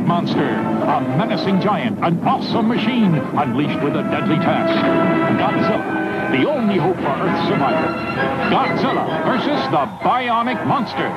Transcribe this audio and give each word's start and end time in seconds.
Monster, 0.00 0.40
a 0.40 1.00
menacing 1.20 1.60
giant, 1.60 2.02
an 2.02 2.18
awesome 2.24 2.68
machine 2.68 3.14
unleashed 3.14 3.78
with 3.84 3.94
a 3.94 4.02
deadly 4.04 4.36
task. 4.36 4.72
Godzilla, 5.36 6.32
the 6.32 6.48
only 6.48 6.78
hope 6.78 6.96
for 6.96 7.12
Earth's 7.12 7.46
survival. 7.46 7.92
Godzilla 8.48 9.24
versus 9.26 9.60
the 9.68 9.84
Bionic 10.00 10.66
Monster. 10.66 11.10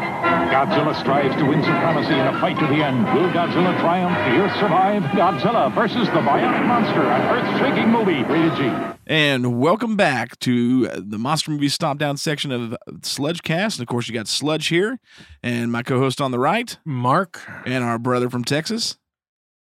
Godzilla 0.51 0.93
strives 0.99 1.35
to 1.37 1.45
win 1.45 1.63
supremacy 1.63 2.15
in 2.15 2.27
a 2.27 2.37
fight 2.41 2.59
to 2.59 2.67
the 2.67 2.83
end. 2.83 3.05
Will 3.15 3.29
Godzilla 3.31 3.79
triumph? 3.79 4.17
The 4.27 4.43
Earth 4.43 4.59
survive? 4.59 5.03
Godzilla 5.15 5.73
versus 5.73 6.07
the 6.09 6.19
Bionic 6.19 6.65
Monster, 6.67 7.01
an 7.01 7.21
earth-shaking 7.31 7.89
movie. 7.89 8.23
Rated 8.23 8.57
G. 8.57 8.94
And 9.07 9.59
welcome 9.59 9.95
back 9.95 10.39
to 10.39 10.87
the 10.87 11.19
Monster 11.19 11.51
Movie 11.51 11.69
Stop 11.69 11.99
Down 11.99 12.17
section 12.17 12.51
of 12.51 12.75
Sludge 13.03 13.43
Cast. 13.43 13.77
And 13.77 13.83
of 13.83 13.87
course, 13.87 14.07
you 14.07 14.15
got 14.15 14.27
Sludge 14.27 14.69
here, 14.69 14.99
and 15.43 15.71
my 15.71 15.83
co 15.83 15.99
host 15.99 16.19
on 16.19 16.31
the 16.31 16.39
right, 16.39 16.75
Mark. 16.85 17.39
and 17.67 17.83
our 17.83 17.99
brother 17.99 18.31
from 18.31 18.43
Texas. 18.43 18.97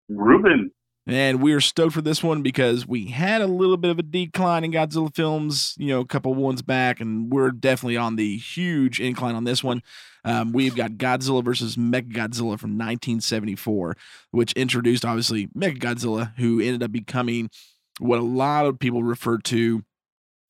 Ruben. 0.10 0.72
And 1.06 1.40
we 1.40 1.54
are 1.54 1.62
stoked 1.62 1.94
for 1.94 2.02
this 2.02 2.24
one 2.24 2.42
because 2.42 2.88
we 2.88 3.06
had 3.06 3.42
a 3.42 3.48
little 3.48 3.78
bit 3.78 3.92
of 3.92 4.00
a 4.00 4.04
decline 4.04 4.64
in 4.64 4.72
Godzilla 4.72 5.14
films, 5.16 5.76
you 5.78 5.88
know, 5.88 6.00
a 6.00 6.06
couple 6.06 6.34
ones 6.34 6.64
back, 6.64 7.00
and 7.00 7.32
we're 7.32 7.52
definitely 7.52 7.96
on 7.96 8.16
the 8.16 8.38
huge 8.38 9.00
incline 9.00 9.36
on 9.36 9.44
this 9.44 9.64
one. 9.64 9.84
Um, 10.26 10.52
we've 10.52 10.76
got 10.76 10.94
Godzilla 10.94 11.44
versus 11.44 11.76
Mechagodzilla 11.76 12.60
from 12.60 12.72
1974, 12.72 13.96
which 14.32 14.52
introduced 14.54 15.06
obviously 15.06 15.48
Mechagodzilla, 15.56 16.34
who 16.38 16.60
ended 16.60 16.82
up 16.82 16.92
becoming 16.92 17.52
what 18.00 18.20
a 18.20 18.23
lot 18.23 18.66
of 18.66 18.80
people 18.80 19.03
refer 19.03 19.38
to 19.40 19.84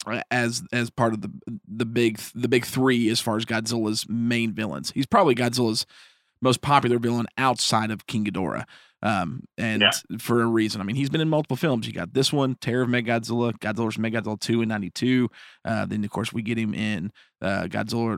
uh, 0.06 0.22
as 0.32 0.64
as 0.72 0.90
part 0.90 1.14
of 1.14 1.22
the 1.22 1.32
the 1.68 1.86
big 1.86 2.20
the 2.36 2.48
big 2.48 2.66
three 2.66 3.10
as 3.10 3.20
far 3.20 3.38
as 3.38 3.46
Godzilla's 3.46 4.06
main 4.10 4.54
villains. 4.54 4.92
He's 4.92 5.06
probably 5.06 5.36
Godzilla's 5.36 5.86
most 6.42 6.62
popular 6.62 7.00
villain 7.00 7.26
outside 7.38 7.90
of 7.92 8.06
King 8.08 8.26
Ghidorah. 8.26 8.66
Um, 9.04 9.44
and 9.58 9.82
Yeah. 9.84 9.92
for 10.20 10.42
a 10.42 10.48
reason. 10.48 10.82
I 10.82 10.84
mean, 10.84 10.96
he's 10.96 11.10
been 11.10 11.22
in 11.22 11.30
multiple 11.30 11.56
films. 11.58 11.86
You 11.88 11.94
got 11.94 12.14
this 12.14 12.34
one, 12.34 12.56
Terror 12.56 12.82
of 12.84 12.90
Mechagodzilla, 12.90 13.54
Godzilla 13.60 13.86
vs. 13.86 13.98
Mechagodzilla 13.98 14.40
2 14.40 14.62
in 14.64 14.70
92. 14.70 15.30
Uh, 15.66 15.86
then, 15.86 16.04
of 16.04 16.10
course, 16.10 16.34
we 16.34 16.42
get 16.42 16.58
him 16.58 16.74
in 16.74 17.12
uh, 17.42 17.64
Godzilla 17.70 18.18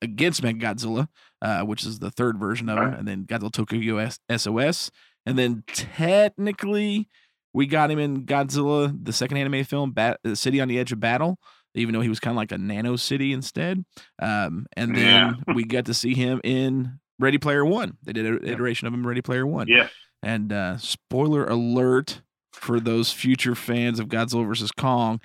against 0.00 0.42
Mechagodzilla, 0.42 1.08
uh, 1.42 1.62
which 1.62 1.84
is 1.84 1.98
the 1.98 2.10
third 2.10 2.38
version 2.38 2.68
of 2.70 2.78
him. 2.78 2.94
And 2.94 3.06
then 3.08 3.24
Godzilla 3.26 3.52
Tokyo 3.52 3.98
S- 3.98 4.18
SOS. 4.34 4.90
And 5.26 5.38
then 5.38 5.62
technically, 5.66 7.08
we 7.54 7.66
got 7.66 7.90
him 7.90 7.98
in 7.98 8.26
Godzilla, 8.26 8.94
the 9.02 9.12
second 9.12 9.38
anime 9.38 9.64
film, 9.64 9.92
Bat- 9.92 10.20
uh, 10.24 10.34
City 10.34 10.60
on 10.60 10.68
the 10.68 10.78
Edge 10.78 10.92
of 10.92 11.00
Battle, 11.00 11.38
even 11.74 11.94
though 11.94 12.00
he 12.00 12.08
was 12.08 12.20
kind 12.20 12.32
of 12.32 12.36
like 12.36 12.52
a 12.52 12.58
nano 12.58 12.96
city 12.96 13.32
instead. 13.32 13.84
Um, 14.20 14.66
and 14.76 14.94
then 14.96 15.42
we 15.54 15.64
got 15.64 15.86
to 15.86 15.94
see 15.94 16.14
him 16.14 16.40
in 16.44 16.98
Ready 17.18 17.38
Player 17.38 17.64
One. 17.64 17.96
They 18.02 18.12
did 18.12 18.26
an 18.26 18.46
iteration 18.46 18.86
of 18.88 18.92
him 18.92 19.00
in 19.00 19.06
Ready 19.06 19.22
Player 19.22 19.46
One. 19.46 19.68
Yeah. 19.68 19.88
And 20.22 20.52
uh, 20.52 20.78
spoiler 20.78 21.44
alert 21.46 22.20
for 22.52 22.80
those 22.80 23.12
future 23.12 23.54
fans 23.54 23.98
of 24.00 24.08
Godzilla 24.08 24.46
vs. 24.46 24.70
Kong, 24.72 25.20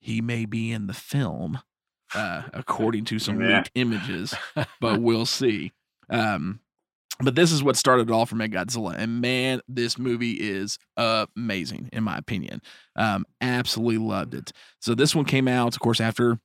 he 0.00 0.20
may 0.20 0.44
be 0.44 0.72
in 0.72 0.86
the 0.86 0.94
film, 0.94 1.60
uh, 2.14 2.42
according 2.52 3.04
to 3.06 3.18
some 3.18 3.40
Yeah. 3.40 3.58
leaked 3.58 3.70
images, 3.74 4.34
but 4.80 5.00
we'll 5.00 5.26
see. 5.26 5.72
Um, 6.08 6.60
but 7.22 7.34
this 7.34 7.52
is 7.52 7.62
what 7.62 7.76
started 7.76 8.08
it 8.08 8.12
all 8.12 8.26
for 8.26 8.36
Mechagodzilla, 8.36 8.94
and 8.96 9.20
man, 9.20 9.60
this 9.68 9.98
movie 9.98 10.32
is 10.32 10.78
amazing 10.96 11.88
in 11.92 12.04
my 12.04 12.16
opinion. 12.16 12.60
Um, 12.96 13.24
absolutely 13.40 13.98
loved 13.98 14.34
it. 14.34 14.52
So 14.80 14.94
this 14.94 15.14
one 15.14 15.24
came 15.24 15.48
out, 15.48 15.74
of 15.74 15.80
course, 15.80 16.00
after. 16.00 16.38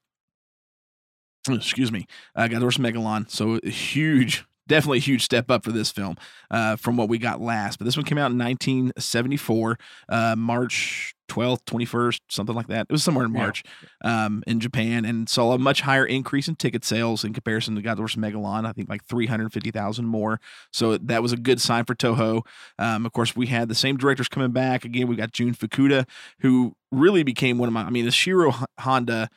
Excuse 1.47 1.91
me, 1.91 2.07
uh, 2.35 2.47
Godzilla. 2.47 2.79
Megalon. 2.79 3.29
So 3.29 3.59
huge, 3.63 4.45
definitely 4.67 4.97
a 4.97 5.01
huge 5.01 5.23
step 5.23 5.49
up 5.51 5.63
for 5.63 5.71
this 5.71 5.91
film 5.91 6.15
uh, 6.51 6.75
from 6.75 6.97
what 6.97 7.09
we 7.09 7.17
got 7.17 7.41
last. 7.41 7.77
But 7.77 7.85
this 7.85 7.95
one 7.97 8.05
came 8.05 8.17
out 8.17 8.31
in 8.31 8.37
1974, 8.37 9.77
uh, 10.09 10.35
March 10.35 11.13
12th, 11.27 11.63
21st, 11.65 12.19
something 12.29 12.55
like 12.55 12.67
that. 12.67 12.85
It 12.89 12.91
was 12.91 13.03
somewhere 13.03 13.25
in 13.25 13.33
Yeah. 13.33 13.39
March 13.41 13.63
um, 14.03 14.43
in 14.45 14.59
Japan 14.59 15.05
and 15.05 15.27
saw 15.27 15.53
a 15.53 15.57
much 15.57 15.81
higher 15.81 16.05
increase 16.05 16.47
in 16.47 16.55
ticket 16.55 16.85
sales 16.85 17.23
in 17.23 17.33
comparison 17.33 17.75
to 17.75 17.81
Godzilla 17.81 17.97
vs. 17.97 18.15
Megalon. 18.21 18.65
I 18.65 18.71
think 18.73 18.89
like 18.89 19.03
350,000 19.05 20.05
more. 20.05 20.39
So 20.71 20.97
that 20.97 21.21
was 21.23 21.31
a 21.33 21.37
good 21.37 21.59
sign 21.59 21.85
for 21.85 21.95
Toho. 21.95 22.41
Um, 22.77 23.05
of 23.05 23.11
course, 23.11 23.35
we 23.35 23.47
had 23.47 23.69
the 23.69 23.75
same 23.75 23.97
directors 23.97 24.27
coming 24.27 24.51
back. 24.51 24.85
Again, 24.85 25.07
we 25.07 25.15
got 25.15 25.31
Jun 25.31 25.53
Fukuda, 25.55 26.07
who 26.41 26.75
really 26.91 27.23
became 27.23 27.57
one 27.57 27.67
of 27.67 27.73
my, 27.73 27.83
I 27.83 27.89
mean, 27.89 28.05
Ishiro 28.05 28.49
H- 28.61 28.65
Honda 28.79 29.29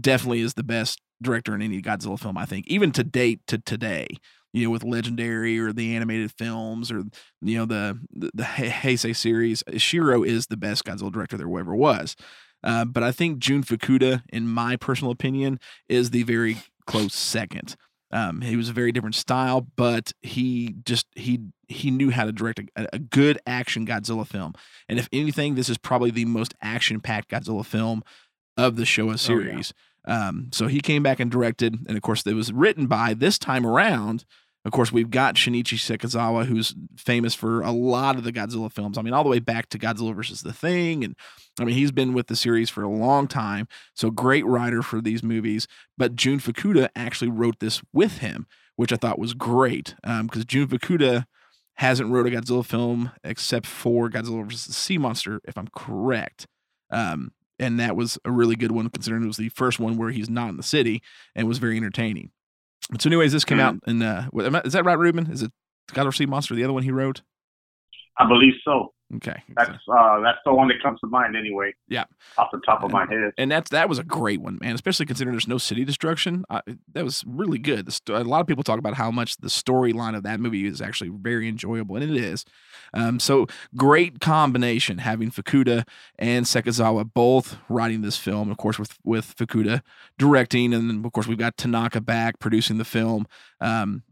definitely 0.00 0.40
is 0.40 0.54
the 0.54 0.62
best 0.64 1.00
director 1.22 1.54
in 1.54 1.62
any 1.62 1.80
Godzilla 1.80 2.18
film, 2.18 2.36
I 2.36 2.46
think, 2.46 2.66
even 2.68 2.92
to 2.92 3.04
date 3.04 3.40
to 3.48 3.58
today. 3.58 4.08
You 4.52 4.64
know, 4.64 4.70
with 4.70 4.84
Legendary 4.84 5.58
or 5.58 5.72
the 5.72 5.96
animated 5.96 6.30
films 6.38 6.92
or 6.92 7.02
you 7.42 7.58
know 7.58 7.66
the 7.66 7.98
the, 8.12 8.30
the 8.34 8.42
Heisei 8.44 9.14
series, 9.14 9.64
Shiro 9.76 10.22
is 10.22 10.46
the 10.46 10.56
best 10.56 10.84
Godzilla 10.84 11.12
director 11.12 11.36
there 11.36 11.58
ever 11.58 11.74
was. 11.74 12.14
Uh, 12.62 12.84
but 12.84 13.02
I 13.02 13.12
think 13.12 13.38
Jun 13.38 13.62
Fukuda, 13.62 14.22
in 14.32 14.48
my 14.48 14.76
personal 14.76 15.12
opinion, 15.12 15.58
is 15.88 16.10
the 16.10 16.22
very 16.22 16.58
close 16.86 17.14
second. 17.14 17.76
Um, 18.10 18.42
he 18.42 18.56
was 18.56 18.68
a 18.68 18.72
very 18.72 18.92
different 18.92 19.16
style, 19.16 19.66
but 19.76 20.12
he 20.22 20.76
just 20.84 21.06
he 21.16 21.40
he 21.66 21.90
knew 21.90 22.10
how 22.10 22.24
to 22.24 22.32
direct 22.32 22.60
a, 22.76 22.88
a 22.92 22.98
good 22.98 23.38
action 23.44 23.86
Godzilla 23.86 24.26
film. 24.26 24.54
And 24.88 24.98
if 24.98 25.08
anything, 25.12 25.56
this 25.56 25.68
is 25.68 25.78
probably 25.78 26.10
the 26.10 26.24
most 26.24 26.54
action 26.62 27.00
packed 27.00 27.30
Godzilla 27.30 27.66
film 27.66 28.02
of 28.56 28.76
the 28.76 28.84
Showa 28.84 29.18
series. 29.18 29.74
Um, 30.06 30.50
so 30.52 30.66
he 30.66 30.80
came 30.80 31.02
back 31.02 31.20
and 31.20 31.30
directed, 31.30 31.78
and 31.86 31.96
of 31.96 32.02
course, 32.02 32.26
it 32.26 32.34
was 32.34 32.52
written 32.52 32.86
by 32.86 33.14
this 33.14 33.38
time 33.38 33.66
around. 33.66 34.24
Of 34.66 34.72
course, 34.72 34.90
we've 34.90 35.10
got 35.10 35.34
Shinichi 35.34 35.78
Sekizawa, 35.78 36.46
who's 36.46 36.74
famous 36.96 37.34
for 37.34 37.60
a 37.60 37.70
lot 37.70 38.16
of 38.16 38.24
the 38.24 38.32
Godzilla 38.32 38.72
films. 38.72 38.96
I 38.96 39.02
mean, 39.02 39.12
all 39.12 39.22
the 39.22 39.28
way 39.28 39.38
back 39.38 39.68
to 39.70 39.78
Godzilla 39.78 40.14
versus 40.14 40.40
the 40.40 40.54
Thing, 40.54 41.04
and 41.04 41.16
I 41.60 41.64
mean, 41.64 41.74
he's 41.74 41.92
been 41.92 42.14
with 42.14 42.28
the 42.28 42.36
series 42.36 42.70
for 42.70 42.82
a 42.82 42.88
long 42.88 43.28
time. 43.28 43.68
So 43.94 44.10
great 44.10 44.46
writer 44.46 44.82
for 44.82 45.00
these 45.00 45.22
movies. 45.22 45.68
But 45.98 46.16
Jun 46.16 46.40
Fukuda 46.40 46.88
actually 46.96 47.30
wrote 47.30 47.60
this 47.60 47.82
with 47.92 48.18
him, 48.18 48.46
which 48.76 48.92
I 48.92 48.96
thought 48.96 49.18
was 49.18 49.34
great 49.34 49.94
because 50.02 50.44
Jun 50.46 50.68
Fukuda 50.68 51.26
hasn't 51.74 52.10
wrote 52.10 52.26
a 52.26 52.30
Godzilla 52.30 52.64
film 52.64 53.12
except 53.22 53.66
for 53.66 54.08
Godzilla 54.08 54.44
versus 54.44 54.66
the 54.66 54.72
Sea 54.72 54.98
Monster, 54.98 55.40
if 55.44 55.58
I'm 55.58 55.68
correct. 55.68 56.46
Um, 56.90 57.32
and 57.58 57.78
that 57.80 57.96
was 57.96 58.18
a 58.24 58.30
really 58.32 58.56
good 58.56 58.72
one 58.72 58.88
considering 58.90 59.22
it 59.24 59.26
was 59.26 59.36
the 59.36 59.48
first 59.50 59.78
one 59.78 59.96
where 59.96 60.10
he's 60.10 60.28
not 60.30 60.48
in 60.50 60.56
the 60.56 60.62
city 60.62 61.02
and 61.34 61.46
was 61.48 61.58
very 61.58 61.76
entertaining. 61.76 62.30
So, 63.00 63.08
anyways, 63.08 63.32
this 63.32 63.44
came 63.44 63.60
out 63.60 63.76
in 63.86 64.02
uh, 64.02 64.26
what- 64.30 64.44
am 64.46 64.56
I- 64.56 64.62
is 64.64 64.72
that 64.74 64.84
right, 64.84 64.98
Ruben? 64.98 65.30
Is 65.30 65.42
it 65.42 65.52
Godzilla 65.92 66.14
Sea 66.14 66.26
Monster, 66.26 66.54
the 66.54 66.64
other 66.64 66.72
one 66.72 66.82
he 66.82 66.90
wrote? 66.90 67.22
I 68.18 68.26
believe 68.28 68.54
so. 68.64 68.92
Okay, 69.16 69.42
That's 69.54 69.70
uh 69.70 70.20
that's 70.20 70.38
the 70.46 70.52
one 70.54 70.66
that 70.68 70.82
comes 70.82 70.98
to 71.00 71.06
mind 71.06 71.36
anyway. 71.36 71.72
Yeah. 71.88 72.04
Off 72.38 72.48
the 72.52 72.60
top 72.66 72.82
of 72.82 72.90
my 72.90 73.06
head. 73.06 73.32
and 73.38 73.50
that's 73.50 73.70
that 73.70 73.88
was 73.88 73.98
a 73.98 74.02
great 74.02 74.40
one, 74.40 74.58
man. 74.62 74.74
Especially 74.74 75.04
considering 75.06 75.34
there's 75.34 75.46
no 75.46 75.58
city 75.58 75.84
destruction. 75.84 76.44
I, 76.48 76.62
that 76.94 77.04
was 77.04 77.22
really 77.26 77.58
good. 77.58 77.86
The 77.86 77.92
sto- 77.92 78.16
a 78.20 78.24
lot 78.24 78.40
of 78.40 78.46
people 78.46 78.64
talk 78.64 78.78
about 78.78 78.94
how 78.94 79.10
much 79.10 79.36
the 79.36 79.48
storyline 79.48 80.16
of 80.16 80.22
that 80.24 80.40
movie 80.40 80.66
is 80.66 80.80
actually 80.80 81.10
very 81.10 81.48
enjoyable, 81.48 81.96
and 81.96 82.04
it 82.04 82.16
is. 82.16 82.44
Um, 82.94 83.20
so 83.20 83.46
great 83.76 84.20
combination 84.20 84.98
having 84.98 85.30
Fukuda 85.30 85.86
and 86.18 86.46
Sekizawa 86.46 87.10
both 87.12 87.56
writing 87.68 88.02
this 88.02 88.16
film. 88.16 88.50
Of 88.50 88.56
course, 88.56 88.78
with 88.78 88.96
with 89.04 89.34
Fukuda 89.36 89.82
directing, 90.18 90.72
and 90.72 90.88
then 90.88 91.04
of 91.04 91.12
course 91.12 91.26
we've 91.26 91.38
got 91.38 91.56
Tanaka 91.56 92.00
back 92.00 92.38
producing 92.38 92.78
the 92.78 92.84
film. 92.84 93.26
Um, 93.60 94.04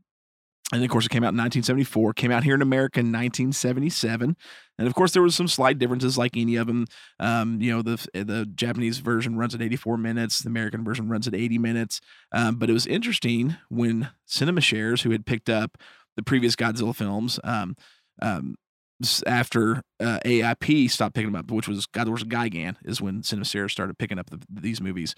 and 0.72 0.82
of 0.82 0.88
course, 0.88 1.04
it 1.04 1.10
came 1.10 1.22
out 1.22 1.34
in 1.34 1.38
1974. 1.38 2.14
Came 2.14 2.32
out 2.32 2.44
here 2.44 2.54
in 2.54 2.62
America 2.62 2.98
in 2.98 3.06
1977. 3.06 4.36
And 4.78 4.88
of 4.88 4.94
course, 4.94 5.12
there 5.12 5.22
was 5.22 5.34
some 5.34 5.46
slight 5.46 5.78
differences, 5.78 6.16
like 6.16 6.34
any 6.34 6.56
of 6.56 6.66
them. 6.66 6.86
Um, 7.20 7.60
you 7.60 7.70
know, 7.70 7.82
the 7.82 8.04
the 8.14 8.46
Japanese 8.54 8.98
version 8.98 9.36
runs 9.36 9.54
at 9.54 9.60
84 9.60 9.98
minutes. 9.98 10.40
The 10.40 10.48
American 10.48 10.82
version 10.82 11.08
runs 11.08 11.28
at 11.28 11.34
80 11.34 11.58
minutes. 11.58 12.00
Um, 12.32 12.56
but 12.56 12.70
it 12.70 12.72
was 12.72 12.86
interesting 12.86 13.56
when 13.68 14.10
Cinema 14.24 14.62
Shares, 14.62 15.02
who 15.02 15.10
had 15.10 15.26
picked 15.26 15.50
up 15.50 15.76
the 16.16 16.22
previous 16.22 16.56
Godzilla 16.56 16.96
films, 16.96 17.38
um, 17.44 17.76
um, 18.22 18.56
after 19.26 19.82
uh, 20.00 20.18
AIP 20.24 20.90
stopped 20.90 21.14
picking 21.14 21.32
them 21.32 21.38
up, 21.38 21.50
which 21.50 21.68
was 21.68 21.86
God 21.86 22.08
vs. 22.08 22.26
Gigan, 22.28 22.76
is 22.84 23.00
when 23.00 23.22
Cinema 23.22 23.44
Shares 23.44 23.72
started 23.72 23.98
picking 23.98 24.18
up 24.18 24.30
the, 24.30 24.40
these 24.50 24.80
movies. 24.80 25.14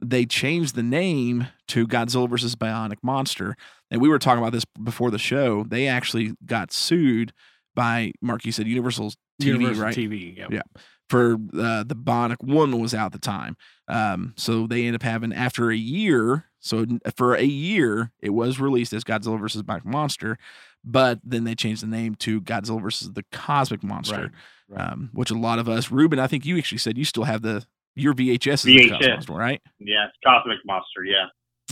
They 0.00 0.26
changed 0.26 0.74
the 0.74 0.82
name 0.82 1.46
to 1.68 1.86
Godzilla 1.86 2.28
versus 2.28 2.56
Bionic 2.56 2.98
Monster, 3.02 3.56
and 3.90 4.00
we 4.00 4.08
were 4.08 4.18
talking 4.18 4.42
about 4.42 4.52
this 4.52 4.64
before 4.64 5.10
the 5.10 5.18
show. 5.18 5.64
They 5.64 5.86
actually 5.86 6.34
got 6.44 6.72
sued 6.72 7.32
by 7.74 8.12
Mark. 8.20 8.44
You 8.44 8.52
said 8.52 8.66
Universal 8.66 9.12
TV, 9.40 9.46
Universal 9.46 9.84
right? 9.84 9.96
TV. 9.96 10.36
Yep. 10.36 10.50
Yeah. 10.50 10.62
For 11.08 11.34
uh, 11.34 11.84
the 11.84 11.94
Bionic 11.94 12.42
One 12.42 12.80
was 12.80 12.94
out 12.94 13.06
at 13.06 13.12
the 13.12 13.18
time, 13.18 13.56
um, 13.86 14.32
so 14.36 14.66
they 14.66 14.86
end 14.86 14.96
up 14.96 15.02
having 15.02 15.32
after 15.32 15.70
a 15.70 15.76
year. 15.76 16.46
So 16.58 16.86
for 17.16 17.34
a 17.34 17.44
year, 17.44 18.12
it 18.20 18.30
was 18.30 18.58
released 18.58 18.92
as 18.92 19.04
Godzilla 19.04 19.38
versus 19.38 19.62
Bionic 19.62 19.84
Monster, 19.84 20.38
but 20.84 21.20
then 21.24 21.44
they 21.44 21.54
changed 21.54 21.82
the 21.82 21.86
name 21.86 22.14
to 22.16 22.40
Godzilla 22.40 22.80
versus 22.82 23.12
the 23.12 23.24
Cosmic 23.32 23.82
Monster, 23.82 24.32
Right. 24.68 24.78
right. 24.80 24.92
um, 24.92 25.10
which 25.12 25.30
a 25.30 25.34
lot 25.38 25.58
of 25.58 25.68
us, 25.68 25.90
Ruben, 25.90 26.18
I 26.18 26.26
think 26.26 26.44
you 26.44 26.58
actually 26.58 26.78
said 26.78 26.96
you 26.98 27.04
still 27.04 27.24
have 27.24 27.42
the 27.42 27.64
your 27.94 28.14
VHS 28.14 28.52
is 28.54 28.62
the 28.62 28.76
VHS. 28.78 28.90
Cosmic 28.90 29.10
Monster, 29.10 29.32
right? 29.34 29.62
Yeah, 29.78 30.06
it's 30.06 30.16
Cosmic 30.24 30.58
Monster. 30.64 31.04
Yeah, 31.04 31.26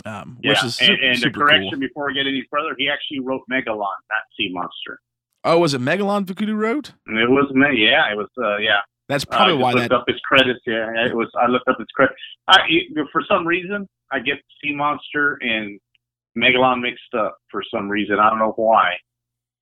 Um, 0.04 0.38
yeah. 0.42 0.50
which 0.50 0.64
is 0.64 0.76
su- 0.76 0.84
and, 0.84 1.02
and 1.02 1.16
the 1.16 1.20
super 1.20 1.40
correction 1.40 1.70
cool. 1.72 1.80
before 1.80 2.06
we 2.08 2.14
get 2.14 2.26
any 2.26 2.44
further, 2.50 2.74
he 2.78 2.88
actually 2.90 3.20
wrote 3.20 3.42
Megalon, 3.50 3.78
not 3.78 4.22
Sea 4.36 4.50
Monster. 4.52 5.00
Oh, 5.44 5.58
was 5.58 5.72
it 5.72 5.80
Megalon 5.80 6.26
Fukuda 6.26 6.54
wrote? 6.54 6.92
It 7.06 7.30
was 7.30 7.50
me. 7.54 7.86
Yeah, 7.88 8.12
it 8.12 8.16
was. 8.16 8.28
Uh, 8.36 8.58
yeah. 8.58 8.80
That's 9.08 9.24
probably 9.24 9.54
I 9.54 9.56
just 9.56 9.62
why 9.62 9.72
looked 9.72 9.88
that. 9.88 9.92
up 9.96 10.04
his 10.06 10.20
credits. 10.20 10.60
Yeah, 10.66 11.06
it 11.06 11.16
was. 11.16 11.28
I 11.40 11.46
looked 11.46 11.66
up 11.68 11.78
his 11.78 11.88
credits. 11.94 12.20
I 12.46 12.58
for 13.10 13.24
some 13.26 13.46
reason 13.46 13.88
I 14.12 14.18
get 14.20 14.36
Sea 14.62 14.74
Monster 14.74 15.38
and 15.40 15.80
Megalon 16.38 16.80
mixed 16.80 17.14
up 17.18 17.36
for 17.50 17.62
some 17.74 17.88
reason. 17.88 18.16
I 18.20 18.30
don't 18.30 18.38
know 18.38 18.52
why, 18.56 18.92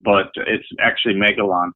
but 0.02 0.26
it's 0.36 0.66
actually 0.80 1.14
Megalon 1.14 1.70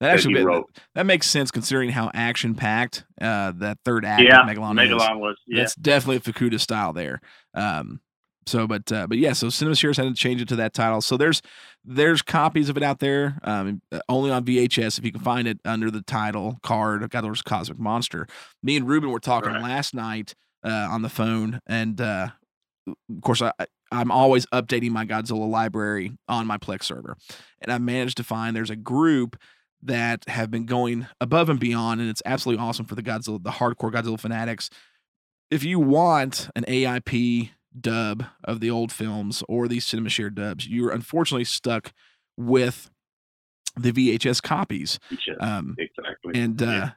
That 0.00 0.10
actually 0.14 0.34
that, 0.34 0.44
wrote. 0.44 0.66
that 0.94 1.06
makes 1.06 1.26
sense 1.28 1.50
considering 1.50 1.90
how 1.90 2.10
action 2.14 2.54
packed 2.54 3.04
uh, 3.20 3.52
that 3.56 3.78
third 3.84 4.04
act 4.04 4.22
Yeah, 4.22 4.42
of 4.42 4.48
Megalon, 4.48 4.84
is. 4.84 4.90
Was. 5.18 5.36
Yeah, 5.46 5.62
That's 5.62 5.74
definitely 5.74 6.16
a 6.16 6.20
Fukuda 6.32 6.60
style 6.60 6.92
there. 6.92 7.20
Um, 7.54 8.00
so, 8.46 8.66
but 8.66 8.90
uh, 8.90 9.06
but 9.06 9.18
yeah, 9.18 9.34
so 9.34 9.50
Cinema 9.50 9.76
Shares 9.76 9.98
had 9.98 10.04
to 10.04 10.14
change 10.14 10.40
it 10.40 10.48
to 10.48 10.56
that 10.56 10.72
title. 10.72 11.02
So 11.02 11.18
there's 11.18 11.42
there's 11.84 12.22
copies 12.22 12.70
of 12.70 12.78
it 12.78 12.82
out 12.82 12.98
there, 12.98 13.38
um, 13.44 13.82
only 14.08 14.30
on 14.30 14.42
VHS 14.44 14.98
if 14.98 15.04
you 15.04 15.12
can 15.12 15.20
find 15.20 15.46
it 15.46 15.58
under 15.66 15.90
the 15.90 16.00
title 16.00 16.58
card. 16.62 17.02
Godzilla's 17.10 17.42
Cosmic 17.42 17.78
Monster. 17.78 18.26
Me 18.62 18.76
and 18.78 18.88
Ruben 18.88 19.10
were 19.10 19.20
talking 19.20 19.52
Right. 19.52 19.62
last 19.62 19.92
night 19.94 20.34
uh, 20.64 20.70
on 20.90 21.02
the 21.02 21.10
phone, 21.10 21.60
and 21.66 22.00
uh, 22.00 22.28
of 22.86 23.20
course 23.22 23.42
I. 23.42 23.52
I'm 23.90 24.10
always 24.10 24.44
updating 24.46 24.90
my 24.90 25.06
Godzilla 25.06 25.48
library 25.48 26.12
on 26.28 26.46
my 26.46 26.58
Plex 26.58 26.84
server, 26.84 27.16
and 27.60 27.72
I 27.72 27.78
managed 27.78 28.16
to 28.18 28.24
find 28.24 28.54
there's 28.54 28.70
a 28.70 28.76
group 28.76 29.36
that 29.82 30.24
have 30.28 30.50
been 30.50 30.66
going 30.66 31.06
above 31.20 31.48
and 31.48 31.58
beyond, 31.60 32.00
and 32.00 32.10
it's 32.10 32.22
absolutely 32.26 32.62
awesome 32.62 32.84
for 32.86 32.94
the 32.96 33.02
Godzilla, 33.02 33.42
the 33.42 33.50
hardcore 33.52 33.92
Godzilla 33.92 34.18
fanatics. 34.18 34.68
If 35.50 35.62
you 35.64 35.78
want 35.80 36.50
an 36.56 36.64
AIP 36.64 37.50
dub 37.80 38.24
of 38.44 38.60
the 38.60 38.70
old 38.70 38.90
films 38.92 39.42
or 39.48 39.68
these 39.68 39.86
cinema 39.86 40.08
share 40.10 40.30
dubs, 40.30 40.66
you're 40.68 40.90
unfortunately 40.90 41.44
stuck 41.44 41.92
with 42.36 42.90
the 43.76 43.92
VHS 43.92 44.42
copies. 44.42 44.98
is- 45.10 45.20
Um, 45.40 45.76
exactly. 45.78 46.32
and 46.34 46.60
uh, 46.60 46.66
Yeah. 46.66 46.90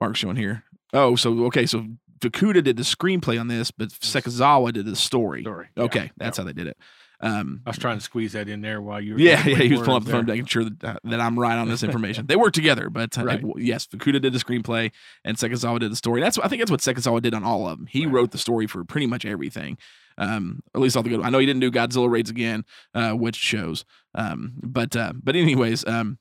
Mark's 0.00 0.18
showing 0.20 0.36
here. 0.36 0.64
Oh, 0.92 1.16
so 1.16 1.44
okay, 1.46 1.66
so 1.66 1.86
Fukuda 2.20 2.62
did 2.64 2.76
the 2.76 2.82
screenplay 2.82 3.40
on 3.40 3.48
this, 3.48 3.70
but 3.70 3.88
Sekizawa 3.90 4.72
did 4.72 4.86
the 4.86 4.96
story. 4.96 5.42
Story. 5.42 5.68
Yeah, 5.76 5.82
Okay, 5.84 6.10
that's 6.16 6.38
yeah. 6.38 6.42
how 6.42 6.46
they 6.46 6.52
did 6.52 6.66
it. 6.66 6.76
Um, 7.20 7.62
I 7.66 7.70
was 7.70 7.78
trying 7.78 7.98
to 7.98 8.04
squeeze 8.04 8.34
that 8.34 8.48
in 8.48 8.60
there 8.60 8.80
while 8.80 9.00
you 9.00 9.14
were. 9.14 9.18
yeah, 9.20 9.44
yeah, 9.44 9.56
he 9.56 9.72
was 9.72 9.80
pulling 9.82 9.96
up 10.02 10.04
the 10.04 10.12
phone, 10.12 10.26
making 10.26 10.46
sure 10.46 10.62
that, 10.64 10.84
uh, 10.84 10.96
that 11.04 11.20
I'm 11.20 11.36
right 11.36 11.56
on 11.58 11.68
this 11.68 11.82
information. 11.82 12.26
they 12.28 12.36
work 12.36 12.52
together, 12.52 12.90
but 12.90 13.18
uh, 13.18 13.24
Right. 13.24 13.42
yes, 13.56 13.86
Fukuda 13.88 14.20
did 14.22 14.32
the 14.32 14.38
screenplay 14.38 14.92
and 15.24 15.36
Sekizawa 15.36 15.80
did 15.80 15.90
the 15.90 15.96
story. 15.96 16.20
That's 16.20 16.38
I 16.38 16.46
think 16.46 16.60
that's 16.60 16.70
what 16.70 16.78
Sekizawa 16.80 17.20
did 17.20 17.34
on 17.34 17.42
all 17.42 17.66
of 17.68 17.76
them. 17.78 17.88
He 17.88 18.06
Right. 18.06 18.14
wrote 18.14 18.30
the 18.30 18.38
story 18.38 18.68
for 18.68 18.84
pretty 18.84 19.08
much 19.08 19.24
everything. 19.24 19.78
Um, 20.16 20.60
at 20.74 20.80
least 20.80 20.96
all 20.96 21.02
the 21.02 21.08
good. 21.10 21.20
I 21.22 21.30
know 21.30 21.38
he 21.38 21.46
didn't 21.46 21.60
do 21.60 21.70
Godzilla 21.72 22.08
raids 22.08 22.30
again, 22.30 22.64
uh, 22.94 23.12
which 23.12 23.36
shows. 23.36 23.84
Um, 24.14 24.52
but 24.62 24.94
uh, 24.94 25.12
but 25.20 25.34
anyways, 25.34 25.84
um, 25.88 26.18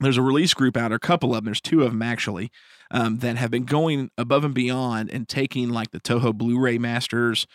there's 0.00 0.16
a 0.16 0.22
release 0.22 0.54
group 0.54 0.76
out, 0.76 0.92
or 0.92 0.96
a 0.96 1.00
couple 1.00 1.30
of 1.30 1.36
them. 1.36 1.46
There's 1.46 1.60
two 1.60 1.82
of 1.82 1.90
them 1.90 2.02
actually 2.02 2.50
um, 2.90 3.18
that 3.18 3.36
have 3.36 3.50
been 3.50 3.64
going 3.64 4.10
above 4.18 4.44
and 4.44 4.54
beyond 4.54 5.10
and 5.10 5.28
taking 5.28 5.70
like 5.70 5.90
the 5.90 6.00
Toho 6.00 6.34
Blu-ray 6.34 6.78
masters 6.78 7.46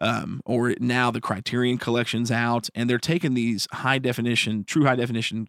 um, 0.00 0.40
or 0.44 0.74
now 0.80 1.10
the 1.10 1.20
Criterion 1.20 1.78
collections 1.78 2.30
out, 2.30 2.68
and 2.74 2.90
they're 2.90 2.98
taking 2.98 3.34
these 3.34 3.68
high 3.72 3.98
definition, 3.98 4.64
true 4.64 4.84
high 4.84 4.96
definition 4.96 5.48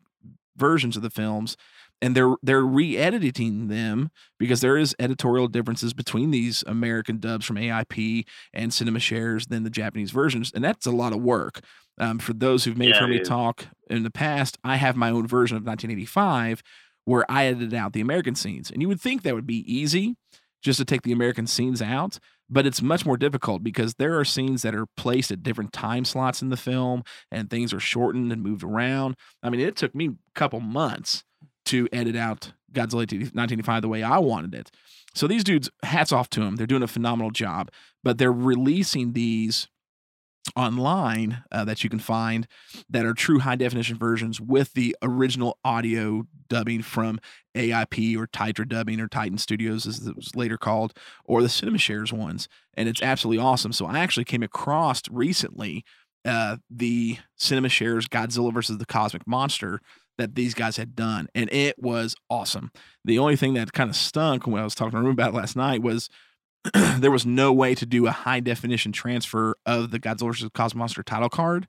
versions 0.56 0.95
of 0.95 1.01
the 1.01 1.09
films, 1.09 1.57
and 2.01 2.15
they're 2.15 2.35
they're 2.44 2.62
re-editing 2.62 3.68
them 3.68 4.12
because 4.38 4.62
there 4.62 4.77
is 4.77 4.95
editorial 5.00 5.47
differences 5.47 5.94
between 5.94 6.31
these 6.31 6.63
American 6.68 7.18
dubs 7.19 7.45
from 7.45 7.56
AIP 7.56 8.25
and 8.53 8.74
Cinema 8.74 9.00
Shares 9.00 9.47
than 9.47 9.63
the 9.63 9.69
Japanese 9.69 10.12
versions, 10.12 10.51
and 10.53 10.63
that's 10.63 10.85
a 10.85 10.91
lot 10.91 11.13
of 11.13 11.21
work. 11.21 11.62
Um, 12.00 12.19
for 12.19 12.34
those 12.34 12.63
who've 12.63 12.78
maybe 12.78 12.92
Yeah, 12.92 13.00
heard 13.00 13.10
me 13.10 13.19
talk 13.19 13.68
in 13.90 14.04
the 14.04 14.12
past, 14.12 14.57
I 14.63 14.78
have 14.78 14.95
my 14.95 15.10
own 15.10 15.28
version 15.28 15.57
of 15.57 15.63
1985 15.63 16.63
where 17.06 17.30
I 17.30 17.45
edited 17.45 17.74
out 17.74 17.94
the 17.94 18.01
American 18.01 18.34
scenes, 18.36 18.72
and 18.72 18.81
you 18.81 18.88
would 18.88 19.01
think 19.01 19.24
that 19.24 19.36
would 19.36 19.45
be 19.45 19.63
easy 19.72 20.16
just 20.63 20.80
to 20.80 20.86
take 20.86 21.01
the 21.01 21.12
American 21.12 21.45
scenes 21.48 21.81
out 21.81 22.19
but 22.50 22.66
it's 22.66 22.81
much 22.81 23.06
more 23.06 23.18
difficult 23.18 23.63
because 23.63 23.95
there 23.95 24.19
are 24.19 24.25
scenes 24.25 24.62
that 24.62 24.75
are 24.75 24.86
placed 24.98 25.31
at 25.31 25.44
different 25.44 25.74
time 25.74 26.06
slots 26.06 26.42
in 26.42 26.50
the 26.50 26.57
film 26.57 27.04
and 27.31 27.50
things 27.50 27.74
are 27.74 27.80
shortened 27.80 28.31
and 28.31 28.44
moved 28.44 28.63
around. 28.63 29.16
I 29.42 29.50
mean, 29.50 29.62
it 29.62 29.75
took 29.75 29.95
me 29.95 30.07
a 30.07 30.12
couple 30.36 30.60
months 30.60 31.24
to 31.66 31.88
edit 31.92 32.16
out 32.16 32.54
Godzilla 32.72 33.07
1985 33.10 33.81
the 33.81 33.88
way 33.88 34.04
I 34.04 34.19
wanted 34.19 34.54
it. 34.54 34.72
So 35.16 35.28
these 35.28 35.44
dudes, 35.44 35.69
hats 35.84 36.12
off 36.12 36.30
to 36.31 36.42
them. 36.42 36.56
They're 36.56 36.68
doing 36.68 36.84
a 36.84 36.88
phenomenal 36.88 37.31
job, 37.31 37.72
but 38.04 38.18
they're 38.18 38.31
releasing 38.31 39.13
these 39.13 39.68
online 40.56 41.44
uh, 41.51 41.63
that 41.66 41.84
you 41.84 41.90
can 41.90 42.00
find 42.00 42.48
that 42.90 43.06
are 43.06 43.13
true 43.13 43.40
high 43.40 43.56
definition 43.56 43.98
versions 43.98 44.42
with 44.42 44.74
the 44.74 44.95
original 45.01 45.57
audio 45.63 46.24
dubbing 46.50 46.81
from 46.81 47.19
AIP 47.56 48.18
or 48.18 48.28
Titra 48.28 48.68
dubbing 48.68 49.00
or 49.00 49.07
Titan 49.07 49.38
Studios 49.38 49.88
as 49.88 50.06
it 50.06 50.16
was 50.16 50.36
later 50.36 50.57
called 50.57 50.94
or 51.25 51.42
the 51.42 51.50
Cinema 51.50 51.78
Shares 51.78 52.12
ones 52.12 52.48
and 52.75 52.90
it's 52.90 53.01
absolutely 53.01 53.44
awesome. 53.44 53.72
So 53.72 53.86
I 53.86 54.00
actually 54.00 54.25
came 54.25 54.44
across 54.44 55.01
recently 55.10 55.84
uh, 56.25 56.57
the 56.69 57.18
Cinema 57.38 57.69
Shares 57.69 58.07
Godzilla 58.07 58.54
versus 58.54 58.78
the 58.78 58.86
Cosmic 58.86 59.25
Monster 59.25 59.81
that 60.18 60.36
these 60.36 60.54
guys 60.54 60.78
had 60.78 60.95
done 60.95 61.28
and 61.34 61.51
it 61.51 61.80
was 61.80 62.16
awesome. 62.30 62.72
The 63.06 63.18
only 63.18 63.36
thing 63.36 63.54
that 63.54 63.74
kind 63.74 63.90
of 63.90 63.95
stunk 63.95 64.45
when 64.45 64.62
I 64.62 64.66
was 64.66 64.75
talking 64.75 64.92
to 64.92 64.98
Ruben 64.98 65.13
about 65.13 65.34
it 65.34 65.38
last 65.38 65.56
night 65.56 65.81
was 65.81 66.09
there 66.98 67.12
was 67.12 67.26
no 67.26 67.52
way 67.52 67.76
to 67.76 67.86
do 67.86 68.08
a 68.08 68.12
high 68.12 68.40
definition 68.40 68.92
transfer 68.92 69.56
of 69.66 69.92
the 69.92 70.00
Godzilla 70.00 70.28
vs. 70.28 70.50
Cosmic 70.54 70.80
Monster 70.80 71.04
title 71.04 71.30
card 71.30 71.68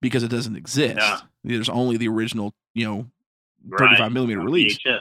because 0.00 0.22
it 0.22 0.28
doesn't 0.28 0.56
exist. 0.56 0.96
Yeah. 0.96 1.20
There's 1.44 1.68
only 1.68 1.96
the 1.96 2.08
original, 2.08 2.54
you 2.74 2.84
know, 2.86 3.06
Right. 3.66 3.90
35 3.90 4.12
millimeter 4.12 4.40
release. 4.40 4.78
VHS. 4.78 5.00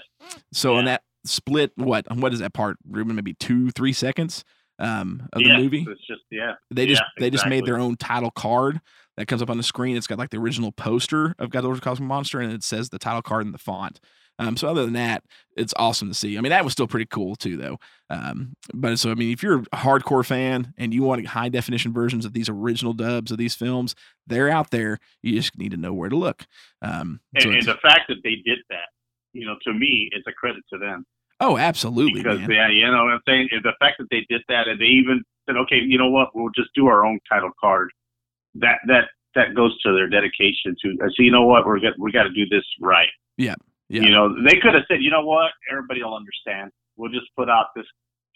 So 0.53 0.77
in 0.77 0.85
that 0.85 1.03
split, 1.25 1.71
what 1.75 2.05
what 2.15 2.33
is 2.33 2.39
that 2.39 2.53
part, 2.53 2.77
Ruben? 2.87 3.15
Maybe 3.15 3.33
two, 3.33 3.71
three 3.71 3.93
seconds 3.93 4.43
um, 4.79 5.27
of 5.33 5.41
yeah, 5.41 5.55
the 5.55 5.63
movie. 5.63 5.85
It's 5.89 6.05
just 6.05 6.21
yeah. 6.29 6.53
They 6.69 6.85
just 6.85 7.01
yeah, 7.01 7.21
they 7.21 7.29
just 7.29 7.47
made 7.47 7.65
their 7.65 7.79
own 7.79 7.95
title 7.95 8.31
card 8.31 8.81
that 9.17 9.27
comes 9.27 9.41
up 9.41 9.49
on 9.49 9.57
the 9.57 9.63
screen. 9.63 9.97
It's 9.97 10.07
got 10.07 10.19
like 10.19 10.29
the 10.29 10.37
original 10.37 10.71
poster 10.71 11.35
of 11.39 11.49
Godzilla 11.49 11.69
vs. 11.69 11.79
Cosmic 11.79 12.07
Monster, 12.07 12.39
and 12.39 12.53
it 12.53 12.63
says 12.63 12.89
the 12.89 12.99
title 12.99 13.21
card 13.21 13.45
in 13.45 13.51
the 13.51 13.57
font. 13.57 13.99
Um, 14.41 14.57
so 14.57 14.67
other 14.67 14.83
than 14.83 14.93
that, 14.93 15.23
it's 15.55 15.73
awesome 15.77 16.07
to 16.07 16.13
see. 16.15 16.37
I 16.37 16.41
mean, 16.41 16.49
that 16.49 16.63
was 16.63 16.73
still 16.73 16.87
pretty 16.87 17.05
cool 17.05 17.35
too, 17.35 17.57
though. 17.57 17.79
Um, 18.09 18.53
but 18.73 18.97
so 18.97 19.11
I 19.11 19.15
mean, 19.15 19.31
if 19.31 19.43
you're 19.43 19.59
a 19.59 19.77
hardcore 19.77 20.25
fan 20.25 20.73
and 20.77 20.93
you 20.93 21.03
want 21.03 21.25
high 21.27 21.49
definition 21.49 21.93
versions 21.93 22.25
of 22.25 22.33
these 22.33 22.49
original 22.49 22.93
dubs 22.93 23.31
of 23.31 23.37
these 23.37 23.53
films, 23.53 23.93
they're 24.25 24.49
out 24.49 24.71
there. 24.71 24.97
You 25.21 25.33
just 25.33 25.57
need 25.57 25.71
to 25.71 25.77
know 25.77 25.93
where 25.93 26.09
to 26.09 26.15
look. 26.15 26.45
Um, 26.81 27.19
so 27.39 27.49
And, 27.49 27.59
and 27.59 27.67
the 27.67 27.77
fact 27.81 28.01
that 28.09 28.17
they 28.23 28.37
did 28.43 28.59
that, 28.69 28.89
you 29.33 29.45
know, 29.45 29.55
to 29.63 29.73
me, 29.73 30.09
it's 30.11 30.25
a 30.27 30.33
credit 30.33 30.63
to 30.73 30.79
them. 30.79 31.05
oh, 31.39 31.57
absolutely, 31.57 32.23
because 32.23 32.39
yeah, 32.49 32.69
you 32.69 32.89
know 32.89 33.03
what 33.03 33.13
I'm 33.13 33.21
saying. 33.27 33.49
The 33.63 33.73
fact 33.79 33.97
that 33.99 34.07
they 34.09 34.25
did 34.27 34.41
that, 34.49 34.67
and 34.67 34.81
they 34.81 34.85
even 34.85 35.23
said, 35.47 35.55
"Okay, 35.57 35.77
you 35.77 35.97
know 35.97 36.09
what? 36.09 36.29
We'll 36.33 36.51
just 36.55 36.69
do 36.73 36.87
our 36.87 37.05
own 37.05 37.19
title 37.29 37.51
card." 37.59 37.91
That 38.55 38.79
that 38.87 39.05
that 39.35 39.53
goes 39.55 39.79
to 39.81 39.93
their 39.93 40.09
dedication 40.09 40.75
to. 40.81 40.97
I 41.03 41.07
see. 41.15 41.23
You 41.23 41.31
know 41.31 41.45
what? 41.45 41.65
We're 41.65 41.79
get, 41.79 41.93
we 41.99 42.11
got 42.11 42.23
to 42.23 42.33
do 42.33 42.47
this 42.49 42.65
right. 42.81 43.09
Yeah. 43.37 43.55
You 43.99 44.11
know, 44.11 44.29
they 44.43 44.55
could 44.59 44.73
have 44.73 44.83
said, 44.87 45.01
"You 45.01 45.09
know 45.11 45.25
what? 45.25 45.51
Everybody 45.71 46.03
will 46.03 46.15
understand. 46.15 46.71
We'll 46.97 47.11
just 47.11 47.27
put 47.37 47.49
out 47.49 47.67
this 47.75 47.85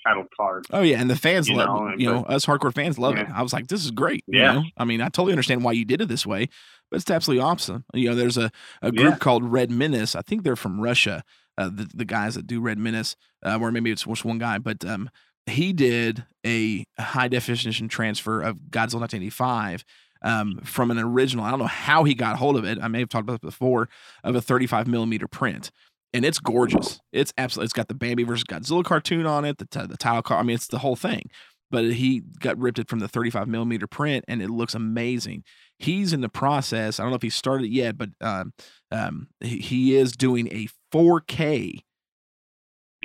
title 0.05 0.25
card." 0.35 0.65
Oh 0.71 0.81
yeah, 0.81 0.99
and 0.99 1.09
the 1.09 1.15
fans 1.15 1.47
You 1.47 1.55
love 1.55 1.67
know, 1.67 1.87
it. 1.89 1.99
You 1.99 2.11
know, 2.11 2.23
us 2.23 2.45
hardcore 2.45 2.73
fans 2.73 2.97
love 2.99 3.15
it. 3.17 3.27
I 3.33 3.41
was 3.41 3.53
like, 3.53 3.67
this 3.67 3.83
is 3.85 3.91
great. 3.91 4.23
you 4.27 4.39
Yeah. 4.41 4.53
know? 4.53 4.63
I 4.77 4.85
mean, 4.85 5.01
I 5.01 5.05
totally 5.09 5.33
understand 5.33 5.63
why 5.63 5.71
you 5.73 5.85
did 5.85 6.01
it 6.01 6.07
this 6.07 6.25
way, 6.25 6.49
but 6.91 6.99
it's 7.01 7.09
absolutely 7.09 7.43
awesome. 7.43 7.85
You 7.93 8.09
know, 8.09 8.15
there's 8.15 8.37
a, 8.37 8.51
a 8.81 8.91
group 8.91 9.13
Yeah. 9.13 9.17
called 9.17 9.43
Red 9.45 9.71
Menace. 9.71 10.15
I 10.15 10.21
think 10.21 10.43
they're 10.43 10.55
from 10.55 10.81
Russia. 10.81 11.23
Uh, 11.57 11.69
the 11.69 11.89
the 11.95 12.05
guys 12.05 12.35
that 12.35 12.47
do 12.47 12.59
Red 12.59 12.77
Menace, 12.77 13.15
uh, 13.45 13.57
or 13.61 13.71
maybe 13.71 13.89
it's 13.91 14.03
just 14.03 14.25
one 14.25 14.39
guy, 14.39 14.57
but 14.57 14.83
um, 14.83 15.09
he 15.45 15.71
did 15.71 16.25
a 16.45 16.83
high 16.99 17.27
definition 17.29 17.87
transfer 17.87 18.41
of 18.41 18.57
Godzilla 18.69 18.99
1985 18.99 19.85
um, 20.21 20.59
from 20.63 20.91
an 20.91 20.99
original. 20.99 21.45
I 21.45 21.49
don't 21.49 21.59
know 21.59 21.65
how 21.65 22.03
he 22.03 22.13
got 22.13 22.37
hold 22.37 22.57
of 22.57 22.65
it. 22.65 22.77
I 22.81 22.87
may 22.87 22.99
have 22.99 23.09
talked 23.09 23.23
about 23.23 23.35
it 23.35 23.41
before 23.41 23.89
of 24.23 24.35
a 24.35 24.41
35 24.41 24.87
millimeter 24.87 25.27
print. 25.27 25.71
And 26.13 26.23
it's 26.23 26.39
gorgeous. 26.39 26.99
It's 27.11 27.33
absolutely. 27.37 27.65
It's 27.65 27.73
got 27.73 27.89
the 27.89 27.93
Bambi 27.93 28.23
versus 28.23 28.45
Godzilla 28.45 28.85
cartoon 28.85 29.25
on 29.25 29.43
it. 29.43 29.57
The 29.57 29.65
t- 29.65 29.85
the 29.85 29.97
title 29.97 30.21
card. 30.21 30.39
I 30.39 30.43
mean, 30.43 30.55
it's 30.55 30.67
the 30.67 30.79
whole 30.79 30.95
thing. 30.95 31.29
But 31.71 31.85
he 31.85 32.21
got 32.39 32.57
ripped 32.57 32.79
it 32.79 32.87
from 32.87 32.99
the 32.99 33.07
35 33.07 33.47
millimeter 33.47 33.87
print, 33.87 34.23
and 34.27 34.41
it 34.41 34.49
looks 34.49 34.75
amazing. 34.75 35.43
He's 35.77 36.13
in 36.13 36.21
the 36.21 36.29
process. 36.29 36.99
I 36.99 37.03
don't 37.03 37.09
know 37.09 37.17
if 37.17 37.21
he 37.21 37.29
started 37.29 37.67
yet, 37.67 37.97
but 37.97 38.09
um, 38.21 38.53
um, 38.91 39.27
he, 39.41 39.57
he 39.57 39.95
is 39.95 40.13
doing 40.13 40.47
a 40.53 40.69
4K 40.93 41.81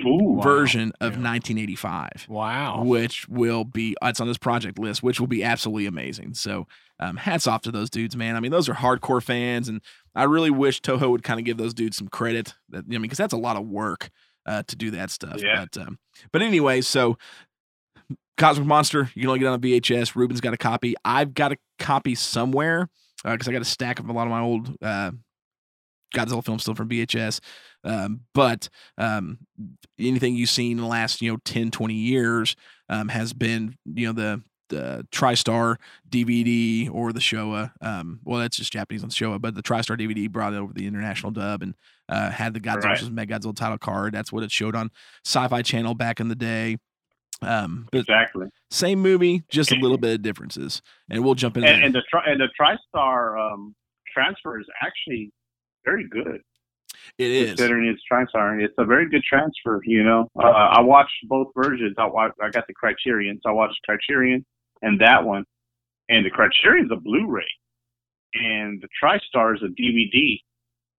Ooh, 0.05 0.39
version 0.41 0.91
of 1.01 1.13
Yeah. 1.17 1.23
1985 1.31 2.25
Wow. 2.29 2.83
which 2.83 3.27
will 3.29 3.63
be 3.63 3.95
it's 4.01 4.19
on 4.19 4.27
this 4.27 4.37
project 4.37 4.77
list, 4.79 5.01
which 5.03 5.19
will 5.19 5.27
be 5.27 5.43
absolutely 5.43 5.85
amazing. 5.85 6.33
So, 6.33 6.67
um, 6.99 7.17
hats 7.17 7.47
off 7.47 7.61
to 7.63 7.71
those 7.71 7.89
dudes, 7.89 8.15
man. 8.15 8.35
I 8.35 8.39
mean, 8.39 8.51
those 8.51 8.69
are 8.69 8.73
hardcore 8.75 9.23
fans, 9.23 9.67
and 9.69 9.81
I 10.15 10.23
really 10.23 10.51
wish 10.51 10.81
Toho 10.81 11.09
would 11.09 11.23
kind 11.23 11.39
of 11.39 11.45
give 11.45 11.57
those 11.57 11.73
dudes 11.73 11.97
some 11.97 12.07
credit. 12.07 12.53
That 12.69 12.85
I 12.85 12.87
mean, 12.89 13.01
because 13.03 13.17
that's 13.17 13.33
a 13.33 13.37
lot 13.37 13.57
of 13.57 13.65
work 13.67 14.09
uh, 14.45 14.63
to 14.67 14.75
do 14.75 14.91
that 14.91 15.09
stuff. 15.09 15.41
Yeah. 15.41 15.65
But 15.73 15.81
um, 15.81 15.99
but 16.31 16.41
anyway, 16.41 16.81
so 16.81 17.17
Cosmic 18.37 18.67
Monster, 18.67 19.09
you 19.15 19.21
can 19.21 19.29
only 19.29 19.39
get 19.39 19.47
on 19.47 19.53
on 19.53 19.61
VHS. 19.61 20.15
Ruben's 20.15 20.41
got 20.41 20.53
a 20.53 20.57
copy. 20.57 20.95
I've 21.05 21.33
got 21.33 21.51
a 21.51 21.57
copy 21.79 22.15
somewhere 22.15 22.89
because 23.23 23.47
I 23.47 23.51
got 23.51 23.61
a 23.61 23.65
stack 23.65 23.99
of 23.99 24.09
a 24.09 24.13
lot 24.13 24.23
of 24.25 24.31
my 24.31 24.41
old 24.41 24.75
uh, 24.81 25.11
Godzilla 26.13 26.43
film 26.43 26.59
still 26.59 26.75
from 26.75 26.89
VHS. 26.89 27.39
Um, 27.83 28.21
but 28.33 28.69
um, 28.97 29.39
anything 29.99 30.35
you've 30.35 30.49
seen 30.49 30.73
in 30.73 30.77
the 30.83 30.87
last, 30.87 31.21
you 31.21 31.31
know, 31.31 31.37
10, 31.45 31.71
20 31.71 31.93
years 31.93 32.55
um, 32.89 33.07
has 33.09 33.33
been, 33.33 33.75
you 33.85 34.07
know, 34.07 34.13
the 34.13 34.41
the 34.69 35.05
TriStar 35.11 35.75
DVD 36.09 36.89
or 36.89 37.11
the 37.11 37.19
Showa. 37.19 37.71
Um, 37.81 38.21
well, 38.23 38.39
that's 38.39 38.55
just 38.55 38.71
Japanese 38.71 39.03
on 39.03 39.09
Showa, 39.09 39.41
but 39.41 39.53
the 39.53 39.61
TriStar 39.61 39.99
DVD 39.99 40.31
brought 40.31 40.53
it 40.53 40.57
over 40.57 40.71
the 40.71 40.87
international 40.87 41.31
dub 41.33 41.61
and 41.61 41.75
uh, 42.07 42.29
had 42.29 42.53
the 42.53 42.61
Godzilla 42.61 42.83
Right. 42.83 42.99
versus 42.99 43.09
Megagodzilla 43.09 43.53
title 43.53 43.77
card. 43.77 44.13
That's 44.13 44.31
what 44.31 44.43
it 44.43 44.51
showed 44.51 44.75
on 44.75 44.89
Sci-Fi 45.25 45.61
Channel 45.63 45.93
back 45.95 46.21
in 46.21 46.29
the 46.29 46.35
day. 46.35 46.77
Um, 47.41 47.89
exactly. 47.91 48.47
same 48.69 48.99
movie, 49.01 49.43
just 49.49 49.71
a 49.73 49.75
little 49.75 49.97
bit 49.97 50.13
of 50.15 50.21
differences, 50.21 50.81
and 51.09 51.21
we'll 51.23 51.35
jump 51.35 51.57
in. 51.57 51.63
And, 51.65 51.83
and 51.83 51.93
the 51.95 52.03
tri- 52.09 52.23
and 52.27 52.39
the 52.39 52.47
TriStar 52.57 53.51
um, 53.53 53.75
transfer 54.13 54.59
is 54.59 54.67
actually 54.81 55.33
very 55.85 56.07
good. 56.09 56.41
it 57.17 57.31
is. 57.31 57.49
considering 57.51 57.87
it's 57.87 58.01
TriStar. 58.11 58.63
It's 58.63 58.73
a 58.77 58.85
very 58.85 59.09
good 59.09 59.23
transfer. 59.23 59.81
You 59.85 60.03
know, 60.03 60.27
uh, 60.41 60.47
I 60.47 60.81
watched 60.81 61.13
both 61.27 61.47
versions. 61.55 61.95
I 61.97 62.05
watched, 62.05 62.35
I 62.41 62.49
got 62.49 62.67
the 62.67 62.73
Criterion, 62.73 63.39
so 63.43 63.49
I 63.49 63.53
watched 63.53 63.79
Criterion 63.85 64.45
and 64.81 64.99
that 65.01 65.23
one, 65.23 65.43
and 66.09 66.25
the 66.25 66.29
Criterion's 66.29 66.91
a 66.91 66.95
Blu-ray, 66.95 67.45
and 68.33 68.81
the 68.81 68.87
TriStar 69.01 69.55
is 69.55 69.61
a 69.63 69.67
DVD. 69.81 70.37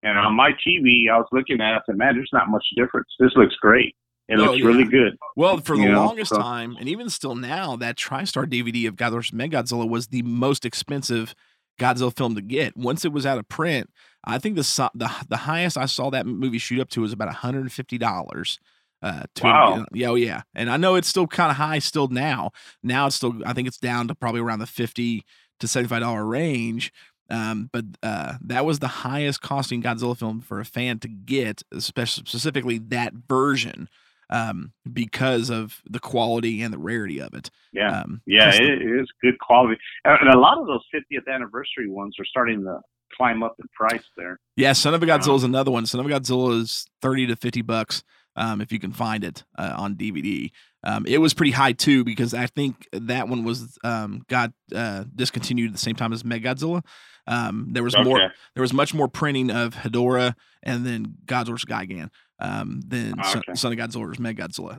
And 0.04 0.18
on 0.18 0.34
my 0.34 0.50
TV, 0.66 1.08
I 1.10 1.16
was 1.18 1.28
looking 1.32 1.60
at 1.60 1.74
it. 1.74 1.76
I 1.76 1.80
said, 1.86 1.96
"Man, 1.96 2.14
there's 2.16 2.30
not 2.32 2.48
much 2.48 2.64
difference. 2.76 3.08
This 3.20 3.30
looks 3.36 3.54
great. 3.56 3.94
It 4.28 4.38
Oh, 4.38 4.44
looks 4.44 4.58
yeah. 4.58 4.66
really 4.66 4.84
good." 4.84 5.16
Well, 5.36 5.58
for 5.58 5.76
the 5.76 5.82
You 5.84 5.92
know, 5.92 6.04
longest 6.06 6.30
so- 6.30 6.40
time, 6.40 6.76
and 6.78 6.88
even 6.88 7.08
still 7.08 7.34
now, 7.36 7.76
that 7.76 7.96
TriStar 7.96 8.46
DVD 8.46 8.86
of 8.88 8.96
Godzilla 8.96 9.22
vs. 9.28 9.88
Was 9.90 10.06
the 10.08 10.22
most 10.22 10.64
expensive 10.64 11.34
Godzilla 11.78 12.14
film 12.14 12.34
to 12.34 12.40
get. 12.42 12.76
Once 12.76 13.04
it 13.04 13.12
was 13.12 13.26
out 13.26 13.38
of 13.38 13.48
print, 13.48 13.90
I 14.24 14.38
think 14.38 14.56
the 14.56 14.90
the 14.94 15.10
the 15.28 15.36
highest 15.38 15.76
I 15.76 15.86
saw 15.86 16.10
that 16.10 16.26
movie 16.26 16.58
shoot 16.58 16.80
up 16.80 16.88
to 16.90 17.00
was 17.00 17.12
about 17.12 17.32
hundred 17.32 17.60
and 17.62 17.72
fifty 17.72 17.98
dollars. 17.98 18.58
Uh, 19.02 19.24
to 19.34 19.44
Wow. 19.44 19.84
yeah, 19.92 20.08
oh 20.08 20.14
yeah, 20.14 20.42
and 20.54 20.70
I 20.70 20.76
know 20.76 20.94
it's 20.94 21.08
still 21.08 21.26
kind 21.26 21.50
of 21.50 21.56
high 21.56 21.80
still 21.80 22.06
now. 22.06 22.52
Now 22.84 23.06
it's 23.06 23.16
still, 23.16 23.34
I 23.44 23.52
think 23.52 23.66
it's 23.66 23.78
down 23.78 24.06
to 24.08 24.14
probably 24.14 24.40
around 24.40 24.60
the 24.60 24.66
fifty 24.66 25.24
to 25.58 25.66
seventy 25.66 25.88
five 25.88 26.02
dollar 26.02 26.24
range. 26.24 26.92
Um, 27.28 27.68
but 27.72 27.84
uh, 28.02 28.34
that 28.42 28.64
was 28.64 28.78
the 28.78 28.88
highest 28.88 29.40
costing 29.42 29.82
Godzilla 29.82 30.16
film 30.16 30.40
for 30.40 30.60
a 30.60 30.64
fan 30.64 30.98
to 31.00 31.08
get, 31.08 31.62
especially 31.72 32.24
specifically 32.26 32.78
that 32.78 33.14
version 33.28 33.88
um, 34.32 34.72
because 34.92 35.50
of 35.50 35.80
the 35.88 36.00
quality 36.00 36.62
and 36.62 36.72
the 36.72 36.78
rarity 36.78 37.20
of 37.20 37.34
it. 37.34 37.50
Yeah, 37.72 38.00
Um, 38.02 38.22
yeah, 38.26 38.50
the- 38.50 38.62
it, 38.64 38.82
it 38.82 39.00
is 39.02 39.08
good 39.22 39.38
quality. 39.38 39.78
And 40.04 40.28
a 40.28 40.38
lot 40.38 40.58
of 40.58 40.66
those 40.66 40.82
50th 40.94 41.32
anniversary 41.32 41.88
ones 41.88 42.16
are 42.18 42.24
starting 42.24 42.62
to 42.64 42.80
climb 43.16 43.42
up 43.42 43.54
in 43.60 43.66
price. 43.76 44.02
There. 44.16 44.40
yeah. 44.56 44.72
Son 44.72 44.94
of 44.94 45.02
a 45.02 45.06
Godzilla 45.06 45.36
is 45.36 45.44
another 45.44 45.70
one. 45.70 45.84
Son 45.86 46.00
of 46.00 46.06
a 46.06 46.08
Godzilla 46.08 46.58
is 46.60 46.86
thirty 47.02 47.26
to 47.26 47.36
fifty 47.36 47.60
bucks 47.60 48.02
um, 48.36 48.60
if 48.62 48.72
you 48.72 48.78
can 48.78 48.90
find 48.92 49.22
it 49.22 49.44
uh, 49.58 49.74
on 49.76 49.96
DVD. 49.96 50.50
Um, 50.82 51.04
it 51.06 51.18
was 51.18 51.34
pretty 51.34 51.52
high 51.52 51.72
too 51.72 52.04
because 52.04 52.32
I 52.32 52.46
think 52.46 52.88
that 52.92 53.28
one 53.28 53.44
was 53.44 53.78
um, 53.84 54.22
got 54.28 54.52
uh, 54.74 55.04
discontinued 55.14 55.68
at 55.68 55.72
the 55.74 55.78
same 55.78 55.94
time 55.94 56.12
as 56.14 56.22
Megagodzilla. 56.22 56.82
Um, 57.26 57.68
there 57.72 57.84
was 57.84 57.94
more. 58.02 58.32
There 58.54 58.62
was 58.62 58.72
much 58.72 58.94
more 58.94 59.08
printing 59.08 59.50
of 59.50 59.74
Hedorah 59.74 60.34
and 60.62 60.86
then 60.86 61.14
Godzilla 61.26 61.50
vs. 61.50 61.66
Gigan 61.66 62.08
um, 62.42 62.80
than 62.86 63.14
Ah, 63.18 63.22
Son, 63.22 63.42
okay. 63.48 63.54
Son 63.54 63.72
of 63.72 63.78
Godzilla 63.78 64.06
vs. 64.06 64.18
Megagodzilla. 64.18 64.78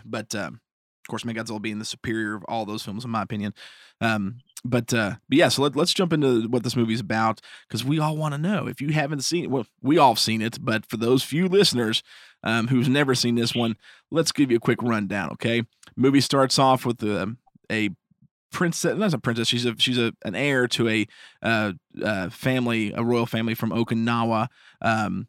but 0.04 0.34
um, 0.34 0.54
of 0.54 1.08
course, 1.08 1.24
Megagodzilla 1.24 1.60
being 1.60 1.78
the 1.78 1.84
superior 1.84 2.36
of 2.36 2.44
all 2.48 2.64
those 2.64 2.82
films, 2.82 3.04
in 3.04 3.10
my 3.10 3.22
opinion. 3.22 3.52
Um, 4.00 4.38
but, 4.64 4.94
uh, 4.94 5.14
but 5.28 5.38
yeah, 5.38 5.48
so 5.48 5.62
let, 5.62 5.74
let's 5.74 5.92
jump 5.92 6.12
into 6.12 6.46
what 6.48 6.62
this 6.62 6.76
movie's 6.76 7.00
about 7.00 7.40
because 7.68 7.84
we 7.84 7.98
all 7.98 8.16
want 8.16 8.34
to 8.34 8.38
know. 8.38 8.66
If 8.66 8.80
you 8.80 8.90
haven't 8.90 9.22
seen 9.24 9.44
it, 9.44 9.50
well, 9.50 9.66
we 9.82 9.98
all 9.98 10.12
have 10.12 10.18
seen 10.18 10.40
it, 10.40 10.58
but 10.62 10.86
for 10.86 10.96
those 10.96 11.22
few 11.22 11.48
listeners 11.48 12.02
um, 12.44 12.68
who's 12.68 12.88
never 12.88 13.14
seen 13.14 13.34
this 13.34 13.54
one, 13.54 13.76
let's 14.10 14.32
give 14.32 14.50
you 14.50 14.58
a 14.58 14.60
quick 14.60 14.82
rundown. 14.82 15.30
Okay, 15.32 15.64
movie 15.96 16.20
starts 16.20 16.58
off 16.58 16.86
with 16.86 17.02
um 17.02 17.38
a 17.72 17.90
princess, 18.52 18.96
not 18.96 19.14
a 19.14 19.18
princess. 19.18 19.48
She's 19.48 19.64
a 19.64 19.74
she's 19.78 19.98
a 19.98 20.12
an 20.24 20.34
heir 20.34 20.68
to 20.68 20.88
a 20.88 21.06
uh, 21.42 21.72
uh, 22.02 22.28
family, 22.30 22.92
a 22.94 23.02
royal 23.02 23.26
family 23.26 23.54
from 23.54 23.70
Okinawa. 23.70 24.48
Um, 24.82 25.26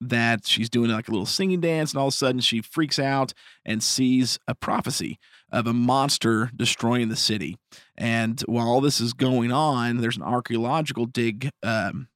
that 0.00 0.46
she's 0.46 0.68
doing 0.68 0.90
like 0.90 1.08
a 1.08 1.10
little 1.10 1.26
singing 1.26 1.60
dance, 1.60 1.92
and 1.92 2.00
all 2.00 2.08
of 2.08 2.14
a 2.14 2.16
sudden 2.16 2.40
she 2.40 2.60
freaks 2.60 2.98
out 2.98 3.32
and 3.64 3.82
sees 3.82 4.38
a 4.46 4.54
prophecy 4.54 5.18
of 5.50 5.66
a 5.66 5.72
monster 5.72 6.50
destroying 6.54 7.08
the 7.08 7.16
city. 7.16 7.56
And 7.96 8.40
while 8.42 8.68
all 8.68 8.80
this 8.80 9.00
is 9.00 9.12
going 9.12 9.52
on, 9.52 9.98
there's 9.98 10.16
an 10.16 10.22
archaeological 10.22 11.06
dig 11.06 11.50
um, 11.62 12.08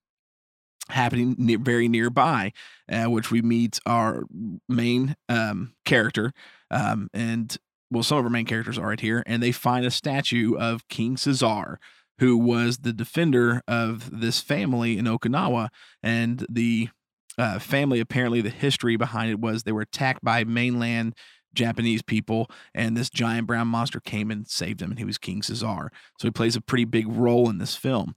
happening 0.90 1.36
near, 1.38 1.58
very 1.58 1.88
nearby, 1.88 2.52
uh, 2.90 3.04
which 3.04 3.30
we 3.30 3.42
meet 3.42 3.78
our 3.86 4.24
main 4.68 5.14
um, 5.28 5.74
character. 5.84 6.32
Um, 6.70 7.08
and 7.14 7.56
well, 7.90 8.02
some 8.02 8.18
of 8.18 8.24
our 8.24 8.30
main 8.30 8.46
characters 8.46 8.76
are 8.76 8.88
right 8.88 9.00
here, 9.00 9.22
and 9.26 9.42
they 9.42 9.52
find 9.52 9.86
a 9.86 9.90
statue 9.90 10.54
of 10.56 10.86
King 10.88 11.16
Caesar, 11.16 11.78
who 12.18 12.36
was 12.36 12.78
the 12.78 12.92
defender 12.92 13.62
of 13.68 14.20
this 14.20 14.40
family 14.40 14.98
in 14.98 15.04
Okinawa. 15.04 15.68
And 16.02 16.44
the 16.50 16.88
uh, 17.38 17.58
family, 17.58 18.00
apparently, 18.00 18.40
the 18.40 18.50
history 18.50 18.96
behind 18.96 19.30
it 19.30 19.40
was 19.40 19.62
they 19.62 19.72
were 19.72 19.82
attacked 19.82 20.22
by 20.24 20.44
mainland 20.44 21.14
Japanese 21.54 22.02
people, 22.02 22.50
and 22.74 22.96
this 22.96 23.08
giant 23.08 23.46
brown 23.46 23.68
monster 23.68 24.00
came 24.00 24.30
and 24.30 24.46
saved 24.48 24.80
them, 24.80 24.90
and 24.90 24.98
he 24.98 25.04
was 25.04 25.18
King 25.18 25.42
Caesar. 25.42 25.90
So 26.18 26.28
he 26.28 26.30
plays 26.30 26.56
a 26.56 26.60
pretty 26.60 26.84
big 26.84 27.06
role 27.08 27.48
in 27.48 27.58
this 27.58 27.74
film. 27.76 28.14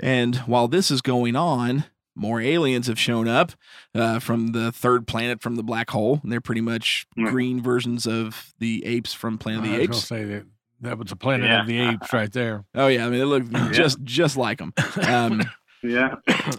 And 0.00 0.36
while 0.36 0.68
this 0.68 0.90
is 0.90 1.00
going 1.00 1.34
on, 1.34 1.84
more 2.14 2.40
aliens 2.40 2.86
have 2.88 2.98
shown 2.98 3.26
up 3.28 3.52
uh, 3.94 4.18
from 4.18 4.48
the 4.48 4.70
third 4.72 5.06
planet 5.06 5.40
from 5.40 5.56
the 5.56 5.62
black 5.62 5.90
hole. 5.90 6.20
And 6.22 6.30
they're 6.30 6.40
pretty 6.40 6.60
much 6.60 7.06
green 7.16 7.62
versions 7.62 8.06
of 8.06 8.52
the 8.58 8.84
apes 8.84 9.12
from 9.14 9.38
Planet 9.38 9.60
of 9.60 9.64
the 9.64 9.78
was 9.78 9.86
gonna 9.86 9.96
Apes. 9.96 10.08
say 10.08 10.24
that 10.24 10.44
that 10.80 10.98
was 10.98 11.08
the 11.10 11.16
Planet 11.16 11.46
Yeah. 11.48 11.60
of 11.62 11.66
the 11.66 11.78
Apes 11.80 12.12
right 12.12 12.32
there. 12.32 12.64
Oh 12.74 12.88
yeah, 12.88 13.06
I 13.06 13.10
mean 13.10 13.18
they 13.20 13.24
look 13.24 13.48
just 13.72 14.02
just 14.02 14.36
like 14.36 14.58
them. 14.58 14.72
Um, 15.08 15.42
Yeah. 15.82 16.16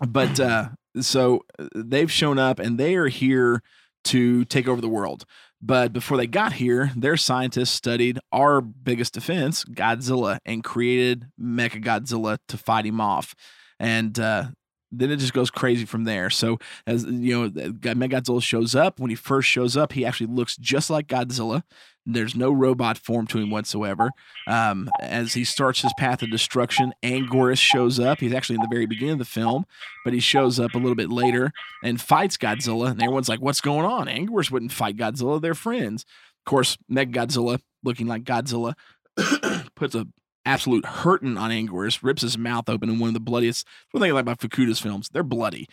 but 0.07 0.39
uh, 0.39 0.69
so 0.99 1.45
uh, 1.57 1.67
they've 1.75 2.11
shown 2.11 2.39
up 2.39 2.59
and 2.59 2.77
they 2.77 2.95
are 2.95 3.07
here 3.07 3.61
to 4.05 4.45
take 4.45 4.67
over 4.67 4.81
the 4.81 4.89
world. 4.89 5.25
But 5.61 5.91
before 5.91 6.15
they 6.15 6.27
got 6.27 6.53
here, 6.53 6.91
their 6.95 7.17
scientists 7.17 7.71
studied 7.71 8.19
our 8.31 8.61
biggest 8.61 9.13
defense, 9.13 9.65
Godzilla, 9.65 10.39
and 10.45 10.63
created 10.63 11.27
Mecha 11.39 11.83
Godzilla 11.83 12.37
to 12.47 12.57
fight 12.57 12.85
him 12.85 13.01
off. 13.01 13.35
And 13.77 14.17
uh, 14.17 14.49
then 14.91 15.11
it 15.11 15.17
just 15.17 15.33
goes 15.33 15.51
crazy 15.51 15.85
from 15.85 16.05
there. 16.05 16.29
So 16.29 16.59
as 16.87 17.03
you 17.05 17.49
know, 17.49 17.49
Mechagodzilla 17.49 18.41
shows 18.41 18.73
up. 18.73 18.99
When 18.99 19.09
he 19.09 19.15
first 19.15 19.49
shows 19.49 19.77
up, 19.77 19.93
he 19.93 20.05
actually 20.05 20.27
looks 20.27 20.57
just 20.57 20.89
like 20.89 21.07
Godzilla. 21.07 21.63
There's 22.13 22.35
no 22.35 22.51
robot 22.51 22.97
form 22.97 23.27
to 23.27 23.39
him 23.39 23.49
whatsoever. 23.51 24.11
Um, 24.47 24.89
as 24.99 25.33
he 25.33 25.43
starts 25.43 25.81
his 25.81 25.93
path 25.97 26.21
of 26.21 26.31
destruction, 26.31 26.93
Anguirus 27.03 27.59
shows 27.59 27.99
up. 27.99 28.19
He's 28.19 28.33
actually 28.33 28.55
in 28.55 28.61
the 28.61 28.69
very 28.71 28.85
beginning 28.85 29.13
of 29.13 29.19
the 29.19 29.25
film, 29.25 29.65
but 30.03 30.13
he 30.13 30.19
shows 30.19 30.59
up 30.59 30.73
a 30.73 30.77
little 30.77 30.95
bit 30.95 31.09
later 31.09 31.51
and 31.83 31.99
fights 32.01 32.37
Godzilla. 32.37 32.91
And 32.91 33.01
everyone's 33.01 33.29
like, 33.29 33.41
"What's 33.41 33.61
going 33.61 33.85
on?" 33.85 34.07
Anguirus 34.07 34.51
wouldn't 34.51 34.71
fight 34.71 34.97
Godzilla; 34.97 35.41
they're 35.41 35.53
friends. 35.55 36.05
Of 36.45 36.49
course, 36.49 36.77
Mechagodzilla, 36.91 37.59
looking 37.83 38.07
like 38.07 38.23
Godzilla, 38.23 38.73
puts 39.75 39.95
a 39.95 40.07
absolute 40.45 40.85
hurting 40.85 41.37
on 41.37 41.51
Anguirus, 41.51 41.99
rips 42.01 42.21
his 42.21 42.37
mouth 42.37 42.69
open, 42.69 42.89
in 42.89 42.97
one 42.99 43.09
of 43.09 43.13
the 43.13 43.19
bloodiest. 43.19 43.67
One 43.91 44.01
thing 44.01 44.11
I 44.11 44.15
like 44.15 44.21
about 44.23 44.39
Fukuda's 44.39 44.79
films, 44.79 45.09
they're 45.11 45.21
bloody. 45.21 45.67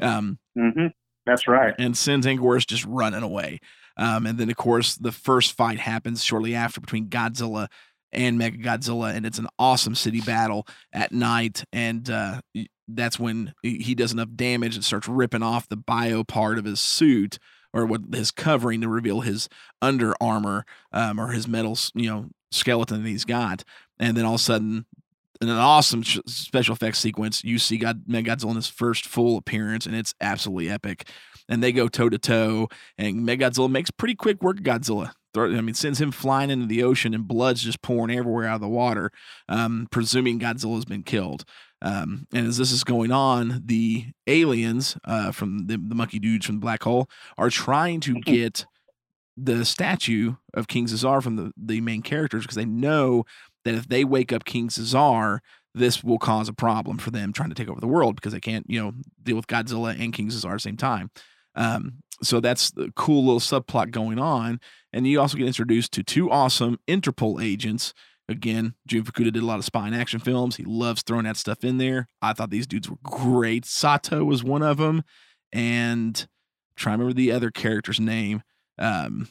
Um, 0.00 0.38
hmm 0.56 0.86
That's 1.26 1.46
right. 1.46 1.74
and 1.78 1.96
sends 1.96 2.26
Anguirus 2.26 2.66
just 2.66 2.84
running 2.86 3.22
away. 3.22 3.60
Um, 4.02 4.26
and 4.26 4.36
then, 4.36 4.50
of 4.50 4.56
course, 4.56 4.96
the 4.96 5.12
first 5.12 5.52
fight 5.52 5.78
happens 5.78 6.24
shortly 6.24 6.56
after 6.56 6.80
between 6.80 7.06
Godzilla 7.06 7.68
and 8.10 8.36
Mechagodzilla, 8.36 9.14
and 9.14 9.24
it's 9.24 9.38
an 9.38 9.46
awesome 9.60 9.94
city 9.94 10.20
battle 10.20 10.66
at 10.92 11.12
night. 11.12 11.62
And 11.72 12.10
uh, 12.10 12.40
that's 12.88 13.20
when 13.20 13.54
he 13.62 13.94
does 13.94 14.12
enough 14.12 14.30
damage 14.34 14.74
and 14.74 14.84
starts 14.84 15.06
ripping 15.06 15.44
off 15.44 15.68
the 15.68 15.76
bio 15.76 16.24
part 16.24 16.58
of 16.58 16.64
his 16.64 16.80
suit 16.80 17.38
or 17.72 17.86
what 17.86 18.00
his 18.12 18.32
covering 18.32 18.80
to 18.80 18.88
reveal 18.88 19.20
his 19.20 19.48
under 19.80 20.14
armor 20.20 20.66
um, 20.92 21.20
or 21.20 21.28
his 21.28 21.46
metal, 21.46 21.78
you 21.94 22.10
know, 22.10 22.26
skeleton 22.50 23.04
that 23.04 23.08
he's 23.08 23.24
got. 23.24 23.62
And 24.00 24.16
then 24.16 24.24
all 24.24 24.34
of 24.34 24.40
a 24.40 24.42
sudden, 24.42 24.84
in 25.40 25.48
an 25.48 25.58
awesome 25.58 26.02
special 26.02 26.74
effects 26.74 26.98
sequence, 26.98 27.44
you 27.44 27.60
see 27.60 27.78
God 27.78 28.04
Mechagodzilla 28.08 28.50
in 28.50 28.56
his 28.56 28.68
first 28.68 29.06
full 29.06 29.38
appearance, 29.38 29.86
and 29.86 29.94
it's 29.94 30.12
absolutely 30.20 30.68
epic. 30.68 31.08
And 31.48 31.62
they 31.62 31.72
go 31.72 31.88
toe 31.88 32.08
to 32.08 32.18
toe, 32.18 32.68
and 32.96 33.26
Mechagodzilla 33.26 33.70
makes 33.70 33.90
pretty 33.90 34.14
quick 34.14 34.42
work 34.42 34.58
of 34.58 34.64
Godzilla. 34.64 35.12
I 35.34 35.60
mean, 35.62 35.74
sends 35.74 36.00
him 36.00 36.12
flying 36.12 36.50
into 36.50 36.66
the 36.66 36.82
ocean, 36.82 37.14
and 37.14 37.26
blood's 37.26 37.62
just 37.62 37.82
pouring 37.82 38.16
everywhere 38.16 38.46
out 38.46 38.56
of 38.56 38.60
the 38.60 38.68
water, 38.68 39.10
um, 39.48 39.88
presuming 39.90 40.38
Godzilla's 40.38 40.84
been 40.84 41.02
killed. 41.02 41.44
Um, 41.80 42.26
and 42.32 42.46
as 42.46 42.58
this 42.58 42.70
is 42.70 42.84
going 42.84 43.10
on, 43.10 43.62
the 43.64 44.06
aliens 44.26 44.96
uh, 45.04 45.32
from 45.32 45.66
the, 45.66 45.76
the 45.78 45.94
monkey 45.94 46.18
dudes 46.18 46.46
from 46.46 46.56
the 46.56 46.60
black 46.60 46.82
hole 46.84 47.08
are 47.36 47.50
trying 47.50 48.00
to 48.00 48.14
get 48.20 48.66
the 49.36 49.64
statue 49.64 50.34
of 50.54 50.68
King 50.68 50.86
Caesar 50.86 51.20
from 51.20 51.36
the, 51.36 51.52
the 51.56 51.80
main 51.80 52.02
characters 52.02 52.42
because 52.42 52.56
they 52.56 52.64
know 52.64 53.24
that 53.64 53.74
if 53.74 53.88
they 53.88 54.04
wake 54.04 54.32
up 54.32 54.44
King 54.44 54.70
Caesar, 54.70 55.40
this 55.74 56.04
will 56.04 56.18
cause 56.18 56.48
a 56.48 56.52
problem 56.52 56.98
for 56.98 57.10
them 57.10 57.32
trying 57.32 57.48
to 57.48 57.54
take 57.54 57.68
over 57.68 57.80
the 57.80 57.86
world 57.86 58.14
because 58.16 58.32
they 58.32 58.40
can't, 58.40 58.66
you 58.68 58.80
know, 58.80 58.92
deal 59.22 59.36
with 59.36 59.46
Godzilla 59.46 59.98
and 59.98 60.12
King 60.12 60.30
Caesar 60.30 60.50
at 60.50 60.54
the 60.54 60.60
same 60.60 60.76
time. 60.76 61.10
Um, 61.54 62.02
so 62.22 62.40
that's 62.40 62.70
the 62.70 62.92
cool 62.94 63.24
little 63.24 63.40
subplot 63.40 63.90
going 63.90 64.18
on. 64.18 64.60
And 64.92 65.06
you 65.06 65.20
also 65.20 65.36
get 65.36 65.46
introduced 65.46 65.92
to 65.92 66.02
two 66.02 66.30
awesome 66.30 66.78
Interpol 66.86 67.42
agents. 67.42 67.92
Again, 68.28 68.74
Jun 68.86 69.02
Fukuda 69.02 69.32
did 69.32 69.42
a 69.42 69.46
lot 69.46 69.58
of 69.58 69.64
spy 69.64 69.86
and 69.86 69.96
action 69.96 70.20
films. 70.20 70.56
He 70.56 70.64
loves 70.64 71.02
throwing 71.02 71.24
that 71.24 71.36
stuff 71.36 71.64
in 71.64 71.78
there. 71.78 72.08
I 72.20 72.32
thought 72.32 72.50
these 72.50 72.66
dudes 72.66 72.88
were 72.88 72.98
great. 73.02 73.64
Sato 73.64 74.24
was 74.24 74.44
one 74.44 74.62
of 74.62 74.78
them. 74.78 75.02
And 75.52 76.26
try 76.76 76.92
to 76.92 76.98
remember 76.98 77.14
the 77.14 77.32
other 77.32 77.50
character's 77.50 78.00
name. 78.00 78.42
Um, 78.78 79.28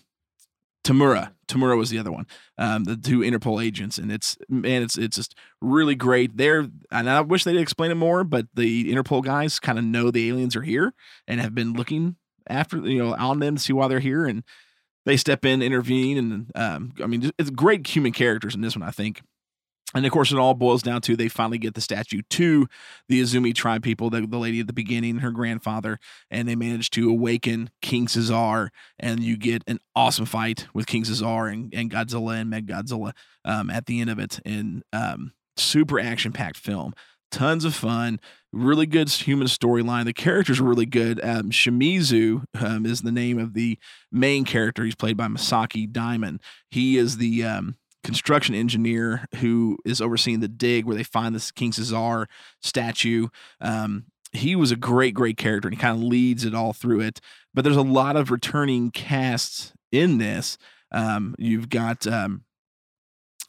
Tamura. 0.83 1.33
Tamura 1.51 1.77
was 1.77 1.89
the 1.89 1.99
other 1.99 2.11
one. 2.11 2.25
Um, 2.57 2.85
the 2.85 2.95
two 2.95 3.19
Interpol 3.19 3.63
agents, 3.63 3.97
and 3.97 4.11
it's 4.11 4.37
man, 4.49 4.83
it's 4.83 4.97
it's 4.97 5.17
just 5.17 5.35
really 5.61 5.95
great. 5.95 6.37
They're 6.37 6.67
and 6.91 7.09
I 7.09 7.21
wish 7.21 7.43
they'd 7.43 7.57
explain 7.57 7.91
it 7.91 7.95
more, 7.95 8.23
but 8.23 8.47
the 8.53 8.91
Interpol 8.93 9.23
guys 9.23 9.59
kind 9.59 9.77
of 9.77 9.85
know 9.85 10.11
the 10.11 10.29
aliens 10.29 10.55
are 10.55 10.61
here 10.61 10.93
and 11.27 11.41
have 11.41 11.55
been 11.55 11.73
looking 11.73 12.15
after 12.47 12.77
you 12.77 13.03
know 13.03 13.15
on 13.15 13.39
them 13.39 13.55
to 13.55 13.61
see 13.61 13.73
why 13.73 13.87
they're 13.87 13.99
here, 13.99 14.25
and 14.25 14.43
they 15.05 15.17
step 15.17 15.45
in, 15.45 15.61
intervene, 15.61 16.17
and 16.17 16.51
um, 16.55 16.93
I 17.03 17.07
mean 17.07 17.31
it's 17.37 17.49
great 17.49 17.85
human 17.87 18.11
characters 18.11 18.55
in 18.55 18.61
this 18.61 18.75
one, 18.75 18.87
I 18.87 18.91
think. 18.91 19.21
And 19.93 20.05
of 20.05 20.11
course, 20.11 20.31
it 20.31 20.37
all 20.37 20.53
boils 20.53 20.81
down 20.81 21.01
to 21.01 21.15
they 21.15 21.27
finally 21.27 21.57
get 21.57 21.73
the 21.73 21.81
statue 21.81 22.21
to 22.29 22.67
the 23.09 23.21
Izumi 23.21 23.53
tribe 23.53 23.83
people, 23.83 24.09
the, 24.09 24.21
the 24.21 24.37
lady 24.37 24.59
at 24.59 24.67
the 24.67 24.73
beginning, 24.73 25.17
her 25.17 25.31
grandfather, 25.31 25.99
and 26.29 26.47
they 26.47 26.55
manage 26.55 26.89
to 26.91 27.09
awaken 27.09 27.69
King 27.81 28.07
Caesar. 28.07 28.71
And 28.99 29.21
you 29.21 29.37
get 29.37 29.63
an 29.67 29.79
awesome 29.95 30.25
fight 30.25 30.67
with 30.73 30.87
King 30.87 31.05
Caesar 31.05 31.47
and, 31.47 31.73
and 31.73 31.91
Godzilla 31.91 32.39
and 32.39 32.49
Meg 32.49 32.67
Godzilla 32.67 33.13
um, 33.43 33.69
at 33.69 33.85
the 33.85 33.99
end 33.99 34.09
of 34.09 34.19
it. 34.19 34.39
And 34.45 34.83
um, 34.93 35.33
super 35.57 35.99
action 35.99 36.31
packed 36.31 36.57
film. 36.57 36.93
Tons 37.29 37.63
of 37.63 37.73
fun, 37.73 38.19
really 38.51 38.85
good 38.85 39.09
human 39.09 39.47
storyline. 39.47 40.03
The 40.03 40.11
characters 40.11 40.59
are 40.59 40.65
really 40.65 40.85
good. 40.85 41.23
Um, 41.23 41.49
Shimizu 41.49 42.43
um, 42.59 42.85
is 42.85 43.01
the 43.01 43.11
name 43.11 43.39
of 43.39 43.53
the 43.53 43.77
main 44.11 44.43
character. 44.43 44.83
He's 44.83 44.95
played 44.95 45.15
by 45.15 45.27
Masaki 45.27 45.89
Daimon. 45.89 46.41
He 46.69 46.97
is 46.97 47.17
the 47.17 47.45
um, 47.45 47.77
construction 48.03 48.55
engineer 48.55 49.25
who 49.37 49.77
is 49.85 50.01
overseeing 50.01 50.39
the 50.39 50.47
dig 50.47 50.85
where 50.85 50.95
they 50.95 51.03
find 51.03 51.35
this 51.35 51.51
King 51.51 51.71
Caesar 51.71 52.27
statue. 52.61 53.27
Um, 53.59 54.05
he 54.31 54.55
was 54.55 54.71
a 54.71 54.77
great, 54.77 55.13
great 55.13 55.37
character, 55.37 55.67
and 55.67 55.75
he 55.75 55.81
kind 55.81 55.95
of 55.95 56.03
leads 56.03 56.45
it 56.45 56.55
all 56.55 56.73
through 56.73 57.01
it. 57.01 57.19
But 57.53 57.63
there's 57.63 57.75
a 57.75 57.81
lot 57.81 58.15
of 58.15 58.31
returning 58.31 58.91
casts 58.91 59.73
in 59.91 60.17
this. 60.19 60.57
Um, 60.91 61.35
you've 61.37 61.69
got 61.69 62.07
um, 62.07 62.43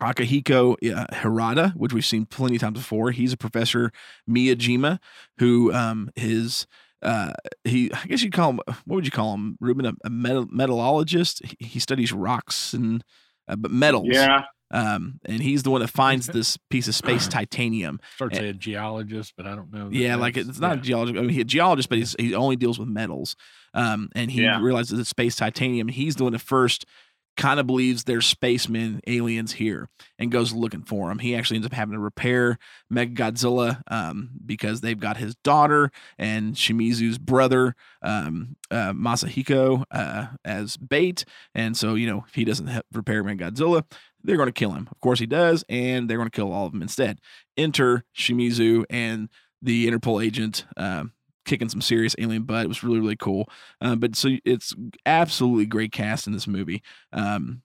Akihiko 0.01 0.77
uh, 0.93 1.15
Hirata, 1.15 1.73
which 1.77 1.93
we've 1.93 2.05
seen 2.05 2.27
plenty 2.27 2.57
of 2.57 2.61
times 2.61 2.79
before. 2.79 3.13
He's 3.13 3.33
a 3.33 3.37
professor 3.37 3.93
Miyajima, 4.29 4.99
who 5.39 5.73
um, 5.73 6.11
is 6.17 6.67
uh, 7.03 7.33
he 7.65 7.93
I 7.93 8.07
guess 8.07 8.23
you'd 8.23 8.33
call 8.33 8.51
him 8.51 8.61
what 8.67 8.97
would 8.97 9.05
you 9.05 9.11
call 9.11 9.35
him, 9.35 9.57
Ruben? 9.61 9.87
A, 9.87 9.93
a 10.05 10.11
metal, 10.11 10.47
metallologist. 10.47 11.45
He, 11.45 11.67
he 11.67 11.79
studies 11.81 12.13
rocks 12.13 12.73
and 12.73 13.05
uh, 13.49 13.57
but 13.57 13.71
metals. 13.71 14.09
Yeah. 14.11 14.43
Um, 14.75 15.21
and 15.27 15.43
he's 15.43 15.63
the 15.65 15.71
one 15.71 15.83
that 15.83 15.89
finds 15.89 16.27
this 16.29 16.57
piece 16.71 16.89
of 16.89 16.95
space 16.95 17.29
titanium. 17.29 18.01
Starts 18.15 18.39
a 18.39 18.55
geologist, 18.55 19.35
but 19.37 19.47
I 19.47 19.55
don't 19.55 19.71
know. 19.71 19.91
that 19.91 19.95
Yeah, 19.95 20.17
like 20.17 20.39
it's 20.39 20.59
not 20.61 20.79
a 20.79 20.81
geologist. 20.81 21.19
I 21.19 21.21
mean, 21.21 21.29
he's 21.31 21.43
a 21.43 21.45
geologist, 21.45 21.91
but 21.91 21.99
he's, 21.99 22.17
he 22.19 22.35
only 22.35 22.57
deals 22.57 22.79
with 22.79 22.89
metals. 22.89 23.37
Um, 23.75 24.09
and 24.15 24.31
he 24.31 24.43
Yeah. 24.43 24.61
realizes 24.63 24.99
it's 24.99 25.11
space 25.11 25.37
titanium. 25.37 25.89
He's 25.89 26.17
the 26.17 26.25
one 26.25 26.33
that 26.33 26.41
first 26.41 26.87
kind 27.37 27.59
of 27.59 27.67
believes 27.67 28.05
there's 28.05 28.27
spacemen, 28.27 29.01
aliens 29.07 29.53
here, 29.53 29.89
and 30.19 30.31
goes 30.31 30.53
looking 30.53 30.83
for 30.83 31.09
them. 31.09 31.19
He 31.19 31.35
actually 31.35 31.57
ends 31.57 31.67
up 31.67 31.73
having 31.73 31.95
to 31.95 31.99
repair 31.99 32.59
Mechagodzilla 32.93 33.83
um, 33.89 34.31
because 34.45 34.81
they've 34.81 34.99
got 34.99 35.17
his 35.17 35.35
daughter 35.37 35.91
and 36.19 36.55
Shimizu's 36.55 37.19
brother, 37.19 37.75
um, 38.03 38.57
uh, 38.71 38.93
Masahiko, 38.93 39.85
uh, 39.91 40.27
as 40.45 40.77
bait. 40.77 41.25
And 41.55 41.77
so, 41.77 41.95
you 41.95 42.07
know, 42.07 42.25
if 42.29 42.35
he 42.35 42.45
doesn't 42.45 42.71
repair 42.93 43.25
Mechagodzilla, 43.25 43.85
they're 44.23 44.37
going 44.37 44.49
to 44.49 44.53
kill 44.53 44.73
him. 44.73 44.89
Of 44.91 45.01
course, 45.01 45.19
he 45.19 45.27
does, 45.27 45.65
and 45.69 46.09
they're 46.09 46.19
going 46.19 46.31
to 46.31 46.37
kill 46.37 46.53
all 46.53 46.67
of 46.67 46.73
them 46.73 46.83
instead. 46.83 47.19
Enter 47.57 48.05
Shimizu 48.17 48.85
and 48.91 49.29
the 49.61 49.89
Interpol 49.89 50.25
agent. 50.25 50.65
Um, 50.77 51.13
kicking 51.45 51.69
some 51.69 51.81
serious 51.81 52.15
alien 52.19 52.43
butt. 52.43 52.65
It 52.65 52.69
was 52.69 52.83
really 52.83 53.01
really 53.01 53.17
cool. 53.17 53.49
Uh, 53.81 53.97
but 53.97 54.17
so 54.17 54.31
it's 54.45 54.75
absolutely 55.07 55.67
great 55.67 55.93
cast 55.93 56.27
in 56.27 56.33
this 56.33 56.47
movie. 56.47 56.83
Um, 57.13 57.63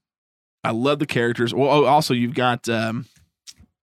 I 0.64 0.72
love 0.72 1.00
the 1.00 1.06
characters. 1.06 1.54
Well, 1.54 1.70
oh, 1.70 1.86
also 1.86 2.14
you've 2.14 2.34
got 2.34 2.68
um, 2.68 3.06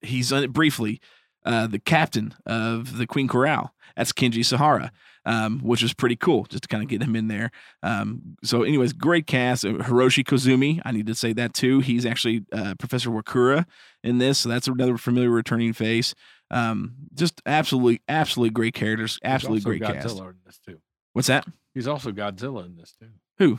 he's 0.03 0.33
on 0.33 0.45
it 0.45 0.53
briefly. 0.53 1.01
Uh, 1.45 1.67
the 1.67 1.79
captain 1.79 2.35
of 2.47 2.97
the 2.97 3.07
Queen 3.07 3.29
Coral. 3.29 3.75
That's 3.97 4.13
Kenji 4.13 4.45
Sahara, 4.45 4.91
um, 5.27 5.61
which 5.61 5.83
is 5.83 5.93
pretty 5.93 6.17
cool 6.17 6.45
just 6.45 6.63
to 6.65 6.69
kind 6.69 6.83
of 6.83 6.89
get 6.89 7.03
him 7.03 7.15
in 7.15 7.29
there. 7.29 7.51
Um, 7.83 8.37
so, 8.43 8.63
anyways, 8.63 8.93
great 8.95 9.27
cast. 9.27 9.65
Uh, 9.65 9.75
Hiroshi 9.75 10.25
Koizumi, 10.25 10.81
I 10.85 10.93
need 10.93 11.07
to 11.07 11.15
say 11.15 11.33
that 11.35 11.55
too. 11.55 11.81
He's 11.81 12.07
actually 12.07 12.45
uh, 12.51 12.75
Professor 12.79 13.11
Wakura 13.11 13.67
in 14.03 14.19
this, 14.19 14.39
so 14.39 14.49
that's 14.49 14.67
another 14.67 14.97
familiar 14.97 15.31
returning 15.31 15.75
face. 15.75 16.15
Um, 16.51 16.95
just 17.15 17.41
absolutely, 17.47 18.01
absolutely 18.09 18.51
great 18.51 18.75
characters. 18.75 19.15
He's 19.23 19.31
Absolutely 19.33 19.59
also 19.59 19.69
great 19.69 19.83
cast. 20.03 20.17
Godzilla 20.17 20.31
in 20.31 20.37
this 20.47 20.59
too. 20.59 20.79
What's 21.13 21.29
that? 21.29 21.47
He's 21.75 21.89
also 21.89 22.13
Godzilla 22.13 22.65
in 22.67 22.77
this 22.77 22.95
too. 23.01 23.09
Who? 23.39 23.59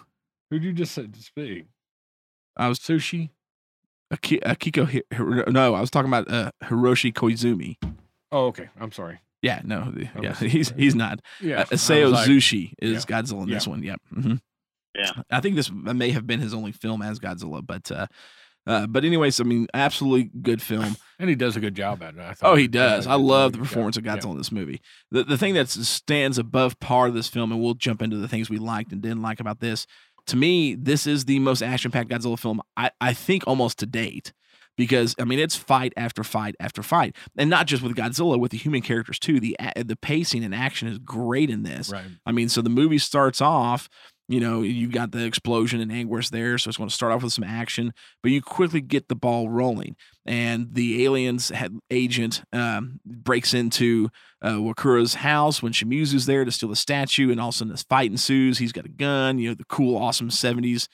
Who 0.50 0.60
did 0.60 0.66
you 0.66 0.74
just 0.74 0.94
say 0.94 1.08
to 1.08 1.22
speak? 1.22 1.66
I 2.56 2.68
was 2.70 2.80
Sushi. 2.80 3.30
Aki- 4.12 4.40
Akiko. 4.40 4.86
Hi- 4.90 5.02
Hiro- 5.16 5.50
No, 5.52 5.74
I 5.74 5.82
was 5.82 5.90
talking 5.90 6.10
about 6.10 6.30
uh, 6.32 6.52
Hiroshi 6.64 7.12
Koizumi. 7.12 7.76
Oh, 8.32 8.46
okay. 8.48 8.70
I'm 8.80 8.92
sorry. 8.92 9.20
Yeah, 9.42 9.62
no, 9.64 9.94
yeah, 10.22 10.34
he's 10.40 10.70
he's 10.72 10.96
not. 10.96 11.20
Yeah. 11.42 11.60
Uh, 11.62 11.66
I 11.72 11.76
Isao 11.76 12.12
like- 12.12 12.28
Zushi 12.30 12.74
is 12.80 13.06
yeah. 13.10 13.22
Godzilla 13.22 13.44
in 13.44 13.50
Yeah. 13.50 13.54
this 13.56 13.68
one. 13.68 13.84
Yep. 13.84 14.02
hmm 14.14 14.34
Yeah. 14.96 15.12
I 15.30 15.40
think 15.42 15.56
this 15.56 15.70
may 15.72 16.12
have 16.12 16.26
been 16.26 16.40
his 16.40 16.54
only 16.54 16.72
film 16.72 17.02
as 17.02 17.20
Godzilla, 17.20 17.66
but 17.66 17.92
uh, 17.92 18.08
uh, 18.68 18.88
but 18.88 19.06
anyways, 19.06 19.40
I 19.40 19.44
mean, 19.44 19.68
absolutely 19.74 20.32
good 20.42 20.62
film. 20.62 20.96
And 21.20 21.30
he 21.30 21.36
does 21.36 21.56
a 21.56 21.60
good 21.60 21.76
job 21.76 22.02
at 22.04 22.16
it. 22.16 22.20
I 22.20 22.34
thought 22.34 22.52
Oh, 22.52 22.56
he 22.56 22.68
does. 22.68 23.08
I 23.08 23.16
love 23.16 23.52
the 23.54 23.60
job. 23.60 23.68
performance 23.68 23.98
of 23.98 24.06
Yeah. 24.06 24.18
Godzilla 24.18 24.32
in 24.32 24.38
this 24.38 24.52
movie. 24.52 24.82
The 25.12 25.24
the 25.24 25.38
thing 25.38 25.54
that 25.54 25.70
stands 25.70 26.38
above 26.38 26.80
par 26.80 27.08
of 27.08 27.14
this 27.14 27.28
film, 27.28 27.52
and 27.52 27.62
we'll 27.62 27.74
jump 27.76 28.02
into 28.02 28.18
the 28.18 28.28
things 28.28 28.50
we 28.50 28.58
liked 28.58 28.92
and 28.92 29.02
didn't 29.02 29.22
like 29.22 29.40
about 29.40 29.60
this. 29.60 29.86
To 30.28 30.36
me, 30.36 30.74
this 30.76 31.06
is 31.06 31.26
the 31.26 31.38
most 31.40 31.62
action 31.62 31.92
packed 31.92 32.10
Godzilla 32.10 32.38
film 32.40 32.60
I, 32.76 32.90
I 33.00 33.14
think 33.14 33.44
almost 33.48 33.78
to 33.80 33.86
date. 33.86 34.34
Because 34.78 35.16
I 35.18 35.24
mean, 35.24 35.40
it's 35.40 35.56
fight 35.56 35.94
after 35.96 36.22
fight 36.22 36.56
after 36.60 36.84
fight, 36.84 37.16
and 37.38 37.50
not 37.50 37.66
just 37.66 37.82
with 37.82 37.96
Godzilla, 37.96 38.38
with 38.38 38.52
the 38.52 38.58
human 38.58 38.82
characters 38.82 39.18
too. 39.20 39.40
The 39.40 39.56
the 39.78 39.96
pacing 39.96 40.44
and 40.44 40.54
action 40.54 40.90
is 40.90 40.98
great 41.00 41.50
in 41.50 41.64
this. 41.64 41.92
Right. 41.92 42.04
I 42.26 42.34
mean, 42.34 42.50
so 42.50 42.62
the 42.62 42.70
movie 42.70 42.98
starts 42.98 43.40
off, 43.40 43.88
you 44.28 44.40
know, 44.40 44.62
you've 44.62 44.92
got 44.92 45.12
the 45.12 45.24
explosion 45.24 45.80
and 45.82 45.92
anguish 45.92 46.30
there, 46.30 46.58
so 46.58 46.70
it's 46.70 46.78
going 46.78 46.90
to 46.90 46.96
start 46.96 47.12
off 47.12 47.24
with 47.24 47.34
some 47.34 47.44
action, 47.44 47.94
but 48.24 48.32
you 48.32 48.42
quickly 48.42 48.82
get 48.82 49.08
the 49.08 49.16
ball 49.16 49.50
rolling, 49.50 49.96
and 50.26 50.74
the 50.74 51.06
aliens 51.06 51.50
had, 51.50 51.78
agent 51.92 52.44
um, 52.52 53.00
breaks 53.06 53.54
into 53.54 54.10
uh, 54.42 54.60
Wakura's 54.60 55.16
house 55.16 55.62
when 55.62 55.74
Shimizu's 55.74 56.26
there 56.26 56.44
to 56.44 56.52
steal 56.52 56.70
the 56.70 56.76
statue, 56.76 57.32
and 57.32 57.40
all 57.40 57.50
of 57.50 57.56
a 57.56 57.58
sudden 57.58 57.72
this 57.72 57.84
fight 57.84 58.10
ensues. 58.10 58.58
He's 58.58 58.72
got 58.72 58.86
a 58.86 58.90
gun, 58.90 59.38
you 59.38 59.50
know, 59.50 59.56
the 59.56 59.66
cool, 59.66 59.98
awesome 59.98 60.30
'70s 60.30 60.88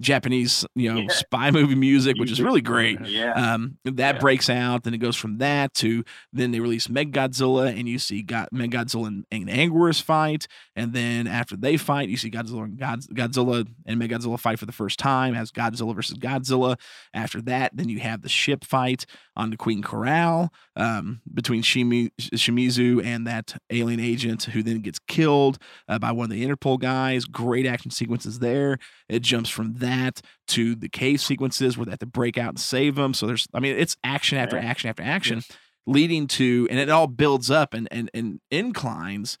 Japanese, 0.00 0.66
you 0.74 0.92
know, 0.92 1.00
Yeah. 1.00 1.06
spy 1.10 1.50
movie 1.50 1.74
music, 1.74 2.16
which 2.18 2.30
is 2.30 2.40
really 2.40 2.60
great. 2.60 2.98
Yeah. 3.06 3.32
Um, 3.32 3.78
that 3.84 4.14
Yeah. 4.16 4.20
breaks 4.20 4.50
out. 4.50 4.82
Then 4.82 4.92
it 4.94 4.98
goes 4.98 5.14
from 5.16 5.38
that 5.38 5.72
to 5.74 6.02
then 6.32 6.50
they 6.50 6.58
release 6.60 6.88
Meg 6.88 7.12
Godzilla, 7.12 7.68
and 7.78 7.88
you 7.88 7.98
see 7.98 8.22
God, 8.22 8.48
Godzilla 8.52 9.06
and, 9.06 9.24
and 9.30 9.48
Anguirus 9.48 10.02
fight. 10.02 10.46
And 10.74 10.92
then 10.92 11.26
after 11.26 11.56
they 11.56 11.76
fight, 11.76 12.08
you 12.08 12.16
see 12.16 12.30
Godzilla 12.30 12.64
and 12.64 12.78
Godz- 12.78 13.08
Godzilla 13.08 13.66
and 13.86 14.00
Mechagodzilla 14.00 14.38
fight 14.40 14.58
for 14.58 14.66
the 14.66 14.72
first 14.72 14.98
time 14.98 15.34
as 15.34 15.52
Godzilla 15.52 15.94
versus 15.94 16.18
Godzilla. 16.18 16.76
After 17.12 17.40
that, 17.42 17.76
then 17.76 17.88
you 17.88 18.00
have 18.00 18.22
the 18.22 18.28
ship 18.28 18.64
fight 18.64 19.06
on 19.36 19.50
the 19.50 19.56
Queen 19.56 19.82
Coral 19.82 20.52
um, 20.76 21.20
between 21.32 21.62
Shimi, 21.62 22.10
Shimizu 22.20 23.04
and 23.04 23.26
that 23.26 23.56
alien 23.70 24.00
agent 24.00 24.44
who 24.44 24.62
then 24.62 24.80
gets 24.80 24.98
killed 25.08 25.58
uh, 25.88 25.98
by 25.98 26.12
one 26.12 26.24
of 26.24 26.30
the 26.30 26.46
Interpol 26.46 26.78
guys. 26.78 27.24
Great 27.24 27.66
action 27.66 27.90
sequences 27.90 28.38
there. 28.38 28.78
It 29.08 29.22
jumps 29.22 29.50
from 29.50 29.74
that 29.74 30.20
to 30.48 30.74
the 30.74 30.88
cave 30.88 31.20
sequences 31.20 31.76
where 31.76 31.86
they 31.86 31.92
have 31.92 31.98
to 32.00 32.06
break 32.06 32.38
out 32.38 32.50
and 32.50 32.60
save 32.60 32.94
them. 32.94 33.12
So 33.14 33.26
there's, 33.26 33.46
I 33.52 33.60
mean, 33.60 33.76
it's 33.76 33.96
action 34.04 34.38
after 34.38 34.56
Yeah. 34.56 34.64
action 34.66 34.88
after 34.90 35.02
action, 35.02 35.42
leading 35.86 36.26
to, 36.28 36.68
and 36.70 36.78
it 36.78 36.88
all 36.88 37.06
builds 37.08 37.50
up 37.50 37.74
and 37.74 37.88
and 37.90 38.10
and 38.14 38.40
inclines 38.50 39.36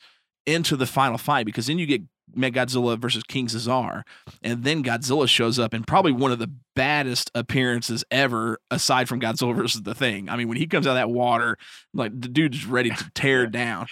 into 0.46 0.76
the 0.76 0.86
final 0.86 1.16
fight 1.18 1.46
because 1.46 1.68
then 1.68 1.78
you 1.78 1.86
get 1.86 2.02
Mechagodzilla 2.36 2.98
versus 2.98 3.22
King 3.24 3.48
Caesar, 3.48 4.04
and 4.42 4.64
then 4.64 4.82
Godzilla 4.82 5.28
shows 5.28 5.58
up 5.58 5.74
in 5.74 5.84
probably 5.84 6.12
one 6.12 6.32
of 6.32 6.38
the 6.38 6.50
baddest 6.74 7.30
appearances 7.34 8.04
ever, 8.10 8.58
aside 8.70 9.08
from 9.08 9.20
Godzilla 9.20 9.54
versus 9.56 9.82
the 9.82 9.94
Thing. 9.94 10.28
I 10.28 10.36
mean, 10.36 10.48
when 10.48 10.56
he 10.58 10.66
comes 10.66 10.86
out 10.86 10.90
of 10.90 10.96
that 10.96 11.10
water, 11.10 11.56
like 11.92 12.18
the 12.20 12.28
dude's 12.28 12.66
ready 12.66 12.90
to 12.90 13.10
tear 13.14 13.46
down. 13.46 13.86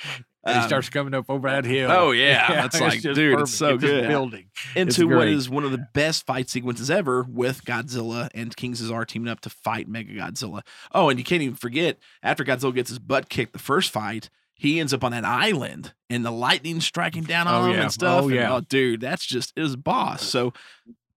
And 0.44 0.56
he 0.56 0.62
Um, 0.62 0.66
starts 0.68 0.88
coming 0.88 1.14
up 1.14 1.26
over 1.28 1.48
that 1.48 1.64
hill. 1.64 1.88
Oh 1.92 2.10
yeah, 2.10 2.64
it's 2.66 2.80
like, 2.80 3.00
just 3.00 3.14
dude, 3.14 3.38
it's 3.38 3.42
perfect. 3.42 3.56
so 3.58 3.72
just 3.78 3.86
good. 3.92 4.08
building. 4.08 4.46
Into 4.74 5.06
what 5.06 5.28
is 5.28 5.48
one 5.48 5.62
of 5.62 5.70
the 5.70 5.86
best 5.94 6.26
fight 6.26 6.50
sequences 6.50 6.90
ever 6.90 7.22
with 7.22 7.64
Godzilla 7.64 8.28
and 8.34 8.56
King 8.56 8.74
Caesar 8.74 9.04
teaming 9.04 9.28
up 9.28 9.38
to 9.42 9.50
fight 9.50 9.86
Mega 9.86 10.12
Godzilla. 10.14 10.62
Oh, 10.92 11.10
and 11.10 11.18
you 11.20 11.24
can't 11.24 11.42
even 11.42 11.54
forget 11.54 11.98
after 12.24 12.42
Godzilla 12.44 12.74
gets 12.74 12.90
his 12.90 12.98
butt 12.98 13.28
kicked 13.28 13.52
the 13.52 13.60
first 13.60 13.92
fight, 13.92 14.30
he 14.62 14.80
ends 14.80 14.94
up 14.94 15.02
on 15.04 15.12
that 15.12 15.24
island 15.24 15.92
and 16.08 16.24
the 16.24 16.30
lightning 16.30 16.80
striking 16.80 17.24
down 17.24 17.46
on 17.48 17.54
Oh, 17.62 17.64
him 17.66 17.76
yeah. 17.76 17.82
and 17.82 17.92
stuff. 17.92 18.22
Oh, 18.24 18.28
and, 18.28 18.34
yeah. 18.36 18.60
dude, 18.68 19.00
that's 19.00 19.26
just 19.26 19.52
his 19.56 19.74
boss. 19.76 20.22
So 20.22 20.52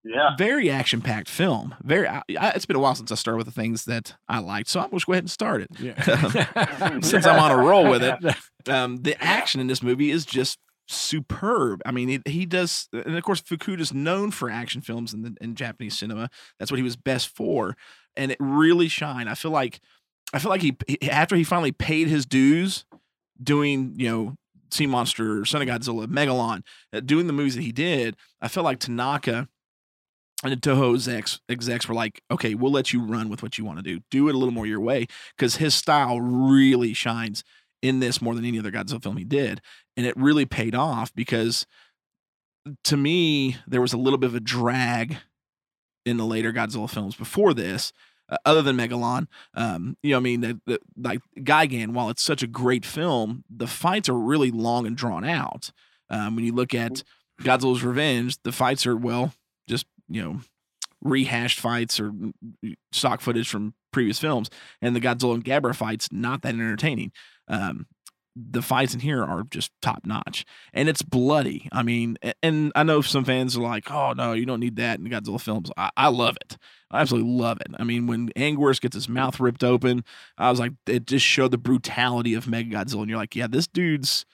Yeah. 0.04 0.36
very 0.38 0.70
action 0.70 1.02
packed 1.02 1.30
film. 1.30 1.76
Very. 1.84 2.08
I, 2.08 2.22
I- 2.40 2.50
it's 2.52 2.66
been 2.66 2.76
a 2.76 2.80
while 2.80 2.96
since 2.96 3.12
I 3.12 3.16
started 3.16 3.38
with 3.38 3.48
the 3.48 3.52
things 3.54 3.86
that 3.86 4.16
I 4.28 4.40
liked, 4.40 4.70
so 4.70 4.80
I'm 4.80 4.90
just 4.92 5.06
go 5.06 5.14
ahead 5.14 5.24
and 5.24 5.32
start 5.32 5.62
it. 5.62 5.70
Yeah. 5.80 7.00
Since 7.02 7.26
I'm 7.26 7.40
on 7.40 7.52
a 7.52 7.58
roll 7.58 7.90
with 7.90 8.04
it, 8.04 8.16
um, 8.68 8.98
the 9.04 9.16
action 9.24 9.60
in 9.62 9.68
this 9.68 9.82
movie 9.84 10.12
is 10.12 10.26
just 10.26 10.60
superb. 10.88 11.82
I 11.86 11.92
mean, 11.92 12.08
he, 12.10 12.22
he 12.26 12.46
does, 12.46 12.88
and 12.94 13.16
of 13.18 13.24
course, 13.24 13.42
Fukuda's 13.42 13.94
known 13.94 14.32
for 14.32 14.50
action 14.50 14.82
films 14.82 15.14
in, 15.14 15.22
the, 15.24 15.36
in 15.42 15.56
Japanese 15.56 15.98
cinema. 15.98 16.30
That's 16.60 16.72
what 16.72 16.78
he 16.78 16.84
was 16.84 16.96
best 16.96 17.30
for, 17.36 17.76
and 18.16 18.32
it 18.32 18.38
really 18.40 18.88
shined. 18.88 19.30
I 19.30 19.34
feel 19.36 19.52
like, 19.52 19.80
I 20.34 20.40
feel 20.40 20.50
like 20.50 20.62
he 20.62 20.76
he- 20.88 21.10
after 21.10 21.36
he 21.36 21.44
finally 21.44 21.72
paid 21.72 22.08
his 22.08 22.26
dues, 22.26 22.86
doing 23.42 23.94
you 23.98 24.10
know 24.10 24.36
Sea 24.72 24.88
Monster, 24.88 25.46
Son 25.46 25.62
of 25.62 25.68
Godzilla, 25.68 26.08
Megalon, 26.08 26.64
uh, 26.94 27.00
doing 27.00 27.28
the 27.28 27.34
movies 27.34 27.56
that 27.56 27.62
he 27.62 27.72
did. 27.72 28.16
I 28.42 28.48
felt 28.48 28.66
like 28.66 28.80
Tanaka. 28.80 29.48
And 30.44 30.52
the 30.52 30.58
Toho 30.58 30.94
execs, 30.94 31.40
execs 31.50 31.88
were 31.88 31.96
like, 31.96 32.22
okay, 32.30 32.54
we'll 32.54 32.72
let 32.72 32.92
you 32.92 33.02
run 33.02 33.30
with 33.30 33.42
what 33.42 33.58
you 33.58 33.64
want 33.64 33.80
to 33.80 33.84
do. 33.84 34.02
Do 34.12 34.28
it 34.28 34.36
a 34.36 34.38
little 34.38 34.54
more 34.54 34.68
your 34.68 34.82
way. 34.82 35.08
Because 35.36 35.56
his 35.56 35.74
style 35.74 36.20
really 36.20 36.94
shines 36.94 37.44
in 37.82 38.00
this 38.00 38.22
more 38.22 38.36
than 38.36 38.46
any 38.46 38.60
other 38.60 38.70
Godzilla 38.70 39.02
film 39.02 39.18
he 39.18 39.24
did. 39.24 39.62
And 39.96 40.06
it 40.06 40.16
really 40.18 40.46
paid 40.46 40.76
off 40.76 41.12
because 41.16 41.66
to 42.84 42.98
me, 42.98 43.58
there 43.66 43.82
was 43.82 43.94
a 43.94 43.98
little 43.98 44.18
bit 44.18 44.28
of 44.28 44.36
a 44.36 44.40
drag 44.40 45.18
in 46.06 46.18
the 46.18 46.26
later 46.26 46.52
Godzilla 46.52 46.90
films 46.90 47.16
before 47.16 47.54
this, 47.54 47.94
uh, 48.30 48.38
other 48.46 48.62
than 48.62 48.78
Megalon. 48.78 49.28
Um, 49.54 49.98
you 50.02 50.12
know, 50.12 50.18
I 50.18 50.22
mean, 50.22 50.42
the, 50.42 50.60
the, 50.66 50.80
like 50.98 51.22
Gigan, 51.38 51.90
while 51.90 52.10
it's 52.10 52.24
such 52.24 52.44
a 52.44 52.48
great 52.48 52.86
film, 52.86 53.44
the 53.50 53.68
fights 53.68 54.10
are 54.10 54.18
really 54.18 54.52
long 54.52 54.86
and 54.86 54.96
drawn 54.96 55.24
out. 55.24 55.72
Um, 56.10 56.36
when 56.36 56.46
you 56.46 56.54
look 56.54 56.74
at 56.74 57.04
Godzilla's 57.42 57.84
Revenge, 57.84 58.42
the 58.44 58.52
fights 58.52 58.86
are, 58.86 58.96
well, 58.96 59.34
just, 59.68 59.86
you 60.08 60.22
know, 60.22 60.40
rehashed 61.02 61.60
fights 61.60 62.00
or 62.00 62.12
mm, 62.12 62.34
stock 62.92 63.22
footage 63.22 63.50
from 63.50 63.74
previous 63.92 64.20
films. 64.20 64.50
And 64.82 64.96
the 64.96 65.02
Godzilla 65.02 65.36
and 65.36 65.46
Gabra 65.46 65.76
fights, 65.76 66.10
not 66.12 66.42
that 66.42 66.54
entertaining. 66.54 67.12
Um, 67.48 67.88
the 68.36 68.62
fights 68.62 68.94
in 68.94 69.00
here 69.00 69.24
are 69.24 69.44
just 69.50 69.72
top 69.82 70.06
notch 70.06 70.46
and 70.74 70.90
it's 70.90 71.02
bloody. 71.02 71.70
I 71.72 71.84
mean, 71.84 72.18
and 72.44 72.72
I 72.76 72.84
know 72.84 73.02
some 73.02 73.24
fans 73.24 73.56
are 73.56 73.62
like, 73.62 73.90
oh, 73.90 74.14
no, 74.14 74.34
you 74.34 74.46
don't 74.46 74.60
need 74.60 74.76
that 74.76 75.00
in 75.00 75.06
Godzilla 75.06 75.40
films. 75.40 75.72
I, 75.78 75.90
I 75.96 76.10
love 76.10 76.38
it. 76.42 76.58
I 76.96 77.02
absolutely 77.02 77.32
love 77.32 77.60
it. 77.62 77.68
I 77.78 77.84
mean, 77.84 78.08
when 78.08 78.30
Anguirus 78.30 78.82
gets 78.82 78.96
his 78.96 79.10
mouth 79.10 79.40
ripped 79.40 79.64
open, 79.64 80.04
I 80.38 80.50
was 80.50 80.60
like, 80.60 80.74
it 80.88 81.06
just 81.06 81.26
showed 81.26 81.52
the 81.52 81.58
brutality 81.58 82.34
of 82.34 82.48
Mega 82.48 82.76
Godzilla. 82.76 83.02
And 83.02 83.10
you're 83.10 83.20
like, 83.20 83.36
yeah, 83.36 83.48
this 83.48 83.68
dude's 83.68 84.26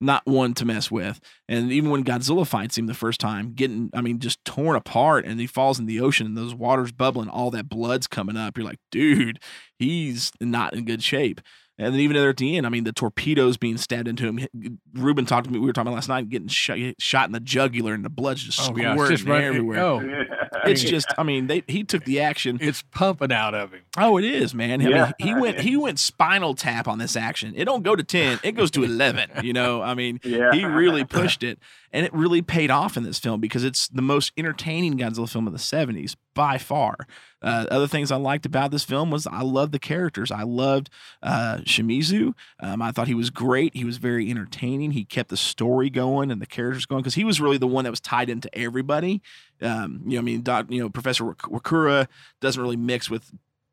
not 0.00 0.26
one 0.26 0.54
to 0.54 0.64
mess 0.64 0.90
with. 0.90 1.20
And 1.48 1.72
even 1.72 1.90
when 1.90 2.04
Godzilla 2.04 2.46
fights 2.46 2.76
him 2.76 2.86
the 2.86 2.94
first 2.94 3.20
time, 3.20 3.52
getting, 3.54 3.90
I 3.94 4.00
mean, 4.00 4.18
just 4.18 4.44
torn 4.44 4.76
apart 4.76 5.24
and 5.24 5.40
he 5.40 5.46
falls 5.46 5.78
in 5.78 5.86
the 5.86 6.00
ocean 6.00 6.26
and 6.26 6.36
those 6.36 6.54
waters 6.54 6.92
bubbling, 6.92 7.28
all 7.28 7.50
that 7.52 7.68
blood's 7.68 8.06
coming 8.06 8.36
up. 8.36 8.58
You're 8.58 8.66
like, 8.66 8.80
dude, 8.90 9.38
he's 9.78 10.32
not 10.40 10.74
in 10.74 10.84
good 10.84 11.02
shape. 11.02 11.40
And 11.76 11.92
then 11.92 12.00
even 12.00 12.16
there 12.16 12.28
at 12.28 12.36
the 12.36 12.56
end, 12.56 12.66
I 12.66 12.68
mean, 12.68 12.84
the 12.84 12.92
torpedoes 12.92 13.56
being 13.56 13.78
stabbed 13.78 14.06
into 14.06 14.28
him. 14.28 14.78
Ruben 14.92 15.26
talked 15.26 15.46
to 15.46 15.52
me. 15.52 15.58
We 15.58 15.66
were 15.66 15.72
talking 15.72 15.88
about 15.88 15.96
last 15.96 16.08
night, 16.08 16.28
getting 16.28 16.46
shot, 16.46 16.78
shot 17.00 17.26
in 17.26 17.32
the 17.32 17.40
jugular, 17.40 17.94
and 17.94 18.04
the 18.04 18.10
blood's 18.10 18.44
just 18.44 18.60
Oh 18.60 18.64
squirting 18.64 18.84
yeah, 18.84 19.08
just 19.08 19.24
running 19.24 19.46
everywhere. 19.46 19.80
Oh, 19.80 20.00
It's 20.64 20.82
just, 20.82 21.06
I 21.18 21.22
mean, 21.22 21.46
they 21.46 21.62
he 21.68 21.84
took 21.84 22.04
the 22.04 22.20
action. 22.20 22.58
it's 22.60 22.82
pumping 22.82 23.32
out 23.32 23.54
of 23.54 23.72
him. 23.72 23.82
Oh, 23.96 24.16
it 24.18 24.24
is, 24.24 24.54
man. 24.54 24.80
I 24.80 24.88
Yeah. 24.88 25.04
mean, 25.04 25.14
he 25.18 25.34
went 25.40 25.60
he 25.60 25.76
went 25.76 25.98
spinal 25.98 26.54
tap 26.54 26.88
on 26.88 26.98
this 26.98 27.16
action. 27.16 27.52
It 27.56 27.64
don't 27.66 27.82
go 27.82 27.94
to 27.96 28.02
ten, 28.02 28.38
it 28.42 28.52
goes 28.52 28.70
to 28.72 28.82
eleven. 28.90 29.30
You 29.42 29.52
know, 29.52 29.82
I 29.82 29.94
mean, 29.94 30.20
Yeah. 30.24 30.52
he 30.52 30.64
really 30.64 31.04
pushed 31.04 31.42
it, 31.42 31.58
and 31.92 32.04
it 32.06 32.12
really 32.14 32.42
paid 32.42 32.70
off 32.70 32.96
in 32.96 33.02
this 33.02 33.18
film 33.18 33.40
because 33.40 33.64
it's 33.64 33.88
the 33.88 34.02
most 34.02 34.32
entertaining 34.36 34.98
Godzilla 34.98 35.28
film 35.28 35.46
of 35.46 35.52
the 35.52 35.58
'70s 35.58 36.16
by 36.34 36.58
far. 36.58 36.96
Uh, 37.42 37.66
other 37.70 37.86
things 37.86 38.10
I 38.10 38.16
liked 38.16 38.46
about 38.46 38.70
this 38.70 38.84
film 38.84 39.10
was 39.10 39.26
I 39.26 39.42
loved 39.42 39.72
the 39.72 39.78
characters. 39.78 40.30
I 40.32 40.44
loved 40.44 40.88
uh, 41.22 41.58
Shimizu. 41.58 42.32
Um, 42.58 42.80
I 42.80 42.90
thought 42.90 43.06
he 43.06 43.12
was 43.14 43.28
great. 43.28 43.76
He 43.76 43.84
was 43.84 43.98
very 43.98 44.30
entertaining. 44.30 44.92
He 44.92 45.04
kept 45.04 45.28
the 45.28 45.36
story 45.36 45.90
going 45.90 46.30
and 46.30 46.40
the 46.40 46.46
characters 46.46 46.86
going 46.86 47.02
because 47.02 47.14
he 47.16 47.22
was 47.24 47.42
really 47.42 47.58
the 47.58 47.66
one 47.66 47.84
that 47.84 47.90
was 47.90 48.00
tied 48.00 48.30
into 48.30 48.48
everybody. 48.58 49.20
Um, 49.64 50.02
you 50.06 50.14
know, 50.14 50.18
I 50.18 50.22
mean, 50.22 50.42
Doc, 50.42 50.66
you 50.68 50.80
know, 50.80 50.90
Professor 50.90 51.24
Wakura 51.24 52.06
doesn't 52.40 52.60
really 52.60 52.76
mix 52.76 53.08
with 53.08 53.32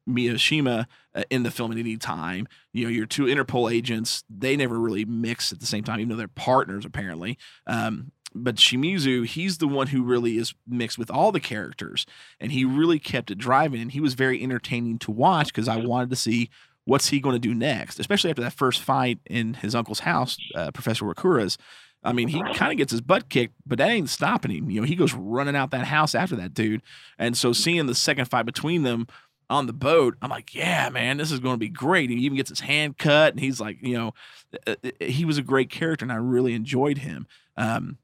Miyajima 0.09 0.85
uh, 1.15 1.23
in 1.29 1.43
the 1.43 1.51
film 1.51 1.71
at 1.71 1.77
any 1.77 1.97
time. 1.97 2.47
You 2.73 2.85
know, 2.85 2.89
your 2.89 3.05
two 3.05 3.25
Interpol 3.25 3.71
agents, 3.71 4.23
they 4.29 4.55
never 4.55 4.79
really 4.79 5.05
mix 5.05 5.51
at 5.51 5.59
the 5.59 5.65
same 5.65 5.83
time, 5.83 5.99
even 5.99 6.09
though 6.09 6.15
they're 6.15 6.27
partners 6.27 6.85
apparently. 6.85 7.37
Um, 7.67 8.11
but 8.33 8.55
Shimizu, 8.55 9.25
he's 9.25 9.57
the 9.57 9.67
one 9.67 9.87
who 9.87 10.03
really 10.03 10.37
is 10.37 10.53
mixed 10.67 10.97
with 10.97 11.11
all 11.11 11.31
the 11.31 11.39
characters, 11.39 12.05
and 12.39 12.51
he 12.51 12.63
really 12.63 12.97
kept 12.97 13.29
it 13.29 13.37
driving. 13.37 13.81
And 13.81 13.91
he 13.91 13.99
was 13.99 14.13
very 14.13 14.41
entertaining 14.41 14.99
to 14.99 15.11
watch 15.11 15.47
because 15.47 15.67
I 15.67 15.77
wanted 15.77 16.09
to 16.11 16.15
see 16.15 16.49
what's 16.85 17.09
he 17.09 17.19
going 17.19 17.35
to 17.35 17.39
do 17.39 17.53
next, 17.53 17.99
especially 17.99 18.29
after 18.29 18.41
that 18.41 18.53
first 18.53 18.81
fight 18.81 19.19
in 19.25 19.55
his 19.55 19.75
uncle's 19.75 19.99
house, 19.99 20.37
uh, 20.55 20.71
Professor 20.71 21.05
Wakura's. 21.05 21.57
I 22.03 22.13
mean, 22.13 22.29
he 22.29 22.41
kind 22.53 22.71
of 22.71 22.77
gets 22.77 22.91
his 22.91 23.01
butt 23.01 23.29
kicked, 23.29 23.53
but 23.65 23.77
that 23.77 23.89
ain't 23.89 24.09
stopping 24.09 24.51
him. 24.51 24.69
You 24.71 24.81
know, 24.81 24.87
he 24.87 24.95
goes 24.95 25.13
running 25.13 25.55
out 25.55 25.71
that 25.71 25.85
house 25.85 26.15
after 26.15 26.35
that 26.37 26.53
dude. 26.53 26.81
And 27.19 27.37
so 27.37 27.53
seeing 27.53 27.85
the 27.85 27.95
second 27.95 28.25
fight 28.25 28.45
between 28.45 28.83
them 28.83 29.07
on 29.49 29.67
the 29.67 29.73
boat, 29.73 30.15
I'm 30.21 30.29
like, 30.29 30.55
yeah, 30.55 30.89
man, 30.89 31.17
this 31.17 31.31
is 31.31 31.39
going 31.39 31.53
to 31.55 31.59
be 31.59 31.69
great. 31.69 32.09
He 32.09 32.15
even 32.17 32.37
gets 32.37 32.49
his 32.49 32.61
hand 32.61 32.97
cut, 32.97 33.33
and 33.33 33.39
he's 33.39 33.59
like, 33.59 33.77
you 33.81 33.95
know, 33.97 34.13
uh, 34.65 34.75
uh, 34.83 34.89
he 34.99 35.25
was 35.25 35.37
a 35.37 35.43
great 35.43 35.69
character, 35.69 36.03
and 36.03 36.11
I 36.11 36.15
really 36.15 36.53
enjoyed 36.53 36.99
him. 36.99 37.27
Um, 37.55 37.97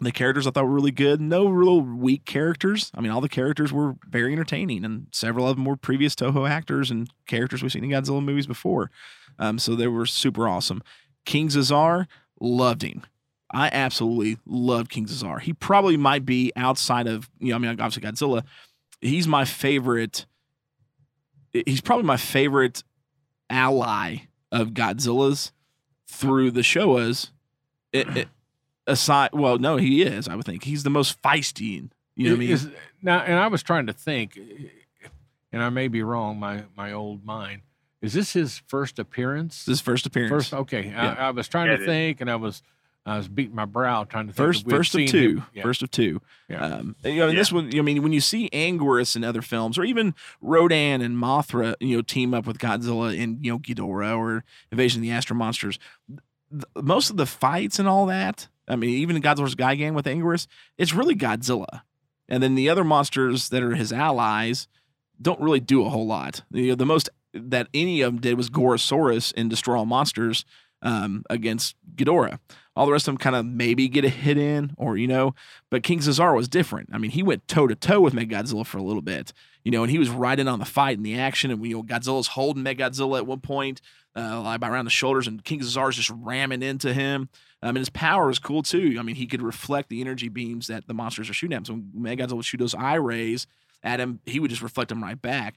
the 0.00 0.12
characters 0.12 0.46
I 0.46 0.50
thought 0.50 0.64
were 0.64 0.74
really 0.74 0.90
good. 0.90 1.20
No 1.20 1.46
real 1.46 1.82
weak 1.82 2.24
characters. 2.24 2.90
I 2.94 3.00
mean, 3.00 3.12
all 3.12 3.20
the 3.20 3.28
characters 3.28 3.72
were 3.72 3.96
very 4.08 4.32
entertaining, 4.32 4.84
and 4.84 5.06
several 5.12 5.46
of 5.46 5.56
them 5.56 5.66
were 5.66 5.76
previous 5.76 6.14
Toho 6.14 6.48
actors 6.48 6.90
and 6.90 7.08
characters 7.26 7.62
we've 7.62 7.70
seen 7.70 7.84
in 7.84 7.90
Godzilla 7.90 8.24
movies 8.24 8.46
before. 8.46 8.90
Um, 9.38 9.58
so 9.58 9.76
they 9.76 9.86
were 9.86 10.06
super 10.06 10.48
awesome. 10.48 10.82
King 11.26 11.50
Caesar, 11.50 12.08
loved 12.40 12.82
him. 12.82 13.02
I 13.52 13.68
absolutely 13.72 14.38
love 14.46 14.88
King 14.88 15.06
Caesar. 15.06 15.38
He 15.38 15.52
probably 15.52 15.96
might 15.96 16.24
be 16.24 16.52
outside 16.56 17.06
of, 17.06 17.28
you 17.40 17.50
know, 17.50 17.56
I 17.56 17.58
mean, 17.58 17.70
obviously 17.80 18.02
Godzilla. 18.02 18.44
He's 19.00 19.26
my 19.26 19.44
favorite. 19.44 20.26
He's 21.52 21.80
probably 21.80 22.04
my 22.04 22.16
favorite 22.16 22.84
ally 23.48 24.18
of 24.52 24.68
Godzilla's 24.70 25.52
through 26.06 26.52
the 26.52 26.60
Showas. 26.60 27.30
It, 27.92 28.16
it, 28.16 28.28
aside, 28.86 29.30
well, 29.32 29.58
no, 29.58 29.76
he 29.76 30.02
is. 30.02 30.28
I 30.28 30.36
would 30.36 30.44
think 30.46 30.62
he's 30.64 30.84
the 30.84 30.90
most 30.90 31.20
feisty. 31.22 31.78
and- 31.78 31.92
You 32.14 32.26
know 32.26 32.30
what 32.32 32.36
I 32.36 32.38
mean? 32.40 32.50
Is- 32.50 32.68
now, 33.02 33.18
and 33.20 33.38
I 33.38 33.48
was 33.48 33.62
trying 33.62 33.86
to 33.86 33.92
think, 33.92 34.38
and 35.52 35.62
I 35.62 35.70
may 35.70 35.88
be 35.88 36.02
wrong. 36.02 36.38
My 36.38 36.64
my 36.76 36.92
old 36.92 37.24
mind. 37.24 37.62
Is 38.02 38.12
this 38.12 38.32
his 38.34 38.62
first 38.68 38.98
appearance? 38.98 39.64
This 39.64 39.78
his 39.78 39.80
first 39.80 40.06
appearance. 40.06 40.30
First, 40.30 40.54
okay. 40.54 40.86
Yeah. 40.88 41.14
I, 41.18 41.28
I 41.28 41.30
was 41.30 41.48
trying 41.48 41.66
Yeah, 41.66 41.76
to 41.76 41.82
it 41.82 41.84
is. 41.84 41.86
think, 41.86 42.20
and 42.20 42.30
I 42.30 42.36
was 42.36 42.62
I 43.06 43.16
was 43.16 43.28
beating 43.28 43.54
my 43.54 43.64
brow 43.64 44.04
trying 44.04 44.26
to 44.26 44.32
think 44.32 44.46
First, 44.46 44.66
if 44.66 44.70
first 44.70 44.94
of 44.94 44.98
seen 44.98 45.08
two. 45.08 45.42
Yeah. 45.54 45.62
first 45.62 45.82
of 45.82 45.90
two. 45.90 46.20
Yeah. 46.48 46.64
Um, 46.64 46.96
and, 47.02 47.14
you 47.14 47.20
know, 47.20 47.28
and 47.28 47.38
this 47.38 47.50
one, 47.50 47.70
I 47.74 47.80
mean, 47.80 48.02
when 48.02 48.12
you 48.12 48.20
see 48.20 48.50
Anguirus 48.50 49.16
in 49.16 49.24
other 49.24 49.42
films, 49.42 49.78
or 49.78 49.84
even 49.84 50.14
Rodan 50.40 51.00
and 51.00 51.16
Mothra, 51.16 51.74
you 51.80 51.96
know, 51.96 52.02
team 52.02 52.34
up 52.34 52.46
with 52.46 52.58
Godzilla 52.58 53.16
in 53.16 53.38
you 53.42 53.52
know 53.52 53.58
Ghidorah 53.58 54.18
or 54.18 54.44
Invasion 54.70 55.00
of 55.00 55.02
the 55.02 55.10
Astro 55.12 55.36
Monsters, 55.36 55.78
th- 56.50 56.64
most 56.76 57.10
of 57.10 57.16
the 57.16 57.26
fights 57.26 57.78
and 57.78 57.88
all 57.88 58.06
that, 58.06 58.48
I 58.68 58.76
mean, 58.76 58.90
even 58.90 59.16
in 59.16 59.22
Godzilla's 59.22 59.54
Gigan 59.54 59.94
with 59.94 60.06
Anguirus, 60.06 60.46
it's 60.76 60.94
really 60.94 61.16
Godzilla, 61.16 61.82
and 62.28 62.42
then 62.42 62.54
the 62.54 62.68
other 62.68 62.84
monsters 62.84 63.48
that 63.48 63.62
are 63.62 63.74
his 63.74 63.92
allies 63.92 64.68
don't 65.20 65.40
really 65.40 65.60
do 65.60 65.84
a 65.84 65.88
whole 65.88 66.06
lot. 66.06 66.42
You 66.50 66.68
know, 66.68 66.74
the 66.74 66.86
most 66.86 67.08
that 67.32 67.68
any 67.72 68.02
of 68.02 68.12
them 68.12 68.20
did 68.20 68.36
was 68.36 68.50
Gorosaurus 68.50 69.32
in 69.34 69.48
Destroy 69.48 69.78
All 69.78 69.86
Monsters 69.86 70.44
um, 70.82 71.24
against 71.30 71.76
Ghidorah. 71.94 72.38
All 72.76 72.86
the 72.86 72.92
rest 72.92 73.08
of 73.08 73.14
them 73.14 73.18
kind 73.18 73.36
of 73.36 73.44
maybe 73.44 73.88
get 73.88 74.04
a 74.04 74.08
hit 74.08 74.38
in, 74.38 74.72
or 74.76 74.96
you 74.96 75.08
know, 75.08 75.34
but 75.70 75.82
King 75.82 76.00
Caesar 76.00 76.32
was 76.32 76.48
different. 76.48 76.90
I 76.92 76.98
mean, 76.98 77.10
he 77.10 77.22
went 77.22 77.46
toe 77.48 77.66
to 77.66 77.74
toe 77.74 78.00
with 78.00 78.14
Mechagodzilla 78.14 78.64
for 78.64 78.78
a 78.78 78.82
little 78.82 79.02
bit, 79.02 79.32
you 79.64 79.72
know, 79.72 79.82
and 79.82 79.90
he 79.90 79.98
was 79.98 80.08
in 80.08 80.48
on 80.48 80.58
the 80.58 80.64
fight 80.64 80.96
and 80.96 81.04
the 81.04 81.18
action. 81.18 81.50
And 81.50 81.64
you 81.66 81.76
know, 81.76 81.82
Godzilla's 81.82 82.28
holding 82.28 82.64
Mechagodzilla 82.64 83.18
at 83.18 83.26
one 83.26 83.40
point, 83.40 83.80
uh, 84.16 84.40
like 84.42 84.62
around 84.62 84.84
the 84.84 84.90
shoulders, 84.90 85.26
and 85.26 85.44
King 85.44 85.62
Caesar's 85.62 85.96
just 85.96 86.10
ramming 86.10 86.62
into 86.62 86.94
him. 86.94 87.28
Um, 87.62 87.74
mean, 87.74 87.80
his 87.80 87.90
power 87.90 88.26
was 88.26 88.38
cool 88.38 88.62
too. 88.62 88.96
I 88.98 89.02
mean, 89.02 89.16
he 89.16 89.26
could 89.26 89.42
reflect 89.42 89.88
the 89.88 90.00
energy 90.00 90.28
beams 90.28 90.68
that 90.68 90.86
the 90.86 90.94
monsters 90.94 91.28
are 91.28 91.34
shooting 91.34 91.54
at 91.54 91.58
him. 91.58 91.64
So 91.64 91.74
when 91.74 92.18
would 92.18 92.44
shoot 92.44 92.58
those 92.58 92.74
eye 92.74 92.94
rays 92.94 93.46
at 93.82 94.00
him, 94.00 94.20
he 94.24 94.40
would 94.40 94.50
just 94.50 94.62
reflect 94.62 94.88
them 94.88 95.02
right 95.02 95.20
back. 95.20 95.56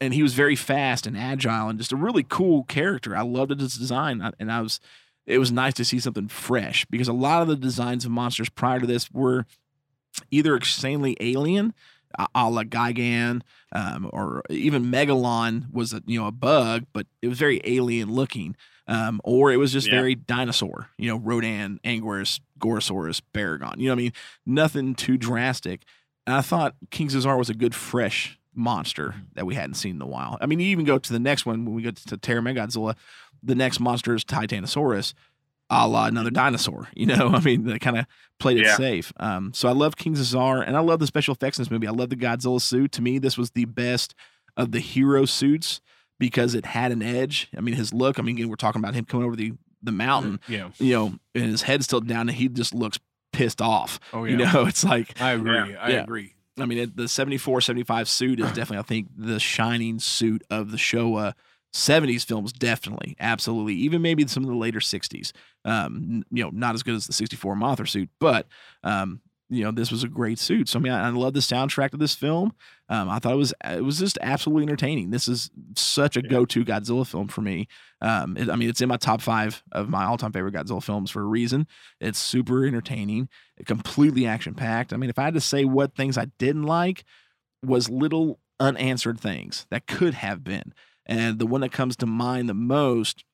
And 0.00 0.12
he 0.12 0.22
was 0.22 0.34
very 0.34 0.56
fast 0.56 1.06
and 1.06 1.16
agile 1.16 1.68
and 1.68 1.78
just 1.78 1.92
a 1.92 1.96
really 1.96 2.26
cool 2.28 2.64
character. 2.64 3.16
I 3.16 3.22
loved 3.22 3.58
his 3.58 3.74
design, 3.74 4.30
and 4.38 4.52
I 4.52 4.60
was 4.60 4.78
it 5.26 5.38
was 5.38 5.52
nice 5.52 5.74
to 5.74 5.84
see 5.84 6.00
something 6.00 6.28
fresh 6.28 6.84
because 6.86 7.08
a 7.08 7.12
lot 7.12 7.42
of 7.42 7.48
the 7.48 7.56
designs 7.56 8.04
of 8.04 8.10
monsters 8.10 8.48
prior 8.48 8.80
to 8.80 8.86
this 8.86 9.10
were 9.12 9.46
either 10.30 10.56
insanely 10.56 11.16
alien, 11.20 11.72
a, 12.34 12.50
la 12.50 12.64
Gigan, 12.64 13.42
um, 13.72 14.10
or 14.12 14.42
even 14.50 14.86
Megalon 14.86 15.72
was 15.72 15.92
a, 15.92 16.02
you 16.06 16.18
know 16.20 16.26
a 16.26 16.32
bug, 16.32 16.86
but 16.92 17.06
it 17.22 17.28
was 17.28 17.38
very 17.38 17.60
alien 17.64 18.10
looking, 18.12 18.56
um, 18.88 19.20
or 19.22 19.52
it 19.52 19.56
was 19.58 19.72
just 19.72 19.86
Yeah. 19.86 19.94
very 19.94 20.14
dinosaur. 20.16 20.88
You 20.98 21.08
know, 21.10 21.16
Rodan, 21.16 21.78
Anguirus, 21.84 22.40
Gorosaurus, 22.58 23.20
Baragon. 23.32 23.78
You 23.78 23.86
know, 23.86 23.92
what 23.94 24.00
I 24.00 24.02
mean, 24.02 24.12
nothing 24.44 24.94
too 24.96 25.16
drastic. 25.16 25.82
And 26.26 26.34
I 26.36 26.40
thought 26.40 26.74
King 26.90 27.08
Caesar 27.10 27.36
was 27.36 27.48
a 27.50 27.54
good 27.54 27.74
fresh 27.74 28.36
monster 28.52 29.14
that 29.34 29.46
we 29.46 29.54
hadn't 29.54 29.74
seen 29.74 29.94
in 29.96 30.02
a 30.02 30.06
while. 30.06 30.36
I 30.40 30.46
mean, 30.46 30.58
you 30.58 30.66
even 30.66 30.84
go 30.84 30.98
to 30.98 31.12
the 31.12 31.20
next 31.20 31.46
one 31.46 31.64
when 31.64 31.74
we 31.74 31.82
go 31.82 31.92
to 31.92 32.16
Terra 32.16 32.40
Megagodzilla, 32.42 32.96
the 33.42 33.54
next 33.54 33.80
monster 33.80 34.14
is 34.14 34.24
Titanosaurus, 34.24 35.14
a 35.70 35.86
la 35.88 36.06
another 36.06 36.30
dinosaur. 36.30 36.88
You 36.96 37.06
know, 37.06 37.28
I 37.28 37.40
mean, 37.40 37.64
they 37.64 37.78
kind 37.78 37.98
of 37.98 38.06
played 38.38 38.58
it 38.58 38.66
Yeah. 38.66 38.76
safe. 38.76 39.12
Um, 39.18 39.52
so 39.54 39.68
I 39.68 39.72
love 39.72 39.96
King 39.96 40.16
Caesar 40.16 40.62
and 40.62 40.76
I 40.76 40.80
love 40.80 40.98
the 41.00 41.06
special 41.06 41.34
effects 41.34 41.58
in 41.58 41.62
this 41.64 41.70
movie. 41.70 41.86
I 41.86 41.90
love 41.92 42.10
the 42.10 42.16
Godzilla 42.16 42.60
suit. 42.60 42.92
To 42.92 43.02
me, 43.02 43.18
this 43.18 43.36
was 43.38 43.50
the 43.52 43.64
best 43.66 44.14
of 44.56 44.72
the 44.72 44.80
hero 44.80 45.24
suits 45.24 45.80
because 46.18 46.54
it 46.54 46.66
had 46.66 46.92
an 46.92 47.02
edge. 47.02 47.48
I 47.56 47.60
mean, 47.60 47.74
his 47.74 47.92
look. 47.94 48.18
I 48.18 48.22
mean, 48.22 48.36
again, 48.36 48.48
we're 48.48 48.56
talking 48.56 48.80
about 48.80 48.94
him 48.94 49.04
coming 49.04 49.26
over 49.26 49.36
the 49.36 49.52
the 49.82 49.92
mountain, 49.92 50.40
Yeah. 50.46 50.68
you 50.78 50.92
know, 50.92 51.06
and 51.34 51.44
his 51.46 51.62
head's 51.62 51.86
still 51.86 52.00
down, 52.02 52.28
and 52.28 52.36
he 52.36 52.48
just 52.50 52.74
looks 52.74 52.98
pissed 53.32 53.62
off. 53.62 53.98
Oh 54.12 54.24
yeah. 54.24 54.30
You 54.32 54.36
know, 54.44 54.64
it's 54.66 54.84
like 54.84 55.18
I 55.20 55.30
agree. 55.32 55.56
I 55.76 55.90
Yeah. 55.90 56.02
agree. 56.02 56.34
I 56.58 56.66
mean, 56.66 56.92
the 56.94 57.08
74, 57.08 57.62
75 57.62 58.06
suit 58.06 58.40
is 58.40 58.46
definitely, 58.52 58.78
I 58.78 58.82
think, 58.82 59.08
the 59.16 59.40
shining 59.40 59.98
suit 59.98 60.42
of 60.50 60.70
the 60.72 60.76
Showa 60.76 61.32
70s 61.72 62.24
films, 62.24 62.52
definitely. 62.52 63.16
Absolutely. 63.20 63.74
Even 63.74 64.02
maybe 64.02 64.26
some 64.26 64.42
of 64.42 64.50
the 64.50 64.56
later 64.56 64.80
60s. 64.80 65.32
Um, 65.64 66.24
you 66.30 66.42
know, 66.42 66.50
not 66.52 66.74
as 66.74 66.82
good 66.82 66.94
as 66.94 67.06
the 67.06 67.12
64 67.12 67.54
Mothra 67.54 67.88
suit, 67.88 68.08
but, 68.18 68.46
um, 68.82 69.20
you 69.52 69.64
know, 69.64 69.72
this 69.72 69.90
was 69.90 70.04
a 70.04 70.08
great 70.08 70.38
suit. 70.38 70.68
So, 70.68 70.78
I 70.78 70.82
mean, 70.82 70.92
I, 70.92 71.08
I 71.08 71.10
love 71.10 71.34
the 71.34 71.40
soundtrack 71.40 71.92
of 71.92 71.98
this 71.98 72.14
film. 72.14 72.52
Um, 72.88 73.08
I 73.08 73.18
thought 73.18 73.32
it 73.32 73.36
was 73.36 73.52
it 73.64 73.84
was 73.84 73.98
just 73.98 74.16
absolutely 74.22 74.62
entertaining. 74.62 75.10
This 75.10 75.26
is 75.26 75.50
such 75.76 76.16
a 76.16 76.22
go 76.22 76.44
to 76.46 76.64
Godzilla 76.64 77.04
film 77.06 77.26
for 77.26 77.40
me. 77.40 77.66
Um, 78.00 78.36
it, 78.36 78.48
I 78.48 78.54
mean, 78.54 78.68
it's 78.68 78.80
in 78.80 78.88
my 78.88 78.96
top 78.96 79.20
five 79.20 79.62
of 79.72 79.88
my 79.88 80.04
all 80.04 80.16
time 80.16 80.32
favorite 80.32 80.54
Godzilla 80.54 80.82
films 80.82 81.10
for 81.10 81.20
a 81.22 81.26
reason. 81.26 81.66
It's 82.00 82.18
super 82.18 82.64
entertaining, 82.64 83.28
completely 83.66 84.24
action 84.24 84.54
packed. 84.54 84.92
I 84.92 84.96
mean, 84.96 85.10
if 85.10 85.18
I 85.18 85.24
had 85.24 85.34
to 85.34 85.40
say 85.40 85.64
what 85.64 85.96
things 85.96 86.16
I 86.16 86.26
didn't 86.38 86.64
like, 86.64 87.04
was 87.62 87.90
little 87.90 88.38
unanswered 88.60 89.18
things 89.18 89.66
that 89.70 89.86
could 89.86 90.14
have 90.14 90.44
been. 90.44 90.72
And 91.10 91.40
the 91.40 91.46
one 91.46 91.60
that 91.60 91.72
comes 91.72 91.96
to 91.96 92.06
mind 92.06 92.48
the 92.48 92.54
most 92.54 93.24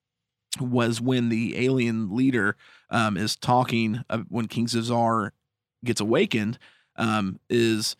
was 0.58 1.00
when 1.00 1.28
the 1.28 1.58
alien 1.64 2.16
leader 2.16 2.56
um, 2.90 3.16
is 3.18 3.36
talking 3.36 4.02
uh, 4.08 4.22
when 4.28 4.48
King 4.48 4.66
Caesar 4.66 5.32
gets 5.84 6.00
awakened. 6.00 6.58
Um, 6.96 7.38
is 7.50 7.94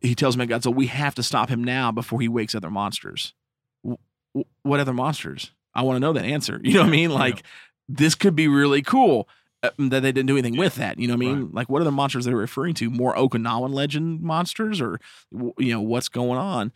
he 0.00 0.14
tells 0.14 0.36
Megagodzilla, 0.36 0.74
"We 0.74 0.86
have 0.86 1.16
to 1.16 1.22
stop 1.24 1.48
him 1.48 1.64
now 1.64 1.90
before 1.90 2.20
he 2.20 2.28
wakes 2.28 2.54
other 2.54 2.70
monsters." 2.70 3.34
W- 3.82 3.98
w- 4.32 4.48
what 4.62 4.78
other 4.78 4.92
monsters? 4.92 5.50
I 5.74 5.82
want 5.82 5.96
to 5.96 6.00
know 6.00 6.12
that 6.12 6.24
answer. 6.24 6.60
You 6.64 6.74
know 6.74 6.80
what 6.82 6.88
I 6.88 6.92
mean? 6.92 7.10
Like 7.10 7.42
this 7.88 8.14
could 8.14 8.36
be 8.36 8.46
really 8.46 8.82
cool. 8.82 9.28
Uh, 9.64 9.70
that 9.78 10.00
they 10.00 10.10
didn't 10.10 10.26
do 10.26 10.36
anything 10.36 10.56
with 10.56 10.74
that. 10.74 10.98
You 10.98 11.06
know 11.06 11.14
what 11.14 11.24
I 11.24 11.34
mean? 11.34 11.50
Like, 11.52 11.68
what 11.68 11.80
are 11.80 11.84
the 11.84 11.92
monsters 11.92 12.24
they're 12.24 12.34
referring 12.34 12.74
to? 12.74 12.90
More 12.90 13.14
Okinawan 13.14 13.72
legend 13.72 14.20
monsters, 14.20 14.80
or 14.80 15.00
you 15.32 15.72
know 15.72 15.80
what's 15.80 16.08
going 16.08 16.36
on? 16.38 16.72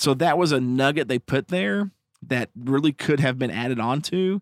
So 0.00 0.14
that 0.14 0.38
was 0.38 0.50
a 0.50 0.60
nugget 0.60 1.08
they 1.08 1.18
put 1.18 1.48
there 1.48 1.90
that 2.22 2.48
really 2.56 2.90
could 2.90 3.20
have 3.20 3.38
been 3.38 3.50
added 3.50 3.78
onto. 3.78 4.40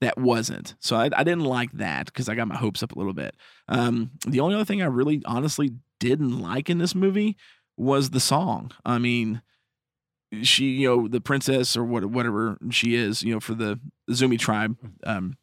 That 0.00 0.16
wasn't. 0.16 0.76
So 0.78 0.94
I, 0.94 1.10
I 1.12 1.24
didn't 1.24 1.44
like 1.44 1.72
that 1.72 2.06
because 2.06 2.28
I 2.28 2.36
got 2.36 2.46
my 2.46 2.56
hopes 2.56 2.80
up 2.80 2.92
a 2.92 2.94
little 2.98 3.12
bit. 3.12 3.34
Um, 3.66 4.12
the 4.24 4.38
only 4.38 4.54
other 4.54 4.64
thing 4.64 4.82
I 4.82 4.86
really 4.86 5.20
honestly 5.24 5.72
didn't 5.98 6.38
like 6.40 6.70
in 6.70 6.78
this 6.78 6.94
movie 6.94 7.36
was 7.76 8.10
the 8.10 8.20
song. 8.20 8.70
I 8.84 8.98
mean, 8.98 9.42
she, 10.42 10.66
you 10.66 10.88
know, 10.88 11.08
the 11.08 11.20
princess 11.20 11.76
or 11.76 11.82
what, 11.82 12.04
whatever 12.06 12.56
she 12.70 12.94
is, 12.94 13.24
you 13.24 13.34
know, 13.34 13.40
for 13.40 13.54
the 13.54 13.80
Zumi 14.10 14.38
tribe, 14.38 14.76
um, 15.02 15.36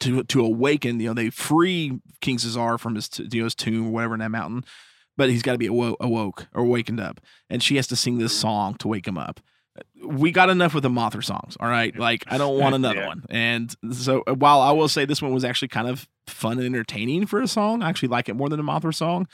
to 0.00 0.24
to 0.24 0.40
awaken, 0.40 0.98
you 0.98 1.08
know, 1.08 1.14
they 1.14 1.28
free 1.28 2.00
King 2.22 2.38
Caesar 2.38 2.78
from 2.78 2.94
his, 2.94 3.10
you 3.18 3.40
know, 3.40 3.44
his 3.44 3.54
tomb 3.54 3.88
or 3.88 3.90
whatever 3.90 4.14
in 4.14 4.20
that 4.20 4.30
mountain, 4.30 4.64
but 5.18 5.28
he's 5.28 5.42
got 5.42 5.52
to 5.52 5.58
be 5.58 5.68
awo- 5.68 5.96
awoke 6.00 6.46
or 6.54 6.64
wakened 6.64 7.00
up, 7.00 7.20
and 7.50 7.62
she 7.62 7.76
has 7.76 7.86
to 7.88 7.96
sing 7.96 8.16
this 8.16 8.32
song 8.32 8.76
to 8.76 8.88
wake 8.88 9.06
him 9.06 9.18
up. 9.18 9.40
We 10.02 10.32
got 10.32 10.48
enough 10.48 10.72
with 10.74 10.82
the 10.84 10.88
Mothra 10.88 11.22
songs, 11.22 11.56
all 11.60 11.68
right. 11.68 11.94
Like 11.96 12.24
I 12.28 12.38
don't 12.38 12.58
want 12.58 12.74
another 12.80 13.00
Yeah. 13.00 13.06
one. 13.08 13.24
And 13.28 13.74
so 13.92 14.22
while 14.26 14.60
I 14.62 14.72
will 14.72 14.88
say 14.88 15.04
this 15.04 15.20
one 15.20 15.34
was 15.34 15.44
actually 15.44 15.68
kind 15.68 15.86
of 15.88 16.08
fun 16.26 16.56
and 16.58 16.66
entertaining 16.66 17.26
for 17.26 17.42
a 17.42 17.46
song, 17.46 17.82
I 17.82 17.88
actually 17.90 18.08
like 18.08 18.28
it 18.30 18.34
more 18.34 18.48
than 18.48 18.56
the 18.58 18.64
Mothra 18.64 18.94
song. 18.94 19.28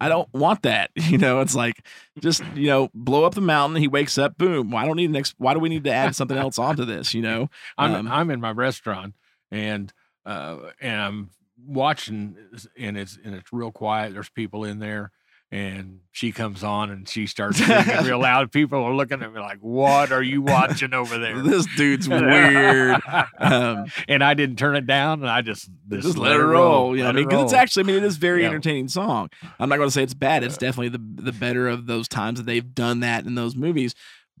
I 0.00 0.08
don't 0.08 0.28
want 0.34 0.62
that. 0.62 0.90
You 1.08 1.18
know, 1.18 1.40
it's 1.40 1.54
like 1.54 1.84
just 2.20 2.42
you 2.54 2.66
know 2.68 2.88
blow 2.94 3.24
up 3.24 3.34
the 3.34 3.40
mountain. 3.40 3.80
He 3.80 3.88
wakes 3.88 4.18
up, 4.18 4.36
boom. 4.36 4.70
Why 4.70 4.84
don't 4.86 4.96
need 4.96 5.10
next? 5.10 5.34
Why 5.38 5.54
do 5.54 5.60
we 5.60 5.68
need 5.68 5.84
to 5.84 5.92
add 5.92 6.14
something 6.16 6.36
else 6.36 6.58
onto 6.58 6.84
this? 6.84 7.14
You 7.14 7.22
know, 7.22 7.48
I'm 7.78 7.94
Um, 7.94 8.08
I'm 8.08 8.30
in 8.30 8.40
my 8.40 8.50
restaurant 8.52 9.14
and 9.50 9.92
uh 10.26 10.56
and 10.80 11.00
I'm 11.00 11.30
watching 11.66 12.36
and 12.78 12.96
it's 12.98 13.18
and 13.24 13.34
it's 13.34 13.52
real 13.52 13.72
quiet. 13.72 14.12
There's 14.12 14.30
people 14.30 14.64
in 14.64 14.78
there 14.78 15.10
and 15.52 16.00
she 16.10 16.32
comes 16.32 16.64
on 16.64 16.90
and 16.90 17.08
she 17.08 17.26
starts 17.28 17.58
singing 17.58 18.04
real 18.04 18.18
loud. 18.20 18.50
People 18.50 18.82
are 18.82 18.94
looking 18.94 19.22
at 19.22 19.32
me 19.32 19.40
like, 19.40 19.58
"What 19.60 20.10
are 20.10 20.22
you 20.22 20.42
watching 20.42 20.92
over 20.92 21.16
there?" 21.18 21.40
this 21.42 21.66
dude's 21.76 22.08
weird. 22.08 23.00
Um, 23.38 23.86
and 24.08 24.24
I 24.24 24.34
didn't 24.34 24.56
turn 24.56 24.74
it 24.74 24.86
down, 24.86 25.20
and 25.20 25.30
I 25.30 25.42
just 25.42 25.70
just, 25.88 26.18
let, 26.18 26.32
it 26.32 26.38
roll. 26.42 26.96
You 26.96 27.04
know, 27.04 27.10
I 27.10 27.12
mean, 27.12 27.28
because 27.28 27.44
it's 27.44 27.52
actually, 27.52 27.84
I 27.84 27.86
mean, 27.86 27.96
it 27.96 28.04
is 28.04 28.16
very 28.16 28.42
Yeah. 28.42 28.48
entertaining 28.48 28.88
song. 28.88 29.30
I'm 29.60 29.68
not 29.68 29.76
going 29.76 29.86
to 29.88 29.92
say 29.92 30.02
it's 30.02 30.14
bad. 30.14 30.42
It's 30.42 30.56
definitely 30.56 30.88
the 30.88 31.22
the 31.22 31.32
better 31.32 31.68
of 31.68 31.86
those 31.86 32.08
times 32.08 32.38
that 32.40 32.46
they've 32.46 32.74
done 32.74 33.00
that 33.00 33.24
in 33.24 33.34
those 33.36 33.54
movies. 33.54 33.94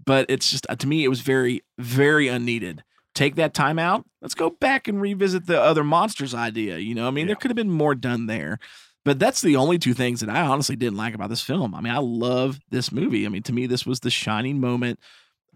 But 0.04 0.26
it's 0.28 0.50
just 0.50 0.66
uh, 0.68 0.74
to 0.76 0.86
me, 0.86 1.04
it 1.04 1.08
was 1.08 1.20
very, 1.20 1.62
very 1.78 2.26
unneeded. 2.26 2.82
Take 3.14 3.36
that 3.36 3.54
time 3.54 3.78
out. 3.78 4.04
Let's 4.20 4.34
go 4.34 4.50
back 4.50 4.88
and 4.88 5.00
revisit 5.00 5.46
the 5.46 5.60
other 5.60 5.84
monsters 5.84 6.34
idea. 6.34 6.78
You 6.78 6.94
know, 6.94 7.06
I 7.06 7.10
mean, 7.10 7.26
there 7.26 7.36
could 7.36 7.50
have 7.50 7.56
been 7.56 7.70
more 7.70 7.94
done 7.94 8.26
there. 8.26 8.58
But 9.04 9.18
that's 9.18 9.42
the 9.42 9.56
only 9.56 9.78
two 9.78 9.92
things 9.92 10.20
that 10.20 10.30
I 10.30 10.40
honestly 10.40 10.76
didn't 10.76 10.96
like 10.96 11.14
about 11.14 11.28
this 11.28 11.42
film. 11.42 11.74
I 11.74 11.80
mean, 11.82 11.92
I 11.92 11.98
love 11.98 12.58
this 12.70 12.90
movie. 12.90 13.26
I 13.26 13.28
mean, 13.28 13.42
to 13.42 13.52
me, 13.52 13.66
this 13.66 13.84
was 13.84 14.00
the 14.00 14.10
shining 14.10 14.60
moment 14.60 14.98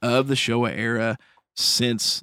of 0.02 0.28
the 0.28 0.34
Showa 0.34 0.76
era 0.76 1.16
since 1.56 2.22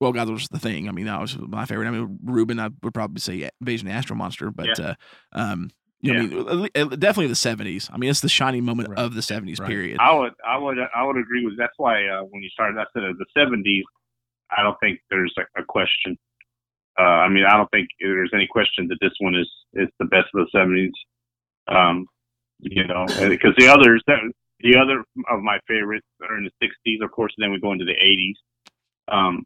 well, 0.00 0.12
God 0.12 0.30
was 0.30 0.48
the 0.48 0.58
thing. 0.58 0.88
I 0.88 0.92
mean, 0.92 1.04
that 1.06 1.20
was 1.20 1.36
my 1.38 1.66
favorite. 1.66 1.86
I 1.86 1.90
mean, 1.90 2.18
Ruben, 2.24 2.58
I 2.58 2.70
would 2.82 2.94
probably 2.94 3.20
say 3.20 3.50
Invasion 3.60 3.86
of 3.86 3.94
Astro 3.94 4.16
Monster, 4.16 4.50
but 4.50 4.80
uh, 4.80 4.94
um, 5.32 5.70
you 6.00 6.14
know, 6.14 6.48
I 6.48 6.84
mean, 6.84 6.98
definitely 6.98 7.26
the 7.26 7.34
'70s. 7.34 7.90
I 7.92 7.98
mean, 7.98 8.08
it's 8.08 8.20
the 8.20 8.28
shining 8.30 8.64
moment 8.64 8.88
Right. 8.88 8.98
of 8.98 9.14
the 9.14 9.20
'70s 9.20 9.60
Right. 9.60 9.68
period. 9.68 9.98
I 10.00 10.14
would, 10.14 10.32
I 10.46 10.56
would, 10.56 10.78
I 10.94 11.04
would 11.04 11.18
agree 11.18 11.44
with. 11.44 11.58
That's 11.58 11.74
why 11.76 12.06
uh, 12.06 12.22
when 12.22 12.42
you 12.42 12.48
started, 12.48 12.78
I 12.78 12.84
said 12.94 13.04
uh, 13.04 13.12
the 13.18 13.26
'70s. 13.38 13.82
I 14.56 14.62
don't 14.62 14.78
think 14.80 15.00
there's 15.10 15.34
a, 15.38 15.60
a 15.60 15.64
question. 15.64 16.16
Uh, 16.98 17.24
I 17.24 17.28
mean, 17.28 17.44
I 17.44 17.56
don't 17.56 17.70
think 17.70 17.88
there's 18.00 18.32
any 18.34 18.46
question 18.46 18.88
that 18.88 18.98
this 19.00 19.12
one 19.20 19.34
is 19.34 19.48
is 19.74 19.88
the 19.98 20.06
best 20.06 20.28
of 20.34 20.46
the 20.46 20.58
'70s. 20.58 20.92
Um, 21.74 22.06
you 22.58 22.86
know, 22.86 23.06
because 23.28 23.54
the 23.56 23.68
others, 23.68 24.02
that, 24.06 24.18
the 24.60 24.76
other 24.76 25.04
of 25.30 25.42
my 25.42 25.58
favorites 25.66 26.06
are 26.28 26.36
in 26.36 26.44
the 26.44 26.66
'60s, 26.66 27.02
of 27.04 27.10
course. 27.10 27.32
And 27.36 27.44
then 27.44 27.52
we 27.52 27.60
go 27.60 27.72
into 27.72 27.84
the 27.84 27.92
'80s. 27.92 28.34
Um, 29.08 29.44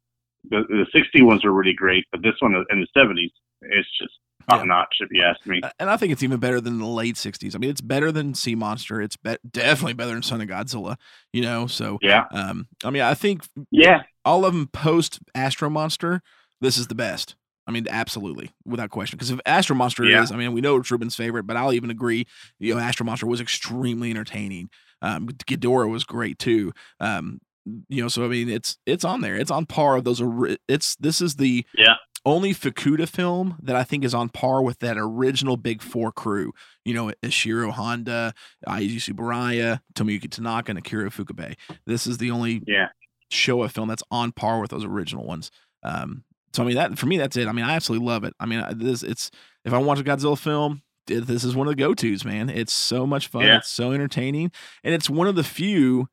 the 0.50 0.62
the 0.68 0.86
'60 0.92 1.22
ones 1.22 1.44
are 1.44 1.52
really 1.52 1.74
great, 1.74 2.04
but 2.12 2.22
this 2.22 2.34
one 2.40 2.54
in 2.70 2.80
the 2.80 2.86
'70s, 3.00 3.30
it's 3.62 3.88
just 3.98 4.12
top 4.48 4.60
Yeah. 4.60 4.64
notch. 4.66 4.96
If 5.00 5.08
you 5.10 5.22
ask 5.22 5.44
me. 5.46 5.60
and 5.78 5.88
I 5.88 5.96
think 5.96 6.12
it's 6.12 6.22
even 6.22 6.38
better 6.38 6.60
than 6.60 6.78
the 6.78 6.86
late 6.86 7.16
'60s. 7.16 7.54
I 7.54 7.58
mean, 7.58 7.70
it's 7.70 7.80
better 7.80 8.12
than 8.12 8.34
Sea 8.34 8.54
Monster. 8.54 9.00
It's 9.00 9.16
be- 9.16 9.36
definitely 9.50 9.94
better 9.94 10.12
than 10.12 10.22
Son 10.22 10.40
of 10.40 10.48
Godzilla. 10.48 10.96
You 11.32 11.42
know, 11.42 11.66
so 11.66 11.98
Yeah, 12.02 12.24
um, 12.32 12.68
I 12.84 12.90
mean, 12.90 13.02
I 13.02 13.14
think 13.14 13.42
yeah, 13.70 14.02
all 14.24 14.44
of 14.44 14.52
them 14.52 14.68
post 14.68 15.20
Astro 15.34 15.70
Monster, 15.70 16.20
this 16.60 16.76
is 16.76 16.88
the 16.88 16.94
best. 16.94 17.36
I 17.66 17.70
mean, 17.70 17.86
absolutely, 17.88 18.50
without 18.66 18.90
question. 18.90 19.16
Because 19.16 19.30
if 19.30 19.40
Astro 19.46 19.74
Monster 19.74 20.04
Yeah. 20.04 20.22
is, 20.22 20.30
I 20.30 20.36
mean, 20.36 20.52
we 20.52 20.60
know 20.60 20.76
it's 20.76 20.90
Ruben's 20.90 21.16
favorite, 21.16 21.44
but 21.46 21.56
I'll 21.56 21.72
even 21.72 21.88
agree. 21.90 22.26
You 22.58 22.74
know, 22.74 22.80
Astro 22.80 23.06
Monster 23.06 23.26
was 23.26 23.40
extremely 23.40 24.10
entertaining. 24.10 24.68
Um, 25.00 25.28
Ghidorah 25.28 25.90
was 25.90 26.04
great 26.04 26.38
too. 26.38 26.72
Um, 27.00 27.40
you 27.88 28.02
know, 28.02 28.08
so 28.08 28.24
I 28.24 28.28
mean, 28.28 28.48
it's 28.48 28.78
it's 28.86 29.04
on 29.04 29.20
there. 29.20 29.36
It's 29.36 29.50
on 29.50 29.66
par 29.66 29.96
of 29.96 30.04
those. 30.04 30.22
It's 30.68 30.96
this 30.96 31.20
is 31.20 31.36
the 31.36 31.64
Yeah. 31.76 31.94
only 32.26 32.52
Fukuda 32.54 33.08
film 33.08 33.56
that 33.62 33.76
I 33.76 33.84
think 33.84 34.04
is 34.04 34.14
on 34.14 34.28
par 34.28 34.62
with 34.62 34.78
that 34.80 34.96
original 34.98 35.56
Big 35.56 35.82
Four 35.82 36.12
crew. 36.12 36.52
You 36.84 36.94
know, 36.94 37.12
Ishiro 37.22 37.70
Honda, 37.70 38.34
Eiji 38.68 38.96
Tsuburaya, 38.96 39.80
Tomoyuki 39.94 40.30
Tanaka, 40.30 40.70
and 40.72 40.78
Akira 40.78 41.10
Ifukube. 41.10 41.54
This 41.86 42.06
is 42.06 42.18
the 42.18 42.30
only 42.30 42.62
yeah. 42.66 42.88
Showa 43.32 43.70
film 43.70 43.88
that's 43.88 44.02
on 44.10 44.32
par 44.32 44.60
with 44.60 44.70
those 44.70 44.84
original 44.84 45.24
ones. 45.24 45.50
Um, 45.82 46.24
so 46.52 46.62
I 46.62 46.66
mean 46.66 46.76
that 46.76 46.98
for 46.98 47.06
me 47.06 47.16
that's 47.16 47.36
it. 47.36 47.48
I 47.48 47.52
mean 47.52 47.64
I 47.64 47.74
absolutely 47.74 48.06
love 48.06 48.24
it. 48.24 48.34
I 48.38 48.46
mean 48.46 48.62
this 48.76 49.02
it's 49.02 49.30
if 49.64 49.72
I 49.72 49.78
watch 49.78 49.98
a 50.00 50.04
Godzilla 50.04 50.38
film, 50.38 50.82
this 51.06 51.44
is 51.44 51.56
one 51.56 51.66
of 51.66 51.72
the 51.72 51.76
go 51.82 51.94
tos, 51.94 52.24
man. 52.24 52.48
It's 52.48 52.72
so 52.72 53.06
much 53.06 53.26
fun. 53.28 53.42
Yeah. 53.42 53.56
It's 53.58 53.68
so 53.70 53.92
entertaining, 53.92 54.52
and 54.82 54.94
it's 54.94 55.10
one 55.10 55.26
of 55.26 55.34
the 55.36 55.44
few 55.44 56.08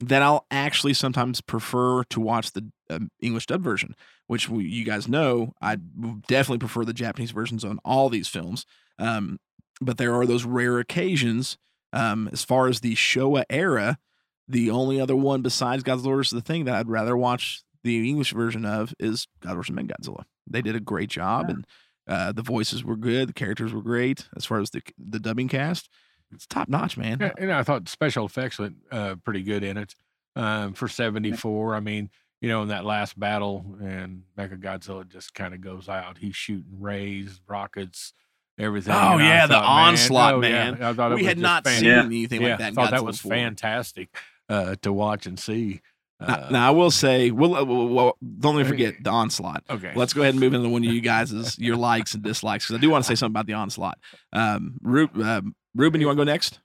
that 0.00 0.22
I'll 0.22 0.46
actually 0.50 0.94
sometimes 0.94 1.40
prefer 1.40 2.04
to 2.04 2.20
watch 2.20 2.52
the 2.52 2.70
um, 2.90 3.10
English 3.20 3.46
dub 3.46 3.62
version, 3.62 3.94
which 4.26 4.48
we, 4.48 4.64
you 4.64 4.84
guys 4.84 5.08
know 5.08 5.52
I 5.60 5.76
definitely 5.76 6.58
prefer 6.58 6.84
the 6.84 6.92
Japanese 6.92 7.32
versions 7.32 7.64
on 7.64 7.78
all 7.84 8.08
these 8.08 8.28
films. 8.28 8.64
Um, 8.98 9.38
but 9.80 9.98
there 9.98 10.14
are 10.14 10.26
those 10.26 10.44
rare 10.44 10.78
occasions. 10.78 11.56
Um, 11.92 12.28
as 12.32 12.44
far 12.44 12.68
as 12.68 12.80
the 12.80 12.94
Showa 12.94 13.44
era, 13.48 13.98
the 14.46 14.70
only 14.70 15.00
other 15.00 15.16
one 15.16 15.42
besides 15.42 15.82
Godzilla 15.82 16.16
vs. 16.16 16.30
the 16.30 16.40
Thing 16.42 16.64
that 16.66 16.74
I'd 16.74 16.88
rather 16.88 17.16
watch 17.16 17.62
the 17.84 18.08
English 18.08 18.32
version 18.32 18.64
of 18.64 18.94
is 18.98 19.26
Godzilla 19.40 19.56
vs. 19.56 19.76
Godzilla. 19.76 20.24
They 20.46 20.62
did 20.62 20.76
a 20.76 20.80
great 20.80 21.10
job, 21.10 21.46
Yeah. 21.48 21.54
and 21.54 21.66
uh, 22.06 22.32
the 22.32 22.42
voices 22.42 22.82
were 22.84 22.96
good, 22.96 23.28
the 23.28 23.32
characters 23.34 23.72
were 23.72 23.82
great. 23.82 24.28
As 24.36 24.44
far 24.46 24.60
as 24.60 24.70
the 24.70 24.80
the 24.98 25.18
dubbing 25.20 25.48
cast, 25.48 25.88
it's 26.32 26.46
top 26.46 26.68
notch, 26.68 26.96
man. 26.96 27.18
Yeah, 27.20 27.32
and 27.38 27.52
I 27.52 27.62
thought 27.62 27.88
special 27.88 28.26
effects 28.26 28.58
went 28.58 28.76
uh, 28.90 29.16
pretty 29.24 29.42
good 29.42 29.62
in 29.64 29.76
it 29.76 29.94
um, 30.36 30.74
for 30.74 30.88
'74. 30.88 31.74
I 31.74 31.80
mean, 31.80 32.10
you 32.40 32.48
know, 32.48 32.62
in 32.62 32.68
that 32.68 32.84
last 32.84 33.18
battle, 33.18 33.64
and 33.80 34.22
Mecha 34.36 34.60
Godzilla 34.60 35.08
just 35.08 35.34
kind 35.34 35.54
of 35.54 35.60
goes 35.60 35.88
out. 35.88 36.18
He's 36.18 36.36
shooting 36.36 36.80
rays, 36.80 37.40
rockets, 37.48 38.12
everything. 38.58 38.94
Oh, 38.94 39.14
and 39.14 39.22
I 39.22 39.26
yeah, 39.28 39.46
the 39.46 39.54
man, 39.54 39.64
onslaught, 39.64 40.34
oh, 40.34 40.42
yeah, 40.42 40.70
man. 40.72 40.82
I 40.82 40.92
thought 40.92 41.12
it 41.12 41.16
we 41.16 41.22
was 41.22 41.26
had 41.28 41.36
just 41.36 41.42
not 41.42 41.64
fan- 41.64 41.80
seen 41.80 41.88
Yeah. 41.88 42.04
anything 42.04 42.42
Yeah, 42.42 42.48
like 42.50 42.58
that. 42.58 42.64
I 42.64 42.68
in 42.68 42.74
thought 42.74 42.90
that 42.92 43.04
was 43.04 43.16
before. 43.16 43.30
fantastic 43.32 44.08
uh, 44.48 44.76
to 44.82 44.92
watch 44.92 45.26
and 45.26 45.38
see. 45.38 45.80
Now, 46.20 46.26
Uh, 46.34 46.48
now 46.50 46.68
I 46.68 46.70
will 46.72 46.90
say, 46.90 47.30
we'll, 47.30 47.54
uh, 47.54 47.64
well, 47.64 47.88
well, 47.88 48.18
don't 48.40 48.56
let 48.56 48.64
me 48.64 48.68
forget 48.68 48.94
the 49.04 49.10
onslaught. 49.10 49.62
okay, 49.70 49.92
Let's 49.94 50.12
go 50.12 50.22
ahead 50.22 50.34
and 50.34 50.40
move 50.40 50.52
into 50.52 50.68
one 50.68 50.84
of 50.84 50.92
you 50.92 51.00
guys' 51.00 51.56
your 51.60 51.76
likes 51.76 52.14
and 52.14 52.24
dislikes 52.24 52.66
because 52.66 52.76
I 52.78 52.80
do 52.80 52.90
want 52.90 53.04
to 53.04 53.08
say 53.08 53.14
something 53.14 53.32
about 53.34 53.46
the 53.46 53.52
onslaught. 53.52 53.98
Um, 54.32 54.78
Ru- 54.82 55.10
um, 55.22 55.54
Ruben, 55.78 56.00
you 56.00 56.08
want 56.08 56.18
to 56.18 56.24
go 56.24 56.30
next? 56.30 56.58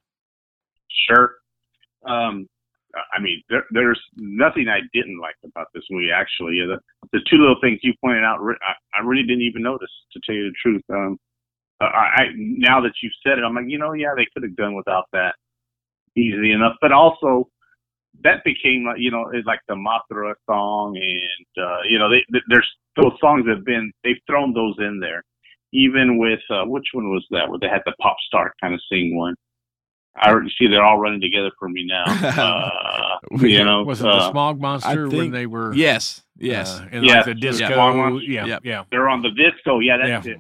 Sure. 1.07 1.35
Um, 2.05 2.47
I 3.15 3.21
mean, 3.21 3.41
there, 3.49 3.63
there's 3.71 4.01
nothing 4.15 4.67
I 4.67 4.79
didn't 4.91 5.19
like 5.19 5.35
about 5.45 5.67
this 5.73 5.83
movie. 5.91 6.09
Actually, 6.11 6.59
the, 6.65 6.79
the 7.11 7.19
two 7.29 7.37
little 7.37 7.55
things 7.61 7.79
you 7.83 7.93
pointed 8.03 8.23
out, 8.23 8.39
I, 8.39 8.97
I 8.97 9.01
really 9.03 9.23
didn't 9.23 9.43
even 9.43 9.61
notice. 9.61 9.89
To 10.13 10.19
tell 10.25 10.35
you 10.35 10.45
the 10.45 10.55
truth, 10.61 10.83
um, 10.89 11.17
I, 11.79 11.85
I 11.85 12.23
now 12.35 12.81
that 12.81 12.93
you've 13.01 13.13
said 13.25 13.37
it, 13.37 13.43
I'm 13.43 13.55
like, 13.55 13.65
you 13.67 13.77
know, 13.77 13.93
yeah, 13.93 14.13
they 14.15 14.27
could 14.33 14.43
have 14.43 14.55
done 14.55 14.75
without 14.75 15.05
that 15.13 15.35
easily 16.15 16.51
enough. 16.51 16.73
But 16.81 16.91
also, 16.91 17.49
that 18.23 18.43
became 18.43 18.85
like, 18.85 18.97
you 18.99 19.11
know, 19.11 19.29
it's 19.31 19.47
like 19.47 19.61
the 19.67 19.75
Mothra 19.75 20.33
song, 20.47 20.97
and 20.97 21.63
uh, 21.63 21.81
you 21.87 21.97
know, 21.97 22.09
they, 22.09 22.23
th 22.31 22.43
there's 22.49 22.69
those 22.95 23.13
songs 23.19 23.47
have 23.47 23.65
been 23.65 23.91
they've 24.03 24.21
thrown 24.27 24.53
those 24.53 24.75
in 24.79 24.99
there. 24.99 25.23
Even 25.73 26.17
with 26.17 26.39
uh, 26.49 26.63
which 26.65 26.85
one 26.93 27.09
was 27.09 27.25
that? 27.31 27.49
Where 27.49 27.59
they 27.59 27.67
had 27.67 27.81
the 27.85 27.93
pop 27.99 28.15
star 28.27 28.53
kind 28.61 28.73
of 28.73 28.81
sing 28.91 29.15
one. 29.15 29.35
I 30.15 30.29
already 30.29 30.53
see 30.59 30.67
they're 30.67 30.83
all 30.83 30.99
running 30.99 31.21
together 31.21 31.49
for 31.57 31.67
me 31.69 31.85
now. 31.85 32.03
Uh, 33.33 33.37
you 33.41 33.63
know, 33.63 33.83
was 33.83 34.01
it 34.01 34.03
the 34.03 34.09
uh, 34.09 34.31
smog 34.31 34.59
monster 34.59 35.07
when 35.07 35.31
they 35.31 35.45
were? 35.45 35.73
Yes, 35.73 36.21
yes. 36.37 36.79
uh, 36.79 36.87
in 36.91 37.03
Yeah, 37.03 37.17
like 37.17 37.25
the 37.25 37.33
the 37.33 37.39
disco. 37.39 37.73
smog 37.73 37.95
monster. 37.95 38.29
Yeah, 38.29 38.59
yeah, 38.63 38.83
they're 38.91 39.09
on 39.09 39.21
the 39.21 39.31
disco. 39.31 39.79
Yeah, 39.79 39.97
that's 39.97 40.25
yeah. 40.27 40.33
it. 40.33 40.39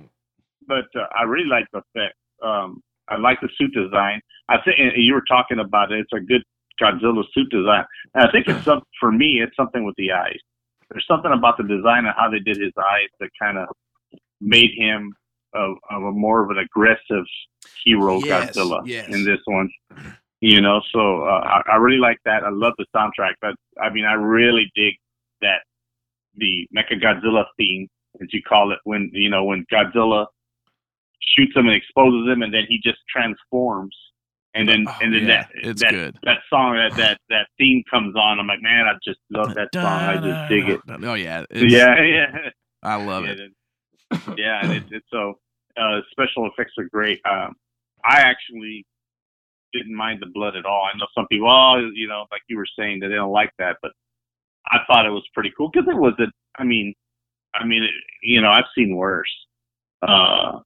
But 0.67 0.85
uh, 0.95 1.07
I 1.17 1.23
really 1.23 1.47
like 1.47 1.65
the 1.71 1.79
effect. 1.79 2.15
Um, 2.43 2.81
I 3.07 3.17
like 3.17 3.39
the 3.41 3.49
suit 3.57 3.73
design. 3.73 4.21
I 4.49 4.57
think 4.63 4.77
and 4.79 4.91
you 4.97 5.13
were 5.13 5.23
talking 5.27 5.59
about 5.59 5.91
it. 5.91 5.99
It's 5.99 6.13
a 6.13 6.19
good 6.19 6.43
Godzilla 6.81 7.23
suit 7.33 7.49
design. 7.49 7.85
And 8.15 8.27
I 8.27 8.31
think 8.31 8.47
it's 8.47 8.63
some 8.65 8.81
for 8.99 9.11
me. 9.11 9.41
It's 9.41 9.55
something 9.55 9.85
with 9.85 9.95
the 9.97 10.11
eyes. 10.11 10.39
There's 10.89 11.05
something 11.07 11.31
about 11.31 11.57
the 11.57 11.63
design 11.63 12.05
and 12.05 12.13
how 12.17 12.29
they 12.29 12.39
did 12.39 12.57
his 12.57 12.73
eyes 12.77 13.09
that 13.19 13.29
kind 13.41 13.57
of 13.57 13.67
made 14.41 14.71
him 14.77 15.13
of, 15.53 15.77
of 15.89 16.03
a 16.03 16.11
more 16.11 16.43
of 16.43 16.49
an 16.49 16.57
aggressive 16.59 17.25
hero 17.83 18.19
Yes, 18.23 18.55
Godzilla 18.55 18.81
yes. 18.85 19.07
in 19.13 19.23
this 19.25 19.39
one. 19.45 19.69
You 20.41 20.59
know, 20.59 20.81
so 20.91 21.23
uh, 21.23 21.41
I, 21.67 21.73
I 21.73 21.75
really 21.77 21.99
like 21.99 22.17
that. 22.25 22.43
I 22.43 22.49
love 22.49 22.73
the 22.77 22.85
soundtrack. 22.95 23.33
But 23.41 23.55
I 23.81 23.89
mean, 23.89 24.03
I 24.05 24.13
really 24.13 24.69
dig 24.75 24.95
that 25.41 25.61
the 26.35 26.67
Mecha 26.75 27.01
Godzilla 27.01 27.45
theme, 27.57 27.87
as 28.21 28.27
you 28.33 28.41
call 28.41 28.71
it, 28.73 28.79
when 28.83 29.09
you 29.13 29.29
know 29.29 29.45
when 29.45 29.65
Godzilla 29.71 30.25
shoots 31.35 31.55
him 31.55 31.67
and 31.67 31.75
exposes 31.75 32.27
him, 32.29 32.41
and 32.41 32.53
then 32.53 32.63
he 32.67 32.79
just 32.83 32.97
transforms, 33.09 33.95
and 34.53 34.67
then 34.67 34.85
Oh, 34.87 34.97
and 35.01 35.13
then 35.13 35.21
yeah, 35.27 35.43
that 35.43 35.49
it's 35.53 35.81
that, 35.81 35.91
good. 35.91 36.17
that 36.23 36.39
song 36.49 36.75
that 36.75 36.95
that 36.97 37.17
that 37.29 37.47
theme 37.57 37.81
comes 37.89 38.15
on. 38.17 38.37
I'm 38.39 38.47
like, 38.47 38.61
man, 38.61 38.85
I 38.85 38.93
just 39.03 39.19
love 39.29 39.53
that 39.55 39.69
song. 39.73 39.85
I 39.85 40.15
just 40.17 40.49
dig 40.49 40.67
it. 40.69 40.81
Oh 40.89 41.13
yeah, 41.13 41.45
Yeah, 41.53 42.01
yeah. 42.03 42.49
I 42.81 42.95
love 43.03 43.23
it. 43.25 43.39
it- 43.39 43.51
yeah, 44.37 44.59
and 44.61 44.73
it, 44.73 44.83
it's 44.91 45.07
so 45.09 45.39
uh, 45.77 46.01
special 46.11 46.47
effects 46.47 46.73
are 46.77 46.85
great. 46.91 47.19
Um, 47.29 47.55
I 48.05 48.19
actually 48.21 48.85
didn't 49.73 49.95
mind 49.95 50.21
the 50.21 50.27
blood 50.27 50.55
at 50.55 50.65
all. 50.65 50.83
I 50.93 50.97
know 50.97 51.07
some 51.15 51.25
people, 51.27 51.49
oh, 51.49 51.89
you 51.93 52.07
know, 52.07 52.25
like 52.31 52.41
you 52.47 52.57
were 52.57 52.67
saying, 52.77 52.99
that 52.99 53.07
they 53.09 53.15
don't 53.15 53.31
like 53.31 53.51
that, 53.59 53.77
but 53.81 53.91
I 54.67 54.79
thought 54.87 55.05
it 55.05 55.09
was 55.09 55.23
pretty 55.33 55.51
cool 55.57 55.69
because 55.73 55.87
it 55.89 55.97
was 55.97 56.13
a. 56.19 56.27
I 56.57 56.63
mean, 56.63 56.93
I 57.55 57.65
mean, 57.65 57.83
it, 57.83 57.91
you 58.21 58.39
know, 58.41 58.49
I've 58.51 58.65
seen 58.75 58.95
worse. 58.95 59.31
Uh, 60.01 60.59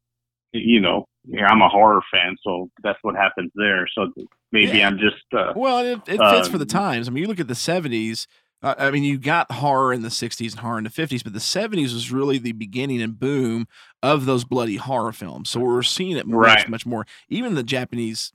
you 0.53 0.79
know, 0.81 1.05
yeah, 1.27 1.45
I'm 1.47 1.61
a 1.61 1.69
horror 1.69 2.01
fan, 2.11 2.35
so 2.43 2.69
that's 2.83 2.99
what 3.01 3.15
happens 3.15 3.51
there. 3.55 3.87
So 3.93 4.11
maybe 4.51 4.79
Yeah. 4.79 4.87
I'm 4.87 4.97
just. 4.97 5.23
Uh, 5.33 5.53
Well, 5.55 5.79
it, 5.79 5.99
it 6.07 6.19
fits 6.19 6.47
for 6.47 6.57
the 6.57 6.63
Um, 6.63 6.67
times. 6.67 7.07
I 7.07 7.11
mean, 7.11 7.21
you 7.21 7.27
look 7.27 7.39
at 7.39 7.47
the 7.47 7.53
'70s. 7.53 8.27
Uh, 8.63 8.73
I 8.77 8.89
mean, 8.91 9.03
you 9.03 9.17
got 9.19 9.51
horror 9.51 9.93
in 9.93 10.01
the 10.01 10.09
'60s 10.09 10.51
and 10.51 10.59
horror 10.61 10.77
in 10.79 10.83
the 10.83 10.89
'50s, 10.89 11.23
but 11.23 11.33
the 11.33 11.39
'70s 11.39 11.93
was 11.93 12.11
really 12.11 12.37
the 12.39 12.53
beginning 12.53 13.01
and 13.01 13.19
boom 13.19 13.67
of 14.01 14.25
those 14.25 14.43
bloody 14.45 14.77
horror 14.77 15.11
films. 15.11 15.49
So 15.49 15.59
we're 15.59 15.83
seeing 15.83 16.17
it 16.17 16.25
much, 16.25 16.37
Right. 16.37 16.69
much 16.69 16.85
more. 16.85 17.05
Even 17.29 17.53
the 17.55 17.63
Japanese, 17.63 18.33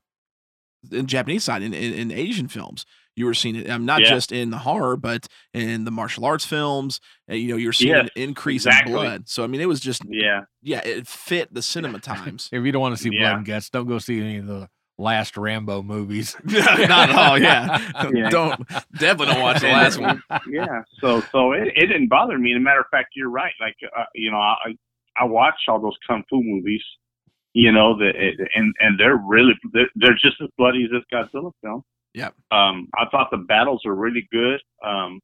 the 0.85 1.02
Japanese 1.02 1.44
side 1.44 1.62
in, 1.62 1.74
in, 1.74 1.92
in 1.92 2.11
Asian 2.12 2.46
films, 2.48 2.85
you 3.16 3.26
were 3.26 3.35
seeing 3.35 3.56
it. 3.56 3.68
Um, 3.68 3.85
not 3.85 4.00
Yeah. 4.02 4.11
just 4.11 4.30
in 4.32 4.50
the 4.50 4.58
horror, 4.58 4.96
but 4.96 5.26
in 5.52 5.85
the 5.85 5.90
martial 5.90 6.24
arts 6.24 6.44
films. 6.44 7.00
Uh, 7.30 7.35
you 7.35 7.48
know, 7.48 7.56
you're 7.56 7.72
seeing 7.72 7.90
Yes, 7.90 8.04
an 8.16 8.22
increase 8.22 8.64
exactly. 8.64 8.92
in 8.92 8.96
blood. 8.98 9.28
So 9.28 9.42
I 9.42 9.48
mean, 9.48 9.61
it 9.61 9.66
was 9.68 9.80
just 9.80 10.02
yeah, 10.08 10.42
yeah, 10.62 10.80
it 10.85 11.08
fit 11.08 11.52
the 11.52 11.62
cinema 11.62 11.98
times. 11.98 12.48
If 12.52 12.64
you 12.64 12.70
don't 12.70 12.82
want 12.82 12.96
to 12.96 13.02
see 13.02 13.11
blood 13.11 13.37
and 13.38 13.44
guts, 13.46 13.70
don't 13.70 13.88
go 13.88 13.98
see 13.98 14.20
any 14.20 14.37
of 14.38 14.46
the 14.46 14.68
last 15.02 15.36
Rambo 15.36 15.82
movies. 15.82 16.36
Not 16.44 16.78
at 16.78 17.10
all. 17.10 17.38
Yeah, 17.38 18.10
Yeah. 18.14 18.30
don't 18.30 18.66
definitely 18.98 19.34
don't 19.34 19.42
watch 19.42 19.60
the 19.60 19.68
last 19.68 19.98
one. 20.00 20.22
yeah. 20.48 20.82
So 21.00 21.20
so 21.32 21.52
it, 21.52 21.68
it 21.76 21.86
didn't 21.86 22.08
bother 22.08 22.38
me. 22.38 22.52
As 22.52 22.56
a 22.56 22.60
matter 22.60 22.80
of 22.80 22.86
fact, 22.90 23.10
you're 23.14 23.30
right. 23.30 23.52
Like 23.60 23.76
uh, 23.96 24.04
you 24.14 24.30
know, 24.30 24.38
I 24.38 24.74
I 25.18 25.24
watch 25.24 25.54
all 25.68 25.80
those 25.80 25.96
kung 26.06 26.22
fu 26.30 26.42
movies. 26.42 26.82
You 27.54 27.72
know, 27.72 27.98
the 27.98 28.08
it, 28.08 28.40
and 28.54 28.74
and 28.80 28.98
they're 28.98 29.16
really 29.18 29.52
they're, 29.74 29.90
they're 29.96 30.14
just 30.14 30.40
as 30.42 30.48
bloody 30.56 30.84
as 30.84 30.90
this 30.90 31.02
Godzilla 31.12 31.52
film. 31.62 31.82
Yeah. 32.14 32.28
Um, 32.50 32.88
I 32.98 33.06
thought 33.10 33.28
the 33.30 33.38
battles 33.38 33.82
were 33.84 33.94
really 33.94 34.28
good. 34.32 34.60
Um, 34.84 35.20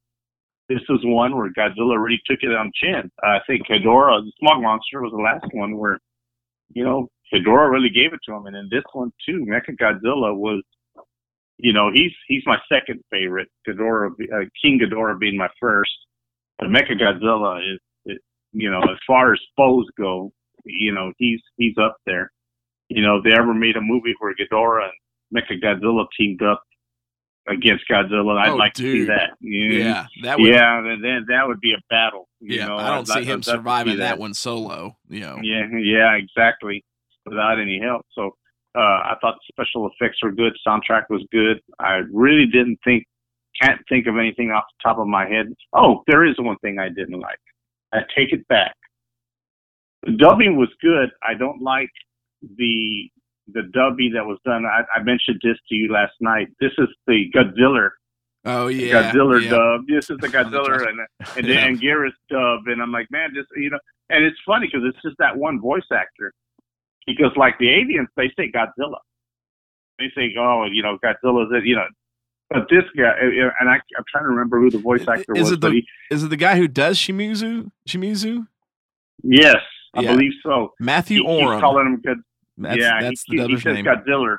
this 0.69 0.81
is 0.89 0.99
one 1.03 1.35
where 1.35 1.51
Godzilla 1.51 2.01
really 2.01 2.21
took 2.25 2.39
it 2.43 2.55
on 2.55 2.71
chin. 2.75 3.09
I 3.23 3.39
think 3.47 3.67
Hedorah, 3.67 4.23
the 4.23 4.31
Smog 4.39 4.61
Monster, 4.61 5.01
was 5.01 5.11
the 5.11 5.21
last 5.21 5.45
one 5.53 5.77
where, 5.77 5.99
you 6.73 6.83
know, 6.83 7.07
Hedorah 7.33 7.69
really 7.71 7.89
gave 7.89 8.13
it 8.13 8.19
to 8.25 8.33
him, 8.33 8.45
and 8.47 8.55
in 8.55 8.67
this 8.71 8.83
one 8.93 9.11
too, 9.25 9.45
Mecha 9.47 9.75
Godzilla 9.79 10.35
was 10.35 10.63
you 11.61 11.73
know, 11.73 11.91
he's 11.93 12.11
he's 12.27 12.43
my 12.45 12.57
second 12.71 13.01
favorite. 13.11 13.49
Ghidorah, 13.67 14.11
uh, 14.33 14.45
King 14.63 14.79
Ghidorah 14.79 15.19
being 15.19 15.37
my 15.37 15.49
first, 15.59 15.91
but 16.57 16.69
Mecha 16.69 16.97
Godzilla 16.99 17.59
is, 17.73 17.79
is, 18.05 18.17
you 18.53 18.71
know, 18.71 18.79
as 18.81 18.97
far 19.05 19.33
as 19.33 19.39
foes 19.57 19.85
go, 19.97 20.31
you 20.63 20.93
know, 20.93 21.11
he's 21.17 21.41
he's 21.57 21.75
up 21.77 21.97
there. 22.05 22.31
You 22.87 23.01
know, 23.03 23.17
if 23.17 23.25
they 23.25 23.33
ever 23.37 23.53
made 23.53 23.75
a 23.75 23.81
movie 23.81 24.13
where 24.19 24.33
Ghidorah 24.35 24.87
and 25.33 25.37
Mecha 25.43 25.61
Godzilla 25.61 26.05
teamed 26.17 26.41
up, 26.41 26.63
against 27.49 27.83
Godzilla. 27.91 28.37
I'd 28.37 28.49
Oh, 28.51 28.55
like 28.55 28.73
to 28.75 28.83
see 28.83 28.99
dude. 28.99 29.09
that. 29.09 29.31
Yeah, 29.41 29.71
Yeah, 29.79 30.05
that 30.23 30.39
would. 30.39 30.47
yeah. 30.53 30.81
Then 31.01 31.25
that 31.29 31.47
would 31.47 31.59
be 31.59 31.73
a 31.73 31.81
battle. 31.89 32.29
You 32.39 32.57
yeah, 32.59 32.67
know, 32.67 32.77
I 32.77 32.87
don't 32.89 32.99
I'd 32.99 33.07
see 33.07 33.13
like- 33.15 33.23
him 33.25 33.29
I'd 33.29 33.33
love 33.33 33.41
to 33.41 33.49
see 33.49 33.51
surviving 33.51 33.97
that. 33.97 34.17
one 34.19 34.33
solo. 34.33 34.97
You 35.09 35.21
know. 35.21 35.39
Yeah, 35.41 35.63
yeah, 35.77 36.13
exactly. 36.15 36.85
Without 37.29 37.59
any 37.59 37.79
help. 37.79 38.05
So 38.13 38.31
uh, 38.75 38.79
I 38.81 39.15
thought 39.21 39.35
the 39.35 39.53
special 39.63 39.89
effects 39.89 40.17
were 40.23 40.31
good. 40.31 40.53
Soundtrack 40.67 41.03
was 41.09 41.25
good. 41.31 41.59
I 41.79 42.01
really 42.11 42.45
didn't 42.45 42.79
think, 42.83 43.05
can't 43.61 43.79
think 43.89 44.07
of 44.07 44.17
anything 44.17 44.51
off 44.51 44.63
the 44.77 44.89
top 44.89 44.99
of 44.99 45.07
my 45.07 45.27
head. 45.27 45.47
Oh, 45.73 46.03
there 46.07 46.25
is 46.25 46.35
one 46.39 46.57
thing 46.59 46.79
I 46.79 46.89
didn't 46.89 47.19
like. 47.19 47.39
I 47.93 47.99
take 48.15 48.31
it 48.31 48.47
back. 48.47 48.75
The 50.05 50.13
dubbing 50.13 50.57
was 50.57 50.69
good. 50.81 51.09
I 51.23 51.33
don't 51.33 51.61
like 51.61 51.89
the 52.57 53.09
the 53.51 53.63
dubbing 53.73 54.13
that 54.13 54.23
was 54.25 54.37
done. 54.45 54.63
I, 54.65 54.83
I 54.95 55.01
mentioned 55.01 55.41
this 55.43 55.57
to 55.69 55.75
you 55.75 55.91
last 55.91 56.13
night. 56.21 56.47
This 56.61 56.71
is 56.77 56.87
the 57.07 57.25
Godzilla 57.35 57.89
Oh 58.45 58.67
yeah. 58.67 59.11
Godzilla 59.11 59.43
yeah. 59.43 59.49
dub. 59.49 59.81
This 59.87 60.09
is 60.09 60.17
the 60.19 60.27
Godzilla 60.35 60.87
and 60.87 60.99
and, 61.37 61.47
Yeah. 61.47 61.65
and 61.65 61.79
Garrus 61.81 62.13
dub, 62.29 62.67
and 62.67 62.81
I'm 62.81 62.91
like, 62.91 63.07
man, 63.11 63.31
just 63.33 63.49
you 63.55 63.69
know, 63.69 63.79
and 64.09 64.23
it's 64.23 64.37
funny 64.45 64.67
because 64.67 64.81
it's 64.87 65.01
just 65.03 65.17
that 65.19 65.35
one 65.35 65.59
voice 65.59 65.83
actor. 65.91 66.31
Because 67.17 67.31
like 67.35 67.57
the 67.59 67.69
aliens, 67.69 68.07
they 68.15 68.31
say 68.37 68.51
Godzilla. 68.51 68.97
They 69.97 70.05
say, 70.15 70.33
oh, 70.39 70.65
you 70.71 70.81
know, 70.83 70.97
Godzilla's 71.03 71.51
it, 71.53 71.65
you 71.65 71.75
know. 71.75 71.85
But 72.49 72.67
this 72.69 72.83
guy, 72.97 73.13
and 73.21 73.69
I, 73.69 73.73
I'm 73.73 74.03
trying 74.11 74.23
to 74.23 74.29
remember 74.29 74.59
who 74.59 74.71
the 74.71 74.77
voice 74.79 75.05
actor 75.07 75.35
Is 75.35 75.43
was. 75.43 75.51
it 75.53 75.61
the- 75.61 75.71
he, 75.71 75.85
Is 76.11 76.23
it 76.23 76.29
the 76.29 76.37
guy 76.37 76.55
who 76.57 76.67
does 76.67 76.97
Shimizu? 76.97 77.69
Shimizu? 77.87 78.47
yes, 79.23 79.57
I 79.95 80.01
Yeah. 80.01 80.11
believe 80.13 80.31
so. 80.43 80.73
Matthew 80.79 81.23
He 81.23 81.27
Oram. 81.27 81.59
calling 81.59 81.85
him 81.87 82.01
God, 82.05 82.17
That's, 82.57 82.77
yeah, 82.77 83.01
that's 83.01 83.23
he, 83.27 83.37
the 83.37 83.47
he, 83.47 83.55
says 83.59 83.73
name. 83.75 83.85
Godzilla. 83.85 84.37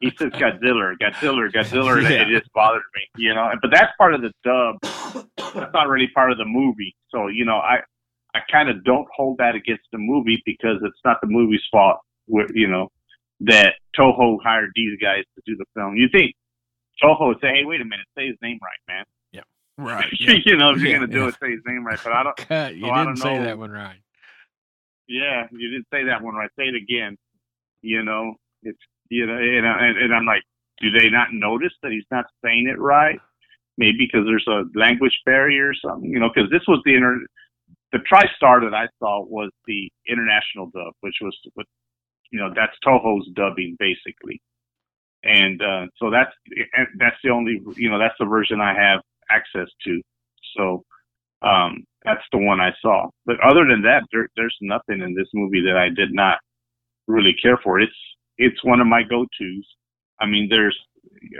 He 0.00 0.10
says 0.18 0.30
Godzilla, 0.32 0.94
Godzilla, 1.00 1.50
Godzilla, 1.54 1.96
and 1.98 2.30
it 2.32 2.38
just 2.40 2.52
bothered 2.52 2.82
me, 2.96 3.02
you 3.16 3.32
know. 3.34 3.50
But 3.62 3.70
that's 3.70 3.92
part 3.96 4.14
of 4.14 4.22
the 4.22 4.32
dub. 4.44 4.76
That's 5.54 5.72
not 5.72 5.88
really 5.88 6.08
part 6.14 6.32
of 6.32 6.38
the 6.38 6.44
movie. 6.44 6.94
So 7.10 7.28
you 7.28 7.44
know, 7.44 7.56
I 7.56 7.80
I 8.34 8.40
kind 8.50 8.68
of 8.68 8.84
don't 8.84 9.06
hold 9.14 9.38
that 9.38 9.54
against 9.54 9.84
the 9.92 9.98
movie 9.98 10.42
because 10.46 10.76
it's 10.82 10.98
not 11.04 11.18
the 11.20 11.26
movie's 11.28 11.62
fault. 11.70 11.98
With 12.28 12.50
you 12.54 12.68
know 12.68 12.88
that 13.40 13.74
Toho 13.98 14.38
hired 14.42 14.70
these 14.76 14.98
guys 15.00 15.24
to 15.34 15.42
do 15.46 15.56
the 15.56 15.64
film. 15.74 15.96
You 15.96 16.08
think 16.12 16.34
Toho 17.02 17.26
would 17.28 17.38
say, 17.40 17.48
"Hey, 17.48 17.64
wait 17.64 17.80
a 17.80 17.84
minute, 17.84 18.06
say 18.16 18.26
his 18.28 18.36
name 18.42 18.58
right, 18.62 18.94
man." 18.94 19.04
Yeah, 19.32 19.40
right. 19.78 20.06
yeah. 20.20 20.34
you 20.44 20.56
know, 20.56 20.70
if 20.70 20.78
you're 20.78 20.88
Yeah, 20.92 20.98
gonna 20.98 21.06
do 21.12 21.20
yeah. 21.22 21.28
it, 21.28 21.34
say 21.42 21.50
his 21.50 21.60
name 21.66 21.84
right. 21.84 21.98
But 22.02 22.12
I 22.12 22.22
don't. 22.22 22.36
Cut. 22.48 22.76
You 22.76 22.88
I 22.88 23.04
didn't 23.04 23.16
say 23.18 23.36
know. 23.36 23.44
that 23.44 23.58
one 23.58 23.70
right. 23.72 23.98
Yeah, 25.08 25.46
you 25.50 25.70
didn't 25.70 25.86
say 25.92 26.04
that 26.04 26.22
one 26.22 26.34
right. 26.34 26.50
Say 26.56 26.64
it 26.66 26.74
again. 26.76 27.16
You 27.82 28.04
know, 28.04 28.34
it's 28.62 28.78
you 29.08 29.26
know, 29.26 29.36
and, 29.36 29.66
I- 29.66 29.86
and, 29.86 29.98
and 29.98 30.14
I'm 30.14 30.24
like, 30.26 30.42
do 30.80 30.90
they 30.92 31.10
not 31.10 31.28
notice 31.32 31.72
that 31.82 31.90
he's 31.90 32.04
not 32.12 32.26
saying 32.44 32.68
it 32.68 32.78
right? 32.78 33.18
Maybe 33.76 33.98
because 33.98 34.24
there's 34.26 34.46
a 34.46 34.64
language 34.78 35.18
barrier 35.24 35.70
or 35.70 35.74
something. 35.74 36.08
You 36.10 36.20
know, 36.20 36.30
because 36.32 36.48
this 36.50 36.62
was 36.68 36.80
the 36.84 36.94
inter. 36.94 37.18
The 37.92 37.98
TriStar 37.98 38.60
that 38.62 38.74
I 38.74 38.86
saw 38.98 39.24
was 39.24 39.50
the 39.66 39.90
international 40.08 40.66
dub, 40.66 40.92
which 41.00 41.16
was 41.20 41.36
you 42.30 42.38
know 42.38 42.52
that's 42.54 42.76
Toho's 42.86 43.28
dubbing 43.34 43.76
basically, 43.78 44.40
and 45.24 45.60
uh, 45.60 45.86
so 45.96 46.10
that's 46.10 46.32
that's 46.98 47.16
the 47.24 47.30
only 47.30 47.60
you 47.76 47.90
know 47.90 47.98
that's 47.98 48.14
the 48.18 48.26
version 48.26 48.60
I 48.60 48.74
have 48.74 49.00
access 49.30 49.68
to. 49.84 50.00
So 50.56 50.84
um, 51.42 51.84
that's 52.04 52.22
the 52.32 52.38
one 52.38 52.60
I 52.60 52.72
saw. 52.80 53.08
But 53.26 53.36
other 53.40 53.66
than 53.66 53.82
that, 53.82 54.02
there, 54.12 54.28
there's 54.36 54.56
nothing 54.60 55.00
in 55.00 55.14
this 55.14 55.28
movie 55.34 55.62
that 55.62 55.76
I 55.76 55.88
did 55.88 56.12
not 56.12 56.38
really 57.06 57.34
care 57.42 57.58
for. 57.62 57.80
It's 57.80 57.92
it's 58.38 58.62
one 58.64 58.80
of 58.80 58.86
my 58.86 59.02
go-tos. 59.02 59.66
I 60.20 60.26
mean, 60.26 60.48
there's 60.48 60.78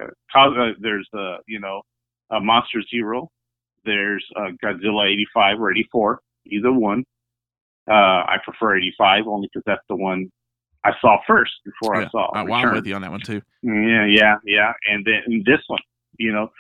uh, 0.03 0.39
uh, 0.39 0.73
there's 0.81 1.09
uh, 1.17 1.37
you 1.47 1.61
know 1.61 1.83
uh, 2.31 2.41
Monster 2.41 2.83
Zero, 2.91 3.29
there's 3.85 4.25
uh, 4.37 4.51
Godzilla 4.63 5.11
85 5.13 5.61
or 5.61 5.71
84, 5.73 6.21
either 6.47 6.73
one. 6.73 7.05
Uh, 7.91 8.23
I 8.27 8.37
prefer 8.45 8.77
85 8.77 9.27
only 9.27 9.49
because 9.53 9.65
that's 9.67 9.85
the 9.89 9.97
one 9.97 10.31
I 10.85 10.93
saw 11.01 11.19
first 11.27 11.53
before 11.65 11.97
I 11.97 12.09
saw. 12.09 12.31
Uh, 12.31 12.45
well, 12.45 12.55
I'm 12.55 12.75
with 12.75 12.87
you 12.87 12.95
on 12.95 13.03
that 13.03 13.11
one 13.11 13.21
too. 13.21 13.43
Yeah, 13.63 14.07
yeah, 14.07 14.37
yeah. 14.45 14.73
And 14.89 15.05
then 15.05 15.23
and 15.27 15.45
this 15.45 15.61
one, 15.67 15.81
you 16.19 16.33
know, 16.33 16.51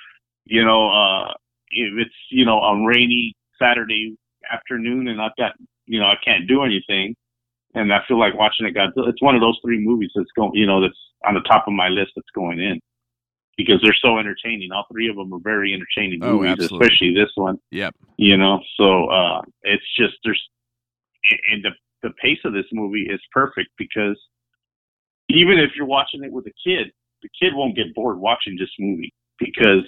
you 0.44 0.64
know, 0.64 0.90
uh, 0.90 1.32
if 1.70 1.94
it's 1.98 2.14
you 2.30 2.44
know 2.44 2.60
a 2.60 2.84
rainy 2.84 3.34
Saturday 3.58 4.16
afternoon 4.52 5.08
and 5.08 5.20
I've 5.20 5.36
got 5.36 5.52
you 5.86 6.00
know 6.00 6.06
I 6.06 6.16
can't 6.24 6.48
do 6.48 6.64
anything, 6.64 7.14
and 7.74 7.92
I 7.92 8.00
feel 8.08 8.18
like 8.18 8.34
watching 8.34 8.66
it. 8.66 8.74
Godzilla. 8.74 9.08
It's 9.08 9.22
one 9.22 9.34
of 9.34 9.40
those 9.40 9.58
three 9.64 9.78
movies 9.78 10.10
that's 10.14 10.30
going, 10.36 10.52
you 10.54 10.66
know, 10.66 10.80
that's 10.80 10.98
on 11.26 11.34
the 11.34 11.40
top 11.40 11.66
of 11.66 11.72
my 11.72 11.88
list 11.88 12.12
that's 12.16 12.30
going 12.34 12.58
in 12.58 12.80
because 13.64 13.80
they're 13.82 13.96
so 14.02 14.18
entertaining. 14.18 14.70
All 14.72 14.84
three 14.90 15.08
of 15.08 15.16
them 15.16 15.32
are 15.32 15.40
very 15.42 15.72
entertaining 15.74 16.22
Oh, 16.22 16.36
movies, 16.38 16.52
absolutely. 16.52 16.86
especially 16.86 17.14
this 17.14 17.30
one. 17.34 17.58
Yep. 17.70 17.94
You 18.16 18.36
know, 18.36 18.60
so 18.76 19.06
uh, 19.06 19.42
it's 19.62 19.84
just 19.98 20.14
there's 20.24 20.40
and 21.52 21.64
the 21.64 21.70
the 22.02 22.10
pace 22.22 22.38
of 22.44 22.52
this 22.52 22.64
movie 22.72 23.06
is 23.10 23.20
perfect 23.32 23.70
because 23.76 24.18
even 25.28 25.58
if 25.58 25.70
you're 25.76 25.86
watching 25.86 26.24
it 26.24 26.32
with 26.32 26.46
a 26.46 26.52
kid, 26.64 26.90
the 27.22 27.28
kid 27.40 27.52
won't 27.54 27.76
get 27.76 27.94
bored 27.94 28.18
watching 28.18 28.56
this 28.58 28.70
movie 28.78 29.12
because 29.38 29.84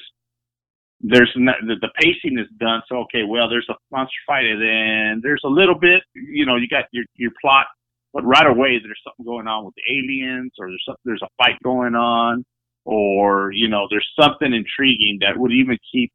there's 1.00 1.32
not, 1.36 1.56
the, 1.66 1.74
the 1.80 1.90
pacing 2.00 2.38
is 2.38 2.46
done. 2.60 2.82
So 2.88 2.98
okay, 3.04 3.24
well, 3.26 3.48
there's 3.48 3.66
a 3.70 3.74
monster 3.90 4.14
fight, 4.26 4.44
and 4.46 4.60
then 4.62 5.20
there's 5.22 5.42
a 5.44 5.48
little 5.48 5.74
bit, 5.78 6.02
you 6.14 6.46
know, 6.46 6.56
you 6.56 6.68
got 6.68 6.84
your 6.92 7.04
your 7.16 7.32
plot, 7.40 7.66
but 8.12 8.24
right 8.24 8.46
away 8.46 8.78
there's 8.82 9.00
something 9.04 9.24
going 9.24 9.46
on 9.48 9.64
with 9.64 9.74
the 9.74 9.82
aliens, 9.92 10.52
or 10.58 10.68
there's 10.68 10.82
some, 10.86 10.96
there's 11.04 11.22
a 11.22 11.28
fight 11.42 11.56
going 11.64 11.94
on, 11.94 12.44
or 12.84 13.52
you 13.52 13.68
know, 13.68 13.86
there's 13.90 14.08
something 14.18 14.52
intriguing 14.52 15.18
that 15.20 15.38
would 15.38 15.52
even 15.52 15.78
keep 15.90 16.12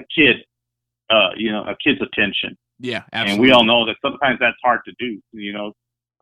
a 0.00 0.04
kid, 0.14 0.36
uh, 1.10 1.30
you 1.36 1.50
know, 1.50 1.64
a 1.64 1.76
kid's 1.82 2.00
attention 2.02 2.56
Yeah, 2.78 3.02
and 3.12 3.28
absolutely. 3.28 3.46
we 3.48 3.52
all 3.52 3.64
know 3.64 3.86
that 3.86 3.96
sometimes 4.02 4.38
that's 4.40 4.56
hard 4.62 4.80
to 4.84 4.92
do. 4.98 5.20
You 5.32 5.52
know, 5.52 5.72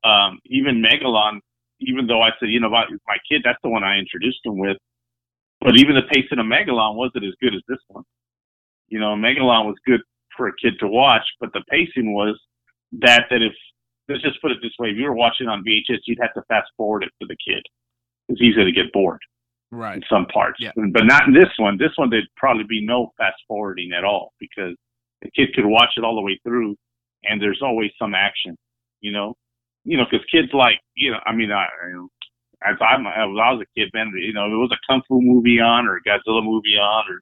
um, 0.09 0.39
even 0.47 0.83
Megalon, 0.83 1.41
even 1.81 2.07
though 2.07 2.23
I 2.23 2.31
said, 2.39 2.51
you 2.51 2.61
know, 2.61 2.71
my, 2.71 2.85
my 3.07 3.17
kid, 3.31 3.43
that's 3.45 3.59
the 3.62 3.69
one 3.69 3.85
I 3.85 3.99
introduced 3.99 4.39
him 4.45 4.59
with. 4.59 4.77
But 5.61 5.77
even 5.77 5.95
the 5.95 6.03
pacing 6.03 6.39
of 6.39 6.47
Megalon 6.47 6.95
wasn't 6.95 7.25
as 7.25 7.35
good 7.41 7.55
as 7.55 7.62
this 7.69 7.79
one. 7.89 8.05
You 8.89 9.01
know, 9.01 9.17
Megalon 9.17 9.67
was 9.67 9.77
good 9.87 10.01
for 10.37 10.49
a 10.49 10.53
kid 10.62 10.75
to 10.81 10.87
watch, 10.87 11.25
but 11.41 11.53
the 11.53 11.62
pacing 11.69 12.12
was 12.12 12.39
that 13.01 13.25
that 13.31 13.43
if 13.43 13.53
let's 14.09 14.23
just 14.23 14.41
put 14.41 14.53
it 14.53 14.59
this 14.62 14.73
way, 14.79 14.91
if 14.91 14.97
you 14.97 15.05
were 15.05 15.14
watching 15.14 15.49
on 15.49 15.64
VHS, 15.64 16.01
you'd 16.07 16.19
have 16.21 16.35
to 16.35 16.43
fast 16.47 16.69
forward 16.77 17.03
it 17.03 17.11
for 17.19 17.27
the 17.27 17.37
kid 17.45 17.62
because 18.29 18.41
he's 18.41 18.55
going 18.55 18.67
to 18.67 18.73
get 18.73 18.93
bored 18.93 19.21
right. 19.77 19.97
in 19.97 20.03
some 20.11 20.27
parts. 20.27 20.59
Yeah. 20.61 20.72
But 20.77 21.05
not 21.05 21.29
in 21.29 21.35
this 21.35 21.53
one. 21.59 21.77
This 21.79 21.93
one, 21.97 22.11
there'd 22.11 22.24
probably 22.37 22.64
be 22.68 22.85
no 22.85 23.12
fast 23.18 23.37
forwarding 23.47 23.93
at 23.97 24.05
all 24.05 24.33
because 24.41 24.74
the 25.22 25.31
kid 25.31 25.55
could 25.55 25.66
watch 25.66 25.91
it 25.97 26.05
all 26.05 26.16
the 26.16 26.22
way 26.22 26.41
through, 26.43 26.77
and 27.24 27.41
there's 27.41 27.61
always 27.62 27.91
some 27.99 28.14
action. 28.14 28.57
You 29.01 29.12
know, 29.12 29.35
you 29.85 29.97
know, 29.97 30.05
because 30.11 30.24
kids 30.31 30.49
like 30.53 30.81
you 30.95 31.12
know, 31.12 31.18
I 31.27 31.33
mean, 31.33 31.53
I 31.53 31.66
you 31.89 31.95
know, 31.95 32.09
as 32.64 32.77
I'm 32.81 33.07
as 33.07 33.14
I 33.16 33.53
was 33.53 33.62
a 33.62 33.81
kid, 33.81 33.91
man, 33.95 34.12
you 34.16 34.33
know, 34.33 34.47
if 34.47 34.53
it 34.53 34.57
was 34.57 34.72
a 34.72 34.93
kung 34.93 35.03
fu 35.09 35.20
movie 35.20 35.61
on 35.61 35.87
or 35.87 35.97
a 35.97 36.03
Godzilla 36.03 36.43
movie 36.43 36.77
on 36.81 37.05
or 37.09 37.20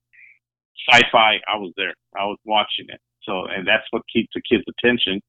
sci-fi, 0.89 1.41
I 1.49 1.57
was 1.57 1.73
there. 1.77 1.95
I 2.17 2.25
was 2.25 2.39
watching 2.45 2.87
it. 2.89 3.01
So, 3.23 3.47
and 3.47 3.67
that's 3.67 3.85
what 3.91 4.03
keeps 4.13 4.29
the 4.35 4.43
kids' 4.49 4.65
attention, 4.69 5.21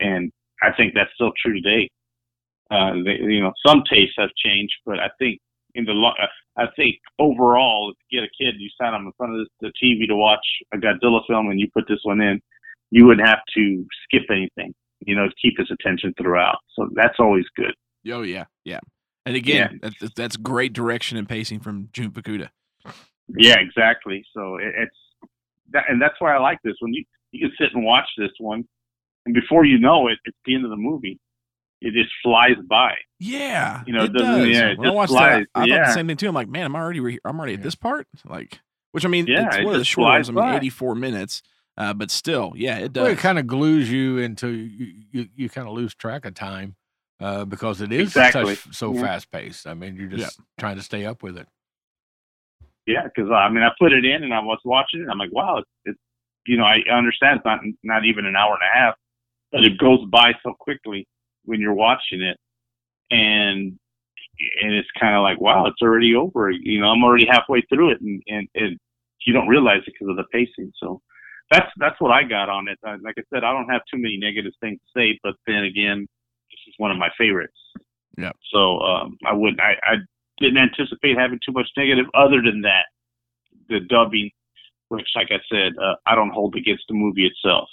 and 0.00 0.32
I 0.62 0.72
think 0.76 0.94
that's 0.94 1.10
still 1.14 1.32
true 1.40 1.54
today. 1.54 1.88
Uh, 2.70 2.94
they, 3.04 3.22
you 3.22 3.40
know, 3.40 3.52
some 3.64 3.82
tastes 3.88 4.14
have 4.18 4.30
changed, 4.36 4.74
but 4.84 4.98
I 4.98 5.08
think 5.18 5.38
in 5.74 5.84
the 5.84 5.92
lo- 5.92 6.12
uh, 6.20 6.26
I 6.56 6.66
think 6.76 6.96
overall, 7.18 7.90
if 7.90 7.96
you 8.08 8.20
get 8.20 8.28
a 8.28 8.44
kid, 8.44 8.60
you 8.60 8.68
sat 8.80 8.94
on 8.94 9.06
in 9.06 9.12
front 9.16 9.40
of 9.40 9.46
the 9.60 9.72
TV 9.82 10.06
to 10.08 10.16
watch 10.16 10.44
a 10.72 10.76
Godzilla 10.76 11.20
film, 11.26 11.50
and 11.50 11.58
you 11.58 11.68
put 11.72 11.84
this 11.88 12.00
one 12.04 12.20
in, 12.20 12.40
you 12.90 13.06
wouldn't 13.06 13.26
have 13.26 13.40
to 13.56 13.84
skip 14.04 14.24
anything. 14.30 14.74
You 15.00 15.16
know, 15.16 15.26
to 15.26 15.34
keep 15.40 15.58
his 15.58 15.70
attention 15.70 16.14
throughout. 16.18 16.58
So 16.74 16.88
that's 16.94 17.16
always 17.18 17.44
good. 17.56 17.74
Oh 18.10 18.22
yeah, 18.22 18.44
yeah. 18.64 18.80
And 19.26 19.36
again, 19.36 19.80
that's, 19.82 20.14
that's 20.14 20.36
great 20.36 20.72
direction 20.72 21.18
and 21.18 21.28
pacing 21.28 21.60
from 21.60 21.88
Jun 21.92 22.10
Fukuda. 22.10 22.50
Yeah, 23.36 23.56
exactly. 23.58 24.24
So 24.34 24.56
it, 24.56 24.72
it's 24.76 25.30
that, 25.72 25.84
and 25.88 26.00
that's 26.00 26.14
why 26.18 26.34
I 26.34 26.38
like 26.38 26.58
this 26.62 26.74
one. 26.80 26.92
You 26.92 27.04
you 27.32 27.48
can 27.48 27.56
sit 27.58 27.74
and 27.74 27.84
watch 27.84 28.06
this 28.16 28.30
one, 28.38 28.64
and 29.26 29.34
before 29.34 29.64
you 29.64 29.78
know 29.78 30.08
it, 30.08 30.18
it's 30.24 30.36
the 30.44 30.54
end 30.54 30.64
of 30.64 30.70
the 30.70 30.76
movie. 30.76 31.18
It 31.86 31.92
just 31.92 32.10
flies 32.22 32.56
by. 32.66 32.94
Yeah, 33.20 33.82
You 33.86 33.92
know, 33.92 34.04
it 34.04 34.10
it 34.10 34.12
doesn't- 34.14 34.50
yeah, 34.50 34.68
it 34.70 34.78
when 34.78 34.86
I 34.86 34.90
just 34.90 34.96
watched 34.96 35.10
flies. 35.12 35.46
that, 35.54 35.60
I 35.60 35.68
thought 35.68 35.86
the 35.86 35.92
same 35.92 36.06
thing 36.06 36.16
too. 36.16 36.28
I'm 36.28 36.34
like, 36.34 36.48
man, 36.48 36.64
I'm 36.64 36.74
already 36.74 37.00
re- 37.00 37.18
I'm 37.26 37.38
already 37.38 37.54
at 37.54 37.62
this 37.62 37.74
part. 37.74 38.06
Like, 38.24 38.60
which 38.92 39.04
I 39.04 39.08
mean, 39.08 39.26
Yeah, 39.26 39.46
it's 39.48 39.56
it 39.58 39.64
one 39.64 39.74
of 39.74 39.80
the 39.80 39.84
short 39.84 40.04
ones. 40.06 40.28
I 40.30 40.32
mean, 40.32 40.44
84 40.48 40.94
minutes, 40.94 41.42
uh, 41.76 41.92
but 41.92 42.10
still, 42.10 42.54
yeah, 42.56 42.78
it 42.78 42.94
Well, 42.96 43.04
does. 43.06 43.12
it 43.18 43.18
kind 43.18 43.38
of 43.38 43.46
glues 43.46 43.90
you 43.92 44.16
into 44.18 44.48
you, 44.48 44.92
you, 45.12 45.28
you 45.36 45.48
kind 45.50 45.68
of 45.68 45.74
lose 45.74 45.94
track 45.94 46.24
of 46.24 46.32
time 46.34 46.76
uh, 47.20 47.44
because 47.44 47.82
it 47.82 47.92
is 47.92 48.08
Exactly. 48.16 48.54
such, 48.54 48.74
so 48.74 48.94
Yeah. 48.94 49.02
fast 49.02 49.30
paced. 49.30 49.66
I 49.66 49.74
mean, 49.74 49.96
you're 49.96 50.08
just 50.08 50.40
trying 50.58 50.76
to 50.76 50.82
stay 50.82 51.04
up 51.04 51.22
with 51.22 51.36
it. 51.36 51.46
Yeah, 52.86 53.04
because 53.04 53.30
I 53.30 53.48
mean, 53.50 53.62
I 53.62 53.70
put 53.78 53.92
it 53.92 54.04
in 54.04 54.24
and 54.24 54.32
I 54.32 54.40
was 54.40 54.58
watching 54.64 55.00
it. 55.02 55.08
I'm 55.10 55.18
like, 55.18 55.32
wow, 55.32 55.58
it's, 55.58 55.68
it's 55.84 55.98
you 56.46 56.56
know, 56.56 56.64
I 56.64 56.78
understand 56.90 57.36
it's 57.38 57.44
not 57.46 57.60
not 57.82 58.04
even 58.06 58.24
an 58.26 58.36
hour 58.36 58.52
and 58.54 58.62
a 58.62 58.78
half, 58.78 58.94
but 59.52 59.64
it 59.64 59.78
goes 59.78 60.00
by 60.10 60.32
so 60.42 60.54
quickly 60.58 61.06
when 61.44 61.60
you're 61.60 61.74
watching 61.74 62.22
it, 62.22 62.38
and 63.10 63.78
and 64.62 64.74
it's 64.74 64.88
kind 64.98 65.14
of 65.14 65.22
like, 65.22 65.40
wow, 65.40 65.66
it's 65.66 65.80
already 65.82 66.14
over. 66.14 66.50
You 66.50 66.80
know, 66.80 66.88
I'm 66.88 67.04
already 67.04 67.26
halfway 67.26 67.62
through 67.62 67.90
it, 67.92 68.00
and 68.00 68.22
and, 68.26 68.48
and 68.54 68.78
you 69.26 69.32
don't 69.32 69.48
realize 69.48 69.82
it 69.86 69.94
because 69.94 70.10
of 70.10 70.16
the 70.16 70.24
pacing. 70.32 70.72
So 70.78 71.00
that's 71.50 71.70
that's 71.78 72.00
what 72.00 72.10
I 72.10 72.22
got 72.24 72.48
on 72.48 72.68
it. 72.68 72.78
Uh, 72.86 72.96
like 73.02 73.14
I 73.18 73.22
said, 73.32 73.44
I 73.44 73.52
don't 73.52 73.68
have 73.68 73.82
too 73.90 73.98
many 73.98 74.16
negative 74.16 74.52
things 74.60 74.80
to 74.80 75.00
say, 75.00 75.18
but 75.22 75.34
then 75.46 75.64
again, 75.64 76.06
this 76.50 76.60
is 76.68 76.74
one 76.78 76.90
of 76.90 76.98
my 76.98 77.10
favorites. 77.16 77.56
Yeah. 78.16 78.32
So 78.52 78.80
um, 78.80 79.18
I 79.26 79.32
wouldn't. 79.32 79.60
I, 79.60 79.74
I 79.82 79.94
didn't 80.38 80.58
anticipate 80.58 81.16
having 81.18 81.38
too 81.44 81.52
much 81.52 81.68
negative. 81.76 82.06
Other 82.14 82.42
than 82.42 82.62
that, 82.62 82.86
the 83.68 83.80
dubbing, 83.80 84.30
which, 84.88 85.06
like 85.14 85.28
I 85.30 85.38
said, 85.50 85.72
uh, 85.82 85.94
I 86.06 86.14
don't 86.14 86.30
hold 86.30 86.56
against 86.56 86.84
the 86.88 86.94
movie 86.94 87.26
itself. 87.26 87.68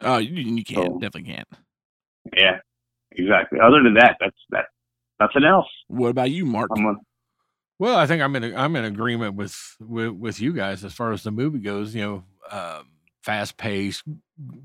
Oh, 0.00 0.18
you, 0.18 0.34
you 0.34 0.64
can't. 0.64 0.86
So- 0.86 0.98
Definitely 1.00 1.32
can't. 1.32 1.48
Yeah, 2.36 2.58
exactly. 3.16 3.58
Other 3.60 3.82
than 3.82 3.94
that, 3.94 4.16
that's 4.20 4.36
that. 4.50 4.66
Nothing 5.20 5.44
else. 5.44 5.68
What 5.88 6.08
about 6.08 6.30
you, 6.30 6.44
Mark? 6.44 6.70
I'm 6.76 6.86
a, 6.86 6.94
Well, 7.78 7.96
I 7.96 8.06
think 8.06 8.22
I'm 8.22 8.34
in 8.36 8.44
a, 8.44 8.56
I'm 8.56 8.74
in 8.76 8.84
agreement 8.84 9.34
with, 9.34 9.56
with 9.80 10.10
with 10.10 10.40
you 10.40 10.52
guys 10.52 10.84
as 10.84 10.92
far 10.92 11.12
as 11.12 11.22
the 11.22 11.30
movie 11.30 11.60
goes. 11.60 11.94
You 11.94 12.02
know, 12.02 12.24
um, 12.50 12.88
fast 13.22 13.56
paced, 13.56 14.02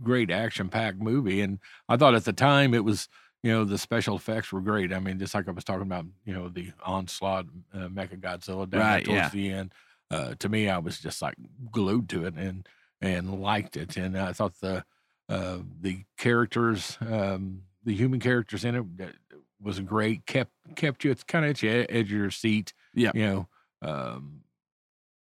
great 0.02 0.32
action 0.32 0.70
packed 0.70 1.00
movie, 1.00 1.42
and 1.42 1.60
I 1.88 1.98
thought 1.98 2.16
at 2.16 2.26
the 2.26 2.34
time 2.34 2.74
it 2.74 2.84
was 2.84 3.08
you 3.44 3.52
know 3.52 3.66
the 3.66 3.78
special 3.78 4.16
effects 4.16 4.52
were 4.52 4.62
great. 4.62 4.92
I 4.92 5.00
mean, 5.00 5.20
just 5.20 5.36
like 5.36 5.48
I 5.48 5.52
was 5.52 5.64
talking 5.64 5.84
about, 5.84 6.06
you 6.26 6.34
know, 6.34 6.50
the 6.50 6.72
onslaught 6.84 7.46
uh, 7.74 7.88
Mecha 7.88 8.20
Godzilla 8.20 8.68
down 8.70 8.82
Right, 8.82 9.06
towards 9.06 9.18
yeah. 9.18 9.30
the 9.30 9.52
end. 9.52 9.74
Uh, 10.10 10.34
to 10.40 10.50
me, 10.50 10.70
I 10.70 10.80
was 10.80 11.00
just 11.00 11.22
like 11.22 11.36
glued 11.72 12.10
to 12.10 12.26
it 12.26 12.34
and 12.36 12.68
and 13.00 13.42
liked 13.42 13.78
it, 13.78 13.96
and 13.96 14.18
I 14.18 14.34
thought 14.34 14.60
the 14.60 14.84
uh, 15.30 15.58
the 15.82 16.04
characters, 16.18 16.98
um, 17.02 17.64
the 17.88 17.96
human 17.96 18.20
characters 18.20 18.66
in 18.66 18.76
it, 18.76 18.86
uh, 19.02 19.38
was 19.62 19.80
great. 19.80 20.26
kept 20.26 20.52
kept 20.76 21.04
you 21.04 21.10
It's 21.10 21.24
kind 21.24 21.46
of 21.46 21.52
at 21.52 21.64
your 21.64 21.86
edge 21.90 22.12
of 22.12 22.12
your 22.12 22.30
seat. 22.30 22.74
Yeah. 22.94 23.12
you 23.16 23.26
know, 23.26 23.48
um, 23.82 24.42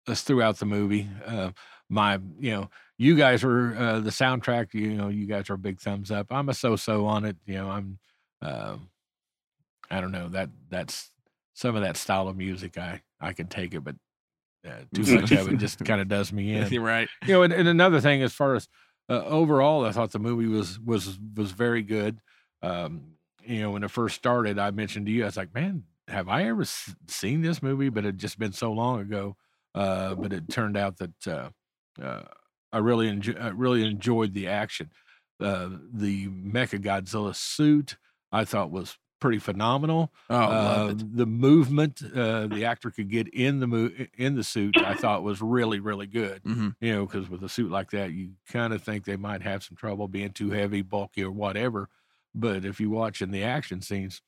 throughout 0.09 0.59
the 0.59 0.67
movie. 0.67 1.09
Uh, 1.27 1.51
my, 1.91 2.19
you 2.41 2.51
know, 2.51 2.71
you 2.97 3.17
guys 3.17 3.45
were 3.45 3.77
uh, 3.77 4.01
the 4.01 4.11
soundtrack. 4.11 4.73
You 4.73 4.95
know, 4.95 5.09
you 5.09 5.27
guys 5.27 5.51
are 5.51 5.55
a 5.55 5.59
big 5.59 5.79
thumbs 5.79 6.11
up. 6.11 6.29
I'm 6.31 6.49
a 6.49 6.55
so-so 6.55 7.05
on 7.07 7.27
it. 7.27 7.37
You 7.47 7.57
know, 7.57 7.71
I'm, 7.71 7.99
um, 8.41 8.89
I 9.91 10.01
don't 10.01 10.13
know 10.13 10.29
that 10.31 10.49
that's 10.71 11.11
some 11.53 11.77
of 11.77 11.83
that 11.83 11.99
style 11.99 12.29
of 12.29 12.37
music. 12.37 12.79
I 12.79 13.03
I 13.21 13.35
can 13.35 13.47
take 13.47 13.75
it, 13.75 13.81
but 13.81 13.97
uh, 14.67 14.71
too 14.95 15.15
much 15.17 15.33
of 15.33 15.53
it 15.53 15.59
just 15.59 15.79
kind 15.85 16.01
of 16.01 16.09
does 16.09 16.33
me 16.33 16.55
in 16.57 16.73
You're 16.73 16.83
right. 16.83 17.09
you 17.27 17.35
know, 17.35 17.43
and, 17.43 17.53
and 17.53 17.69
another 17.69 18.01
thing, 18.01 18.23
as 18.23 18.33
far 18.33 18.55
as 18.55 18.69
uh, 19.11 19.23
overall, 19.25 19.85
I 19.85 19.93
thought 19.93 20.13
the 20.13 20.19
movie 20.19 20.47
was 20.47 20.81
was 20.81 21.19
was 21.37 21.51
very 21.53 21.83
good. 21.83 22.21
Um, 22.65 23.17
you 23.45 23.61
know, 23.61 23.71
when 23.73 23.85
it 23.85 23.91
first 23.91 24.17
started, 24.17 24.59
I 24.59 24.71
mentioned 24.71 25.07
to 25.07 25.13
you, 25.13 25.23
I 25.23 25.27
was 25.27 25.37
like, 25.37 25.55
man, 25.55 25.85
have 26.09 26.29
I 26.29 26.45
ever 26.45 26.63
s- 26.63 26.95
seen 27.09 27.43
this 27.43 27.63
movie? 27.63 27.89
But 27.91 28.05
it 28.05 28.09
had 28.09 28.19
just 28.19 28.39
been 28.39 28.53
so 28.53 28.73
long 28.73 29.01
ago. 29.01 29.37
Uh, 29.75 30.15
but 30.15 30.33
it 30.33 30.49
turned 30.51 30.77
out 30.77 30.99
that 30.99 31.27
uh, 31.27 31.51
uh, 32.01 32.25
I 32.73 32.79
really 32.79 33.09
enjoy, 33.09 33.35
I 33.35 33.49
really 33.49 33.85
enjoyed 33.85 34.33
the 34.35 34.49
action. 34.49 34.91
Uh, 35.41 35.69
the 35.93 36.29
Mecha 36.29 36.81
Godzilla 36.81 37.35
suit 37.35 37.97
I 38.31 38.45
thought 38.45 38.71
was 38.71 38.99
pretty 39.21 39.39
phenomenal 39.39 40.13
Oh, 40.29 40.45
uh, 40.47 40.93
the 40.95 41.27
movement 41.27 42.03
uh, 42.15 42.47
the 42.47 42.65
actor 42.65 42.91
could 42.91 43.09
get 43.09 43.27
in 43.29 43.59
the 43.61 43.67
mo- 43.67 43.91
in 44.19 44.35
the 44.35 44.45
suit 44.45 44.83
i 44.83 44.93
thought 44.93 45.23
was 45.23 45.41
really 45.41 45.81
really 45.81 46.07
good 46.07 46.43
hmm 46.45 46.77
you 46.81 46.93
know 46.93 47.07
because 47.07 47.31
with 47.31 47.43
a 47.43 47.49
suit 47.49 47.71
like 47.71 47.91
that 47.91 48.13
you 48.13 48.35
kind 48.47 48.75
of 48.75 48.83
think 48.83 49.07
they 49.07 49.17
might 49.17 49.41
have 49.41 49.65
some 49.65 49.77
trouble 49.77 50.09
being 50.09 50.31
too 50.31 50.51
heavy 50.51 50.83
bulky 50.83 51.25
or 51.25 51.31
whatever 51.33 51.89
but 52.35 52.65
if 52.65 52.81
you 52.81 52.91
watch 52.91 53.23
in 53.23 53.31
the 53.31 53.43
action 53.43 53.81
scenes 53.81 54.21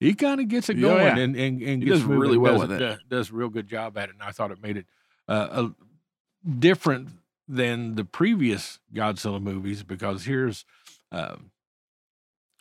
he 0.00 0.14
kind 0.14 0.40
of 0.40 0.48
gets 0.48 0.68
it 0.68 0.74
going 0.74 1.16
yeah. 1.16 1.22
and, 1.22 1.36
and, 1.36 1.62
and 1.62 1.82
He 1.82 1.88
gets 1.88 2.00
does 2.00 2.02
really 2.04 2.38
well 2.38 2.58
does, 2.58 2.68
with 2.68 2.82
it. 2.82 2.98
does, 3.08 3.30
a 3.30 3.34
real 3.34 3.48
good 3.48 3.68
job 3.68 3.96
at 3.98 4.08
it 4.08 4.14
and 4.14 4.22
i 4.22 4.30
thought 4.30 4.50
it 4.50 4.62
made 4.62 4.76
it 4.76 4.86
uh, 5.28 5.64
a, 5.64 6.50
different 6.58 7.08
than 7.48 7.94
the 7.94 8.04
previous 8.04 8.78
godzilla 8.92 9.40
movies 9.40 9.82
because 9.82 10.24
here's 10.24 10.64
um, 11.12 11.50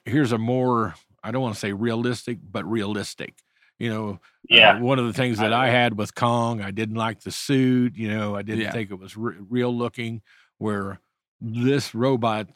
here's 0.06 0.32
a 0.32 0.38
more 0.38 0.96
I 1.24 1.32
don't 1.32 1.42
want 1.42 1.54
to 1.54 1.60
say 1.60 1.72
realistic, 1.74 2.40
but 2.42 2.66
realistic. 2.66 3.36
You 3.78 3.90
know, 3.90 4.10
uh, 4.10 4.18
yeah. 4.50 4.80
one 4.80 5.00
of 5.00 5.06
the 5.06 5.14
things 5.14 5.38
that 5.40 5.54
I 5.54 5.70
had 5.70 5.98
with 5.98 6.14
Kong, 6.16 6.62
I 6.62 6.72
didn't 6.72 6.96
like 6.96 7.22
the 7.22 7.32
suit. 7.32 7.96
You 7.96 8.10
know, 8.10 8.36
I 8.36 8.42
didn't 8.42 8.62
Yeah. 8.62 8.72
think 8.72 8.92
it 8.92 9.00
was 9.00 9.16
re- 9.18 9.36
real 9.50 9.76
looking. 9.76 10.22
Where 10.58 11.00
this 11.40 11.96
robot 11.96 12.48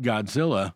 Godzilla, 0.00 0.74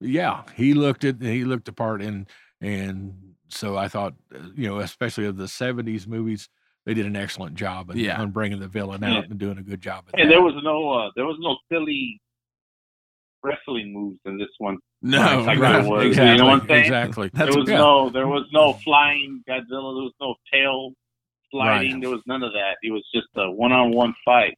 yeah, 0.00 0.42
he 0.56 0.74
looked 0.74 1.04
at 1.04 1.20
he 1.20 1.44
looked 1.44 1.66
the 1.66 1.72
part, 1.72 2.02
and 2.02 2.28
and 2.60 3.14
so 3.48 3.76
I 3.76 3.88
thought, 3.88 4.14
uh, 4.34 4.38
you 4.54 4.68
know, 4.68 4.78
especially 4.78 5.26
of 5.26 5.36
the 5.36 5.44
'70s 5.46 6.06
movies, 6.06 6.48
they 6.86 6.94
did 6.94 7.06
an 7.06 7.16
excellent 7.16 7.54
job 7.56 7.90
on, 7.90 7.98
Yeah. 7.98 8.20
on 8.20 8.30
bringing 8.30 8.60
the 8.60 8.68
villain 8.68 9.02
Yeah. 9.02 9.18
out 9.18 9.24
and 9.28 9.38
doing 9.38 9.58
a 9.58 9.62
good 9.62 9.80
job. 9.80 10.04
And 10.14 10.28
that. 10.28 10.34
there 10.34 10.42
was 10.42 10.54
no 10.62 10.90
uh, 10.90 11.10
there 11.16 11.26
was 11.26 11.36
no 11.40 11.56
silly 11.72 12.20
wrestling 13.42 13.92
moves 13.92 14.18
in 14.26 14.38
this 14.38 14.48
one. 14.58 14.78
No, 15.02 15.42
like 15.46 15.58
right. 15.58 15.84
was. 15.86 16.04
exactly, 16.06 16.32
You 16.32 16.38
know 16.38 16.46
what 16.46 16.62
I'm 16.62 16.68
saying? 16.68 16.84
exactly. 16.84 17.30
That's 17.32 17.50
there 17.50 17.60
was 17.60 17.68
yeah. 17.70 17.76
no 17.78 18.10
there 18.10 18.28
was 18.28 18.46
no 18.52 18.74
flying 18.74 19.42
Godzilla. 19.48 19.64
There 19.68 20.04
was 20.04 20.14
no 20.20 20.34
tail 20.52 20.92
sliding. 21.50 21.92
Right. 21.94 22.00
There 22.02 22.10
was 22.10 22.22
none 22.26 22.42
of 22.42 22.52
that. 22.52 22.76
It 22.82 22.92
was 22.92 23.04
just 23.14 23.28
a 23.36 23.50
one 23.50 23.72
on 23.72 23.92
one 23.92 24.14
fight, 24.24 24.56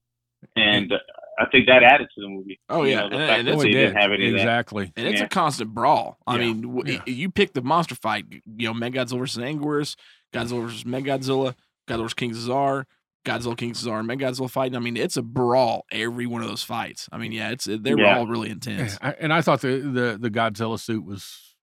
and 0.57 0.93
uh, 0.93 0.99
I 1.39 1.47
think 1.47 1.67
that 1.67 1.83
added 1.83 2.09
to 2.15 2.21
the 2.21 2.29
movie. 2.29 2.61
Oh, 2.69 2.83
You 2.83 2.91
yeah. 2.91 3.01
know, 3.01 3.09
the 3.11 3.17
And- 3.17 3.29
fact 3.29 3.39
and 3.41 3.49
that 3.49 3.59
they 3.59 3.71
didn't 3.71 3.97
have 3.97 4.13
any 4.13 4.27
of 4.29 4.33
that. 4.35 4.39
exactly. 4.41 4.93
And 4.97 5.07
it's 5.09 5.21
Yeah. 5.21 5.27
a 5.27 5.29
constant 5.29 5.71
brawl. 5.75 6.19
I 6.27 6.35
Yeah. 6.35 6.41
mean, 6.41 6.61
w- 6.63 6.95
Yeah. 6.95 7.01
you 7.13 7.31
pick 7.31 7.55
the 7.55 7.63
monster 7.63 7.95
fight, 7.95 8.27
you 8.31 8.69
know, 8.69 8.75
Mechagodzilla 8.75 9.19
versus 9.19 9.43
Anguirus, 9.43 9.97
Godzilla 10.35 10.63
versus 10.63 10.85
Mechagodzilla, 10.85 11.55
Godzilla 11.89 12.03
versus 12.03 12.15
King 12.15 12.35
Caesar, 12.35 12.87
Godzilla, 13.25 13.57
King 13.57 13.73
Caesar, 13.75 13.99
and 13.99 14.09
Mechagodzilla 14.09 14.51
fighting. 14.51 14.77
I 14.77 14.81
mean, 14.81 14.97
it's 14.97 15.17
a 15.17 15.23
brawl 15.23 15.87
every 15.91 16.27
one 16.27 16.43
of 16.43 16.49
those 16.49 16.63
fights. 16.65 17.09
I 17.13 17.19
mean, 17.19 17.33
yeah, 17.33 17.51
it's 17.51 17.65
they're 17.65 17.99
Yeah. 17.99 18.19
all 18.19 18.27
really 18.27 18.51
intense. 18.51 18.99
I, 19.01 19.13
and 19.13 19.33
I 19.33 19.41
thought 19.41 19.61
the, 19.63 19.79
the 19.79 20.19
the 20.21 20.31
Godzilla 20.31 20.79
suit 20.79 21.05
was 21.05 21.55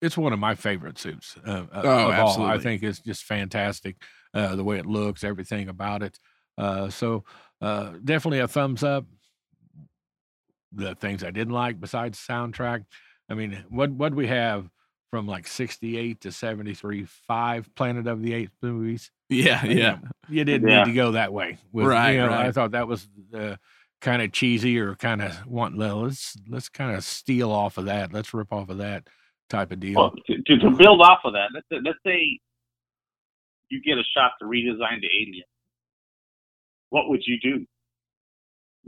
it's 0.00 0.16
one 0.16 0.32
of 0.32 0.38
my 0.38 0.54
favorite 0.54 0.98
suits 0.98 1.36
uh, 1.46 1.50
uh, 1.50 1.82
Oh, 1.84 2.10
of 2.10 2.18
all. 2.18 2.42
I 2.46 2.56
think 2.58 2.82
it's 2.82 3.00
just 3.00 3.24
fantastic 3.24 3.96
uh, 4.32 4.56
the 4.56 4.64
way 4.64 4.78
it 4.78 4.86
looks, 4.86 5.22
everything 5.24 5.68
about 5.68 6.02
it. 6.02 6.18
Uh, 6.56 6.88
so 6.88 7.24
uh, 7.60 7.92
definitely 8.04 8.40
a 8.40 8.48
thumbs 8.48 8.82
up. 8.82 9.04
The 10.72 10.94
things 10.94 11.24
I 11.24 11.30
didn't 11.30 11.52
like 11.54 11.80
besides 11.80 12.18
soundtrack, 12.18 12.84
I 13.28 13.34
mean, 13.34 13.64
what 13.70 13.90
what 13.90 14.14
we 14.14 14.28
have 14.28 14.70
from 15.10 15.26
like 15.26 15.48
sixty 15.48 15.96
eight 15.98 16.20
to 16.20 16.30
seventy 16.30 16.74
three, 16.74 17.04
five 17.26 17.68
Planet 17.74 18.06
of 18.06 18.22
the 18.22 18.32
Apes 18.34 18.56
movies. 18.62 19.10
Yeah, 19.28 19.64
you 19.64 19.78
yeah. 19.78 19.90
know, 19.90 19.98
you 20.28 20.44
didn't 20.44 20.68
Yeah. 20.68 20.84
need 20.84 20.90
to 20.90 20.94
go 20.94 21.12
that 21.12 21.32
way. 21.32 21.58
With, 21.72 21.86
Right, 21.86 22.12
You 22.12 22.18
know, 22.20 22.32
I 22.32 22.52
thought 22.52 22.70
that 22.72 22.86
was 22.86 23.08
uh, 23.34 23.56
kind 24.00 24.22
of 24.22 24.30
cheesy 24.32 24.78
or 24.78 24.94
kind 24.94 25.20
of 25.22 25.44
want. 25.46 25.76
well, 25.76 26.02
Let's 26.02 26.36
let's 26.48 26.68
kind 26.68 26.96
of 26.96 27.02
steal 27.02 27.50
off 27.50 27.76
of 27.76 27.86
that. 27.86 28.12
Let's 28.12 28.32
rip 28.32 28.52
off 28.52 28.68
of 28.68 28.78
that 28.78 29.08
type 29.48 29.72
of 29.72 29.80
deal. 29.80 29.96
Well, 30.00 30.12
to, 30.28 30.42
to, 30.42 30.58
to 30.60 30.70
build 30.70 31.00
off 31.00 31.18
of 31.24 31.32
that, 31.32 31.48
let's 31.52 31.66
say, 31.72 31.78
let's 31.84 31.98
say 32.06 32.38
you 33.70 33.82
get 33.82 33.98
a 33.98 34.04
shot 34.16 34.32
to 34.40 34.44
redesign 34.46 35.00
the 35.00 35.08
alien. 35.20 35.42
What 36.90 37.08
would 37.08 37.22
you 37.26 37.38
do? 37.40 37.66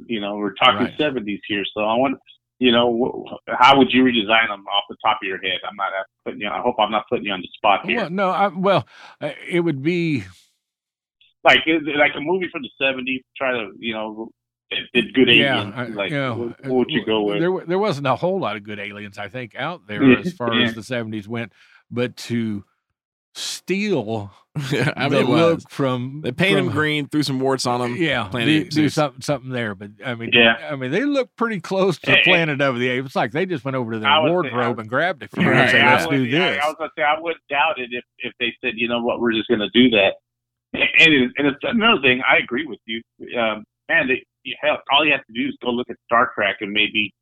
You 0.07 0.21
know, 0.21 0.37
we're 0.37 0.55
talking 0.55 0.87
Right. 0.87 0.99
70s 0.99 1.41
here, 1.47 1.65
so 1.75 1.83
I 1.83 1.95
want, 1.97 2.19
you 2.59 2.73
know, 2.73 3.27
how 3.49 3.77
would 3.79 3.93
you 3.93 4.05
redesign 4.05 4.49
them 4.49 4.65
off 4.67 4.85
the 4.89 4.97
top 5.05 5.19
of 5.23 5.27
your 5.29 5.39
head? 5.43 5.59
I'm 5.69 5.77
not 5.77 5.93
putting 6.25 6.41
you. 6.41 6.49
I 6.49 6.61
hope 6.61 6.77
I'm 6.79 6.91
not 6.91 7.05
putting 7.09 7.27
you 7.27 7.33
on 7.33 7.41
the 7.41 7.49
spot 7.57 7.85
here. 7.87 7.97
well, 8.03 8.11
no, 8.11 8.31
I, 8.31 8.47
well, 8.49 8.87
uh, 9.21 9.31
it 9.49 9.61
would 9.61 9.83
be 9.83 10.25
Like, 11.45 11.61
like 11.67 12.13
a 12.17 12.21
movie 12.21 12.49
from 12.51 12.63
the 12.63 12.71
70s. 12.81 13.21
Try 13.37 13.53
to, 13.53 13.71
you 13.79 13.93
know, 13.95 14.31
it 14.71 14.89
did 14.95 15.13
good 15.13 15.29
yeah. 15.29 15.61
aliens. 15.61 15.75
I- 15.77 15.85
like, 15.89 16.11
you 16.11 16.17
know, 16.17 16.35
what, 16.35 16.65
what 16.67 16.75
would 16.79 16.91
you 16.91 17.05
go 17.05 17.23
with? 17.25 17.41
There, 17.41 17.67
there 17.67 17.79
wasn't 17.79 18.07
a 18.07 18.17
whole 18.17 18.41
lot 18.41 18.57
of 18.57 18.63
good 18.63 18.79
aliens, 18.79 19.19
I 19.19 19.29
think, 19.29 19.55
out 19.57 19.87
there 19.87 20.03
as 20.19 20.33
far 20.33 20.55
yeah. 20.55 20.67
as 20.69 20.75
the 20.75 20.83
seventies 20.83 21.29
went. 21.29 21.53
But 21.91 22.17
to 22.29 22.65
steal 23.35 24.31
I 24.55 25.09
the 25.09 25.11
mean, 25.11 25.23
it 25.23 25.29
look 25.29 25.71
from 25.71 26.21
They 26.23 26.31
painted 26.31 26.59
from, 26.59 26.67
him 26.67 26.73
green, 26.75 27.09
threw 27.09 27.23
some 27.23 27.41
warts 27.41 27.65
on 27.65 27.81
them. 27.81 27.97
Yeah, 27.97 28.29
do, 28.31 28.65
do 28.65 28.89
something 28.91 29.23
something 29.23 29.49
there, 29.51 29.75
but 29.75 29.93
I 30.05 30.15
mean, 30.15 30.29
Yeah. 30.35 30.69
I 30.71 30.77
mean, 30.77 30.91
they 30.91 31.05
look 31.07 31.31
pretty 31.37 31.59
close 31.59 31.99
to 32.01 32.13
eh. 32.13 32.23
Planet 32.23 32.61
of 32.61 32.79
the 32.79 32.89
Apes. 32.89 33.07
It's 33.07 33.17
like 33.17 33.33
they 33.33 33.47
just 33.47 33.65
went 33.65 33.77
over 33.77 33.93
to 33.93 33.99
their 33.99 34.11
I 34.11 34.19
would 34.19 34.27
say- 34.29 34.33
wardrobe 34.53 34.79
and 34.79 34.89
grabbed 34.91 35.23
a 35.23 35.29
few 35.29 35.49
Right, 35.49 35.57
and 35.61 35.71
said, 35.71 35.87
"Let's 35.87 36.07
I 36.07 36.11
do 36.11 36.21
would- 36.21 36.31
this." 36.31 36.61
I 36.63 36.67
was 36.69 36.77
gonna 36.79 36.91
say 36.99 37.03
I 37.03 37.19
wouldn't 37.19 37.43
doubt 37.49 37.79
it 37.81 37.89
if 37.93 38.05
if 38.19 38.33
they 38.39 38.55
said, 38.63 38.75
you 38.77 38.89
know 38.89 39.01
what, 39.03 39.21
we're 39.21 39.33
just 39.33 39.49
gonna 39.49 39.71
do 39.73 39.89
that. 39.91 40.15
And 40.75 40.83
it, 41.15 41.31
and 41.39 41.47
it's 41.47 41.59
another 41.63 42.03
thing. 42.03 42.21
I 42.29 42.37
agree 42.37 42.67
with 42.67 42.79
you, 42.87 43.01
um, 43.41 43.65
man. 43.89 44.09
They, 44.09 44.23
you, 44.43 44.55
hell, 44.61 44.79
all 44.93 45.05
you 45.05 45.13
have 45.13 45.25
to 45.27 45.33
do 45.33 45.49
is 45.49 45.57
go 45.65 45.71
look 45.71 45.89
at 45.89 45.97
Star 46.05 46.31
Trek 46.35 46.57
and 46.61 46.73
maybe 46.73 47.15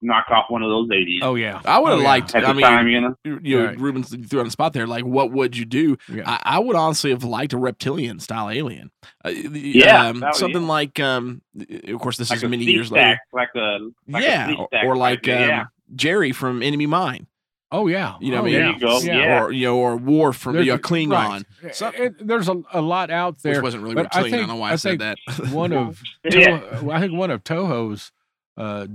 knock 0.00 0.26
off 0.30 0.44
one 0.48 0.62
of 0.62 0.68
those 0.70 0.88
aliens 0.92 1.22
oh 1.24 1.34
yeah, 1.34 1.60
I 1.64 1.78
would 1.78 1.90
have 1.90 1.98
Oh, 1.98 2.02
yeah. 2.02 2.08
liked. 2.08 2.34
at 2.34 2.42
the 2.42 2.48
I 2.48 2.52
mean, 2.52 2.62
time, 2.62 2.88
you 2.88 3.00
know. 3.00 3.14
you 3.24 3.40
you 3.42 3.58
know, 3.58 3.66
Right. 3.66 3.78
Ruben's 3.80 4.14
threw 4.28 4.38
on 4.40 4.44
the 4.46 4.50
spot 4.52 4.72
there. 4.72 4.86
Like, 4.86 5.04
what 5.04 5.32
would 5.32 5.56
you 5.56 5.64
do? 5.64 5.96
Yeah. 6.12 6.22
I, 6.26 6.40
I 6.44 6.58
would 6.60 6.76
honestly 6.76 7.10
have 7.10 7.24
liked 7.24 7.52
a 7.52 7.58
reptilian 7.58 8.20
style 8.20 8.48
alien. 8.50 8.90
Uh, 9.24 9.30
the- 9.30 9.60
Yeah, 9.74 10.06
um, 10.06 10.24
something 10.34 10.62
yeah. 10.62 10.68
like. 10.68 11.00
Um, 11.00 11.42
of 11.88 11.98
course, 12.00 12.16
this 12.16 12.30
Like 12.30 12.42
is 12.42 12.48
many 12.48 12.64
years 12.64 12.86
stack, 12.88 12.96
later. 12.96 13.20
like 13.32 13.48
a 13.56 13.78
like 14.08 14.22
yeah, 14.24 14.46
sea 14.48 14.54
or, 14.56 14.68
stack 14.68 14.84
or 14.84 14.96
like 14.96 15.24
thing, 15.24 15.42
um, 15.42 15.48
yeah. 15.48 15.64
Jerry 15.96 16.30
from 16.32 16.62
Enemy 16.62 16.86
Mine. 16.86 17.26
Oh 17.70 17.86
yeah. 17.86 18.14
You 18.20 18.30
know 18.30 18.38
oh, 18.38 18.40
I 18.40 18.44
mean? 18.44 18.54
There 18.54 18.70
you 18.70 18.78
go. 18.80 19.00
Yeah. 19.00 19.16
Yeah. 19.18 19.42
or 19.42 19.52
you 19.52 19.66
know, 19.66 19.76
or 19.78 19.96
Worf 19.96 20.36
from 20.36 20.54
There's 20.54 20.66
you 20.66 20.72
know, 20.72 20.76
a- 20.76 20.78
Klingon, 20.78 21.44
right. 21.62 21.74
So- 21.74 21.88
It- 21.88 22.26
there's 22.26 22.48
a, 22.48 22.62
a 22.72 22.80
lot 22.80 23.10
out 23.10 23.42
there. 23.42 23.54
which 23.56 23.62
wasn't 23.62 23.82
really 23.82 23.96
but 23.96 24.14
I 24.14 24.22
Klingon. 24.22 24.26
I, 24.34 24.36
don't 24.38 24.48
know 24.48 24.56
why 24.56 24.70
I, 24.70 24.72
I 24.72 24.76
said 24.76 25.00
that. 25.00 25.18
one 25.50 25.72
of 25.72 26.00
Yeah. 26.24 26.30
Toho- 26.60 26.82
well, 26.82 26.96
I 26.96 27.00
think 27.00 27.12
one 27.14 27.30
of 27.30 27.42
Toho's 27.44 28.10
uh, 28.56 28.86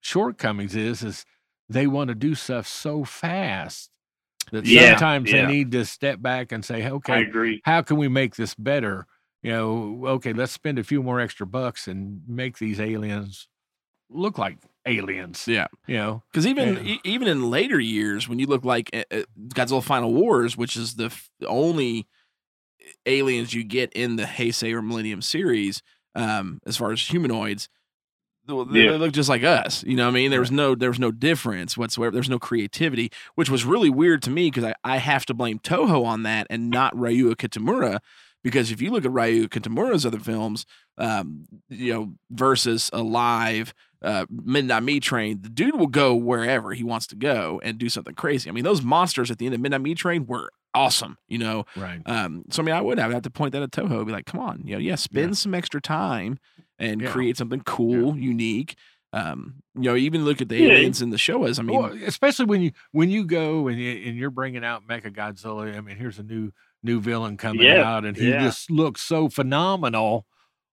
shortcomings 0.00 0.74
is 0.76 1.02
is 1.02 1.24
they 1.68 1.86
want 1.86 2.08
to 2.08 2.14
do 2.14 2.34
stuff 2.34 2.66
so 2.66 3.04
fast 3.04 3.90
that 4.50 4.66
Yeah, 4.66 4.90
sometimes 4.90 5.30
yeah. 5.30 5.46
they 5.46 5.52
need 5.54 5.70
to 5.72 5.84
step 5.84 6.20
back 6.20 6.50
and 6.52 6.64
say, 6.64 6.84
I 6.84 6.88
okay, 6.88 7.22
agree. 7.22 7.60
how 7.64 7.82
can 7.82 7.96
we 7.96 8.08
make 8.08 8.36
this 8.36 8.54
better? 8.54 9.06
You 9.42 9.52
know, 9.52 10.02
okay, 10.06 10.32
let's 10.32 10.52
spend 10.52 10.78
a 10.78 10.84
few 10.84 11.02
more 11.02 11.20
extra 11.20 11.46
bucks 11.46 11.86
and 11.88 12.22
make 12.26 12.58
these 12.58 12.80
aliens 12.80 13.48
look 14.10 14.36
like 14.38 14.58
aliens. 14.86 15.46
yeah, 15.46 15.68
You 15.86 15.96
know, 15.96 16.22
because 16.32 16.46
even 16.46 16.76
Yeah. 16.76 16.82
e- 16.94 17.00
even 17.04 17.28
in 17.28 17.48
later 17.50 17.78
years, 17.78 18.28
when 18.28 18.38
you 18.38 18.46
look 18.46 18.64
like 18.64 18.90
uh, 18.92 19.04
uh, 19.10 19.22
Godzilla 19.54 19.82
Final 19.82 20.12
Wars, 20.12 20.56
which 20.56 20.76
is 20.76 20.96
the 20.96 21.06
f- 21.06 21.30
only 21.46 22.06
aliens 23.06 23.54
you 23.54 23.64
get 23.64 23.92
in 23.92 24.16
the 24.16 24.24
Heisei 24.24 24.72
or 24.72 24.82
Millennium 24.82 25.22
series, 25.22 25.82
um, 26.14 26.60
as 26.66 26.76
far 26.76 26.92
as 26.92 27.00
humanoids, 27.00 27.68
th- 27.68 27.70
they, 28.64 28.84
Yeah. 28.84 28.90
they 28.92 28.98
look 28.98 29.12
just 29.12 29.28
like 29.28 29.42
us. 29.42 29.82
You 29.84 29.96
know 29.96 30.04
what 30.04 30.10
I 30.12 30.14
mean? 30.14 30.30
There 30.30 30.40
was 30.40 30.50
no 30.50 30.74
there 30.74 30.90
was 30.90 30.98
no 30.98 31.10
difference 31.10 31.76
whatsoever. 31.76 32.12
There's 32.12 32.28
no 32.30 32.38
creativity, 32.38 33.10
which 33.34 33.50
was 33.50 33.64
really 33.64 33.90
weird 33.90 34.22
to 34.22 34.30
me 34.30 34.50
because 34.50 34.64
I, 34.64 34.74
I 34.84 34.96
have 34.98 35.24
to 35.26 35.34
blame 35.34 35.58
Toho 35.58 36.04
on 36.04 36.22
that 36.24 36.46
and 36.50 36.70
not 36.70 36.94
Ryuhei 36.94 37.34
Kitamura. 37.36 37.98
Because 38.42 38.70
if 38.72 38.80
you 38.80 38.90
look 38.90 39.04
at 39.04 39.12
Ryu 39.12 39.48
Kitamura's 39.48 40.06
other 40.06 40.18
films, 40.18 40.64
um, 40.96 41.44
you 41.68 41.92
know, 41.92 42.12
versus 42.30 42.88
Alive, 42.92 43.74
uh, 44.02 44.24
Midnight 44.30 44.82
Meat 44.82 45.02
Train, 45.02 45.42
the 45.42 45.50
dude 45.50 45.78
will 45.78 45.86
go 45.88 46.14
wherever 46.14 46.72
he 46.72 46.82
wants 46.82 47.06
to 47.08 47.16
go 47.16 47.60
and 47.62 47.76
do 47.76 47.90
something 47.90 48.14
crazy. 48.14 48.48
I 48.48 48.54
mean, 48.54 48.64
those 48.64 48.80
monsters 48.80 49.30
at 49.30 49.36
the 49.36 49.44
end 49.44 49.54
of 49.54 49.60
Midnight 49.60 49.82
Meat 49.82 49.98
Train 49.98 50.24
were 50.26 50.50
awesome, 50.72 51.18
you 51.28 51.36
know. 51.36 51.66
right? 51.76 52.00
Um, 52.06 52.44
so 52.48 52.62
I 52.62 52.64
mean, 52.64 52.74
I 52.74 52.80
would 52.80 52.98
I 52.98 53.06
would 53.08 53.12
have 53.12 53.22
to 53.24 53.30
point 53.30 53.52
that 53.52 53.62
at 53.62 53.72
Toho, 53.72 53.98
and 53.98 54.06
be 54.06 54.12
like, 54.12 54.24
come 54.24 54.40
on, 54.40 54.62
you 54.64 54.72
know, 54.72 54.78
yeah, 54.80 54.94
spend 54.94 55.28
Yeah. 55.32 55.34
some 55.34 55.54
extra 55.54 55.80
time 55.82 56.38
and 56.80 57.00
Yeah. 57.00 57.10
create 57.12 57.36
something 57.36 57.60
cool, 57.60 58.16
unique. 58.16 58.74
Um, 59.12 59.56
you 59.74 59.82
know, 59.82 59.96
even 59.96 60.24
look 60.24 60.40
at 60.40 60.48
the 60.48 60.56
Yeah. 60.56 60.68
aliens 60.74 61.02
in 61.02 61.10
the 61.10 61.16
Showas. 61.16 61.58
I 61.58 61.62
mean, 61.62 61.76
well, 61.76 61.92
especially 62.06 62.46
when 62.46 62.62
you 62.62 62.72
when 62.92 63.10
you 63.10 63.24
go 63.24 63.68
and 63.68 63.78
you, 63.78 63.90
and 64.06 64.16
you're 64.16 64.30
bringing 64.30 64.64
out 64.64 64.86
Mecha 64.88 65.12
Godzilla. 65.14 65.76
I 65.76 65.80
mean, 65.80 65.96
here's 65.96 66.18
a 66.18 66.22
new 66.24 66.52
new 66.82 67.00
villain 67.00 67.36
coming 67.36 67.62
Yeah, 67.66 67.82
out, 67.88 68.04
and 68.04 68.16
he 68.16 68.30
yeah. 68.30 68.42
just 68.44 68.70
looks 68.70 69.02
so 69.02 69.28
phenomenal. 69.28 70.26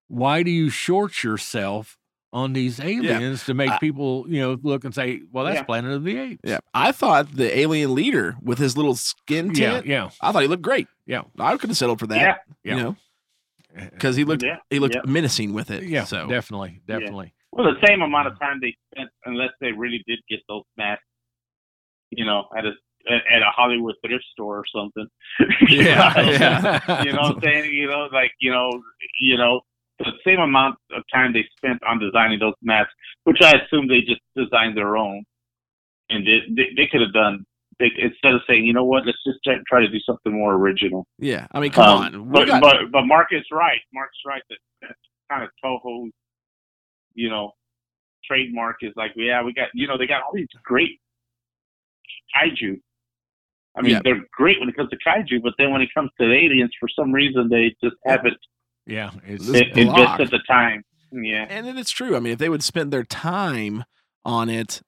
Why 0.08 0.42
do 0.44 0.52
you 0.52 0.70
short 0.70 1.24
yourself 1.24 1.98
on 2.32 2.54
these 2.54 2.80
aliens 2.80 3.46
to 3.46 3.54
make 3.54 3.72
I- 3.72 3.80
people 3.80 4.26
you 4.30 4.40
know 4.40 4.58
look 4.62 4.84
and 4.86 4.94
say, 4.94 5.22
well, 5.32 5.46
that's 5.46 5.58
Yeah. 5.58 5.64
Planet 5.64 5.92
of 5.94 6.04
the 6.04 6.18
Apes? 6.18 6.42
yeah, 6.44 6.60
I 6.74 6.92
thought 6.92 7.34
the 7.36 7.58
alien 7.58 7.96
leader 7.96 8.38
with 8.42 8.60
his 8.60 8.78
little 8.78 8.96
skin 8.96 9.52
yeah, 9.56 9.82
yeah, 9.84 10.10
I 10.22 10.32
thought 10.32 10.44
he 10.44 10.48
looked 10.48 10.62
great. 10.62 10.88
yeah, 11.08 11.24
I 11.40 11.58
could 11.58 11.70
have 11.72 11.78
settled 11.78 12.00
for 12.00 12.08
that. 12.08 12.20
Yeah. 12.22 12.36
Yeah. 12.64 12.76
You 12.78 12.84
know, 12.84 12.96
because 13.94 14.16
he 14.16 14.24
looked 14.24 14.44
Yeah. 14.44 14.58
he 14.70 14.80
looked 14.80 14.96
Yeah. 14.96 15.02
menacing 15.06 15.54
with 15.54 15.72
it. 15.72 15.84
yeah. 15.84 16.04
so 16.04 16.28
definitely, 16.28 16.82
definitely. 16.88 17.34
Well, 17.52 17.66
the 17.66 17.88
same 17.88 18.02
amount 18.02 18.28
of 18.28 18.40
time 18.40 18.60
they 18.62 18.76
spent, 18.94 19.10
unless 19.26 19.52
they 19.62 19.72
really 19.72 20.04
did 20.08 20.20
get 20.30 20.40
those 20.50 20.64
masks, 20.78 21.04
you 22.12 22.26
know, 22.26 22.48
at 22.58 22.66
a 22.66 22.72
at 23.10 23.42
a 23.42 23.52
Hollywood 23.56 23.96
thrift 24.06 24.26
store 24.34 24.58
or 24.60 24.66
something. 24.76 25.08
Yeah, 25.70 26.20
yeah. 26.22 27.04
you 27.04 27.14
know 27.14 27.22
what 27.22 27.36
I'm 27.38 27.42
saying? 27.42 27.74
You 27.74 27.88
know, 27.88 28.08
like 28.12 28.32
you 28.40 28.52
know, 28.52 28.70
you 29.20 29.38
know, 29.38 29.62
the 30.00 30.12
same 30.26 30.40
amount 30.40 30.76
of 30.96 31.04
time 31.14 31.34
they 31.34 31.46
spent 31.58 31.82
on 31.84 32.00
designing 32.00 32.40
those 32.40 32.54
masks, 32.62 32.94
which 33.24 33.38
I 33.42 33.54
assume 33.54 33.88
they 33.88 34.02
just 34.02 34.22
designed 34.36 34.76
their 34.78 34.98
own, 34.98 35.24
and 36.10 36.28
they 36.28 36.40
they, 36.56 36.68
they 36.76 36.88
could 36.92 37.02
have 37.02 37.14
done. 37.14 37.46
They, 37.80 37.92
instead 38.00 38.34
of 38.34 38.42
saying, 38.48 38.66
you 38.66 38.74
know 38.74 38.84
what, 38.86 39.06
let's 39.06 39.20
just 39.26 39.38
try, 39.44 39.56
try 39.70 39.82
to 39.82 39.88
do 39.88 40.00
something 40.00 40.34
more 40.34 40.56
original. 40.56 41.06
yeah. 41.20 41.46
I 41.52 41.60
mean, 41.60 41.72
come 41.72 41.86
Um, 41.86 42.16
on, 42.24 42.32
but, 42.32 42.48
got- 42.48 42.62
but 42.62 42.76
but 42.92 43.04
Mark 43.04 43.28
is 43.32 43.44
right. 43.52 43.80
Mark's 43.94 44.18
right 44.26 44.42
that 44.50 44.58
that's 44.82 45.00
kind 45.30 45.44
of 45.44 45.50
Toho's, 45.64 46.12
you 47.14 47.30
know, 47.30 47.52
trademark 48.26 48.78
is 48.82 48.94
like, 48.96 49.12
yeah, 49.16 49.44
we 49.44 49.54
got, 49.54 49.68
you 49.76 49.88
know, 49.88 49.98
they 49.98 50.08
got 50.08 50.24
all 50.24 50.32
these 50.34 50.48
great 50.64 51.00
kaiju. 52.36 52.80
I 53.76 53.82
mean, 53.82 53.92
Yeah. 53.92 54.02
they're 54.04 54.26
great 54.32 54.60
when 54.60 54.70
it 54.70 54.76
comes 54.76 54.90
to 54.90 54.98
kaiju, 55.08 55.42
but 55.44 55.54
then 55.60 55.72
when 55.72 55.82
it 55.82 55.90
comes 55.94 56.10
to 56.20 56.26
aliens, 56.26 56.72
for 56.80 56.90
some 56.90 57.12
reason, 57.12 57.48
they 57.50 57.76
just 57.84 57.96
haven't 58.06 58.38
yeah, 58.88 59.12
it's 59.26 59.46
This 59.46 59.64
i- 59.76 59.84
block. 59.84 59.98
invested 60.00 60.30
the 60.32 60.40
time. 60.48 60.82
Yeah, 61.12 61.46
and 61.50 61.66
then 61.68 61.78
it's 61.78 61.92
true. 61.92 62.16
I 62.16 62.20
mean, 62.20 62.34
if 62.34 62.40
they 62.40 62.50
would 62.50 62.64
spend 62.64 62.92
their 62.92 63.04
time 63.04 63.84
on 64.26 64.50
it, 64.50 64.82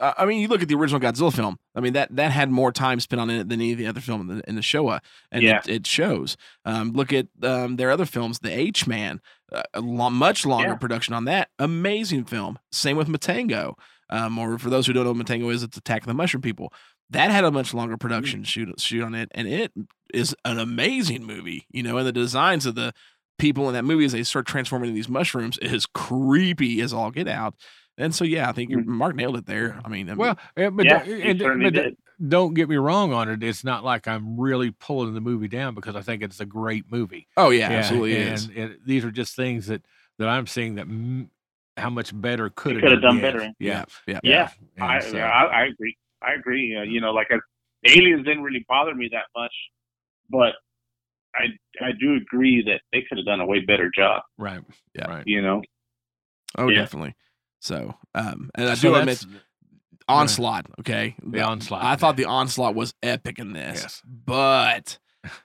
I 0.00 0.26
mean, 0.26 0.40
you 0.40 0.48
look 0.48 0.62
at 0.62 0.68
the 0.68 0.74
original 0.74 1.00
Godzilla 1.00 1.32
film. 1.32 1.58
I 1.74 1.80
mean, 1.80 1.92
that 1.92 2.14
that 2.16 2.32
had 2.32 2.50
more 2.50 2.72
time 2.72 2.98
spent 2.98 3.20
on 3.20 3.30
it 3.30 3.48
than 3.48 3.60
any 3.60 3.72
of 3.72 3.78
the 3.78 3.86
other 3.86 4.00
film 4.00 4.22
in 4.22 4.38
the, 4.38 4.48
in 4.48 4.54
the 4.56 4.60
Showa, 4.60 5.00
and 5.30 5.42
Yeah. 5.42 5.58
it, 5.58 5.68
it 5.68 5.86
shows. 5.86 6.36
Um, 6.64 6.92
look 6.92 7.12
at 7.12 7.28
um, 7.42 7.76
their 7.76 7.90
other 7.90 8.04
films, 8.06 8.40
The 8.40 8.50
H 8.50 8.86
Man, 8.86 9.20
uh, 9.52 9.62
a 9.74 9.82
much 9.82 10.44
longer 10.44 10.70
Yeah. 10.70 10.74
production 10.76 11.14
on 11.14 11.24
that. 11.26 11.50
Amazing 11.58 12.24
film. 12.24 12.58
Same 12.72 12.96
with 12.96 13.08
Matango. 13.08 13.74
Um, 14.10 14.38
or 14.38 14.58
for 14.58 14.70
those 14.70 14.86
who 14.86 14.92
don't 14.92 15.04
know 15.04 15.12
what 15.12 15.24
Matango 15.26 15.52
is, 15.52 15.62
it's 15.62 15.76
Attack 15.76 16.02
of 16.02 16.06
the 16.08 16.14
Mushroom 16.14 16.42
People. 16.42 16.72
That 17.10 17.30
had 17.30 17.44
a 17.44 17.50
much 17.52 17.72
longer 17.72 17.96
production 17.96 18.42
shoot 18.42 18.80
shoot 18.80 19.02
on 19.04 19.14
it, 19.14 19.30
and 19.34 19.46
it 19.46 19.72
is 20.12 20.34
an 20.44 20.58
amazing 20.58 21.24
movie. 21.24 21.64
You 21.70 21.84
know, 21.84 21.96
and 21.98 22.06
the 22.06 22.12
designs 22.12 22.66
of 22.66 22.74
the 22.74 22.92
people 23.38 23.68
in 23.68 23.74
that 23.74 23.84
movie 23.84 24.04
as 24.04 24.12
they 24.12 24.22
start 24.24 24.46
transforming 24.46 24.88
into 24.88 24.96
these 24.96 25.08
mushrooms 25.08 25.58
is 25.58 25.86
creepy 25.86 26.80
as 26.80 26.92
all 26.92 27.10
get 27.10 27.28
out. 27.28 27.54
And 27.98 28.14
so, 28.14 28.24
yeah, 28.24 28.48
I 28.48 28.52
think 28.52 28.70
you're, 28.70 28.84
Mark 28.84 29.16
nailed 29.16 29.36
it 29.38 29.46
there. 29.46 29.80
I 29.84 29.88
mean, 29.88 30.08
I 30.08 30.12
mean, 30.12 30.18
well, 30.18 30.38
eh, 30.56 30.68
but, 30.70 30.84
yeah, 30.84 31.02
don't- 31.04 31.50
and- 31.52 31.62
but 31.62 31.72
did. 31.72 31.96
don't 32.28 32.52
get 32.54 32.68
me 32.68 32.76
wrong 32.76 33.12
on 33.12 33.28
it. 33.30 33.42
It's 33.42 33.64
not 33.64 33.84
like 33.84 34.06
I'm 34.06 34.38
really 34.38 34.70
pulling 34.70 35.14
the 35.14 35.20
movie 35.20 35.48
down 35.48 35.74
because 35.74 35.96
I 35.96 36.02
think 36.02 36.22
it's 36.22 36.40
a 36.40 36.44
great 36.46 36.90
movie. 36.90 37.26
oh 37.36 37.50
yeah, 37.50 37.68
absolutely 37.70 38.16
and, 38.16 38.34
is. 38.34 38.50
and 38.54 38.78
these 38.84 39.04
are 39.04 39.10
just 39.10 39.34
things 39.34 39.66
that 39.68 39.82
that 40.18 40.28
I'm 40.28 40.46
seeing 40.46 40.74
that 40.76 40.82
m- 40.82 41.30
how 41.76 41.90
much 41.90 42.18
better 42.18 42.48
could 42.50 42.76
They 42.76 42.80
have 42.80 42.82
could 42.82 42.92
have 42.92 43.02
done 43.02 43.20
better. 43.20 43.50
Yeah, 43.58 43.84
yeah. 44.06 44.20
Yeah, 44.22 44.50
And 44.76 44.84
I, 44.84 44.98
so- 45.00 45.18
I 45.18 45.44
I 45.44 45.64
agree. 45.66 45.96
I 46.22 46.32
agree. 46.34 46.74
Uh, 46.76 46.82
you 46.82 47.00
know, 47.00 47.12
like 47.12 47.28
I, 47.30 47.36
aliens 47.86 48.24
didn't 48.24 48.42
really 48.42 48.64
bother 48.68 48.94
me 48.94 49.08
that 49.12 49.24
much, 49.36 49.52
but 50.30 50.54
I 51.34 51.44
I 51.84 51.92
do 52.00 52.14
agree 52.16 52.62
that 52.62 52.80
they 52.92 53.02
could 53.08 53.18
have 53.18 53.26
done 53.26 53.40
a 53.40 53.46
way 53.46 53.60
better 53.60 53.90
job. 53.94 54.22
right, 54.38 54.60
Yeah. 54.94 55.08
right. 55.08 55.26
You 55.26 55.40
know, 55.42 55.62
Oh, 56.58 56.68
yeah. 56.68 56.80
definitely. 56.80 57.14
So, 57.66 57.94
um, 58.14 58.50
and 58.54 58.68
I 58.70 58.74
So 58.74 58.90
do 58.90 58.94
admit 58.94 59.24
onslaught. 60.08 60.66
Okay, 60.80 61.16
The 61.22 61.40
Onslaught. 61.42 61.82
I 61.84 61.96
thought 61.96 62.16
the 62.16 62.26
onslaught 62.26 62.74
was 62.76 62.94
epic 63.02 63.38
in 63.40 63.52
this, 63.52 63.82
Yes. 63.82 64.02
but 64.06 64.98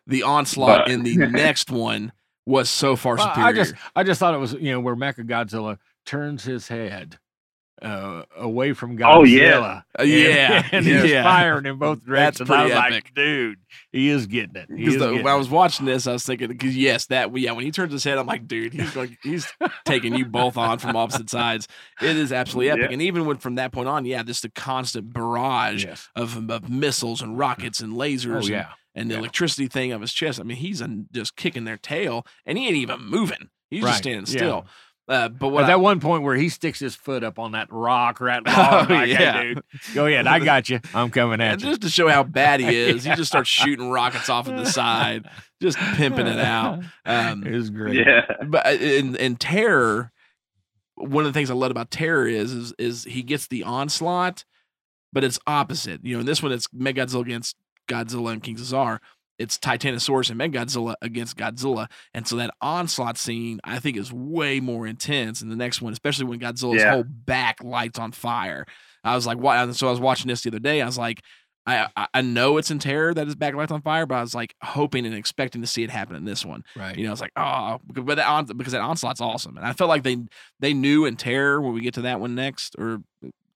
the 0.06 0.22
onslaught 0.38 0.86
But- 0.86 0.92
in 0.92 1.04
the 1.04 1.16
next 1.32 1.72
one 1.72 2.12
was 2.46 2.70
so 2.70 2.96
far 2.96 3.16
Well, 3.16 3.28
superior. 3.30 3.48
I 3.48 3.54
just 3.54 3.74
I 3.96 4.04
just 4.04 4.20
thought 4.20 4.34
it 4.34 4.38
was 4.40 4.54
you 4.54 4.72
know 4.72 4.80
where 4.80 4.96
Mecha 4.96 5.26
Godzilla 5.28 5.78
turns 6.06 6.44
his 6.44 6.68
head 6.68 7.18
uh, 7.82 8.24
away 8.38 8.74
from 8.74 8.98
Godzilla. 8.98 9.16
Oh, 9.16 9.24
yeah. 9.24 9.82
Uh, 10.00 10.04
yeah, 10.04 10.64
and, 10.72 10.86
and 10.88 11.04
he's 11.04 11.12
firing 11.14 11.66
in 11.66 11.78
both 11.78 12.00
That's 12.08 12.38
directions. 12.38 12.50
I 12.50 12.64
was 12.64 12.72
pretty 12.72 12.94
like, 12.96 13.14
dude, 13.14 13.60
he 13.92 14.10
is 14.10 14.28
getting 14.28 14.56
it. 14.56 14.68
Because 14.70 14.94
is 14.96 15.00
the- 15.00 15.08
getting 15.10 15.24
when 15.24 15.34
I 15.34 15.36
was 15.36 15.50
watching 15.50 15.86
this, 15.86 16.06
I 16.08 16.14
was 16.14 16.24
thinking, 16.24 16.48
because 16.50 16.78
yes, 16.78 17.08
that 17.08 17.36
yeah, 17.38 17.52
when 17.54 17.66
he 17.66 17.72
turns 17.72 17.92
his 17.92 18.04
head, 18.04 18.18
I'm 18.18 18.28
like, 18.28 18.48
dude, 18.48 18.74
he's 18.74 18.96
like 18.96 19.18
he's 19.24 19.48
taking 19.86 20.16
you 20.16 20.26
both 20.26 20.58
on 20.58 20.78
from 20.80 20.96
opposite 20.96 21.30
sides. 21.30 21.68
It 22.02 22.16
is 22.16 22.32
absolutely 22.32 22.70
epic, 22.72 22.84
Yeah. 22.90 22.94
and 22.94 23.02
even 23.02 23.26
when 23.26 23.38
from 23.38 23.56
that 23.56 23.72
point 23.72 23.88
on, 23.90 24.06
yeah, 24.06 24.24
just 24.24 24.44
the 24.44 24.50
constant 24.50 25.12
barrage 25.14 25.84
yes. 25.86 26.08
of, 26.16 26.50
of 26.50 26.70
missiles 26.70 27.22
and 27.22 27.38
rockets 27.38 27.80
and 27.80 27.94
lasers, 27.94 28.34
Oh 28.34 28.38
and, 28.38 28.48
yeah. 28.50 28.68
and 28.96 29.10
the 29.10 29.16
yeah. 29.16 29.20
electricity 29.20 29.68
thing 29.68 29.92
of 29.92 30.02
his 30.02 30.14
chest. 30.14 30.40
I 30.40 30.44
mean, 30.44 30.58
he's 30.58 30.82
uh, 30.82 30.88
just 31.12 31.36
kicking 31.36 31.66
their 31.66 31.78
tail, 31.78 32.26
and 32.46 32.58
he 32.58 32.68
ain't 32.68 32.76
even 32.76 33.02
moving. 33.04 33.50
He's 33.70 33.84
Right, 33.84 33.90
just 33.92 34.04
standing 34.04 34.26
yeah. 34.28 34.62
Still. 35.10 35.16
Uh, 35.16 35.30
but 35.30 35.50
what 35.50 35.64
At 35.64 35.70
I- 35.70 35.74
that 35.74 35.82
one 35.82 36.00
point 36.00 36.24
where 36.24 36.36
he 36.36 36.50
sticks 36.50 36.80
his 36.80 36.96
foot 36.96 37.24
up 37.24 37.38
on 37.40 37.52
that 37.54 37.68
rock 37.72 38.22
or 38.22 38.26
that 38.28 38.46
log, 38.46 38.88
Oh, 38.92 38.94
like, 38.94 39.10
hey, 39.10 39.12
yeah. 39.14 39.42
dude, 39.44 39.64
go 39.94 40.06
ahead, 40.06 40.28
I 40.28 40.40
got 40.40 40.70
you. 40.70 40.80
I'm 40.94 41.10
coming 41.10 41.42
at 41.42 41.54
and 41.54 41.62
you. 41.62 41.70
just 41.70 41.82
to 41.82 41.90
show 41.90 42.08
how 42.08 42.24
bad 42.24 42.60
he 42.60 42.68
is, 42.76 43.04
he 43.04 43.16
just 43.16 43.30
starts 43.32 43.50
shooting 43.50 43.90
rockets 43.90 44.30
off 44.30 44.48
of 44.48 44.56
the 44.58 44.66
side, 44.66 45.26
just 45.62 45.78
pimping 45.78 46.28
it 46.28 46.40
out. 46.40 46.84
Um, 47.06 47.44
it 47.46 47.52
was 47.54 47.70
great. 47.70 48.06
yeah, 48.06 48.22
but 48.46 48.66
uh, 48.66 48.70
in 48.70 49.16
in 49.16 49.36
terror 49.36 50.12
one 50.96 51.26
of 51.26 51.34
the 51.34 51.38
things 51.38 51.50
i 51.50 51.54
love 51.56 51.72
about 51.72 51.90
terror 51.90 52.28
is 52.28 52.52
is 52.54 52.74
is 52.78 53.04
he 53.06 53.24
gets 53.24 53.48
the 53.48 53.64
onslaught 53.64 54.46
but 55.12 55.24
it's 55.24 55.40
opposite 55.48 56.00
you 56.04 56.14
know 56.14 56.20
in 56.20 56.26
this 56.28 56.44
one 56.44 56.52
it's 56.52 56.68
mechagodzilla 56.68 57.22
against 57.22 57.56
godzilla 57.88 58.32
and 58.34 58.44
king 58.44 58.56
Caesar. 58.56 59.00
It's 59.42 59.58
titanosaurus 59.58 60.30
and 60.30 60.40
mechagodzilla 60.40 60.96
against 61.02 61.36
godzilla 61.38 61.88
and 62.14 62.28
so 62.28 62.36
that 62.38 62.52
onslaught 62.62 63.18
scene 63.18 63.60
i 63.64 63.80
think 63.80 63.98
is 63.98 64.12
way 64.14 64.60
more 64.60 64.86
intense 64.88 65.42
in 65.42 65.50
the 65.50 65.56
next 65.56 65.82
one 65.82 65.92
especially 65.94 66.26
when 66.26 66.40
godzilla's 66.40 66.82
Yeah. 66.82 66.92
whole 66.94 67.04
back 67.04 67.64
lights 67.64 67.98
on 68.00 68.12
fire 68.12 68.66
i 69.04 69.16
was 69.16 69.26
like 69.26 69.38
why 69.38 69.62
and 69.62 69.76
so 69.76 69.88
i 69.88 69.92
was 69.92 70.00
watching 70.00 70.28
this 70.28 70.42
the 70.44 70.50
other 70.50 70.60
day 70.60 70.82
i 70.82 70.86
was 70.86 70.98
like 70.98 71.22
I, 71.68 71.88
I- 71.96 72.08
I 72.16 72.22
know 72.24 72.58
it's 72.58 72.72
in 72.72 72.80
terror 72.80 73.14
that 73.14 73.28
his 73.28 73.36
back 73.36 73.54
lights 73.54 73.72
on 73.72 73.84
fire, 73.84 74.08
but 74.08 74.16
I 74.16 74.22
was 74.22 74.34
like 74.34 74.56
hoping 74.64 75.06
and 75.06 75.14
expecting 75.14 75.62
to 75.62 75.68
see 75.68 75.84
it 75.84 75.92
happen 75.92 76.16
in 76.16 76.26
this 76.26 76.44
one. 76.44 76.64
Right. 76.76 76.98
You 76.98 77.06
know, 77.06 77.12
it's 77.12 77.22
like, 77.22 77.34
oh, 77.36 77.78
because- 77.86 78.04
but 78.04 78.16
that 78.16 78.28
on, 78.28 78.46
because 78.58 78.74
that 78.74 78.82
onslaught's 78.82 79.22
awesome, 79.22 79.58
and 79.58 79.66
I 79.66 79.74
felt 79.74 79.88
like 79.88 80.02
they 80.02 80.18
they 80.60 80.74
knew 80.74 81.06
in 81.06 81.18
terror 81.18 81.62
when 81.62 81.74
we 81.74 81.82
get 81.82 81.94
to 81.94 82.02
that 82.02 82.20
one 82.20 82.34
next, 82.34 82.76
or 82.80 83.04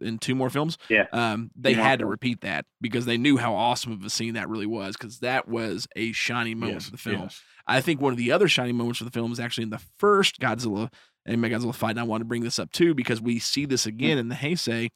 in 0.05 0.17
two 0.19 0.35
more 0.35 0.49
films. 0.49 0.77
Yeah. 0.89 1.07
Um, 1.11 1.51
they 1.55 1.71
Two 1.73 1.77
more 1.79 1.85
had 1.87 1.99
to 1.99 2.05
repeat 2.05 2.41
that 2.41 2.65
because 2.79 3.05
they 3.05 3.17
knew 3.17 3.37
how 3.37 3.53
awesome 3.55 3.91
of 3.91 4.03
a 4.05 4.09
scene 4.09 4.35
that 4.35 4.47
really 4.49 4.65
was 4.65 4.95
because 4.95 5.19
that 5.19 5.47
was 5.47 5.87
a 5.95 6.11
shining 6.13 6.59
moment 6.59 6.75
Yes, 6.75 6.85
for 6.85 6.91
the 6.91 6.97
film. 6.97 7.21
yes. 7.23 7.41
I 7.67 7.81
think 7.81 7.99
one 7.99 8.13
of 8.13 8.17
the 8.17 8.31
other 8.31 8.47
shining 8.47 8.75
moments 8.75 8.99
for 8.99 9.05
the 9.05 9.11
film 9.11 9.31
is 9.31 9.39
actually 9.39 9.63
in 9.63 9.69
the 9.71 9.81
first 9.97 10.39
Godzilla 10.39 10.91
and 11.25 11.41
Mechagodzilla 11.41 11.73
fight. 11.73 11.91
And 11.91 11.99
I 11.99 12.03
want 12.03 12.21
to 12.21 12.25
bring 12.25 12.43
this 12.43 12.59
up 12.59 12.71
too 12.71 12.93
because 12.93 13.19
we 13.21 13.39
see 13.39 13.65
this 13.65 13.85
again 13.85 14.17
in 14.19 14.29
the 14.29 14.35
Heisei. 14.35 14.89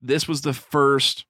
This 0.00 0.28
was 0.28 0.42
the 0.42 0.52
first 0.54 1.26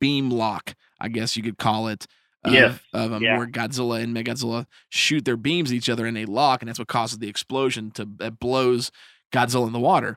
beam 0.00 0.30
lock, 0.30 0.74
I 1.00 1.08
guess 1.08 1.36
you 1.36 1.42
could 1.42 1.58
call 1.58 1.88
it. 1.88 2.06
Of, 2.44 2.52
Yes, 2.52 2.78
of 2.92 3.12
'em, 3.12 3.22
yeah. 3.24 3.36
where 3.38 3.46
Godzilla 3.48 4.00
and 4.00 4.14
Mechagodzilla 4.16 4.66
shoot 4.88 5.24
their 5.24 5.36
beams 5.36 5.70
at 5.72 5.74
each 5.76 5.88
other 5.88 6.06
and 6.06 6.16
they 6.16 6.24
lock, 6.26 6.62
and 6.62 6.68
that's 6.68 6.78
what 6.78 6.86
causes 6.86 7.18
the 7.18 7.28
explosion 7.28 7.90
to 7.92 8.08
that 8.18 8.38
blows 8.38 8.92
Godzilla 9.32 9.66
in 9.66 9.72
the 9.72 9.80
water. 9.80 10.16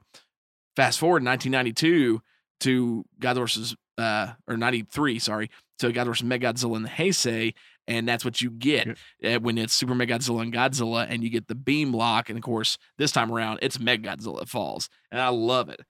Fast 0.75 0.99
forward 0.99 1.23
1992 1.25 2.21
to 2.61 3.05
Godzilla 3.19 3.35
versus 3.35 3.75
uh 3.97 4.33
or 4.47 4.57
93, 4.57 5.19
sorry, 5.19 5.49
to 5.79 5.89
Godzilla 5.91 6.05
versus 6.05 6.27
Mechagodzilla 6.27 6.75
in 6.77 6.83
the 6.83 6.89
Heisei, 6.89 7.53
and 7.87 8.07
that's 8.07 8.23
what 8.25 8.41
you 8.41 8.49
get 8.51 8.97
uh, 9.23 9.39
when 9.39 9.57
it's 9.57 9.73
Super 9.73 9.93
Mechagodzilla 9.93 10.41
and 10.43 10.53
Godzilla, 10.53 11.05
and 11.09 11.23
you 11.23 11.29
get 11.29 11.47
the 11.47 11.55
beam 11.55 11.93
lock, 11.93 12.29
and 12.29 12.37
of 12.37 12.43
course 12.43 12.77
this 12.97 13.11
time 13.11 13.31
around 13.31 13.59
it's 13.61 13.77
Mechagodzilla 13.77 14.39
that 14.39 14.49
falls, 14.49 14.89
and 15.11 15.21
I 15.21 15.29
love 15.29 15.69
it. 15.69 15.81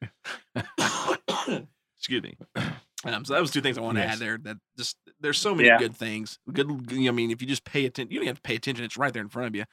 Excuse 1.98 2.24
me. 2.24 2.38
Um, 3.06 3.24
so 3.24 3.32
that 3.34 3.40
was 3.40 3.50
two 3.52 3.62
things 3.62 3.78
I 3.78 3.82
want 3.82 3.96
to 3.98 4.02
Yes. 4.04 4.16
add 4.16 4.20
there. 4.20 4.38
That 4.40 4.58
just 4.78 4.98
there's 5.22 5.38
so 5.38 5.56
many 5.56 5.70
Yeah. 5.70 5.78
good 5.78 5.96
things. 5.96 6.38
Good, 6.52 6.70
I 6.70 7.12
mean, 7.12 7.32
if 7.32 7.42
you 7.42 7.48
just 7.48 7.64
pay 7.64 7.86
attention, 7.86 8.12
you 8.12 8.20
don't 8.20 8.28
have 8.28 8.36
to 8.36 8.42
pay 8.42 8.56
attention. 8.56 8.84
It's 8.84 8.98
right 8.98 9.14
there 9.14 9.22
in 9.24 9.30
front 9.30 9.48
of 9.48 9.56
you. 9.56 9.64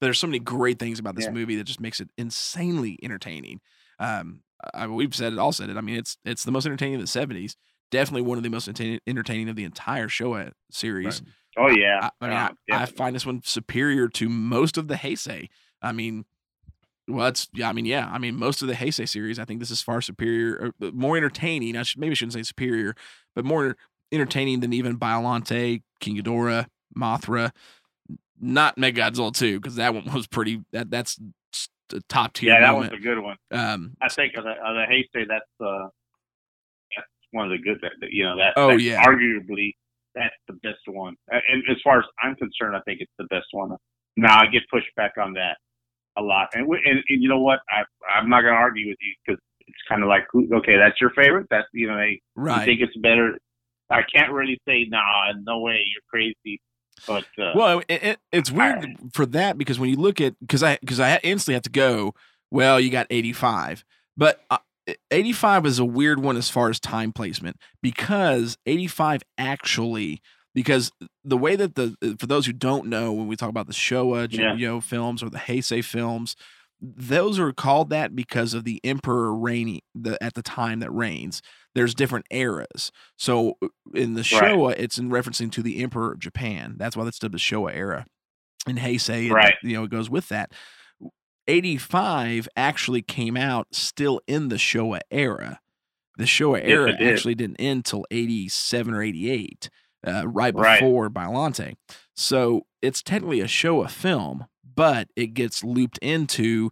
But 0.00 0.08
there's 0.08 0.18
so 0.18 0.26
many 0.26 0.38
great 0.38 0.78
things 0.78 0.98
about 0.98 1.16
this 1.16 1.24
Yeah. 1.24 1.30
movie 1.30 1.56
that 1.56 1.64
just 1.64 1.80
makes 1.80 1.98
it 1.98 2.10
insanely 2.18 2.98
entertaining. 3.02 3.62
Um, 3.98 4.42
I, 4.72 4.86
mean, 4.86 4.96
we've 4.96 5.14
said 5.14 5.32
it, 5.32 5.38
all 5.38 5.52
said 5.52 5.70
it. 5.70 5.76
I 5.76 5.80
mean, 5.80 5.96
it's 5.96 6.16
it's 6.24 6.44
the 6.44 6.52
most 6.52 6.66
entertaining 6.66 6.96
of 6.96 7.00
the 7.00 7.06
'70s. 7.06 7.56
Definitely 7.90 8.22
one 8.22 8.38
of 8.38 8.44
the 8.44 8.50
most 8.50 8.68
entertaining, 8.68 9.48
of 9.48 9.56
the 9.56 9.64
entire 9.64 10.08
Showa 10.08 10.52
series. 10.70 11.22
Right. 11.56 11.68
Oh 11.70 11.70
yeah. 11.70 12.10
I, 12.20 12.24
I 12.24 12.28
mean, 12.28 12.36
Uh, 12.36 12.50
I, 12.72 12.82
I 12.82 12.86
find 12.86 13.14
this 13.14 13.26
one 13.26 13.40
superior 13.44 14.08
to 14.08 14.28
most 14.28 14.76
of 14.76 14.88
the 14.88 14.94
Heisei. 14.94 15.48
I 15.80 15.92
mean, 15.92 16.24
well, 17.06 17.26
it's 17.26 17.48
yeah. 17.54 17.68
I 17.68 17.72
mean, 17.72 17.84
yeah. 17.84 18.08
I 18.10 18.18
mean, 18.18 18.36
most 18.36 18.62
of 18.62 18.68
the 18.68 18.74
Heisei 18.74 19.08
series, 19.08 19.38
I 19.38 19.44
think 19.44 19.60
this 19.60 19.70
is 19.70 19.82
far 19.82 20.00
superior, 20.00 20.72
or, 20.80 20.88
uh, 20.88 20.90
more 20.92 21.16
entertaining. 21.16 21.76
I 21.76 21.82
should 21.82 22.00
maybe 22.00 22.14
shouldn't 22.14 22.32
say 22.32 22.42
superior, 22.42 22.94
but 23.34 23.44
more 23.44 23.76
entertaining 24.10 24.60
than 24.60 24.72
even 24.72 24.98
Biolante, 24.98 25.82
King 26.00 26.16
Ghidorah, 26.16 26.66
Mothra. 26.96 27.52
Not 28.40 28.76
Mechagodzilla 28.76 29.32
2, 29.32 29.60
because 29.60 29.76
that 29.76 29.94
one 29.94 30.12
was 30.12 30.26
pretty. 30.26 30.62
That 30.72 30.90
that's 30.90 31.18
top 32.08 32.32
tier. 32.34 32.52
yeah, 32.52 32.60
that 32.60 32.72
moment. 32.72 32.92
one's 32.92 33.02
a 33.02 33.04
good 33.04 33.18
one. 33.18 33.36
Um, 33.50 33.96
I 34.00 34.08
think 34.08 34.34
of 34.36 34.44
the, 34.44 34.50
of 34.50 34.74
the 34.76 34.86
Heisei, 34.88 35.26
that's 35.28 35.44
uh, 35.60 35.88
that's 36.96 37.08
one 37.32 37.46
of 37.46 37.50
the 37.50 37.58
good. 37.58 37.78
That, 37.82 38.08
you 38.10 38.24
know 38.24 38.36
that. 38.36 38.54
Oh, 38.56 38.68
that's 38.68 38.82
yeah. 38.82 39.04
Arguably, 39.04 39.72
that's 40.14 40.34
the 40.48 40.54
best 40.62 40.80
one. 40.86 41.14
And 41.28 41.62
as 41.70 41.76
far 41.82 41.98
as 41.98 42.04
I'm 42.22 42.34
concerned, 42.36 42.76
I 42.76 42.80
think 42.80 43.00
it's 43.00 43.12
the 43.18 43.26
best 43.30 43.46
one. 43.52 43.76
Now 44.16 44.40
I 44.40 44.46
get 44.46 44.62
pushed 44.70 44.94
back 44.96 45.12
on 45.20 45.32
that 45.34 45.56
a 46.16 46.22
lot, 46.22 46.48
and 46.54 46.66
and, 46.66 47.02
and 47.08 47.22
you 47.22 47.28
know 47.28 47.40
what? 47.40 47.60
I 47.70 47.82
I'm 48.16 48.28
not 48.28 48.42
to 48.42 48.48
argue 48.48 48.88
with 48.88 48.98
you 49.00 49.14
because 49.26 49.40
it's 49.66 49.78
kind 49.88 50.02
of 50.02 50.08
like, 50.08 50.24
okay, 50.34 50.76
that's 50.76 51.00
your 51.00 51.10
favorite. 51.10 51.46
That's 51.50 51.66
you 51.72 51.88
know, 51.88 51.96
they 51.96 52.20
you 52.36 52.42
right. 52.42 52.64
think 52.64 52.80
it's 52.80 52.96
better. 52.98 53.38
I 53.90 54.02
can't 54.02 54.32
really 54.32 54.58
say, 54.66 54.86
nah, 54.88 55.32
no 55.42 55.60
way, 55.60 55.84
you're 55.86 56.02
crazy. 56.08 56.60
But 57.06 57.24
uh, 57.38 57.52
Well, 57.54 57.80
it, 57.88 58.02
it, 58.02 58.18
it's 58.32 58.50
weird 58.50 58.86
for 59.12 59.26
that 59.26 59.58
because 59.58 59.78
when 59.78 59.90
you 59.90 59.96
look 59.96 60.20
at 60.20 60.38
because 60.40 60.62
I 60.62 60.78
because 60.80 61.00
I 61.00 61.18
instantly 61.22 61.54
have 61.54 61.62
to 61.64 61.70
go. 61.70 62.14
Well, 62.50 62.78
you 62.78 62.90
got 62.90 63.06
eighty 63.10 63.32
five, 63.32 63.84
but 64.16 64.40
uh, 64.50 64.58
eighty 65.10 65.32
five 65.32 65.66
is 65.66 65.78
a 65.78 65.84
weird 65.84 66.20
one 66.20 66.36
as 66.36 66.48
far 66.50 66.70
as 66.70 66.78
time 66.78 67.12
placement 67.12 67.56
because 67.82 68.56
eighty 68.66 68.86
five 68.86 69.22
actually 69.38 70.22
because 70.54 70.92
the 71.24 71.36
way 71.36 71.56
that 71.56 71.74
the 71.74 71.96
uh, 72.00 72.14
for 72.18 72.26
those 72.26 72.46
who 72.46 72.52
don't 72.52 72.86
know 72.86 73.12
when 73.12 73.26
we 73.26 73.34
talk 73.34 73.48
about 73.48 73.66
the 73.66 73.72
Showa 73.72 74.28
Yeah. 74.30 74.80
films 74.80 75.22
or 75.22 75.30
the 75.30 75.38
Heisei 75.38 75.82
films. 75.84 76.36
Those 76.80 77.38
are 77.38 77.52
called 77.52 77.90
that 77.90 78.14
because 78.14 78.52
of 78.54 78.64
the 78.64 78.80
emperor 78.84 79.34
reigning 79.34 79.80
the, 79.94 80.22
at 80.22 80.34
the 80.34 80.42
time 80.42 80.80
that 80.80 80.90
reigns. 80.90 81.40
There's 81.74 81.94
different 81.94 82.26
eras. 82.30 82.92
So 83.16 83.54
uh, 83.62 83.68
in 83.94 84.14
the 84.14 84.20
Right. 84.20 84.52
Showa, 84.52 84.74
it's 84.78 84.98
in 84.98 85.08
referencing 85.08 85.50
to 85.52 85.62
the 85.62 85.82
Emperor 85.82 86.12
of 86.12 86.18
Japan. 86.20 86.74
That's 86.78 86.96
why 86.96 87.04
that's 87.04 87.18
dubbed 87.18 87.34
the 87.34 87.38
Showa 87.38 87.74
era. 87.74 88.06
And 88.66 88.78
Heisei, 88.78 89.30
Right. 89.30 89.54
you 89.62 89.74
know, 89.74 89.84
it 89.84 89.90
goes 89.90 90.08
with 90.10 90.28
that. 90.28 90.52
85 91.46 92.48
actually 92.56 93.02
came 93.02 93.36
out 93.36 93.68
still 93.72 94.20
in 94.26 94.48
the 94.48 94.56
Showa 94.56 95.00
era. 95.10 95.60
The 96.16 96.24
Showa 96.24 96.58
Yes, 96.60 96.68
era 96.70 96.96
did. 96.96 97.12
actually 97.12 97.34
didn't 97.34 97.56
end 97.60 97.84
till 97.84 98.04
87 98.10 98.94
or 98.94 99.02
88, 99.02 99.68
uh, 100.06 100.26
right 100.28 100.54
Right. 100.54 100.80
before 100.80 101.10
Biolante. 101.10 101.74
So 102.14 102.66
it's 102.80 103.02
technically 103.02 103.40
a 103.40 103.46
Showa 103.46 103.90
film, 103.90 104.46
but 104.74 105.08
it 105.16 105.28
gets 105.34 105.62
looped 105.64 105.98
into 105.98 106.70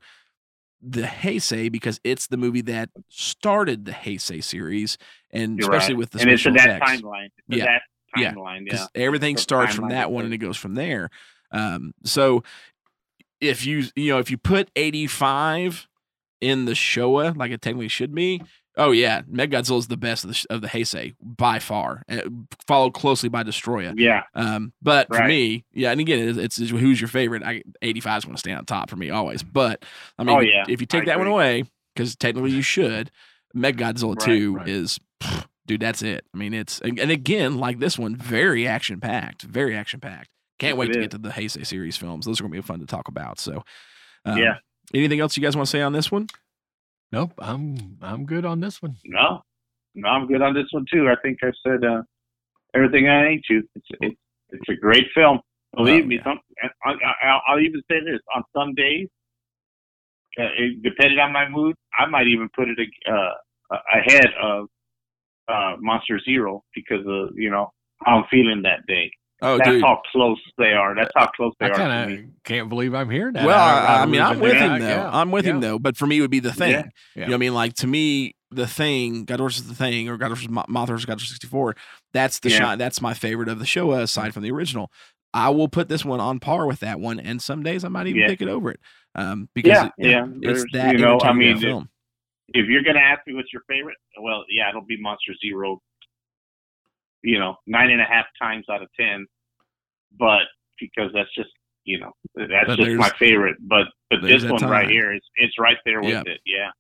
the 0.81 1.03
Heisei 1.03 1.71
because 1.71 2.01
it's 2.03 2.27
the 2.27 2.37
movie 2.37 2.63
that 2.63 2.91
started 3.09 3.85
the 3.85 3.93
Heisei 3.93 4.43
series, 4.43 4.99
and 5.31 5.59
you're 5.59 5.71
especially 5.71 5.95
right. 5.95 5.99
with 5.99 6.11
the 6.11 6.21
and 6.21 6.31
it's 6.31 6.43
special 6.43 6.59
in 6.59 6.67
that 6.69 6.83
effects 6.83 7.03
timeline. 7.03 7.27
It's 7.49 7.59
Yeah. 7.59 7.65
that 7.67 7.83
Yeah. 8.17 8.33
timeline. 8.33 8.57
Yeah. 8.59 8.73
because 8.73 8.89
everything 8.95 9.37
starts 9.37 9.75
from 9.75 9.91
that 9.91 10.11
one 10.11 10.25
and 10.25 10.35
it 10.35 10.39
goes 10.39 10.57
from 10.57 10.75
there. 10.75 11.11
Um, 11.53 11.95
so 12.05 12.43
if 13.41 13.65
you 13.67 13.85
you 13.95 14.13
know 14.13 14.19
if 14.19 14.31
you 14.31 14.39
put 14.39 14.71
85 14.77 15.89
in 16.41 16.65
the 16.65 16.73
Showa 16.73 17.37
like 17.37 17.53
it 17.53 17.63
technically 17.63 17.89
should 17.89 18.15
be, 18.15 18.43
oh 18.77 18.91
yeah, 18.93 19.23
Mechagodzilla 19.23 19.79
is 19.79 19.87
the 19.89 19.97
best 19.97 20.25
of 20.25 20.31
the 20.31 20.47
of 20.51 20.61
the 20.63 20.69
Heisei 20.69 21.15
by 21.21 21.59
far, 21.59 22.03
and 22.09 22.47
followed 22.67 22.93
closely 22.95 23.29
by 23.29 23.43
Destoroyah. 23.43 23.95
Yeah. 23.97 24.23
Um, 24.35 24.73
but 24.83 25.09
for 25.09 25.25
me, 25.25 25.65
yeah, 25.73 25.91
and 25.91 26.01
again, 26.01 26.29
it's, 26.29 26.39
it's, 26.39 26.59
it's 26.59 26.71
who's 26.71 27.01
your 27.01 27.09
favorite. 27.09 27.43
I 27.43 27.63
85 27.83 28.19
is 28.19 28.25
going 28.25 28.35
to 28.37 28.41
stand 28.41 28.59
on 28.59 28.65
top 28.65 28.91
for 28.91 28.97
me 28.97 29.11
always. 29.11 29.43
But 29.43 29.85
I 30.19 30.25
mean, 30.25 30.37
Oh, 30.37 30.41
yeah. 30.41 30.65
if 30.69 30.81
you 30.81 30.87
I 30.91 30.93
take 30.99 31.07
that 31.07 31.19
one 31.19 31.29
away, 31.29 31.65
because 31.95 32.17
technically 32.17 32.51
you 32.53 32.63
should, 32.63 33.11
Mechagodzilla 33.57 34.17
Right, 34.17 34.25
2 34.27 34.57
right. 34.57 34.69
is, 34.69 34.99
pff, 35.23 35.47
dude, 35.67 35.81
that's 35.81 36.03
it. 36.03 36.25
I 36.35 36.39
mean, 36.39 36.55
it's 36.55 36.81
and 36.81 36.99
and 36.99 37.11
again, 37.11 37.59
like 37.59 37.79
this 37.79 37.99
one, 37.99 38.17
very 38.17 38.67
action 38.67 39.01
packed, 39.01 39.43
very 39.43 39.77
action 39.77 40.01
packed. 40.01 40.29
Can't 40.59 40.77
wait 40.77 40.91
it 40.91 40.93
to 40.95 40.99
is. 41.01 41.05
get 41.05 41.11
to 41.13 41.19
the 41.19 41.31
Heisei 41.31 41.67
series 41.67 41.97
films. 41.97 42.25
Those 42.25 42.39
are 42.41 42.45
going 42.45 42.53
to 42.53 42.59
be 42.59 42.67
fun 42.67 42.79
to 42.81 42.87
talk 42.87 43.09
about. 43.09 43.41
So, 43.41 43.65
um, 44.25 44.39
Yeah. 44.39 44.55
Anything 44.95 45.21
else 45.21 45.37
you 45.37 45.43
guys 45.43 45.57
want 45.57 45.67
to 45.67 45.71
say 45.71 45.81
on 45.81 45.93
this 45.93 46.11
one? 46.13 46.29
Nope, 47.13 47.33
I'm 47.39 47.99
I'm 48.01 48.25
good 48.25 48.45
on 48.45 48.61
this 48.61 48.81
one. 48.83 48.97
No, 49.05 49.43
no, 49.95 50.09
I'm 50.09 50.27
good 50.27 50.41
on 50.43 50.55
this 50.55 50.67
one 50.71 50.87
too. 50.91 51.09
I 51.09 51.15
think 51.23 51.39
I 51.43 51.53
said 51.67 51.85
uh, 51.85 52.03
everything 52.75 53.09
I 53.09 53.29
need 53.31 53.43
to. 53.49 53.63
It's 53.75 53.87
it's 54.01 54.17
it's 54.51 54.69
a 54.71 54.75
great 54.75 55.07
film. 55.15 55.41
Believe 55.75 56.05
Oh, 56.05 56.07
me. 56.09 56.17
yeah. 56.17 56.25
Some, 56.25 56.41
I, 56.85 56.91
I, 56.91 57.29
I'll, 57.29 57.43
I'll 57.49 57.61
even 57.61 57.83
say 57.91 58.01
this: 58.01 58.21
on 58.35 58.43
some 58.57 58.75
days, 58.75 59.09
uh, 60.39 60.49
it, 60.59 60.83
depending 60.83 61.19
on 61.19 61.33
my 61.33 61.49
mood, 61.49 61.77
I 61.99 62.07
might 62.07 62.27
even 62.27 62.49
put 62.57 62.69
it 62.69 62.79
uh, 63.11 63.77
ahead 63.95 64.27
of 64.43 64.67
uh, 65.49 65.77
Monster 65.81 66.19
Zero 66.21 66.63
because 66.75 67.05
of 67.07 67.31
you 67.37 67.51
know 67.51 67.71
how 68.05 68.19
I'm 68.19 68.25
feeling 68.31 68.63
that 68.63 68.87
day. 68.87 69.11
Oh, 69.45 69.59
That's 69.59 69.69
dude. 69.71 69.83
how 69.83 70.01
close 70.13 70.39
they 70.57 70.73
are. 70.73 70.95
That's 70.95 71.11
how 71.17 71.27
close 71.37 71.53
they 71.59 71.67
I 71.67 71.69
are 71.71 71.73
to 71.73 71.79
kind 71.79 72.11
me. 72.11 72.19
of 72.21 72.25
can't 72.45 72.69
believe 72.69 72.95
I'm 72.95 73.11
here 73.11 73.31
now. 73.33 73.45
Well, 73.47 73.59
out- 73.59 73.85
out 73.85 73.91
I, 73.99 74.03
I 74.03 74.07
mean, 74.07 74.21
I'm 74.21 74.39
with 74.41 74.53
there. 74.53 74.61
him 74.75 74.81
though. 74.81 74.87
Yeah, 74.89 75.11
I'm 75.13 75.31
with 75.33 75.45
him 75.45 75.61
though. 75.61 75.79
But 75.79 75.97
for 75.97 76.07
me, 76.07 76.19
it 76.19 76.21
would 76.21 76.31
be 76.31 76.39
the 76.41 76.53
thing. 76.53 76.71
Yeah. 76.71 76.83
You 77.17 77.21
know 77.23 77.27
what 77.29 77.35
I 77.35 77.39
mean? 77.39 77.55
Like 77.55 77.75
to 77.75 77.87
me, 77.87 78.35
the 78.51 78.67
thing, 78.67 79.25
God 79.25 79.41
versus 79.41 79.67
the 79.67 79.75
thing, 79.75 80.09
or 80.09 80.17
God 80.17 80.29
versus 80.29 80.49
Mo- 80.49 80.65
Mothra 80.69 80.89
versus 80.89 81.07
God 81.07 81.15
versus 81.19 81.31
64. 81.31 81.75
That's 82.13 82.39
the 82.41 82.51
Yeah. 82.51 82.59
shot. 82.59 82.79
That's 82.79 83.01
my 83.01 83.15
favorite 83.15 83.49
of 83.49 83.59
the 83.59 83.67
show 83.67 83.93
aside 83.93 84.33
from 84.35 84.43
the 84.45 84.51
original. 84.53 84.91
I 85.35 85.49
will 85.49 85.69
put 85.69 85.89
this 85.89 86.05
one 86.05 86.21
on 86.21 86.39
par 86.39 86.67
with 86.67 86.81
that 86.81 87.01
one, 87.01 87.19
and 87.19 87.41
some 87.43 87.63
days 87.63 87.85
I 87.85 87.89
might 87.89 88.07
even 88.07 88.21
Yeah. 88.23 88.27
pick 88.29 88.43
it 88.43 88.49
over 88.49 88.71
it. 88.71 88.81
Um, 89.15 89.49
because 89.55 89.71
Yeah, 89.71 89.87
it- 89.99 90.11
yeah. 90.11 90.25
it's 90.27 90.41
There's- 90.63 90.65
that 90.75 90.93
you 90.93 90.99
know, 90.99 91.19
I 91.19 91.29
entertaining 91.31 91.31
of 91.31 91.35
a 91.35 91.35
mean, 91.55 91.59
film. 91.61 91.89
if 92.55 92.69
you're 92.69 92.83
gonna 92.83 93.01
ask 93.01 93.27
me 93.27 93.35
what's 93.35 93.53
your 93.53 93.63
favorite, 93.69 93.97
well, 94.21 94.45
yeah, 94.51 94.69
it'll 94.69 94.85
be 94.85 95.01
Monster 95.01 95.33
Zero. 95.45 95.81
You 97.23 97.39
know, 97.39 97.57
nine 97.67 97.91
and 97.91 98.01
a 98.01 98.05
half 98.05 98.27
times 98.41 98.67
out 98.71 98.83
of 98.83 98.89
ten, 98.99 99.27
but 100.19 100.43
because 100.79 101.11
that's 101.15 101.33
just 101.35 101.51
you 101.85 101.99
know 101.99 102.13
that's 102.35 102.67
But 102.67 102.79
just 102.79 102.97
my 102.97 103.11
favorite. 103.19 103.57
But 103.61 103.87
but 104.11 104.23
this 104.23 104.45
one 104.45 104.63
right 104.65 104.89
here 104.89 105.13
is 105.13 105.21
it's 105.37 105.59
right 105.59 105.79
there 105.85 106.01
with 106.01 106.11
Yeah. 106.11 106.23
it. 106.27 106.41
Yeah, 106.45 106.71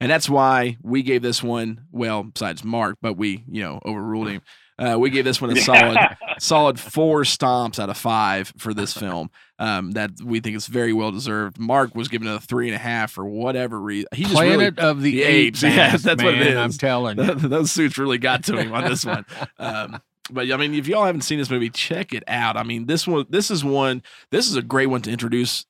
And 0.00 0.10
that's 0.10 0.28
why 0.28 0.76
we 0.82 1.02
gave 1.02 1.22
this 1.22 1.42
one, 1.42 1.86
well, 1.90 2.24
besides 2.24 2.64
Mark, 2.64 2.98
but 3.00 3.14
we, 3.14 3.44
you 3.48 3.62
know, 3.62 3.80
overruled 3.84 4.28
mm. 4.28 4.32
him. 4.32 4.42
Uh, 4.78 4.96
we 4.98 5.10
gave 5.10 5.24
this 5.24 5.40
one 5.40 5.50
a 5.50 5.60
solid, 5.60 5.98
solid 6.38 6.80
four 6.80 7.22
stomps 7.22 7.78
out 7.78 7.90
of 7.90 7.96
five 7.96 8.52
for 8.56 8.72
this 8.74 8.92
film. 8.92 9.30
Um, 9.58 9.92
that 9.92 10.10
we 10.24 10.40
think 10.40 10.56
is 10.56 10.66
very 10.66 10.92
well 10.92 11.12
deserved. 11.12 11.58
Mark 11.58 11.94
was 11.94 12.08
given 12.08 12.26
a 12.26 12.40
three 12.40 12.66
and 12.66 12.74
a 12.74 12.78
half 12.78 13.12
for 13.12 13.24
whatever 13.24 13.80
reason. 13.80 14.08
He 14.12 14.24
just 14.24 14.40
really, 14.40 14.56
Planet 14.56 14.78
of 14.80 15.02
the, 15.02 15.12
the 15.12 15.22
Apes. 15.22 15.62
Apes, 15.62 15.74
yes, 15.76 15.94
ass, 15.94 16.02
that's 16.02 16.22
what 16.22 16.34
it 16.34 16.46
is. 16.46 16.56
I'm 16.56 16.72
telling 16.72 17.18
you. 17.18 17.34
those 17.34 17.70
suits 17.70 17.96
really 17.96 18.18
got 18.18 18.44
to 18.44 18.56
him 18.56 18.72
on 18.72 18.84
this 18.84 19.04
one. 19.04 19.24
Um, 19.58 20.00
but 20.30 20.50
I 20.50 20.56
mean, 20.56 20.74
if 20.74 20.88
y'all 20.88 21.04
haven't 21.04 21.22
seen 21.22 21.38
this 21.38 21.50
movie, 21.50 21.68
check 21.68 22.12
it 22.12 22.22
out. 22.26 22.56
I 22.56 22.62
mean, 22.62 22.86
this 22.86 23.06
one, 23.06 23.26
this 23.28 23.50
is 23.50 23.64
one, 23.64 24.02
this 24.30 24.48
is 24.48 24.56
a 24.56 24.62
great 24.62 24.86
one 24.86 25.02
to 25.02 25.10
introduce 25.10 25.66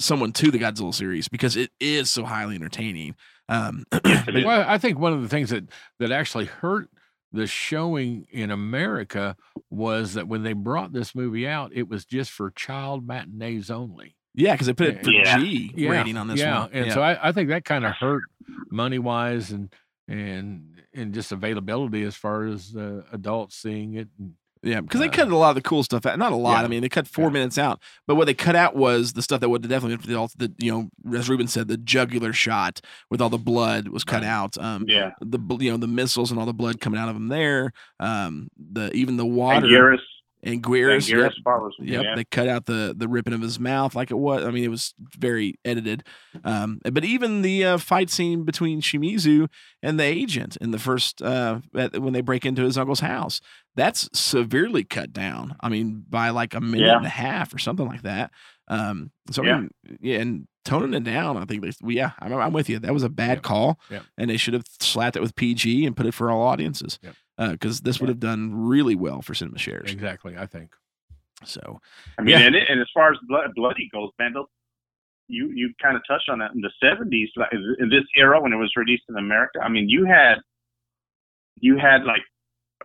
someone 0.00 0.32
to 0.32 0.50
the 0.50 0.58
Godzilla 0.58 0.94
series 0.94 1.28
because 1.28 1.56
it 1.56 1.70
is 1.78 2.10
so 2.10 2.24
highly 2.24 2.54
entertaining. 2.54 3.14
Um, 3.48 3.84
Yes, 4.04 4.28
it 4.28 4.36
is. 4.36 4.44
Well, 4.44 4.64
I 4.66 4.78
think 4.78 4.98
one 4.98 5.12
of 5.12 5.22
the 5.22 5.28
things 5.28 5.50
that 5.50 5.64
that 5.98 6.12
actually 6.12 6.46
hurt 6.46 6.88
the 7.32 7.46
showing 7.46 8.26
in 8.30 8.50
America 8.50 9.36
was 9.70 10.14
that 10.14 10.26
when 10.28 10.42
they 10.42 10.52
brought 10.52 10.92
this 10.92 11.14
movie 11.14 11.46
out, 11.46 11.70
it 11.74 11.88
was 11.88 12.04
just 12.04 12.30
for 12.30 12.50
child 12.50 13.06
matinees 13.06 13.70
only. 13.70 14.16
yeah, 14.34 14.52
because 14.54 14.66
they 14.66 14.72
put 14.72 14.88
it 14.88 15.04
for 15.04 15.10
Yeah. 15.10 15.38
G 15.38 15.72
rating 15.88 16.16
on 16.16 16.28
this 16.28 16.40
yeah, 16.40 16.60
one. 16.60 16.70
and 16.72 16.92
so 16.92 17.02
I, 17.02 17.28
I 17.28 17.32
think 17.32 17.48
that 17.50 17.64
kind 17.64 17.84
of 17.84 17.92
hurt 17.94 18.22
money 18.70 18.98
wise 18.98 19.50
and 19.52 19.72
and 20.08 20.82
and 20.92 21.14
just 21.14 21.30
availability 21.30 22.02
as 22.02 22.16
far 22.16 22.46
as 22.46 22.74
uh, 22.76 23.02
adults 23.12 23.56
seeing 23.56 23.94
it. 23.94 24.08
And, 24.18 24.34
Yeah, 24.62 24.80
because 24.82 25.00
they 25.00 25.08
Uh, 25.08 25.10
cut 25.10 25.28
a 25.28 25.36
lot 25.36 25.50
of 25.50 25.54
the 25.54 25.62
cool 25.62 25.82
stuff 25.82 26.04
out. 26.04 26.18
Not 26.18 26.32
a 26.32 26.36
lot. 26.36 26.60
yeah, 26.60 26.64
I 26.64 26.68
mean, 26.68 26.82
they 26.82 26.88
cut 26.90 27.06
four 27.08 27.26
yeah. 27.26 27.30
minutes 27.30 27.56
out, 27.58 27.80
but 28.06 28.16
what 28.16 28.26
they 28.26 28.34
cut 28.34 28.54
out 28.56 28.76
was 28.76 29.14
the 29.14 29.22
stuff 29.22 29.40
that 29.40 29.48
would 29.48 29.64
have 29.64 29.70
definitely 29.70 29.96
been 29.96 30.02
for 30.18 30.28
the 30.36 30.48
the 30.48 30.52
you 30.64 30.70
know, 30.70 31.16
as 31.18 31.28
Ruben 31.30 31.46
said, 31.48 31.68
the 31.68 31.78
jugular 31.78 32.32
shot 32.34 32.80
with 33.10 33.20
all 33.22 33.30
the 33.30 33.38
blood 33.38 33.88
was 33.88 34.04
cut 34.04 34.22
Right. 34.22 34.28
out. 34.28 34.58
Um, 34.58 34.84
Yeah. 34.86 35.12
the 35.22 35.38
you 35.60 35.70
know 35.70 35.78
the 35.78 35.86
missiles 35.86 36.30
and 36.30 36.38
all 36.38 36.46
the 36.46 36.52
blood 36.52 36.80
coming 36.80 37.00
out 37.00 37.08
of 37.08 37.14
them 37.14 37.28
there. 37.28 37.72
Um, 38.00 38.50
the 38.58 38.92
even 38.92 39.16
the 39.16 39.24
And 39.24 39.32
water 39.36 39.66
Garrus, 39.66 40.00
and 40.42 40.54
and 40.54 40.62
Guiris. 40.64 41.08
Yep, 41.08 41.32
was 41.44 41.74
Yep, 41.78 42.04
yeah. 42.04 42.14
they 42.14 42.24
cut 42.24 42.48
out 42.48 42.66
the 42.66 42.94
the 42.96 43.08
ripping 43.08 43.32
of 43.32 43.40
his 43.40 43.58
mouth 43.60 43.94
like 43.94 44.10
it 44.10 44.18
was. 44.18 44.44
I 44.44 44.50
mean, 44.50 44.64
it 44.64 44.68
was 44.70 44.94
very 45.18 45.54
edited. 45.64 46.04
Um, 46.44 46.80
but 46.90 47.04
even 47.04 47.42
the 47.42 47.64
uh, 47.64 47.78
fight 47.78 48.10
scene 48.10 48.44
between 48.44 48.80
Shimizu 48.80 49.48
and 49.82 49.98
the 49.98 50.04
agent 50.04 50.56
in 50.60 50.70
the 50.70 50.78
first 50.78 51.20
uh, 51.22 51.60
at, 51.76 51.98
when 52.00 52.12
they 52.12 52.20
break 52.22 52.44
into 52.46 52.62
his 52.62 52.78
uncle's 52.78 53.00
house, 53.00 53.40
that's 53.74 54.08
severely 54.12 54.84
cut 54.84 55.12
down. 55.12 55.56
I 55.60 55.68
mean, 55.68 56.04
by 56.08 56.30
like 56.30 56.54
a 56.54 56.60
minute 56.60 56.86
Yeah. 56.86 56.96
and 56.96 57.06
a 57.06 57.10
half 57.10 57.54
or 57.54 57.58
something 57.58 57.86
like 57.86 58.02
that. 58.02 58.30
Um, 58.68 59.10
so 59.30 59.42
I 59.42 59.46
Yeah. 59.46 59.56
mean, 59.60 59.70
yeah, 60.00 60.18
and 60.20 60.46
toning 60.64 60.94
it 60.94 61.02
down, 61.04 61.36
I 61.36 61.44
think 61.44 61.62
they, 61.62 61.72
well, 61.82 61.90
yeah, 61.92 62.12
I'm, 62.20 62.32
I'm 62.34 62.52
with 62.52 62.68
you. 62.68 62.78
That 62.78 62.92
was 62.94 63.02
a 63.02 63.08
bad 63.08 63.42
call, 63.42 63.80
and 64.16 64.30
they 64.30 64.36
should 64.36 64.54
have 64.54 64.64
slapped 64.78 65.16
it 65.16 65.22
with 65.22 65.34
PG 65.34 65.84
and 65.86 65.96
put 65.96 66.06
it 66.06 66.14
for 66.14 66.30
all 66.30 66.42
audiences. 66.42 66.98
Yep. 67.40 67.50
Because 67.52 67.80
this 67.80 68.00
would 68.00 68.08
have 68.08 68.20
done 68.20 68.54
really 68.54 68.94
well 68.94 69.22
for 69.22 69.34
Cinema 69.34 69.58
Shares. 69.58 69.90
exactly, 69.90 70.36
I 70.36 70.46
think. 70.46 70.74
So 71.44 71.80
I 72.18 72.22
mean, 72.22 72.38
Yeah. 72.38 72.46
and, 72.46 72.54
it, 72.54 72.68
and 72.68 72.80
as 72.80 72.86
far 72.92 73.10
as 73.12 73.18
blood, 73.26 73.50
bloody 73.56 73.88
goes, 73.92 74.10
man, 74.18 74.34
you 75.28 75.50
you 75.54 75.72
kind 75.80 75.96
of 75.96 76.02
touched 76.06 76.28
on 76.28 76.38
that 76.40 76.52
in 76.54 76.60
the 76.60 76.70
seventies, 76.82 77.30
like 77.36 77.48
in 77.52 77.88
this 77.88 78.04
era 78.16 78.40
when 78.40 78.52
it 78.52 78.56
was 78.56 78.70
released 78.76 79.04
in 79.08 79.16
America. 79.16 79.60
I 79.62 79.68
mean, 79.68 79.88
you 79.88 80.04
had 80.04 80.34
you 81.60 81.78
had 81.78 82.04
like 82.04 82.22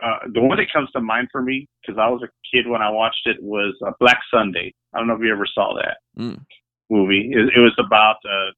uh, 0.02 0.18
the 0.32 0.40
one 0.40 0.56
that 0.58 0.72
comes 0.72 0.90
to 0.92 1.00
mind 1.00 1.28
for 1.32 1.42
me 1.42 1.66
because 1.82 1.98
I 1.98 2.08
was 2.08 2.22
a 2.22 2.28
kid 2.54 2.66
when 2.68 2.82
I 2.82 2.90
watched 2.90 3.26
it 3.26 3.42
was 3.42 3.74
uh, 3.86 3.90
Black 4.00 4.20
Sunday. 4.32 4.72
I 4.94 4.98
don't 4.98 5.08
know 5.08 5.14
if 5.14 5.20
you 5.22 5.32
ever 5.32 5.46
saw 5.52 5.74
that 5.76 5.98
Mm. 6.18 6.44
movie. 6.88 7.30
It, 7.32 7.50
it 7.56 7.60
was 7.60 7.74
about 7.78 8.16
uh, 8.24 8.52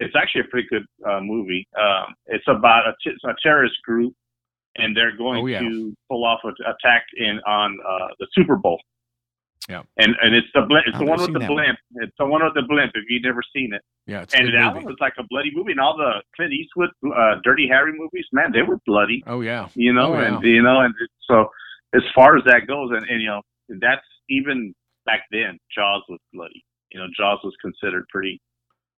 it's 0.00 0.14
actually 0.16 0.42
a 0.42 0.44
pretty 0.44 0.68
good 0.68 0.84
uh, 1.08 1.20
movie. 1.20 1.66
Um, 1.80 2.14
it's 2.26 2.46
about 2.46 2.86
a, 2.86 2.94
t- 3.02 3.16
a 3.24 3.34
terrorist 3.42 3.76
group, 3.84 4.14
and 4.76 4.96
they're 4.96 5.16
going 5.16 5.42
Oh, 5.42 5.46
yeah. 5.46 5.60
to 5.60 5.94
pull 6.08 6.24
off 6.24 6.40
an 6.44 6.54
attack 6.66 7.04
in 7.16 7.40
on 7.46 7.76
uh, 7.88 8.08
the 8.18 8.26
Super 8.34 8.56
Bowl. 8.56 8.80
Yeah. 9.68 9.82
And 9.98 10.14
and 10.22 10.34
it's 10.34 10.48
the 10.54 10.62
blimp. 10.62 10.86
It's 10.86 10.94
I've 10.96 11.00
the 11.00 11.06
one 11.06 11.20
with 11.20 11.32
the 11.32 11.38
that 11.38 11.48
one. 11.50 11.56
blimp. 11.62 11.78
It's 11.96 12.12
the 12.18 12.26
one 12.26 12.42
with 12.42 12.54
the 12.54 12.62
blimp. 12.62 12.90
If 12.94 13.04
you've 13.08 13.22
never 13.22 13.42
seen 13.54 13.72
it, 13.72 13.82
Yeah, 14.06 14.22
it's 14.22 14.34
and 14.34 14.48
that 14.48 14.74
movie. 14.74 14.84
one 14.84 14.84
was 14.86 14.96
like 15.00 15.12
a 15.18 15.22
bloody 15.30 15.50
movie. 15.54 15.72
And 15.72 15.80
all 15.80 15.96
the 15.96 16.22
Clint 16.34 16.52
Eastwood, 16.52 16.90
uh, 17.14 17.36
Dirty 17.44 17.68
Harry 17.68 17.92
movies, 17.96 18.24
man, 18.32 18.50
they 18.52 18.62
were 18.62 18.78
bloody. 18.86 19.22
Oh 19.26 19.42
yeah, 19.42 19.68
You 19.74 19.92
know, 19.92 20.14
Oh, 20.14 20.20
yeah. 20.20 20.34
and 20.36 20.44
you 20.44 20.62
know, 20.62 20.80
and 20.80 20.94
so 21.28 21.46
as 21.94 22.02
far 22.14 22.36
as 22.36 22.42
that 22.46 22.66
goes, 22.66 22.90
and, 22.92 23.06
and 23.08 23.20
you 23.20 23.28
know, 23.28 23.42
that's 23.80 24.06
even 24.28 24.74
back 25.06 25.22
then. 25.30 25.58
Jaws 25.74 26.02
was 26.08 26.18
bloody. 26.32 26.64
You 26.90 26.98
know, 27.00 27.06
Jaws 27.16 27.38
was 27.44 27.54
considered 27.60 28.06
pretty 28.08 28.40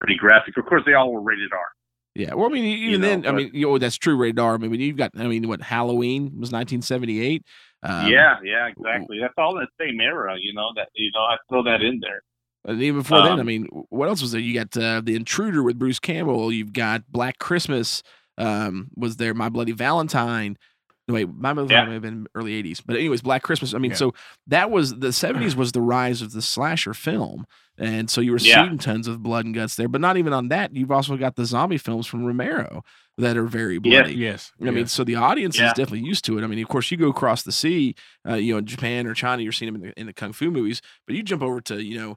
pretty 0.01 0.17
graphic. 0.17 0.57
Of 0.57 0.65
course, 0.67 0.83
they 0.87 0.95
all 0.95 1.13
were 1.13 1.21
rated 1.21 1.53
R. 1.53 1.67
Yeah, 2.15 2.35
well, 2.35 2.47
I 2.47 2.53
mean, 2.53 2.65
even 2.65 3.01
know, 3.01 3.09
then, 3.09 3.27
I 3.27 3.33
mean, 3.33 3.51
you 3.55 3.67
know, 3.67 3.79
that's 3.79 3.97
true. 3.97 4.17
radar. 4.17 4.55
I 4.55 4.59
mean, 4.59 4.75
you've 4.81 4.99
got, 4.99 5.13
I 5.17 5.27
mean, 5.27 5.49
what 5.49 5.63
Halloween 5.63 6.25
was 6.39 6.53
1978. 6.53 7.43
Um, 7.83 8.07
yeah, 8.09 8.37
yeah, 8.45 8.69
exactly. 8.69 9.19
That's 9.21 9.35
all 9.39 9.55
the 9.55 9.67
same 9.81 10.01
era. 10.01 10.37
You 10.39 10.53
know 10.55 10.69
that 10.77 10.89
you 10.95 11.11
know 11.15 11.21
I 11.21 11.37
throw 11.49 11.63
that 11.65 11.81
in 11.83 12.01
there. 12.01 12.23
and 12.65 12.81
even 12.83 13.01
before 13.01 13.23
then, 13.23 13.39
I 13.39 13.41
Um, 13.41 13.47
mean, 13.47 13.67
what 13.89 14.09
else 14.09 14.21
was 14.23 14.33
there? 14.33 14.41
You 14.41 14.55
got 14.55 14.77
uh, 14.77 15.01
the 15.03 15.17
Intruder 15.17 15.63
with 15.63 15.79
Bruce 15.79 15.99
Campbell. 15.99 16.53
You've 16.53 16.73
got 16.73 17.03
Black 17.11 17.39
Christmas. 17.39 18.03
Um, 18.39 18.89
was 18.97 19.17
there 19.17 19.35
My 19.35 19.49
Bloody 19.49 19.73
Valentine? 19.73 20.57
No, 21.13 21.17
wait, 21.17 21.29
My 21.37 21.53
Bloody 21.53 21.73
Yeah. 21.75 21.85
Valentine 21.85 21.89
may 21.89 21.95
have 21.95 22.03
been 22.03 22.27
early 22.35 22.53
80s, 22.63 22.81
but 22.85 22.97
anyways, 22.97 23.23
Black 23.23 23.43
Christmas. 23.43 23.75
I 23.75 23.79
mean, 23.79 23.93
Yeah. 23.93 23.97
so 23.99 24.15
that 24.47 24.71
was 24.71 24.99
the 24.99 25.09
70s 25.13 25.55
was 25.57 25.73
the 25.73 25.81
rise 25.83 26.23
of 26.23 26.33
the 26.33 26.43
slasher 26.43 26.95
film, 26.95 27.47
and 27.79 28.11
so 28.11 28.21
you 28.21 28.33
were 28.33 28.39
Yeah. 28.39 28.65
seeing 28.67 28.79
tons 28.79 29.07
of 29.09 29.23
blood 29.23 29.45
and 29.45 29.55
guts 29.55 29.77
there. 29.77 29.89
But 29.89 30.01
not 30.01 30.17
even 30.17 30.33
on 30.33 30.49
that, 30.49 30.75
you've 30.75 30.91
also 30.91 31.17
got 31.17 31.37
the 31.37 31.45
zombie 31.45 31.79
films 31.79 32.07
from 32.07 32.25
Romero 32.25 32.83
that 33.19 33.37
are 33.37 33.47
very 33.47 33.75
Yes. 33.75 33.81
bloody. 33.83 34.15
yes. 34.15 34.53
I 34.63 34.71
mean, 34.71 34.87
so 34.87 35.05
the 35.05 35.17
audience 35.17 35.59
Yeah. 35.59 35.67
is 35.67 35.73
definitely 35.75 36.07
used 36.07 36.25
to 36.25 36.39
it. 36.39 36.45
I 36.45 36.47
mean, 36.47 36.59
of 36.61 36.69
course, 36.69 36.91
you 36.91 36.97
go 36.97 37.09
across 37.09 37.43
the 37.43 37.53
sea, 37.53 37.95
uh, 38.29 38.35
you 38.35 38.53
know, 38.55 38.59
in 38.59 38.67
Japan 38.67 39.07
or 39.07 39.15
China, 39.15 39.43
you're 39.43 39.53
seeing 39.53 39.73
them 39.73 39.83
in 39.83 39.89
the, 39.91 40.01
in 40.01 40.07
the 40.07 40.13
kung 40.13 40.33
fu 40.33 40.51
movies, 40.51 40.81
but 41.07 41.15
you 41.15 41.23
jump 41.23 41.43
over 41.43 41.61
to, 41.63 41.83
you 41.83 41.99
know, 41.99 42.17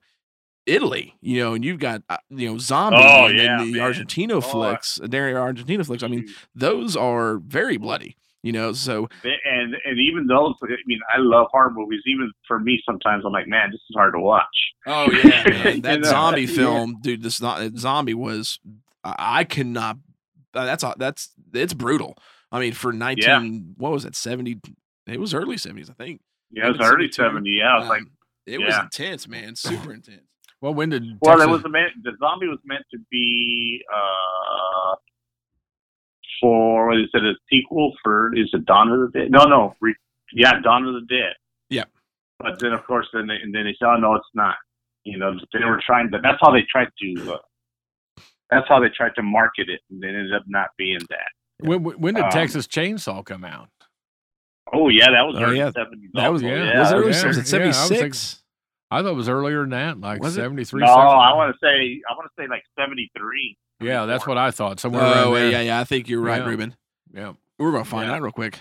Italy, 0.66 1.14
you 1.22 1.38
know, 1.44 1.54
and 1.54 1.64
you've 1.64 1.78
got, 1.80 2.02
uh, 2.10 2.18
you 2.32 2.50
know, 2.50 2.58
zombie 2.58 2.98
Oh, 3.00 3.26
and 3.28 3.38
yeah, 3.38 3.58
then 3.60 3.72
the 3.72 3.78
man. 3.80 3.94
Argentino 3.94 4.32
Oh, 4.38 4.42
flicks, 4.42 5.00
Dario 5.10 5.36
Argentino 5.38 5.86
flicks. 5.86 6.02
I 6.02 6.08
mean, 6.08 6.28
those 6.56 6.96
are 6.96 7.38
very 7.38 7.78
bloody, 7.78 8.16
you 8.46 8.52
know, 8.52 8.74
so 8.74 9.10
and 9.24 9.76
and 9.86 10.00
even 10.00 10.28
those. 10.28 10.54
I 10.62 10.68
mean, 10.86 11.00
I 11.12 11.18
love 11.18 11.48
horror 11.50 11.72
movies. 11.72 12.02
Even 12.06 12.32
for 12.48 12.60
me, 12.60 12.80
sometimes 12.86 13.24
I'm 13.26 13.32
like, 13.32 13.48
man, 13.48 13.72
this 13.72 13.82
is 13.90 13.96
hard 13.96 14.14
to 14.14 14.20
watch. 14.20 14.46
Oh 14.86 15.10
yeah, 15.24 15.50
man. 15.50 15.76
You 15.78 15.82
that 15.82 16.02
know, 16.02 16.10
zombie 16.10 16.44
yeah. 16.44 16.56
film, 16.56 16.98
dude. 17.02 17.24
This 17.24 17.42
not 17.42 17.76
zombie 17.76 18.14
was. 18.14 18.60
I, 19.04 19.40
I 19.40 19.44
cannot. 19.46 19.98
Uh, 20.54 20.66
that's 20.66 20.84
a- 20.84 20.94
that's 20.96 21.32
it's 21.56 21.74
brutal. 21.74 22.20
I 22.52 22.60
mean, 22.60 22.74
for 22.74 22.94
nineteen, 22.94 23.74
what 23.78 23.92
was 23.92 24.06
it 24.06 24.16
Seventy. 24.16 24.62
It 25.08 25.20
was 25.20 25.34
early 25.34 25.58
seventies, 25.58 25.90
I 25.90 25.94
think. 25.94 26.22
Yeah, 26.52 26.68
it 26.68 26.78
was 26.78 26.82
early 26.82 27.12
72. 27.12 27.14
'70. 27.14 27.50
Yeah, 27.50 27.76
I 27.76 27.80
was 27.80 27.90
like, 27.90 28.02
Um, 28.02 28.12
it 28.46 28.60
was 28.60 28.76
intense, 28.78 29.28
man. 29.28 29.56
Super 29.56 29.92
intense. 29.92 30.22
well, 30.62 30.76
when 30.76 30.90
did 30.90 31.04
well, 31.20 31.42
it 31.42 31.50
was 31.50 31.64
the 31.64 31.70
man, 31.70 31.90
the 32.04 32.12
zombie 32.20 32.48
was 32.48 32.60
meant 32.64 32.84
to 32.92 33.00
be 33.10 33.84
uh 33.92 34.96
for 36.42 36.88
what 36.88 36.98
is 36.98 37.10
it? 37.14 37.24
A 37.24 37.34
sequel 37.50 37.94
for 38.04 38.36
is 38.36 38.50
it 38.54 38.66
Dawn 38.66 38.90
of 38.92 39.00
the 39.12 39.20
Dead? 39.20 39.32
No, 39.32 39.44
no, 39.46 39.76
re, 39.82 39.94
yeah, 40.34 40.54
Dawn 40.64 40.86
of 40.88 40.94
the 40.96 41.02
Dead. 41.10 41.34
Yeah. 41.70 41.86
But 42.40 42.60
then, 42.60 42.74
of 42.74 42.86
course, 42.86 43.08
then 43.14 43.28
they, 43.28 43.36
and 43.36 43.54
then 43.56 43.64
they 43.66 43.76
said, 43.80 43.88
"Oh 43.88 43.96
no, 43.98 44.16
it's 44.16 44.26
not." 44.34 44.56
You 45.04 45.18
know, 45.18 45.34
they 45.54 45.64
were 45.66 45.82
trying 45.86 46.12
to. 46.12 46.20
That's 46.22 46.38
how 46.42 46.52
they 46.52 46.64
tried 46.70 46.90
to. 47.02 47.34
Uh, 47.34 47.38
that's 48.50 48.68
how 48.68 48.80
they 48.80 48.90
tried 48.90 49.16
to 49.16 49.24
market 49.24 49.70
it, 49.70 49.80
and 49.90 50.04
it 50.04 50.08
ended 50.10 50.34
up 50.34 50.44
not 50.48 50.70
being 50.78 51.00
that. 51.10 51.28
when 51.68 51.84
when 51.84 52.14
did 52.16 52.26
Um, 52.26 52.32
Texas 52.32 52.68
Chainsaw 52.68 53.24
come 53.26 53.44
out? 53.46 53.70
Oh 54.74 54.90
yeah, 54.90 55.06
that 55.12 55.22
was 55.26 55.36
Oh, 55.40 55.44
early 55.44 55.58
yeah. 55.58 55.70
70s. 55.72 56.10
That 56.14 56.32
was 56.34 56.42
yeah. 56.42 56.50
yeah. 56.56 56.80
was 56.82 56.92
it 56.92 56.96
early? 56.96 57.12
yeah, 57.12 57.26
Was 57.28 57.38
it 57.38 57.40
yeah, 57.40 57.44
seventy 57.44 57.66
I 57.66 57.68
was 57.70 57.88
thinking- 57.90 58.14
six? 58.14 58.42
I 58.92 59.02
thought 59.02 59.12
it 59.12 59.16
was 59.16 59.30
earlier 59.30 59.62
than 59.62 59.70
that, 59.72 60.00
like 60.00 60.22
Was 60.22 60.38
it? 60.38 60.42
seventy 60.42 60.64
three. 60.64 60.82
No, 60.82 60.88
I 60.92 61.34
want 61.34 61.54
to 61.54 61.58
say 61.62 62.02
I 62.10 62.14
want 62.14 62.30
to 62.36 62.42
say 62.42 62.48
like 62.48 62.64
73. 62.80 63.58
Yeah, 63.82 64.06
that's 64.06 64.26
what 64.26 64.38
I 64.38 64.52
thought. 64.52 64.80
Somewhere 64.80 65.04
Oh 65.04 65.06
around 65.12 65.34
there. 65.34 65.52
yeah, 65.52 65.62
yeah. 65.62 65.80
I 65.80 65.84
think 65.84 66.08
you're 66.08 66.22
right, 66.22 66.42
Yeah. 66.42 66.48
Ruben. 66.50 66.76
yeah. 67.14 67.34
We're 67.58 67.72
gonna 67.72 67.86
find 67.86 68.08
Yeah. 68.10 68.16
out 68.16 68.22
real 68.22 68.32
quick. 68.32 68.60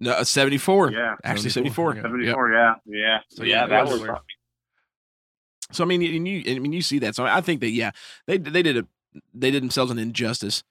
No, 0.00 0.12
uh, 0.12 0.24
seventy 0.24 0.58
four. 0.58 0.92
Yeah, 0.92 1.16
Actually, 1.24 1.50
74, 1.50 1.94
seventy 1.96 2.30
four. 2.32 2.50
yeah. 2.52 2.52
74. 2.52 2.52
Yeah, 2.52 2.74
yeah. 2.86 3.18
So, 3.30 3.36
So 3.38 3.42
yeah, 3.44 3.60
yeah, 3.62 3.66
that 3.66 3.82
was 3.84 3.92
was. 3.92 4.02
earlier. 4.02 4.18
So 5.72 5.84
I 5.84 5.86
mean, 5.86 6.02
and 6.02 6.26
you, 6.28 6.42
I 6.54 6.58
mean, 6.60 6.72
you 6.72 6.82
see 6.82 6.98
that. 7.00 7.14
So 7.14 7.24
I 7.26 7.40
think 7.40 7.60
that 7.60 7.70
yeah, 7.70 7.90
they 8.26 8.38
they 8.38 8.62
did 8.62 8.76
a 8.78 8.86
they 9.34 9.50
did 9.50 9.62
themselves 9.62 9.90
an 9.90 9.98
injustice. 9.98 10.62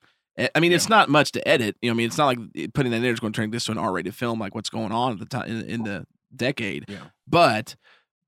I 0.55 0.59
mean, 0.59 0.71
it's 0.71 0.87
not 0.87 1.09
much 1.09 1.31
to 1.31 1.45
edit. 1.47 1.75
You 1.81 1.89
know, 1.89 1.93
I 1.93 1.97
mean, 1.97 2.05
it's 2.07 2.17
not 2.17 2.27
like 2.27 2.37
putting 2.73 2.91
that 2.91 2.97
in 2.97 3.01
there 3.03 3.11
is 3.11 3.19
going 3.19 3.33
to 3.33 3.37
turn 3.41 3.49
this 3.49 3.65
to 3.65 3.71
an 3.71 3.79
R-rated 3.79 4.13
film, 4.13 4.39
like 4.39 4.53
what's 4.53 4.69
going 4.69 4.91
on 4.91 5.13
at 5.13 5.19
the 5.19 5.25
time 5.25 5.49
in, 5.49 5.61
in 5.63 5.83
the 5.83 6.05
decade. 6.35 6.85
Yeah. 6.87 6.97
But 7.27 7.75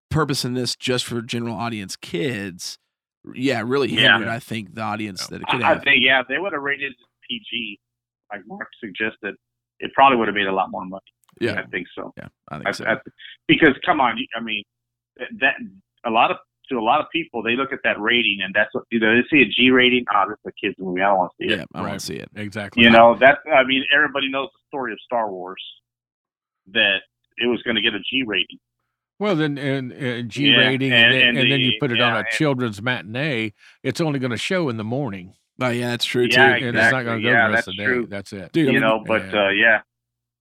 purposing 0.09 0.55
this 0.55 0.75
just 0.75 1.05
for 1.05 1.21
general 1.21 1.55
audience 1.55 1.95
kids, 1.95 2.79
yeah, 3.33 3.61
really 3.65 3.89
Yeah. 3.89 4.33
I 4.33 4.39
think 4.39 4.75
the 4.75 4.81
audience 4.81 5.27
that 5.27 5.41
it 5.41 5.47
could 5.47 5.61
I, 5.61 5.71
I 5.71 5.73
have. 5.73 5.83
think 5.83 5.97
yeah, 6.01 6.21
if 6.21 6.27
they 6.27 6.37
would 6.37 6.53
have 6.53 6.61
rated 6.61 6.91
it 6.91 6.97
PG, 7.29 7.79
like 8.31 8.41
Mark 8.47 8.67
suggested, 8.79 9.35
it 9.79 9.91
probably 9.93 10.17
would 10.17 10.27
have 10.27 10.35
made 10.35 10.47
a 10.47 10.53
lot 10.53 10.71
more 10.71 10.85
money. 10.85 11.01
Yeah. 11.39 11.61
I 11.61 11.67
think 11.67 11.87
so. 11.95 12.11
yeah, 12.17 12.27
I 12.49 12.55
think 12.57 12.67
I, 12.67 12.71
so. 12.71 12.85
I, 12.85 12.95
because 13.47 13.75
come 13.85 14.01
on, 14.01 14.17
I 14.35 14.41
mean, 14.41 14.63
that 15.39 15.55
a 16.05 16.09
lot 16.09 16.31
of 16.31 16.37
to 16.69 16.77
a 16.77 16.81
lot 16.81 17.01
of 17.01 17.07
people 17.11 17.41
they 17.41 17.55
look 17.55 17.73
at 17.73 17.79
that 17.83 17.99
rating 17.99 18.39
and 18.43 18.53
that's 18.53 18.73
what 18.73 18.83
you 18.91 18.99
know 18.99 19.15
they 19.15 19.23
see 19.29 19.41
a 19.41 19.45
G 19.45 19.71
rating. 19.71 20.05
Ah, 20.13 20.25
this 20.27 20.37
is 20.45 20.53
a 20.53 20.65
kids 20.65 20.75
movie. 20.79 21.01
I 21.01 21.07
don't 21.07 21.17
want 21.17 21.31
to 21.39 21.45
see 21.45 21.53
it. 21.53 21.57
yeah, 21.57 21.65
I 21.73 21.81
want 21.81 21.99
to 21.99 22.05
see 22.05 22.15
it. 22.15 22.29
Exactly. 22.35 22.83
You 22.83 22.89
know, 22.89 23.17
that's 23.19 23.39
I 23.51 23.63
mean, 23.63 23.83
everybody 23.93 24.29
knows 24.29 24.49
the 24.53 24.59
story 24.67 24.93
of 24.93 24.99
Star 25.03 25.31
Wars 25.31 25.63
that 26.71 26.99
it 27.37 27.47
was 27.47 27.61
going 27.63 27.75
to 27.75 27.81
get 27.81 27.93
a 27.93 27.99
G 27.99 28.23
rating. 28.25 28.59
Well, 29.19 29.35
then 29.35 29.57
and, 29.57 29.91
and 29.91 30.29
G 30.29 30.45
Yeah, 30.49 30.57
rating, 30.57 30.91
and, 30.93 31.03
and- 31.05 31.13
then, 31.13 31.27
and 31.29 31.37
and 31.39 31.51
then 31.51 31.59
you 31.59 31.73
put 31.79 31.91
it 31.91 31.99
on 32.01 32.17
a 32.17 32.23
children's 32.31 32.81
matinee. 32.81 33.53
It's 33.83 33.99
only 34.01 34.17
going 34.19 34.31
to 34.31 34.37
show 34.37 34.69
in 34.69 34.77
the 34.77 34.83
morning, 34.83 35.33
Oh 35.61 35.69
yeah, 35.69 35.89
that's 35.89 36.05
true 36.05 36.27
Yeah, 36.29 36.57
too. 36.57 36.67
and 36.67 36.77
it's 36.77 36.91
not 36.91 37.03
going 37.03 37.17
to 37.21 37.23
go 37.23 37.31
Yeah, 37.31 37.47
the 37.47 37.53
rest 37.53 37.65
that's 37.65 37.67
of 37.67 37.73
the 37.75 37.83
day. 37.83 37.85
true. 37.85 38.07
That's 38.09 38.31
it. 38.33 38.51
Dude, 38.53 38.69
I 38.69 38.71
you 38.71 38.79
mean, 38.79 38.87
know, 38.87 39.03
but 39.05 39.25
yeah. 39.33 39.45
uh, 39.45 39.49
yeah, 39.49 39.81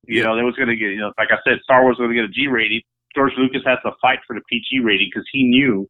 you 0.07 0.18
Yeah. 0.20 0.24
know, 0.26 0.37
there 0.37 0.45
was 0.45 0.55
going 0.55 0.68
to 0.68 0.76
get, 0.76 0.91
you 0.91 0.99
know, 0.99 1.12
like 1.18 1.29
I 1.33 1.39
said, 1.45 1.59
Star 1.64 1.83
Wars 1.83 1.97
was 1.99 2.07
going 2.07 2.11
to 2.16 2.22
get 2.22 2.24
a 2.24 2.33
G 2.33 2.47
rating. 2.47 2.81
George 3.16 3.33
Lucas 3.37 3.62
has 3.66 3.79
to 3.85 3.91
fight 4.01 4.20
for 4.26 4.35
the 4.37 4.43
PG 4.49 4.79
rating 4.85 5.09
because 5.12 5.26
he 5.33 5.43
knew 5.43 5.89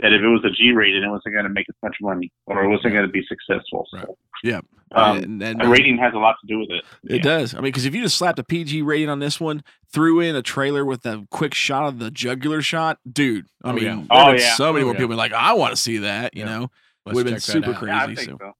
that 0.00 0.12
if 0.12 0.20
it 0.22 0.26
was 0.28 0.44
a 0.44 0.50
G 0.50 0.72
rated, 0.72 1.02
it 1.04 1.08
wasn't 1.08 1.34
going 1.34 1.44
to 1.44 1.50
make 1.50 1.66
as 1.68 1.76
much 1.82 1.96
money 2.00 2.32
or 2.46 2.64
it 2.64 2.68
wasn't 2.68 2.92
going 2.94 3.06
to 3.06 3.12
be 3.12 3.22
successful. 3.28 3.86
So, 3.92 3.98
Right. 3.98 4.06
Yeah. 4.42 4.60
um, 4.92 5.16
and, 5.18 5.42
and- 5.42 5.60
the 5.60 5.68
rating 5.68 5.96
has 5.98 6.12
a 6.14 6.18
lot 6.18 6.34
to 6.40 6.46
do 6.52 6.58
with 6.58 6.70
it. 6.70 6.84
It 7.04 7.22
does. 7.22 7.54
I 7.54 7.58
mean, 7.58 7.64
because 7.64 7.84
if 7.84 7.94
you 7.94 8.02
just 8.02 8.16
slapped 8.16 8.38
a 8.40 8.44
PG 8.44 8.82
rating 8.82 9.08
on 9.08 9.20
this 9.20 9.40
one, 9.40 9.62
threw 9.92 10.20
in 10.20 10.34
a 10.34 10.42
trailer 10.42 10.84
with 10.84 11.06
a 11.06 11.26
quick 11.30 11.54
shot 11.54 11.84
of 11.86 11.98
the 12.00 12.10
jugular 12.10 12.60
shot, 12.60 12.98
dude. 13.10 13.46
I 13.62 13.70
Oh, 13.70 13.72
mean, 13.72 13.84
yeah. 13.84 14.04
Oh, 14.10 14.32
yeah. 14.32 14.54
so 14.56 14.72
many 14.72 14.82
Oh, 14.82 14.86
more 14.86 14.94
yeah. 14.94 14.98
people 14.98 15.10
be 15.10 15.16
like, 15.16 15.32
I 15.32 15.52
want 15.54 15.70
to 15.74 15.80
see 15.80 15.98
that. 15.98 16.34
You 16.36 16.44
Yeah. 16.44 16.58
know, 16.58 16.70
Let's 17.06 17.14
would 17.16 17.26
have 17.26 17.34
been 17.34 17.40
super 17.40 17.72
crazy. 17.74 17.86
Yeah, 17.94 18.02
I 18.02 18.06
think 18.14 18.18
so. 18.30 18.36
so. 18.40 18.52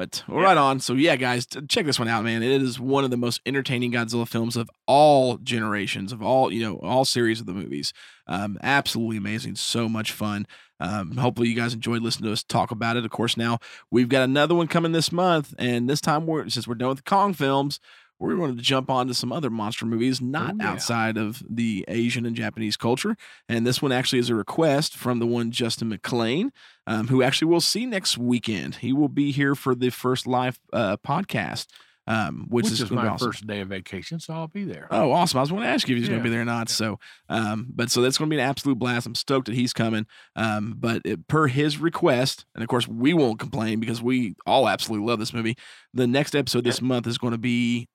But 0.00 0.24
well, 0.26 0.38
right 0.38 0.56
on. 0.56 0.80
So 0.80 0.94
yeah, 0.94 1.16
guys, 1.16 1.46
check 1.68 1.84
this 1.84 1.98
one 1.98 2.08
out, 2.08 2.24
man. 2.24 2.42
It 2.42 2.62
is 2.62 2.80
one 2.80 3.04
of 3.04 3.10
the 3.10 3.18
most 3.18 3.38
entertaining 3.44 3.92
Godzilla 3.92 4.26
films 4.26 4.56
of 4.56 4.70
all 4.86 5.36
generations, 5.36 6.10
of 6.10 6.22
all 6.22 6.50
you 6.50 6.64
know, 6.64 6.76
all 6.76 7.04
series 7.04 7.38
of 7.38 7.44
the 7.44 7.52
movies. 7.52 7.92
Um, 8.26 8.56
absolutely 8.62 9.18
amazing, 9.18 9.56
so 9.56 9.90
much 9.90 10.12
fun. 10.12 10.46
Um, 10.80 11.18
hopefully 11.18 11.50
you 11.50 11.54
guys 11.54 11.74
enjoyed 11.74 12.00
listening 12.00 12.28
to 12.28 12.32
us 12.32 12.42
talk 12.42 12.70
about 12.70 12.96
it. 12.96 13.04
Of 13.04 13.10
course, 13.10 13.36
now 13.36 13.58
we've 13.90 14.08
got 14.08 14.22
another 14.22 14.54
one 14.54 14.68
coming 14.68 14.92
this 14.92 15.12
month, 15.12 15.52
and 15.58 15.86
this 15.86 16.00
time 16.00 16.26
we're 16.26 16.48
since 16.48 16.66
we're 16.66 16.76
done 16.76 16.88
with 16.88 17.04
the 17.04 17.10
Kong 17.10 17.34
films, 17.34 17.78
we're 18.20 18.36
going 18.36 18.54
to 18.56 18.62
jump 18.62 18.90
on 18.90 19.08
to 19.08 19.14
some 19.14 19.32
other 19.32 19.50
monster 19.50 19.86
movies 19.86 20.20
not 20.20 20.52
Oh, 20.52 20.56
yeah. 20.60 20.70
outside 20.70 21.16
of 21.16 21.42
the 21.48 21.84
Asian 21.88 22.26
and 22.26 22.36
Japanese 22.36 22.76
culture. 22.76 23.16
And 23.48 23.66
this 23.66 23.80
one 23.82 23.90
actually 23.92 24.18
is 24.20 24.30
a 24.30 24.34
request 24.34 24.94
from 24.94 25.18
the 25.18 25.26
one 25.26 25.50
Justin 25.50 25.88
McLean, 25.88 26.52
um, 26.86 27.08
who 27.08 27.22
actually 27.22 27.48
we'll 27.48 27.60
see 27.60 27.86
next 27.86 28.18
weekend. 28.18 28.76
He 28.76 28.92
will 28.92 29.08
be 29.08 29.32
here 29.32 29.54
for 29.54 29.74
the 29.74 29.90
first 29.90 30.26
live 30.26 30.60
uh, 30.72 30.98
podcast, 30.98 31.66
um, 32.06 32.46
which, 32.48 32.64
Which, 32.64 32.72
is, 32.74 32.80
is 32.82 32.90
my 32.90 33.06
awesome. 33.06 33.28
first 33.28 33.46
day 33.46 33.60
of 33.60 33.68
vacation, 33.68 34.18
so 34.18 34.34
I'll 34.34 34.48
be 34.48 34.64
there. 34.64 34.88
Oh, 34.90 35.12
awesome! 35.12 35.38
I 35.38 35.42
was 35.42 35.50
going 35.50 35.62
to 35.62 35.68
ask 35.68 35.88
you 35.88 35.94
if 35.94 36.00
he's 36.00 36.08
going 36.08 36.18
to 36.20 36.24
be 36.24 36.30
there 36.30 36.40
or 36.40 36.46
not. 36.46 36.68
So, 36.68 36.98
um, 37.28 37.68
but 37.72 37.90
so 37.90 38.00
that's 38.02 38.18
going 38.18 38.28
to 38.28 38.34
be 38.34 38.40
an 38.40 38.48
absolute 38.48 38.78
blast. 38.80 39.06
I'm 39.06 39.14
stoked 39.14 39.46
that 39.46 39.54
he's 39.54 39.72
coming. 39.72 40.06
Um, 40.34 40.74
but 40.76 41.02
it, 41.04 41.28
per 41.28 41.46
his 41.46 41.78
request, 41.78 42.46
and 42.54 42.64
of 42.64 42.68
course 42.68 42.88
we 42.88 43.14
won't 43.14 43.38
complain 43.38 43.78
because 43.78 44.02
we 44.02 44.34
all 44.44 44.68
absolutely 44.68 45.06
love 45.06 45.20
this 45.20 45.32
movie. 45.32 45.56
The 45.94 46.06
next 46.08 46.34
episode 46.34 46.64
this 46.64 46.82
month 46.82 47.06
is 47.06 47.16
going 47.18 47.32
to 47.32 47.38
be 47.38 47.88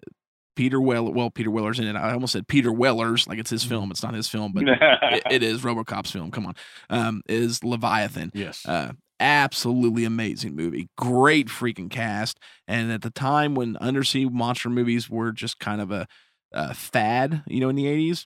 Peter 0.55 0.79
Well. 0.81 1.11
Well, 1.11 1.29
Peter 1.29 1.51
Weller's 1.51 1.79
in 1.79 1.87
it. 1.87 1.95
I 1.95 2.13
almost 2.13 2.33
said 2.33 2.47
Peter 2.47 2.71
Weller's, 2.71 3.27
like 3.27 3.39
it's 3.39 3.49
his 3.49 3.63
film. 3.63 3.91
It's 3.91 4.03
not 4.03 4.13
his 4.13 4.27
film, 4.27 4.51
but 4.53 4.63
it, 4.67 5.23
it 5.29 5.43
is 5.43 5.61
RoboCop's 5.61 6.11
film. 6.11 6.31
Come 6.31 6.45
on, 6.47 6.55
um, 6.89 7.21
is 7.27 7.63
Leviathan. 7.63 8.31
yes. 8.33 8.65
Uh, 8.65 8.93
absolutely 9.19 10.03
amazing 10.03 10.55
movie. 10.55 10.89
Great 10.97 11.47
freaking 11.47 11.89
cast. 11.89 12.37
And 12.67 12.91
at 12.91 13.01
the 13.01 13.09
time 13.11 13.55
when 13.55 13.77
undersea 13.77 14.25
monster 14.25 14.69
movies 14.69 15.09
were 15.09 15.31
just 15.31 15.57
kind 15.59 15.79
of 15.79 15.89
a, 15.89 16.05
a 16.51 16.73
fad, 16.73 17.41
you 17.47 17.61
know, 17.61 17.69
in 17.69 17.77
the 17.77 17.85
80s, 17.85 18.25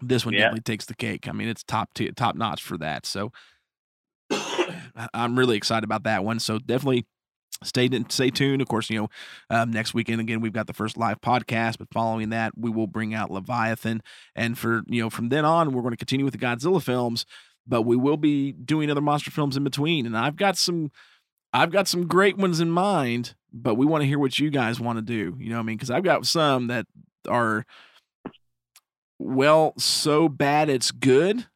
this 0.00 0.24
one 0.24 0.32
Yeah. 0.34 0.42
definitely 0.42 0.60
takes 0.60 0.84
the 0.86 0.94
cake. 0.94 1.26
I 1.26 1.32
mean, 1.32 1.48
it's 1.48 1.64
top 1.64 1.92
tier, 1.94 2.12
top 2.12 2.36
notch 2.36 2.62
for 2.62 2.78
that. 2.78 3.04
So 3.04 3.32
I'm 5.14 5.38
really 5.38 5.56
excited 5.56 5.84
about 5.84 6.04
that 6.04 6.24
one. 6.24 6.38
So 6.38 6.58
definitely 6.58 7.06
stay 7.62 7.88
stay 8.08 8.30
tuned. 8.30 8.62
Of 8.62 8.68
course, 8.68 8.90
you 8.90 9.00
know, 9.00 9.08
um, 9.50 9.70
next 9.70 9.94
weekend 9.94 10.20
again 10.20 10.40
we've 10.40 10.52
got 10.52 10.66
the 10.66 10.72
first 10.72 10.96
live 10.96 11.20
podcast, 11.20 11.78
but 11.78 11.88
following 11.92 12.30
that 12.30 12.52
we 12.56 12.70
will 12.70 12.86
bring 12.86 13.14
out 13.14 13.30
Leviathan, 13.30 14.02
and 14.34 14.58
for 14.58 14.82
you 14.86 15.02
know 15.02 15.10
from 15.10 15.28
then 15.28 15.44
on 15.44 15.72
we're 15.72 15.82
going 15.82 15.92
to 15.92 15.96
continue 15.96 16.24
with 16.24 16.34
the 16.34 16.44
Godzilla 16.44 16.82
films, 16.82 17.26
but 17.66 17.82
we 17.82 17.96
will 17.96 18.16
be 18.16 18.52
doing 18.52 18.90
other 18.90 19.00
monster 19.00 19.30
films 19.30 19.56
in 19.56 19.64
between. 19.64 20.06
And 20.06 20.16
I've 20.16 20.36
got 20.36 20.56
some, 20.56 20.90
I've 21.52 21.70
got 21.70 21.88
some 21.88 22.06
great 22.06 22.36
ones 22.36 22.60
in 22.60 22.70
mind, 22.70 23.34
but 23.52 23.76
we 23.76 23.86
want 23.86 24.02
to 24.02 24.08
hear 24.08 24.18
what 24.18 24.38
you 24.38 24.50
guys 24.50 24.80
want 24.80 24.98
to 24.98 25.02
do. 25.02 25.36
You 25.38 25.50
know 25.50 25.58
I 25.58 25.62
mean? 25.62 25.76
Because 25.76 25.90
I've 25.90 26.04
got 26.04 26.26
some 26.26 26.68
that 26.68 26.86
are 27.28 27.64
well 29.18 29.72
so 29.78 30.28
bad 30.28 30.68
it's 30.68 30.90
good 30.90 31.46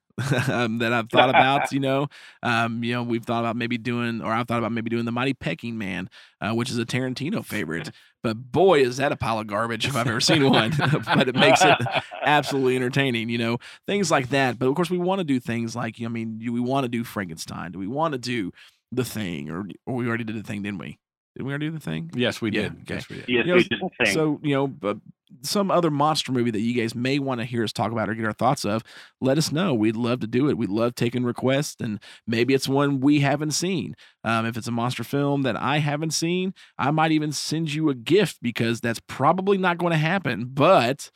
um, 0.49 0.79
that 0.79 0.93
I've 0.93 1.11
thought 1.11 1.31
about. 1.31 1.73
You 1.73 1.81
know, 1.81 2.09
um, 2.43 2.83
you 2.83 2.93
know, 2.93 3.03
we've 3.03 3.25
thought 3.25 3.41
about 3.41 3.57
maybe 3.57 3.79
doing, 3.79 4.21
or 4.23 4.33
I've 4.33 4.47
thought 4.49 4.59
about 4.59 4.73
maybe 4.73 4.91
doing 4.91 5.05
the 5.05 5.13
Mighty 5.13 5.35
Peking 5.35 5.79
Man, 5.79 6.09
uh, 6.41 6.53
which 6.53 6.71
is 6.71 6.79
a 6.79 6.85
Tarantino 6.87 7.45
favorite. 7.45 7.91
But 8.23 8.51
boy, 8.51 8.81
is 8.81 8.97
that 8.97 9.13
a 9.13 9.17
pile 9.17 9.39
of 9.39 9.47
garbage 9.47 9.87
if 9.87 9.95
I've 9.95 10.09
ever 10.09 10.21
seen 10.21 10.51
one. 10.51 10.73
but 11.15 11.29
it 11.29 11.37
makes 11.37 11.63
it 11.63 11.77
absolutely 12.25 12.75
entertaining, 12.75 13.29
you 13.29 13.39
know, 13.39 13.59
things 13.87 14.11
like 14.11 14.31
that. 14.31 14.59
But 14.59 14.67
of 14.67 14.75
course, 14.75 14.91
we 14.91 14.99
want 14.99 15.21
to 15.21 15.25
do 15.25 15.39
things 15.39 15.77
like, 15.77 16.03
I 16.05 16.09
mean, 16.09 16.39
do 16.39 16.53
we 16.53 16.59
want 16.59 16.83
to 16.83 16.89
do 16.89 17.05
Frankenstein? 17.05 17.71
Do 17.71 17.79
we 17.79 17.87
want 17.87 18.15
to 18.15 18.19
do 18.19 18.51
the 18.91 19.05
thing, 19.05 19.49
or 19.49 19.69
or 19.87 19.95
we 19.95 20.09
already 20.09 20.25
did 20.25 20.35
the 20.35 20.43
thing, 20.43 20.63
didn't 20.63 20.79
we? 20.79 20.99
Did 21.37 21.45
we 21.45 21.53
already 21.53 21.67
do 21.67 21.73
the 21.73 21.81
thing? 21.81 22.11
yes, 22.15 22.41
we 22.41 22.51
yeah, 22.51 22.63
did. 22.63 22.73
okay. 22.73 22.95
Yes, 22.95 23.09
we 23.09 23.17
did. 23.17 23.25
yes, 23.29 23.45
You 23.45 23.45
know, 23.45 23.55
we 23.57 23.63
did 23.65 23.81
the 23.81 24.05
thing. 24.05 24.15
So, 24.15 24.41
you 24.43 24.55
know, 24.55 24.67
but 24.67 24.97
some 25.43 25.71
other 25.71 25.91
monster 25.91 26.33
movie 26.33 26.51
that 26.51 26.61
you 26.61 26.75
guys 26.75 26.95
may 26.95 27.19
want 27.19 27.41
to 27.41 27.45
hear 27.45 27.65
us 27.65 27.73
talk 27.73 27.93
about 27.93 28.09
or 28.09 28.15
get 28.15 28.25
our 28.25 28.33
thoughts 28.33 28.65
of, 28.65 28.83
let 29.21 29.39
us 29.39 29.51
know. 29.51 29.75
We'd 29.75 29.97
love 29.97 30.21
to 30.21 30.27
do 30.27 30.49
it. 30.49 30.59
We 30.59 30.67
love 30.67 30.95
taking 30.95 31.25
requests, 31.25 31.81
and 31.81 32.01
maybe 32.27 32.55
it's 32.55 32.69
one 32.69 33.01
we 33.01 33.21
haven't 33.21 33.53
seen. 33.53 33.95
Um, 34.25 34.47
if 34.47 34.57
it's 34.57 34.69
a 34.69 34.73
monster 34.73 35.05
film 35.05 35.43
that 35.43 35.61
I 35.61 35.79
haven't 35.79 36.13
seen, 36.13 36.55
I 36.79 36.91
might 36.91 37.13
even 37.13 37.33
send 37.33 37.73
you 37.73 37.89
a 37.89 37.95
gift 37.95 38.39
because 38.41 38.81
that's 38.81 39.01
probably 39.07 39.59
not 39.59 39.79
going 39.79 39.93
to 39.93 39.99
happen, 39.99 40.47
but 40.53 41.11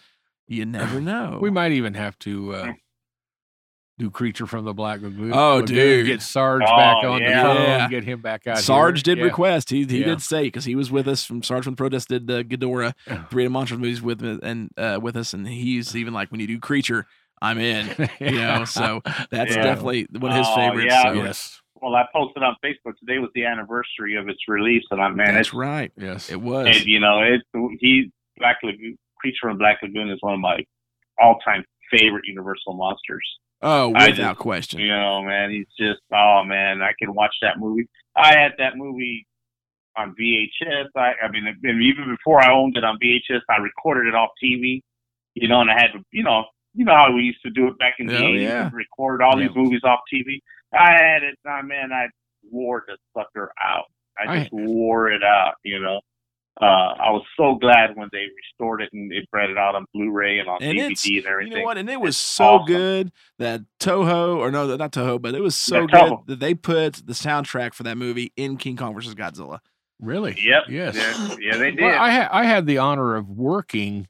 you 0.47 0.67
never 0.67 1.01
know. 1.01 1.39
We 1.41 1.51
might 1.51 1.73
even 1.73 1.95
have 1.95 2.19
to 2.21 2.55
uh, 2.55 2.73
do 4.01 4.11
Creature 4.11 4.47
from 4.47 4.65
the 4.65 4.73
Black 4.75 5.01
Lagoon. 5.03 5.33
Oh, 5.33 5.57
Lagoon, 5.57 5.67
dude. 5.77 6.07
Get 6.07 6.23
Sarge 6.23 6.63
Oh, 6.67 6.77
back 6.77 7.05
on 7.05 7.21
yeah. 7.23 7.43
the 7.43 7.49
phone, 7.55 7.63
Yeah. 7.63 7.89
get 7.89 8.05
him 8.05 8.21
back 8.21 8.47
out 8.47 8.59
Sarge 8.59 8.99
here. 9.07 9.15
did 9.15 9.19
Yeah. 9.19 9.25
request. 9.25 9.71
He 9.71 9.85
he 9.85 9.99
Yeah. 10.01 10.07
did 10.07 10.23
say 10.23 10.45
because 10.45 10.65
he 10.65 10.75
was 10.75 10.91
with 10.91 11.07
us 11.07 11.25
from 11.25 11.43
Sarge 11.43 11.65
from 11.65 11.75
the 11.75 11.77
Protest 11.77 12.09
did 12.09 12.31
uh, 12.31 12.43
Ghidorah, 12.43 12.95
three 13.31 13.45
of 13.45 13.51
the 13.51 13.51
monster 13.51 13.77
movies 13.77 14.03
with 14.03 14.21
me- 14.21 14.39
and 14.43 14.71
uh, 14.77 14.99
with 15.01 15.17
us, 15.17 15.33
and 15.35 15.47
he's 15.47 15.95
even 15.95 16.13
like 16.15 16.31
when 16.31 16.41
you 16.41 16.47
do 16.47 16.59
Creature, 16.59 17.07
I'm 17.43 17.59
in. 17.59 17.87
You 18.21 18.33
know, 18.33 18.65
so 18.65 19.01
that's 19.31 19.55
Yeah. 19.55 19.63
definitely 19.63 20.07
one 20.19 20.33
of 20.33 20.39
his 20.39 20.47
Oh, 20.51 20.57
favorites. 20.57 20.87
yeah. 20.91 21.03
so 21.05 21.13
yes, 21.13 21.61
well, 21.81 21.95
I 21.95 22.05
posted 22.13 22.43
on 22.43 22.57
Facebook 22.65 22.97
today 22.99 23.19
was 23.19 23.31
the 23.35 23.45
anniversary 23.47 24.17
of 24.17 24.29
its 24.29 24.41
release, 24.49 24.85
and 24.91 25.01
I'm 25.01 25.17
man, 25.17 25.35
that's 25.35 25.49
it's 25.49 25.55
right. 25.55 25.93
yes. 25.97 26.31
It 26.31 26.41
was. 26.41 26.67
and, 26.67 26.85
you 26.87 27.01
know, 27.01 27.21
it 27.23 27.41
he 27.81 28.11
Black 28.39 28.59
Lagoon, 28.63 28.97
Creature 29.19 29.39
from 29.43 29.59
Black 29.59 29.79
Lagoon 29.83 30.11
is 30.11 30.19
one 30.21 30.35
of 30.35 30.41
my 30.41 30.65
all-time 31.19 31.65
favorite 31.91 32.25
Universal 32.27 32.73
monsters. 32.75 33.27
Oh, 33.63 33.89
without 33.89 34.15
just- 34.15 34.39
question. 34.39 34.81
You 34.81 34.89
know, 34.89 35.23
man, 35.23 35.51
he's 35.51 35.67
just 35.79 36.01
oh 36.13 36.43
man, 36.45 36.83
I 36.83 36.93
can 36.99 37.15
watch 37.15 37.35
that 37.43 37.59
movie. 37.59 37.89
I 38.17 38.37
had 38.39 38.53
that 38.59 38.77
movie 38.77 39.27
on 39.97 40.15
VHS. 40.21 40.87
I, 40.97 41.13
I 41.23 41.31
mean, 41.31 41.47
even 41.65 42.11
before 42.17 42.41
I 42.43 42.53
owned 42.53 42.77
it 42.77 42.85
on 42.85 42.99
VHS, 43.03 43.41
I 43.49 43.57
recorded 43.59 44.09
it 44.09 44.15
off 44.15 44.31
TV. 44.43 44.81
You 45.35 45.49
know, 45.49 45.61
and 45.61 45.71
I 45.71 45.75
had 45.75 45.93
to, 45.93 46.05
you 46.13 46.23
know, 46.25 46.45
you 46.75 46.85
know 46.85 46.95
how 46.95 47.13
we 47.13 47.23
used 47.23 47.43
to 47.43 47.51
do 47.51 47.69
it 47.69 47.79
back 47.79 47.95
in 47.99 48.07
the 48.07 48.15
80s, 48.15 48.41
yeah. 48.43 48.71
record 48.73 49.23
all 49.23 49.41
Yeah. 49.41 49.47
these 49.49 49.57
movies 49.57 49.81
off 49.85 50.01
TV. 50.13 50.41
I 50.73 50.91
had 50.93 51.23
it, 51.23 51.39
oh, 51.47 51.63
man, 51.63 51.93
I 51.93 52.07
wore 52.51 52.85
the 52.87 52.97
sucker 53.17 53.53
out. 53.65 53.85
I 54.19 54.33
I- 54.33 54.39
just 54.41 54.53
wore 54.53 55.11
it 55.11 55.23
out, 55.23 55.55
you 55.65 55.81
know. 55.81 56.01
Uh, 56.61 56.65
I 56.99 57.11
was 57.11 57.25
so 57.39 57.55
glad 57.55 57.97
when 57.97 58.09
they 58.13 58.27
restored 58.37 58.83
it 58.83 58.91
and 58.93 59.11
they 59.11 59.27
brought 59.33 59.49
it 59.49 59.57
out 59.57 59.75
on 59.75 59.87
Blu-ray 59.95 60.39
and 60.41 60.49
on 60.49 60.63
And 60.63 60.77
DVD 60.79 60.91
it's- 60.91 61.27
and 61.41 61.49
You 61.49 61.55
know 61.59 61.65
what? 61.65 61.79
And 61.79 61.89
it 61.89 61.99
was 62.01 62.11
It's 62.17 62.19
so 62.19 62.45
awesome. 62.45 62.67
good 62.67 63.13
that 63.39 63.63
Toho, 63.79 64.37
or 64.37 64.51
no, 64.51 64.77
not 64.77 64.93
Toho, 64.93 65.21
but 65.21 65.35
it 65.35 65.41
was 65.43 65.57
so 65.57 65.77
Yeah, 65.81 65.87
good 65.87 65.91
Toho. 66.13 66.27
that 66.27 66.39
they 66.41 66.53
put 66.55 67.07
the 67.07 67.15
soundtrack 67.15 67.73
for 67.73 67.85
that 67.85 67.97
movie 67.97 68.33
in 68.37 68.59
King 68.59 68.77
Kong 68.77 68.93
versus 68.95 69.15
Godzilla. 69.15 69.61
Really? 70.01 70.37
Yep. 70.43 70.65
Yes. 70.69 70.97
Yeah, 70.97 71.37
yeah, 71.41 71.57
they 71.57 71.71
did. 71.71 71.81
Well, 71.81 71.99
I 71.99 72.11
had 72.11 72.29
I 72.31 72.45
had 72.45 72.67
the 72.67 72.79
honor 72.79 73.17
of 73.17 73.29
working 73.31 74.07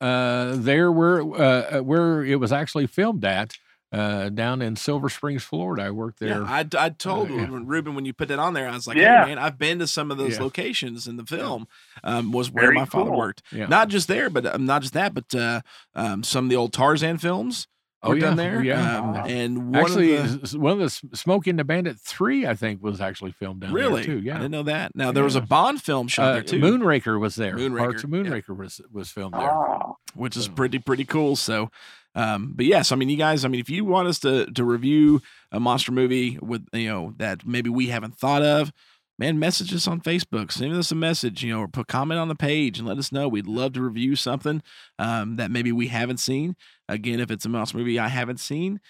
uh, 0.00 0.56
there 0.56 0.90
where 0.90 1.20
uh, 1.20 1.80
where 1.82 2.24
it 2.24 2.40
was 2.40 2.52
actually 2.52 2.86
filmed 2.88 3.24
at 3.24 3.56
uh, 3.92 4.30
down 4.30 4.62
in 4.62 4.74
Silver 4.74 5.08
Springs, 5.08 5.44
Florida. 5.44 5.82
I 5.84 5.90
worked 5.90 6.18
there. 6.18 6.40
Yeah, 6.40 6.44
I, 6.44 6.66
I 6.78 6.88
told 6.88 7.30
Uh, 7.30 7.34
yeah. 7.34 7.46
Ruben 7.50 7.94
when 7.94 8.04
you 8.06 8.12
put 8.14 8.28
that 8.28 8.38
on 8.38 8.54
there, 8.54 8.68
I 8.68 8.74
was 8.74 8.86
like, 8.86 8.96
Yeah. 8.96 9.24
hey, 9.24 9.34
man, 9.34 9.38
I've 9.38 9.58
been 9.58 9.78
to 9.80 9.86
some 9.86 10.10
of 10.10 10.16
those 10.18 10.36
Yeah. 10.38 10.42
locations 10.44 11.06
in 11.06 11.16
the 11.18 11.26
film. 11.26 11.68
Um, 12.02 12.32
was 12.32 12.50
where 12.50 12.64
Very 12.64 12.74
my 12.76 12.84
father 12.86 13.10
worked. 13.12 13.42
yeah. 13.52 13.66
Not 13.66 13.88
just 13.88 14.08
there, 14.08 14.30
but 14.30 14.46
um, 14.46 14.64
not 14.64 14.82
just 14.82 14.94
that, 14.94 15.12
but 15.14 15.34
uh, 15.34 15.60
um, 15.94 16.22
some 16.22 16.46
of 16.46 16.50
the 16.50 16.56
old 16.56 16.72
Tarzan 16.72 17.18
films 17.18 17.68
Oh, 18.04 18.08
were 18.08 18.14
yeah. 18.16 18.20
done 18.22 18.36
there. 18.36 18.64
Yeah. 18.64 18.98
Um, 19.00 19.14
and 19.28 19.72
one 19.72 19.76
actually, 19.84 20.16
of 20.16 20.40
the, 20.40 20.42
s- 20.42 20.54
one 20.56 20.72
of 20.72 20.78
the 20.78 20.84
S- 20.86 21.04
Smokey 21.14 21.50
and 21.50 21.58
the 21.60 21.62
Bandit 21.62 22.00
three, 22.00 22.44
I 22.46 22.54
think, 22.54 22.82
was 22.82 23.00
actually 23.00 23.30
filmed 23.30 23.60
down 23.60 23.72
really, 23.72 24.02
there 24.04 24.16
too. 24.16 24.20
Yeah. 24.24 24.34
I 24.34 24.38
didn't 24.38 24.50
know 24.50 24.64
that. 24.64 24.96
Now 24.96 25.12
there 25.12 25.22
was 25.22 25.36
a 25.36 25.40
Bond 25.40 25.80
film 25.82 26.08
shot 26.08 26.24
Uh, 26.30 26.32
there 26.32 26.42
too, 26.42 26.58
Moonraker 26.60 27.20
was 27.20 27.36
there. 27.36 27.54
Moonraker, 27.56 27.78
Parts 27.78 28.02
of 28.02 28.10
yeah. 28.10 28.16
Moonraker 28.22 28.56
was 28.56 28.80
was 28.90 29.10
filmed 29.10 29.34
there. 29.34 29.52
Oh, 29.52 29.98
which 30.14 30.36
is 30.36 30.46
So- 30.46 30.52
pretty 30.52 30.80
pretty 30.80 31.04
cool. 31.04 31.36
So, 31.36 31.70
um, 32.14 32.52
but 32.54 32.66
yes, 32.66 32.92
I 32.92 32.96
mean, 32.96 33.08
you 33.08 33.16
guys, 33.16 33.44
I 33.44 33.48
mean, 33.48 33.60
if 33.60 33.70
you 33.70 33.84
want 33.84 34.08
us 34.08 34.18
to 34.20 34.46
to 34.46 34.64
review 34.64 35.22
a 35.50 35.60
monster 35.60 35.92
movie 35.92 36.38
with 36.42 36.66
you 36.72 36.88
know 36.88 37.14
that 37.18 37.46
maybe 37.46 37.70
we 37.70 37.88
haven't 37.88 38.18
thought 38.18 38.42
of, 38.42 38.72
man, 39.18 39.38
message 39.38 39.72
us 39.74 39.86
on 39.86 40.00
Facebook, 40.00 40.52
send 40.52 40.74
us 40.74 40.90
a 40.90 40.94
message, 40.94 41.42
you 41.42 41.52
know, 41.52 41.60
or 41.60 41.68
put 41.68 41.86
comment 41.88 42.20
on 42.20 42.28
the 42.28 42.34
page 42.34 42.78
and 42.78 42.88
let 42.88 42.98
us 42.98 43.12
know. 43.12 43.28
We'd 43.28 43.46
love 43.46 43.72
to 43.74 43.82
review 43.82 44.16
something 44.16 44.62
um, 44.98 45.36
that 45.36 45.50
maybe 45.50 45.72
we 45.72 45.88
haven't 45.88 46.18
seen. 46.18 46.56
Again, 46.88 47.20
if 47.20 47.30
it's 47.30 47.44
a 47.44 47.48
monster 47.48 47.78
movie 47.78 47.98
I 47.98 48.08
haven't 48.08 48.40
seen. 48.40 48.80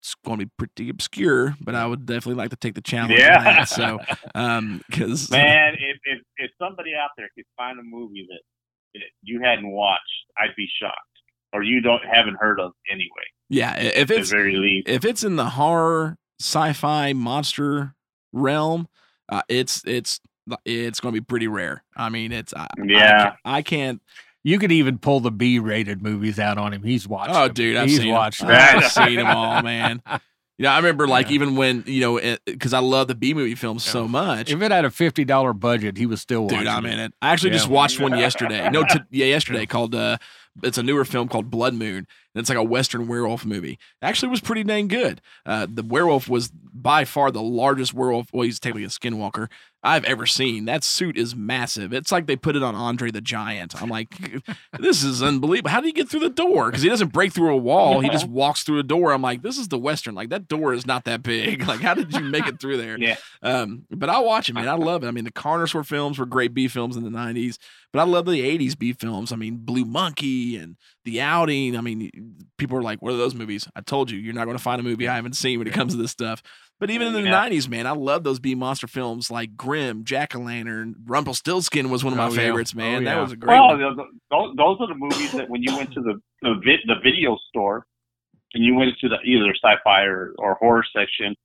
It's 0.00 0.16
going 0.24 0.40
to 0.40 0.46
be 0.46 0.52
pretty 0.58 0.90
obscure, 0.90 1.54
but 1.60 1.76
I 1.76 1.86
would 1.86 2.06
definitely 2.06 2.34
like 2.34 2.50
to 2.50 2.56
take 2.56 2.74
the 2.74 2.80
challenge. 2.80 3.20
Yeah. 3.20 3.62
So, 3.62 4.00
um, 4.34 4.82
because 4.90 5.30
man, 5.30 5.74
if, 5.74 5.96
if 6.02 6.22
if 6.38 6.50
somebody 6.58 6.90
out 6.92 7.10
there 7.16 7.28
could 7.36 7.44
find 7.56 7.78
a 7.78 7.84
movie 7.84 8.26
that 8.28 9.02
you 9.22 9.40
hadn't 9.44 9.70
watched, 9.70 10.00
I'd 10.36 10.56
be 10.56 10.66
shocked, 10.80 10.96
or 11.52 11.62
you 11.62 11.80
don't 11.80 12.02
haven't 12.04 12.36
heard 12.40 12.58
of 12.60 12.72
anyway. 12.90 13.08
yeah, 13.48 13.76
if 13.78 14.10
it's 14.10 14.30
the 14.30 14.36
very 14.36 14.56
least, 14.56 14.88
if 14.88 15.04
it's 15.04 15.22
in 15.24 15.36
the 15.36 15.50
horror 15.50 16.18
sci-fi 16.40 17.12
monster 17.12 17.94
realm, 18.32 18.88
uh, 19.28 19.42
it's 19.48 19.82
it's 19.86 20.20
it's 20.64 21.00
going 21.00 21.14
to 21.14 21.20
be 21.20 21.24
pretty 21.24 21.46
rare. 21.48 21.84
I 21.96 22.08
mean, 22.08 22.32
it's 22.32 22.52
I, 22.54 22.62
I 22.62 22.66
Yeah. 22.84 23.22
can't- 23.22 23.34
I 23.44 23.62
can't 23.62 24.02
You 24.44 24.58
could 24.58 24.72
even 24.72 24.98
pull 24.98 25.20
the 25.20 25.30
B-rated 25.30 26.02
movies 26.02 26.40
out 26.40 26.58
on 26.58 26.72
him. 26.72 26.82
He's 26.82 27.06
watched. 27.06 27.30
Oh, 27.32 27.44
them. 27.44 27.54
dude, 27.54 27.76
I've 27.76 27.88
he's 27.88 27.98
seen 27.98 28.08
'em. 28.08 28.14
watched. 28.14 28.40
them. 28.40 28.50
I've 28.50 28.90
seen 28.90 29.16
them 29.16 29.26
all, 29.28 29.62
man. 29.72 30.02
You 30.58 30.64
know, 30.64 30.70
I 30.70 30.76
remember 30.78 31.06
like 31.08 31.30
even 31.30 31.54
when 31.56 31.84
you 31.86 32.00
know 32.00 32.36
because 32.44 32.72
I 32.72 32.80
love 32.80 33.06
the 33.08 33.14
B 33.14 33.34
movie 33.34 33.54
films 33.54 33.84
so 33.84 34.06
much. 34.08 34.50
If 34.50 34.60
it 34.60 34.70
had 34.72 34.84
a 34.84 34.90
fifty 34.90 35.24
dollar 35.24 35.52
budget, 35.52 35.96
he 35.96 36.06
was 36.06 36.20
still 36.20 36.42
watching. 36.42 36.58
Dude, 36.58 36.66
I'm 36.68 36.86
it. 36.86 36.92
in 36.92 36.98
it. 37.00 37.14
I 37.22 37.30
actually 37.32 37.50
just 37.50 37.68
watched 37.68 38.00
one 38.00 38.16
yesterday. 38.18 38.68
No, 38.70 38.82
t- 38.84 38.98
yeah, 39.10 39.26
yesterday 39.26 39.64
called. 39.66 39.94
uh 39.94 40.18
It's 40.62 40.78
a 40.78 40.82
newer 40.82 41.04
film 41.04 41.28
called 41.28 41.50
Blood 41.50 41.74
Moon, 41.74 41.96
and 41.98 42.06
it's 42.40 42.48
like 42.48 42.58
a 42.58 42.62
Western 42.62 43.08
werewolf 43.08 43.44
movie. 43.46 43.72
It 43.72 43.78
actually 44.02 44.28
was 44.28 44.40
pretty 44.40 44.64
dang 44.64 44.88
good. 44.88 45.20
Uh 45.46 45.66
The 45.72 45.82
werewolf 45.82 46.28
was 46.28 46.50
by 46.74 47.04
far 47.04 47.30
the 47.30 47.42
largest 47.42 47.94
werewolf. 47.94 48.28
Well, 48.32 48.44
he's 48.44 48.60
technically 48.60 48.84
a 48.84 48.88
skinwalker 48.88 49.48
I've 49.84 50.04
ever 50.04 50.26
seen. 50.26 50.66
That 50.66 50.84
suit 50.84 51.18
is 51.18 51.34
massive. 51.34 51.92
It's 51.92 52.12
like 52.12 52.26
they 52.26 52.36
put 52.36 52.54
it 52.54 52.62
on 52.62 52.74
Andre 52.76 53.10
the 53.10 53.20
Giant. 53.20 53.80
I'm 53.82 53.88
like, 53.88 54.14
this 54.78 55.02
is 55.02 55.22
unbelievable. 55.22 55.70
How 55.70 55.80
did 55.80 55.88
you 55.88 55.92
get 55.92 56.08
through 56.08 56.20
the 56.20 56.30
door? 56.30 56.66
Because 56.70 56.82
he 56.82 56.88
doesn't 56.88 57.12
break 57.12 57.32
through 57.32 57.52
a 57.52 57.56
wall. 57.56 57.98
He 58.00 58.08
just 58.08 58.28
walks 58.28 58.62
through 58.62 58.78
a 58.78 58.84
door. 58.84 59.12
I'm 59.12 59.22
like, 59.22 59.42
this 59.42 59.58
is 59.58 59.68
the 59.68 59.78
Western. 59.78 60.14
Like 60.14 60.28
that 60.30 60.46
door 60.48 60.72
is 60.72 60.86
not 60.86 61.04
that 61.04 61.22
big. 61.22 61.62
Like, 61.72 61.80
how 61.80 61.94
did 61.94 62.12
you 62.12 62.20
make 62.20 62.46
it 62.46 62.60
through 62.60 62.76
there? 62.76 62.98
Yeah. 62.98 63.16
Um, 63.42 63.86
but 63.90 64.10
I 64.10 64.18
watch 64.20 64.48
it, 64.50 64.52
man. 64.54 64.68
I 64.68 64.74
love 64.74 65.02
it. 65.04 65.06
I 65.06 65.10
mean, 65.10 65.24
the 65.24 65.32
Carnosaur 65.32 65.86
films 65.86 66.18
were 66.18 66.26
great 66.26 66.52
B 66.52 66.68
films 66.68 66.96
in 66.96 67.02
the 67.04 67.10
'90s, 67.10 67.56
but 67.92 68.00
I 68.00 68.04
love 68.04 68.26
the 68.26 68.40
'80s 68.40 68.78
B 68.78 68.92
films. 68.92 69.32
I 69.32 69.36
mean, 69.36 69.58
Blue 69.58 69.84
Monkey 69.84 70.56
and 70.56 70.76
The 71.04 71.20
Outing. 71.20 71.76
I 71.76 71.80
mean, 71.80 72.36
people 72.58 72.76
are 72.78 72.82
like, 72.82 73.00
"What 73.02 73.12
are 73.12 73.16
those 73.18 73.34
movies?" 73.34 73.68
I 73.76 73.80
told 73.80 74.10
you, 74.10 74.18
you're 74.18 74.34
not 74.34 74.44
going 74.46 74.56
to 74.56 74.62
find 74.62 74.80
a 74.80 74.84
movie 74.84 75.08
I 75.08 75.14
haven't 75.16 75.36
seen 75.36 75.58
when 75.58 75.68
it 75.68 75.74
comes 75.74 75.94
to 75.94 76.00
this 76.00 76.10
stuff. 76.10 76.42
But 76.80 76.90
even 76.90 77.06
in 77.08 77.12
the 77.12 77.22
Yeah. 77.22 77.30
'90s, 77.48 77.68
man, 77.68 77.86
I 77.86 77.92
love 77.92 78.24
those 78.24 78.40
B 78.40 78.54
monster 78.56 78.88
films 78.88 79.30
like 79.30 79.56
Grimm, 79.56 80.02
Jack 80.04 80.34
o' 80.34 80.40
Lantern, 80.40 80.96
Rumpelstiltskin 81.04 81.90
was 81.90 82.02
one 82.02 82.12
of 82.12 82.16
my 82.16 82.24
Oh, 82.26 82.30
yeah. 82.30 82.36
favorites, 82.36 82.72
Oh, 82.74 82.78
man. 82.78 83.04
That 83.04 83.14
yeah. 83.16 83.22
was 83.22 83.32
a 83.32 83.36
great. 83.36 83.54
Well, 83.54 83.68
one. 83.68 83.82
Oh, 83.82 83.94
those, 83.94 84.06
those, 84.30 84.56
those 84.56 84.76
are 84.80 84.86
the 84.88 84.94
movies 84.98 85.30
that 85.32 85.48
when 85.48 85.62
you 85.62 85.76
went 85.76 85.92
to 85.92 86.00
the 86.00 86.20
the, 86.42 86.54
vid, 86.64 86.80
the 86.86 86.96
video 87.04 87.36
store 87.48 87.86
and 88.54 88.64
you 88.64 88.74
went 88.74 88.98
to 89.00 89.08
the 89.08 89.18
either 89.24 89.54
sci-fi 89.54 90.02
or, 90.02 90.34
or 90.38 90.54
horror 90.54 90.84
section, 90.96 91.36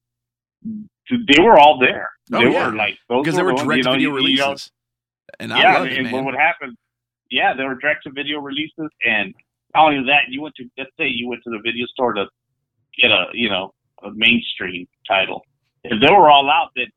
they 1.10 1.40
were 1.42 1.58
all 1.60 1.80
there. 1.80 2.10
Oh, 2.34 2.40
they 2.40 2.52
yeah. 2.52 2.70
were 2.70 2.76
like 2.76 2.98
those 3.10 3.24
because 3.24 3.36
they 3.38 3.44
were 3.44 3.54
direct 3.54 3.68
to 3.68 3.76
you 3.76 3.84
know, 3.84 3.92
video 3.92 4.00
you- 4.18 4.30
you 4.30 4.38
know, 4.38 4.46
releases, 4.48 4.72
and 5.40 5.54
I 5.54 5.60
yeah, 5.60 5.84
it, 5.84 6.12
what 6.12 6.26
would 6.26 6.36
happen? 6.36 6.78
Yeah, 7.30 7.54
there 7.56 7.68
were 7.68 7.76
direct 7.76 8.04
to 8.04 8.12
video 8.12 8.40
releases, 8.40 8.90
and 9.06 9.34
not 9.74 9.88
only 9.88 10.06
that, 10.08 10.24
you 10.30 10.42
went 10.42 10.56
to 10.56 10.66
let's 10.78 10.92
say 10.98 11.08
you 11.08 11.28
went 11.28 11.44
to 11.44 11.50
the 11.50 11.60
video 11.64 11.86
store 11.88 12.14
to 12.14 12.26
get 13.02 13.12
a 13.12 13.26
you 13.34 13.50
know 13.50 13.74
a 14.04 14.12
mainstream 14.14 14.88
title. 15.08 15.42
If 15.84 16.02
they 16.02 16.14
were 16.14 16.30
all 16.30 16.50
out, 16.50 16.70
then 16.76 16.88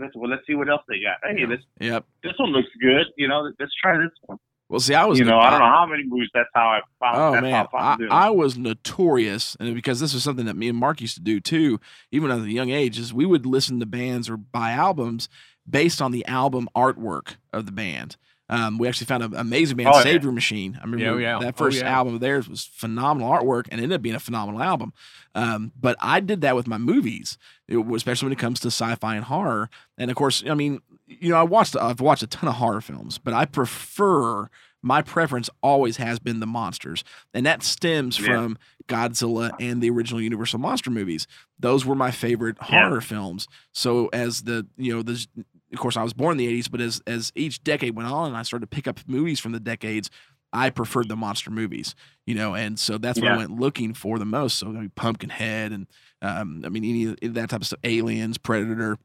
let's 0.00 0.14
well 0.14 0.30
let's 0.30 0.46
see 0.46 0.54
what 0.54 0.68
else 0.68 0.82
they 0.88 1.00
got. 1.00 1.18
Hey, 1.22 1.44
this 1.44 1.60
Yep. 1.80 2.04
this 2.22 2.32
one 2.38 2.50
looks 2.50 2.70
good. 2.80 3.06
You 3.16 3.28
know, 3.28 3.50
let's 3.58 3.72
try 3.82 3.96
this 3.96 4.12
one. 4.22 4.38
Well, 4.68 4.80
see, 4.80 4.94
I 4.94 5.04
was 5.04 5.18
you 5.18 5.24
know, 5.24 5.38
I 5.38 5.50
don't 5.50 5.60
know 5.60 5.66
how 5.66 5.86
many 5.86 6.02
movies. 6.04 6.28
That's 6.34 6.48
how 6.52 6.66
I 6.66 6.80
found. 6.98 7.38
Oh 7.38 7.40
man, 7.40 7.54
I 7.54 7.62
I, 7.62 7.66
found 7.70 8.02
them. 8.02 8.08
I 8.10 8.30
was 8.30 8.58
notorious, 8.58 9.56
and 9.60 9.72
because 9.76 10.00
this 10.00 10.12
was 10.12 10.24
something 10.24 10.46
that 10.46 10.56
me 10.56 10.68
and 10.68 10.76
Mark 10.76 11.00
used 11.00 11.14
to 11.14 11.22
do 11.22 11.38
too, 11.38 11.78
even 12.10 12.32
at 12.32 12.40
a 12.40 12.50
young 12.50 12.70
age, 12.70 12.98
is 12.98 13.14
we 13.14 13.26
would 13.26 13.46
listen 13.46 13.78
to 13.78 13.86
bands 13.86 14.28
or 14.28 14.36
buy 14.36 14.72
albums 14.72 15.28
based 15.68 16.00
on 16.02 16.12
the 16.12 16.24
album 16.26 16.68
artwork 16.76 17.36
of 17.52 17.66
the 17.66 17.72
band. 17.72 18.16
Um, 18.48 18.78
we 18.78 18.86
actually 18.86 19.06
found 19.06 19.24
an 19.24 19.34
amazing 19.34 19.76
band, 19.76 19.88
Oh, 19.88 19.96
yeah. 19.96 20.02
Savior 20.04 20.30
Machine. 20.30 20.76
I 20.80 20.84
remember 20.84 21.20
Yeah, 21.20 21.32
yeah. 21.34 21.38
that 21.40 21.54
Oh, 21.54 21.64
first 21.64 21.78
yeah. 21.80 21.90
album 21.92 22.14
of 22.14 22.20
theirs 22.20 22.48
was 22.48 22.64
phenomenal 22.64 23.28
artwork 23.28 23.66
and 23.70 23.80
ended 23.80 23.96
up 23.96 24.02
being 24.02 24.14
a 24.14 24.20
phenomenal 24.20 24.62
album. 24.62 24.92
Um, 25.34 25.72
but 25.80 25.96
I 26.00 26.20
did 26.20 26.42
that 26.42 26.54
with 26.54 26.68
my 26.68 26.78
movies, 26.78 27.38
it 27.66 27.76
especially 27.78 28.26
when 28.26 28.32
it 28.32 28.38
comes 28.38 28.60
to 28.60 28.68
sci-fi 28.68 29.16
and 29.16 29.24
horror. 29.24 29.68
And 29.98 30.10
of 30.12 30.16
course, 30.16 30.44
I 30.48 30.54
mean, 30.54 30.80
you 31.08 31.30
know, 31.30 31.36
I 31.36 31.42
watched 31.42 31.76
I've 31.76 32.00
watched 32.00 32.22
a 32.22 32.28
ton 32.28 32.48
of 32.48 32.54
horror 32.56 32.80
films, 32.80 33.18
but 33.18 33.34
I 33.34 33.46
prefer 33.46 34.48
my 34.80 35.02
preference 35.02 35.50
always 35.62 35.96
has 35.96 36.20
been 36.20 36.38
the 36.38 36.46
monsters, 36.46 37.02
and 37.34 37.44
that 37.46 37.64
stems 37.64 38.18
Yeah. 38.20 38.26
from 38.26 38.58
Godzilla 38.86 39.50
and 39.58 39.82
the 39.82 39.90
original 39.90 40.20
Universal 40.20 40.60
monster 40.60 40.90
movies. 40.90 41.26
Those 41.58 41.84
were 41.84 41.96
my 41.96 42.12
favorite 42.12 42.56
Yeah. 42.70 42.88
horror 42.88 43.00
films. 43.00 43.48
So 43.72 44.06
as 44.12 44.42
the 44.42 44.66
you 44.76 44.94
know 44.94 45.02
the 45.02 45.26
of 45.72 45.78
course 45.78 45.96
I 45.96 46.02
was 46.02 46.12
born 46.14 46.32
in 46.32 46.38
the 46.38 46.60
80s, 46.62 46.70
but 46.70 46.80
as 46.80 47.00
as 47.06 47.32
each 47.34 47.62
decade 47.64 47.96
went 47.96 48.08
on 48.08 48.28
and 48.28 48.36
I 48.36 48.42
started 48.42 48.70
to 48.70 48.74
pick 48.74 48.86
up 48.86 49.00
movies 49.06 49.40
from 49.40 49.52
the 49.52 49.60
decades, 49.60 50.10
I 50.52 50.70
preferred 50.70 51.08
the 51.08 51.16
monster 51.16 51.50
movies, 51.50 51.94
you 52.26 52.34
know, 52.34 52.54
and 52.54 52.78
so 52.78 52.98
that's 52.98 53.20
what 53.20 53.30
I 53.34 53.36
went 53.36 53.50
looking 53.58 53.92
for 53.94 54.18
the 54.18 54.24
most. 54.24 54.58
So 54.58 54.68
I 54.68 54.70
mean, 54.70 54.92
Pumpkinhead 54.94 55.72
and 55.72 55.86
um, 56.22 56.62
I 56.64 56.68
mean 56.68 56.84
any 56.84 57.04
of 57.28 57.34
that 57.34 57.50
type 57.50 57.60
of 57.60 57.66
stuff, 57.66 57.80
Aliens, 57.84 58.38
Predator. 58.38 58.96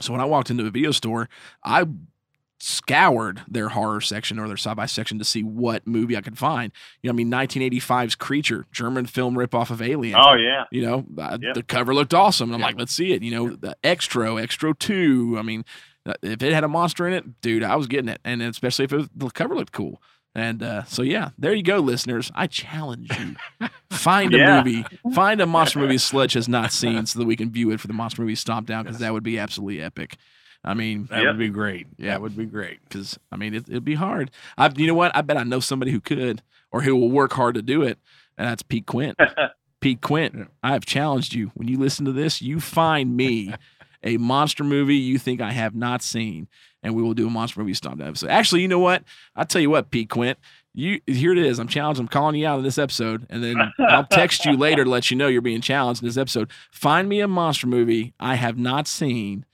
So 0.00 0.12
when 0.12 0.20
I 0.20 0.24
walked 0.24 0.50
into 0.50 0.66
a 0.66 0.70
video 0.70 0.90
store, 0.90 1.28
I 1.62 1.84
scoured 2.58 3.42
their 3.48 3.70
horror 3.70 4.00
section 4.00 4.38
or 4.38 4.46
their 4.46 4.56
sci-fi 4.56 4.86
section 4.86 5.18
to 5.18 5.24
see 5.24 5.42
what 5.42 5.84
movie 5.86 6.16
I 6.16 6.20
could 6.20 6.38
find. 6.38 6.70
You 7.02 7.08
know, 7.08 7.12
I 7.12 7.16
mean 7.16 7.30
1985's 7.30 8.14
Creature, 8.14 8.66
German 8.70 9.06
film 9.06 9.34
ripoff 9.34 9.70
of 9.70 9.82
Alien. 9.82 10.16
oh 10.20 10.34
yeah, 10.34 10.64
You 10.70 10.82
know, 10.82 11.04
uh, 11.18 11.38
Yeah. 11.40 11.52
the 11.54 11.62
cover 11.64 11.92
looked 11.92 12.14
awesome. 12.14 12.50
And 12.50 12.54
I'm 12.54 12.60
Yeah. 12.60 12.66
like, 12.66 12.78
let's 12.78 12.94
see 12.94 13.12
it. 13.12 13.22
You 13.22 13.32
know, 13.32 13.56
the 13.56 13.76
Xtro, 13.82 14.40
Xtro 14.40 14.78
2. 14.78 15.36
I 15.38 15.42
mean, 15.42 15.64
if 16.22 16.42
it 16.42 16.52
had 16.52 16.64
a 16.64 16.68
monster 16.68 17.06
in 17.06 17.12
it, 17.14 17.40
dude, 17.40 17.62
I 17.62 17.76
was 17.76 17.86
getting 17.86 18.08
it. 18.08 18.20
And 18.24 18.42
especially 18.42 18.84
if 18.86 18.92
it 18.92 18.96
was, 18.96 19.08
the 19.14 19.30
cover 19.30 19.54
looked 19.54 19.72
cool. 19.72 20.02
And 20.34 20.62
uh, 20.62 20.84
so, 20.84 21.02
yeah, 21.02 21.30
there 21.38 21.52
you 21.52 21.62
go, 21.62 21.78
listeners. 21.78 22.32
I 22.34 22.46
challenge 22.46 23.10
you. 23.18 23.68
Find 23.90 24.34
a 24.34 24.62
movie, 24.64 24.84
find 25.14 25.40
a 25.42 25.46
monster 25.46 25.78
movie 25.78 25.98
Sledge 25.98 26.32
has 26.32 26.48
not 26.48 26.72
seen 26.72 27.04
so 27.04 27.18
that 27.18 27.26
we 27.26 27.36
can 27.36 27.50
view 27.50 27.70
it 27.70 27.78
for 27.80 27.86
the 27.86 27.92
monster 27.92 28.22
movie 28.22 28.34
Stomp 28.34 28.66
Down 28.66 28.84
because 28.84 28.98
that 29.00 29.12
would 29.12 29.22
be 29.22 29.38
absolutely 29.38 29.82
epic. 29.82 30.16
I 30.64 30.72
mean, 30.74 31.06
That 31.10 31.18
Yep. 31.18 31.26
would 31.26 31.38
be 31.38 31.48
great. 31.50 31.86
Yeah. 31.98 32.12
That 32.12 32.22
would 32.22 32.36
be 32.36 32.46
great. 32.46 32.78
because 32.88 33.18
I 33.30 33.36
mean 33.36 33.52
it, 33.54 33.68
it'd 33.68 33.84
be 33.84 33.94
hard. 33.94 34.30
I, 34.56 34.70
you 34.74 34.86
know 34.86 34.94
what? 34.94 35.14
I 35.14 35.20
bet 35.20 35.36
I 35.36 35.42
know 35.44 35.60
somebody 35.60 35.90
who 35.92 36.00
could 36.00 36.40
or 36.70 36.80
who 36.82 36.96
will 36.96 37.10
work 37.10 37.34
hard 37.34 37.54
to 37.56 37.62
do 37.62 37.82
it, 37.82 37.98
and 38.38 38.48
that's 38.48 38.62
Pete 38.62 38.86
Quint. 38.86 39.18
Pete 39.80 40.00
Quint, 40.00 40.34
Yeah. 40.36 40.44
I 40.62 40.72
have 40.72 40.86
challenged 40.86 41.34
you. 41.34 41.50
When 41.54 41.68
you 41.68 41.78
listen 41.78 42.06
to 42.06 42.12
this, 42.12 42.40
you 42.40 42.58
find 42.58 43.14
me 43.16 43.52
a 44.02 44.16
monster 44.16 44.64
movie 44.64 44.96
you 44.96 45.18
think 45.18 45.40
I 45.40 45.52
have 45.52 45.74
not 45.74 46.02
seen, 46.02 46.48
and 46.82 46.94
we 46.94 47.02
will 47.02 47.14
do 47.14 47.26
a 47.26 47.30
monster 47.30 47.60
movie 47.60 47.74
stomp 47.74 47.98
down 47.98 48.08
episode. 48.08 48.30
Actually, 48.30 48.62
you 48.62 48.68
know 48.68 48.78
what? 48.78 49.04
I'll 49.36 49.44
tell 49.44 49.60
you 49.62 49.70
what, 49.70 49.90
Pete 49.90 50.08
Quint. 50.10 50.38
You 50.74 51.00
here 51.06 51.32
it 51.32 51.38
is. 51.38 51.58
I'm 51.58 51.68
challenged. 51.68 52.00
I'm 52.00 52.08
calling 52.08 52.34
you 52.36 52.46
out 52.46 52.58
in 52.58 52.64
this 52.64 52.78
episode, 52.78 53.26
and 53.30 53.44
then 53.44 53.56
I'll 53.78 54.06
text 54.06 54.44
you 54.46 54.56
later 54.56 54.84
to 54.84 54.90
let 54.90 55.10
you 55.10 55.16
know 55.16 55.28
you're 55.28 55.42
being 55.42 55.60
challenged 55.60 56.02
in 56.02 56.08
this 56.08 56.16
episode. 56.16 56.50
Find 56.70 57.08
me 57.08 57.20
a 57.20 57.28
monster 57.28 57.66
movie 57.66 58.14
I 58.18 58.36
have 58.36 58.56
not 58.58 58.88
seen, 58.88 59.44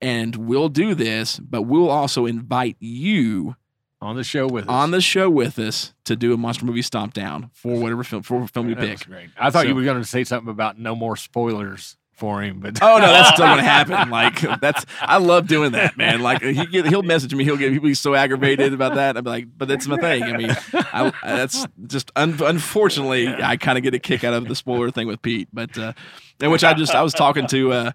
and 0.00 0.36
we'll 0.36 0.68
do 0.68 0.94
this. 0.94 1.38
But 1.38 1.62
we'll 1.62 1.90
also 1.90 2.26
invite 2.26 2.76
you 2.78 3.56
On 4.00 4.16
the 4.16 4.24
show 4.24 4.46
with 4.46 4.64
us. 4.64 4.70
on 4.70 4.92
the 4.92 5.00
show 5.00 5.28
with 5.28 5.58
us 5.58 5.92
to 6.04 6.16
do 6.16 6.32
a 6.32 6.36
monster 6.36 6.64
movie 6.64 6.82
stomp 6.82 7.12
down 7.12 7.50
for 7.52 7.78
whatever 7.80 8.04
film 8.04 8.22
for 8.22 8.46
film 8.46 8.68
you 8.68 8.76
pick. 8.76 9.06
great. 9.06 9.30
I 9.38 9.50
thought 9.50 9.62
So- 9.62 9.68
you 9.68 9.74
were 9.74 9.82
going 9.84 10.00
to 10.00 10.06
say 10.08 10.24
something 10.24 10.50
about 10.50 10.78
no 10.78 10.94
more 10.94 11.16
spoilers 11.16 11.96
for 12.20 12.42
him, 12.42 12.60
but 12.60 12.78
Oh 12.82 12.98
no, 12.98 13.06
that's 13.06 13.30
still 13.34 13.46
gonna 13.46 13.62
happen. 13.62 14.10
Like 14.10 14.40
that's 14.60 14.84
I 15.00 15.16
love 15.16 15.48
doing 15.48 15.72
that, 15.72 15.96
man. 15.96 16.20
Like 16.20 16.42
he 16.42 16.66
get, 16.66 16.86
he'll 16.86 17.02
message 17.02 17.34
me, 17.34 17.44
he'll 17.44 17.56
get 17.56 17.72
he'll 17.72 17.82
be 17.82 17.94
so 17.94 18.14
aggravated 18.14 18.74
about 18.74 18.94
that. 18.94 19.16
I'm 19.16 19.24
like, 19.24 19.46
but 19.56 19.66
that's 19.66 19.88
my 19.88 19.96
thing. 19.96 20.22
I 20.22 20.36
mean, 20.36 20.54
I, 20.74 21.12
that's 21.24 21.66
just 21.86 22.12
un, 22.14 22.38
unfortunately 22.44 23.26
I 23.26 23.56
kind 23.56 23.78
of 23.78 23.82
get 23.82 23.94
a 23.94 23.98
kick 23.98 24.22
out 24.22 24.34
of 24.34 24.46
the 24.46 24.54
spoiler 24.54 24.90
thing 24.90 25.08
with 25.08 25.22
Pete, 25.22 25.48
but 25.52 25.76
uh, 25.78 25.94
in 26.40 26.50
which 26.50 26.62
I 26.62 26.74
just 26.74 26.94
I 26.94 27.02
was 27.02 27.14
talking 27.14 27.46
to. 27.48 27.72
Uh, 27.72 27.92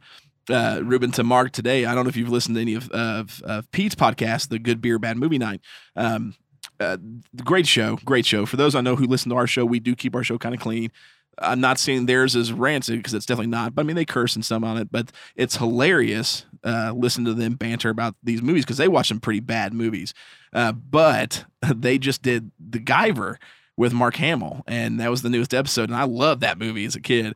uh, 0.47 0.79
Ruben 0.83 1.09
to 1.13 1.23
Mark 1.23 1.53
today. 1.53 1.85
I 1.85 1.95
don't 1.95 2.03
know 2.03 2.09
if 2.09 2.15
you've 2.15 2.29
listened 2.29 2.53
to 2.53 2.61
any 2.61 2.75
of, 2.75 2.87
of, 2.91 3.41
of 3.45 3.71
Pete's 3.71 3.95
podcast, 3.95 4.49
the 4.49 4.59
Good 4.59 4.79
Beer 4.79 4.99
Bad 4.99 5.17
Movie 5.17 5.39
Night. 5.39 5.59
Um, 5.95 6.35
uh, 6.79 6.97
great 7.43 7.65
show, 7.65 7.97
great 8.05 8.27
show. 8.27 8.45
For 8.45 8.55
those 8.55 8.75
I 8.75 8.81
know 8.81 8.95
who 8.95 9.07
listen 9.07 9.31
to 9.31 9.37
our 9.37 9.47
show, 9.47 9.65
we 9.65 9.79
do 9.79 9.95
keep 9.95 10.15
our 10.15 10.23
show 10.23 10.37
kind 10.37 10.53
of 10.53 10.61
clean. 10.61 10.91
I'm 11.39 11.59
not 11.59 11.79
saying 11.79 12.05
theirs 12.05 12.35
is 12.35 12.53
rancid 12.53 12.97
because 12.97 13.13
it's 13.13 13.25
definitely 13.25 13.51
not. 13.51 13.75
But 13.75 13.81
I 13.81 13.85
mean, 13.85 13.95
they 13.95 14.05
curse 14.05 14.35
and 14.35 14.45
some 14.45 14.63
on 14.63 14.77
it, 14.77 14.91
but 14.91 15.11
it's 15.35 15.57
hilarious. 15.57 16.45
Uh, 16.63 16.93
listen 16.95 17.25
to 17.25 17.33
them 17.33 17.53
banter 17.53 17.89
about 17.89 18.15
these 18.23 18.41
movies 18.41 18.65
because 18.65 18.77
they 18.77 18.87
watch 18.87 19.07
some 19.09 19.19
pretty 19.19 19.39
bad 19.39 19.73
movies. 19.73 20.13
Uh, 20.53 20.71
but 20.71 21.45
they 21.75 21.97
just 21.97 22.21
did 22.21 22.51
The 22.59 22.79
Guyver 22.79 23.35
with 23.77 23.93
Mark 23.93 24.15
Hamill, 24.15 24.63
and 24.67 24.99
that 24.99 25.11
was 25.11 25.21
the 25.21 25.29
newest 25.29 25.53
episode. 25.53 25.89
And 25.89 25.97
I 25.97 26.03
loved 26.03 26.41
that 26.41 26.57
movie 26.57 26.85
as 26.85 26.95
a 26.95 27.01
kid. 27.01 27.35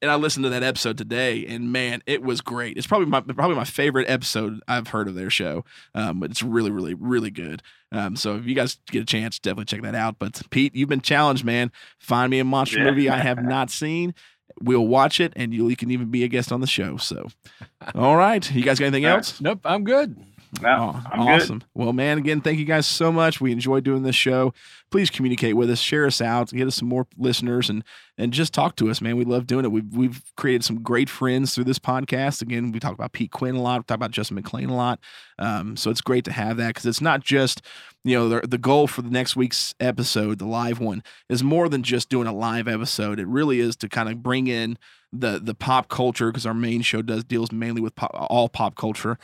And 0.00 0.10
I 0.12 0.14
listened 0.14 0.44
to 0.44 0.50
that 0.50 0.62
episode 0.62 0.96
today, 0.96 1.44
and 1.46 1.72
man, 1.72 2.02
it 2.06 2.22
was 2.22 2.40
great. 2.40 2.76
It's 2.76 2.86
probably 2.86 3.06
my 3.08 3.20
probably 3.20 3.56
my 3.56 3.64
favorite 3.64 4.08
episode 4.08 4.60
I've 4.68 4.88
heard 4.88 5.08
of 5.08 5.16
their 5.16 5.28
show. 5.30 5.64
Um, 5.94 6.20
but 6.20 6.30
it's 6.30 6.40
really, 6.42 6.70
really, 6.70 6.94
really 6.94 7.30
good. 7.32 7.62
Um, 7.90 8.14
so 8.14 8.36
if 8.36 8.46
you 8.46 8.54
guys 8.54 8.78
get 8.90 9.02
a 9.02 9.06
chance, 9.06 9.40
definitely 9.40 9.64
check 9.64 9.82
that 9.82 9.96
out. 9.96 10.20
But 10.20 10.40
Pete, 10.50 10.74
you've 10.76 10.88
been 10.88 11.00
challenged, 11.00 11.44
man. 11.44 11.72
Find 11.98 12.30
me 12.30 12.38
a 12.38 12.44
monster 12.44 12.78
Yeah. 12.78 12.84
movie 12.84 13.10
I 13.10 13.18
have 13.18 13.42
not 13.42 13.70
seen. 13.70 14.14
We'll 14.62 14.86
watch 14.86 15.18
it, 15.20 15.32
and 15.34 15.52
you 15.52 15.74
can 15.76 15.90
even 15.90 16.10
be 16.12 16.22
a 16.22 16.28
guest 16.28 16.52
on 16.52 16.60
the 16.60 16.66
show. 16.68 16.96
So, 16.96 17.26
all 17.94 18.16
right, 18.16 18.48
you 18.52 18.62
guys 18.62 18.78
got 18.78 18.86
anything 18.86 19.04
All 19.04 19.10
right. 19.12 19.16
else? 19.18 19.40
nope, 19.40 19.60
I'm 19.64 19.82
good. 19.84 20.16
No, 20.62 20.68
Aw, 20.68 21.10
I'm 21.12 21.20
good. 21.20 21.42
awesome. 21.42 21.62
Well, 21.74 21.92
man, 21.92 22.18
again, 22.18 22.40
thank 22.40 22.58
you 22.58 22.64
guys 22.64 22.86
so 22.86 23.12
much. 23.12 23.40
We 23.40 23.52
enjoy 23.52 23.80
doing 23.80 24.02
this 24.02 24.16
show. 24.16 24.54
Please 24.90 25.10
communicate 25.10 25.56
with 25.56 25.70
us, 25.70 25.78
share 25.80 26.06
us 26.06 26.20
out, 26.20 26.50
get 26.50 26.66
us 26.66 26.76
some 26.76 26.88
more 26.88 27.06
listeners, 27.18 27.68
and 27.68 27.84
and 28.16 28.32
just 28.32 28.54
talk 28.54 28.74
to 28.76 28.90
us, 28.90 29.00
man. 29.00 29.16
We 29.16 29.24
love 29.24 29.46
doing 29.46 29.64
it. 29.64 29.72
We've 29.72 29.94
we've 29.94 30.22
created 30.36 30.64
some 30.64 30.82
great 30.82 31.10
friends 31.10 31.54
through 31.54 31.64
this 31.64 31.78
podcast. 31.78 32.40
Again, 32.40 32.72
we 32.72 32.80
talk 32.80 32.94
about 32.94 33.12
Pete 33.12 33.30
Quinn 33.30 33.56
a 33.56 33.60
lot. 33.60 33.80
We 33.80 33.84
talk 33.84 33.96
about 33.96 34.10
Justin 34.10 34.36
McLean 34.36 34.70
a 34.70 34.76
lot. 34.76 35.00
Um, 35.38 35.76
so 35.76 35.90
it's 35.90 36.00
great 36.00 36.24
to 36.24 36.32
have 36.32 36.56
that 36.56 36.68
because 36.68 36.86
it's 36.86 37.00
not 37.02 37.22
just 37.22 37.60
you 38.04 38.16
know 38.16 38.28
the, 38.28 38.46
the 38.46 38.58
goal 38.58 38.86
for 38.86 39.02
the 39.02 39.10
next 39.10 39.36
week's 39.36 39.74
episode, 39.80 40.38
the 40.38 40.46
live 40.46 40.80
one, 40.80 41.02
is 41.28 41.42
more 41.44 41.68
than 41.68 41.82
just 41.82 42.08
doing 42.08 42.26
a 42.26 42.34
live 42.34 42.66
episode. 42.66 43.20
It 43.20 43.26
really 43.28 43.60
is 43.60 43.76
to 43.76 43.88
kind 43.88 44.08
of 44.08 44.22
bring 44.22 44.46
in 44.46 44.78
the 45.12 45.38
the 45.42 45.54
pop 45.54 45.88
culture 45.88 46.26
because 46.30 46.44
our 46.44 46.52
main 46.54 46.82
show 46.82 47.00
does 47.02 47.24
deals 47.24 47.50
mainly 47.52 47.80
with 47.80 47.94
pop, 47.94 48.10
all 48.14 48.48
pop 48.48 48.74
culture 48.76 49.18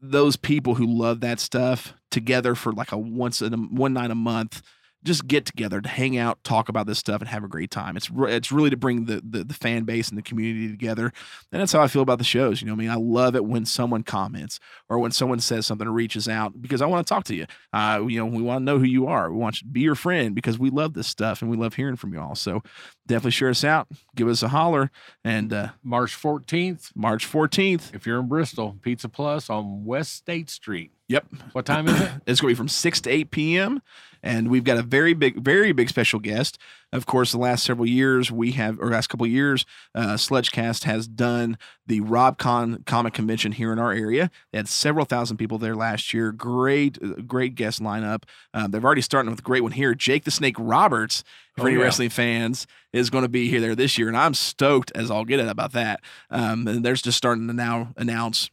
those 0.00 0.36
people 0.36 0.74
who 0.74 0.86
love 0.86 1.20
that 1.20 1.40
stuff 1.40 1.94
together 2.10 2.54
for 2.54 2.72
like 2.72 2.92
a 2.92 2.98
once 2.98 3.42
in 3.42 3.54
a 3.54 3.56
one 3.56 3.92
night 3.92 4.10
a 4.10 4.14
month 4.14 4.62
just 5.04 5.28
get 5.28 5.46
together 5.46 5.80
to 5.80 5.88
hang 5.88 6.18
out 6.18 6.42
talk 6.42 6.68
about 6.68 6.86
this 6.86 6.98
stuff 6.98 7.20
and 7.20 7.28
have 7.28 7.44
a 7.44 7.48
great 7.48 7.70
time. 7.70 7.96
It's 7.96 8.10
re- 8.10 8.34
it's 8.34 8.50
really 8.50 8.70
to 8.70 8.76
bring 8.76 9.04
the, 9.04 9.22
the 9.24 9.44
the 9.44 9.54
fan 9.54 9.84
base 9.84 10.08
and 10.08 10.18
the 10.18 10.22
community 10.22 10.68
together 10.68 11.12
and 11.52 11.60
that's 11.60 11.72
how 11.72 11.80
i 11.80 11.86
feel 11.86 12.02
about 12.02 12.18
the 12.18 12.24
shows 12.24 12.60
you 12.60 12.66
know 12.66 12.72
i 12.72 12.76
mean? 12.76 12.90
I 12.90 12.96
love 12.96 13.36
it 13.36 13.44
when 13.44 13.64
someone 13.64 14.02
comments 14.02 14.58
or 14.88 14.98
when 14.98 15.12
someone 15.12 15.38
says 15.38 15.66
something 15.66 15.86
or 15.86 15.92
reaches 15.92 16.28
out 16.28 16.60
because 16.60 16.82
i 16.82 16.86
want 16.86 17.06
to 17.06 17.14
talk 17.14 17.24
to 17.24 17.34
you. 17.34 17.46
Uh 17.72 18.04
you 18.08 18.18
know 18.18 18.26
we 18.26 18.42
want 18.42 18.60
to 18.60 18.64
know 18.64 18.78
who 18.78 18.86
you 18.86 19.06
are. 19.06 19.30
We 19.30 19.38
want 19.38 19.62
you 19.62 19.68
to 19.68 19.72
be 19.72 19.80
your 19.80 19.94
friend 19.94 20.34
because 20.34 20.58
we 20.58 20.70
love 20.70 20.94
this 20.94 21.06
stuff 21.06 21.42
and 21.42 21.50
we 21.50 21.56
love 21.56 21.74
hearing 21.74 21.96
from 21.96 22.12
you 22.12 22.20
all 22.20 22.34
so 22.34 22.62
definitely 23.08 23.32
share 23.32 23.48
us 23.50 23.64
out 23.64 23.88
give 24.14 24.28
us 24.28 24.42
a 24.42 24.48
holler 24.48 24.90
and 25.24 25.52
uh 25.52 25.68
March 25.82 26.14
14th, 26.14 26.90
march 26.94 27.26
14th 27.30 27.94
if 27.94 28.06
you're 28.06 28.20
in 28.20 28.28
Bristol, 28.28 28.76
Pizza 28.82 29.08
Plus 29.08 29.50
on 29.50 29.84
West 29.84 30.14
State 30.14 30.48
Street. 30.50 30.92
yep 31.08 31.26
What 31.52 31.66
time 31.66 31.88
is 31.88 32.00
it? 32.00 32.10
It's 32.26 32.40
going 32.40 32.54
to 32.54 32.54
be 32.54 32.58
from 32.58 32.68
6 32.68 33.00
to 33.02 33.10
8 33.10 33.30
p.m. 33.32 33.82
And 34.20 34.50
we've 34.50 34.64
got 34.64 34.76
a 34.78 34.82
very 34.82 35.14
big, 35.14 35.36
very 35.44 35.70
big 35.70 35.88
special 35.88 36.18
guest. 36.18 36.58
Of 36.92 37.06
course, 37.06 37.30
the 37.30 37.38
last 37.38 37.62
several 37.62 37.86
years, 37.86 38.32
we 38.32 38.50
have, 38.52 38.80
or 38.80 38.90
last 38.90 39.06
couple 39.06 39.26
of 39.26 39.30
years, 39.30 39.64
uh, 39.94 40.14
Sledgecast 40.14 40.82
has 40.84 41.06
done 41.06 41.56
the 41.86 42.00
RobCon 42.00 42.84
Comic 42.84 43.14
Convention 43.14 43.52
here 43.52 43.72
in 43.72 43.78
our 43.78 43.92
area. 43.92 44.28
They 44.50 44.58
had 44.58 44.66
several 44.68 45.04
thousand 45.04 45.36
people 45.36 45.58
there 45.58 45.76
last 45.76 46.12
year. 46.12 46.32
Great, 46.32 46.98
uh, 47.00 47.20
great 47.28 47.54
guest 47.54 47.80
lineup. 47.80 48.24
Um, 48.52 48.72
they've 48.72 48.84
already 48.84 49.02
started 49.02 49.30
with 49.30 49.38
a 49.38 49.42
great 49.42 49.62
one 49.62 49.72
here. 49.72 49.94
Jake 49.94 50.24
the 50.24 50.32
Snake 50.32 50.56
Roberts, 50.58 51.22
for 51.56 51.62
Oh, 51.62 51.66
any 51.66 51.76
yeah. 51.76 51.82
wrestling 51.84 52.10
fans, 52.10 52.66
is 52.92 53.10
going 53.10 53.22
to 53.22 53.28
be 53.28 53.48
here 53.48 53.60
there 53.60 53.74
this 53.74 53.98
year. 53.98 54.08
And 54.08 54.16
I'm 54.16 54.34
stoked 54.34 54.92
as 54.94 55.10
I'll 55.10 55.24
get 55.24 55.40
it 55.40 55.48
about 55.48 55.72
that. 55.72 56.00
Um, 56.30 56.66
and 56.66 56.84
they're 56.84 56.94
just 56.94 57.18
starting 57.18 57.46
to 57.48 57.52
now 57.52 57.92
announce 57.96 58.50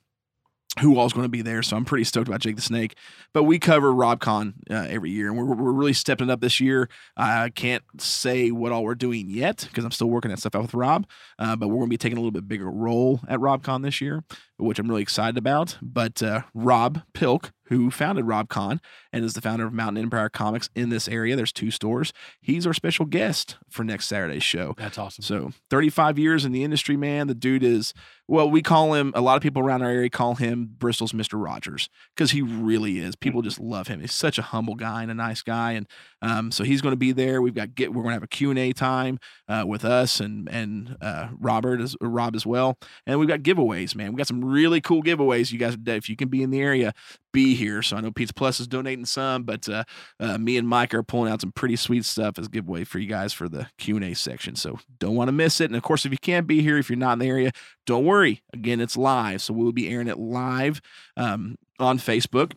who 0.82 0.98
all's 0.98 1.14
going 1.14 1.26
to 1.26 1.30
be 1.30 1.42
there. 1.42 1.64
So 1.64 1.78
I'm 1.78 1.86
pretty 1.86 2.04
stoked 2.04 2.28
about 2.28 2.42
Jake 2.42 2.58
the 2.58 2.62
Snake. 2.62 2.96
But 3.34 3.44
we 3.44 3.60
cover 3.60 3.94
RobCon 3.94 4.54
uh, 4.70 4.88
every 4.90 5.12
year, 5.12 5.30
and 5.30 5.38
we're, 5.38 5.46
we're 5.46 5.72
really 5.72 5.94
stepping 5.94 6.30
up 6.30 6.42
this 6.42 6.60
year. 6.60 6.90
I 7.16 7.50
can't 7.50 7.84
say 7.98 8.52
what 8.52 8.72
all 8.72 8.84
we're 8.84 8.96
doing 8.96 9.30
yet 9.30 9.66
because 9.70 9.86
I'm 9.86 9.92
still 9.92 10.10
working 10.10 10.32
that 10.32 10.40
stuff 10.40 10.56
out 10.56 10.64
with 10.64 10.74
Rob. 10.74 11.08
Uh, 11.40 11.56
but 11.56 11.70
we're 11.70 11.78
going 11.78 11.88
to 11.88 11.94
be 11.94 11.98
taking 11.98 12.18
a 12.18 12.22
little 12.22 12.32
bit 12.32 12.48
bigger 12.48 12.70
role 12.70 13.22
at 13.28 13.40
RobCon 13.40 13.84
this 13.84 14.02
year, 14.02 14.24
which 14.58 14.80
I'm 14.80 14.88
really 14.88 15.02
excited 15.02 15.38
about. 15.38 15.78
But 15.82 16.22
uh, 16.22 16.42
Rob 16.54 17.02
Pilk, 17.14 17.52
who 17.66 17.90
founded 17.92 18.26
RobCon 18.26 18.80
and 19.12 19.26
is 19.26 19.34
the 19.34 19.42
founder 19.42 19.66
of 19.66 19.74
Mountain 19.74 20.04
Empire 20.04 20.30
Comics 20.30 20.70
in 20.76 20.90
this 20.90 21.08
area, 21.08 21.36
there's 21.36 21.52
two 21.52 21.72
stores. 21.72 22.14
He's 22.42 22.68
our 22.68 22.74
special 22.74 23.06
guest 23.06 23.58
for 23.70 23.84
next 23.84 24.08
Saturday's 24.08 24.44
show. 24.44 24.76
That's 24.78 24.98
awesome. 24.98 25.24
So 25.24 25.52
35 25.70 26.20
years 26.20 26.46
in 26.46 26.52
the 26.52 26.64
industry, 26.64 26.98
man. 26.98 27.28
The 27.28 27.36
dude 27.36 27.64
is 27.64 27.94
well, 28.28 28.50
we 28.50 28.64
call 28.64 28.96
him 28.96 29.12
a 29.16 29.22
lot 29.22 29.36
of 29.36 29.44
people 29.44 29.62
around 29.62 29.84
our 29.84 29.90
area 29.90 30.10
call 30.10 30.36
him 30.36 30.68
Bristol's 30.78 31.12
Mr. 31.12 31.42
Rogers 31.42 31.90
because 32.16 32.32
he 32.32 32.42
really 32.42 33.00
is. 33.00 33.16
People 33.16 33.44
just 33.44 33.60
love 33.60 33.88
him. 33.88 34.00
He's 34.00 34.14
such 34.14 34.40
a 34.40 34.42
humble 34.42 34.74
guy 34.74 35.04
and 35.04 35.12
a 35.12 35.14
nice 35.14 35.44
guy, 35.44 35.74
and 35.74 35.88
um, 36.24 36.52
so 36.52 36.64
he's 36.64 36.82
going 36.82 36.94
to 36.94 36.98
be 36.98 37.12
there. 37.12 37.42
We've 37.42 37.54
got 37.54 37.76
get 37.76 37.94
we're 37.94 38.02
going 38.02 38.14
to 38.14 38.16
have 38.16 38.24
a 38.24 38.28
Q 38.28 38.50
and 38.50 38.58
A 38.58 38.74
time 38.74 39.20
uh, 39.48 39.66
with 39.68 39.86
us 39.86 40.20
and 40.20 40.50
and 40.50 40.98
uh, 41.02 41.28
Robert 41.40 41.82
as 41.82 41.96
Rob 42.02 42.36
as 42.36 42.48
well, 42.48 42.80
and 43.06 43.20
we've 43.20 43.30
got 43.30 43.42
giveaways, 43.42 43.96
man. 43.96 44.08
We've 44.08 44.18
got 44.18 44.28
some 44.28 44.44
really 44.44 44.82
cool 44.82 45.04
giveaways. 45.04 45.52
You 45.52 45.60
guys, 45.60 45.78
if 45.86 46.10
you 46.10 46.16
can 46.16 46.30
be 46.30 46.42
in 46.42 46.50
the 46.50 46.62
area, 46.62 46.94
be 47.36 47.54
here. 47.54 47.82
So 47.82 47.98
I 47.98 48.02
know 48.02 48.12
Pizza 48.12 48.34
Plus 48.34 48.62
is 48.62 48.68
donating 48.68 49.06
some, 49.06 49.44
but 49.44 49.68
uh, 49.68 49.84
uh, 50.22 50.38
me 50.38 50.56
and 50.56 50.66
Mike 50.68 50.94
are 50.94 51.04
pulling 51.04 51.32
out 51.32 51.42
some 51.42 51.52
pretty 51.52 51.76
sweet 51.76 52.06
stuff 52.06 52.40
as 52.40 52.48
giveaway 52.48 52.86
for 52.86 52.98
you 52.98 53.08
guys 53.08 53.34
for 53.34 53.50
the 53.50 53.68
Q 53.78 53.98
and 53.98 54.06
A 54.06 54.16
section. 54.16 54.56
So 54.56 54.80
don't 55.00 55.16
want 55.16 55.28
to 55.28 55.34
miss 55.34 55.60
it. 55.60 55.66
And 55.66 55.76
of 55.76 55.84
course, 55.84 56.06
if 56.06 56.14
you 56.14 56.18
can't 56.18 56.48
be 56.48 56.62
here, 56.62 56.78
if 56.78 56.90
you're 56.90 56.98
not 56.98 57.14
in 57.14 57.20
the 57.20 57.28
area, 57.28 57.52
don't 57.86 58.06
worry. 58.06 58.42
Again, 58.54 58.80
it's 58.80 58.96
live, 58.96 59.42
so 59.42 59.54
we'll 59.54 59.74
be 59.74 59.90
airing 59.90 60.08
it 60.08 60.18
live 60.18 60.82
um, 61.18 61.58
on 61.78 62.00
Facebook 62.00 62.54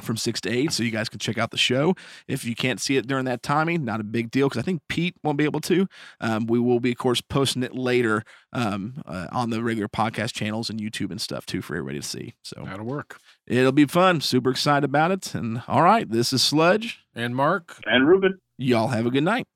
from 0.00 0.16
six 0.16 0.40
to 0.42 0.50
eight, 0.50 0.72
so 0.72 0.82
you 0.82 0.90
guys 0.90 1.08
can 1.08 1.18
check 1.18 1.38
out 1.38 1.50
the 1.50 1.56
show. 1.58 1.94
If 2.26 2.44
you 2.44 2.54
can't 2.54 2.80
see 2.80 2.96
it 2.96 3.06
during 3.06 3.24
that 3.26 3.42
timing, 3.42 3.84
not 3.84 4.00
a 4.00 4.04
big 4.04 4.30
deal 4.30 4.48
because 4.48 4.60
I 4.60 4.64
think 4.64 4.82
Pete 4.88 5.16
won't 5.22 5.38
be 5.38 5.44
able 5.44 5.60
to. 5.62 5.86
Um, 6.20 6.46
we 6.46 6.58
will 6.58 6.80
be, 6.80 6.92
of 6.92 6.98
course, 6.98 7.20
posting 7.20 7.62
it 7.62 7.74
later 7.74 8.22
um, 8.52 9.02
uh, 9.06 9.26
on 9.32 9.50
the 9.50 9.62
regular 9.62 9.88
podcast 9.88 10.32
channels 10.34 10.70
and 10.70 10.80
YouTube 10.80 11.10
and 11.10 11.20
stuff 11.20 11.46
too 11.46 11.60
for 11.62 11.74
everybody 11.76 12.00
to 12.00 12.06
see. 12.06 12.34
So 12.42 12.62
That'll 12.64 12.86
work. 12.86 13.18
it'll 13.46 13.72
be 13.72 13.86
fun. 13.86 14.20
Super 14.20 14.50
excited 14.50 14.84
about 14.84 15.10
it. 15.10 15.34
And 15.34 15.62
all 15.68 15.82
right, 15.82 16.08
this 16.10 16.32
is 16.32 16.42
Sledge. 16.42 17.00
And 17.14 17.34
Mark, 17.34 17.76
And 17.86 18.06
Ruben. 18.06 18.40
Y'all 18.56 18.88
have 18.88 19.06
a 19.06 19.10
good 19.10 19.24
night. 19.24 19.46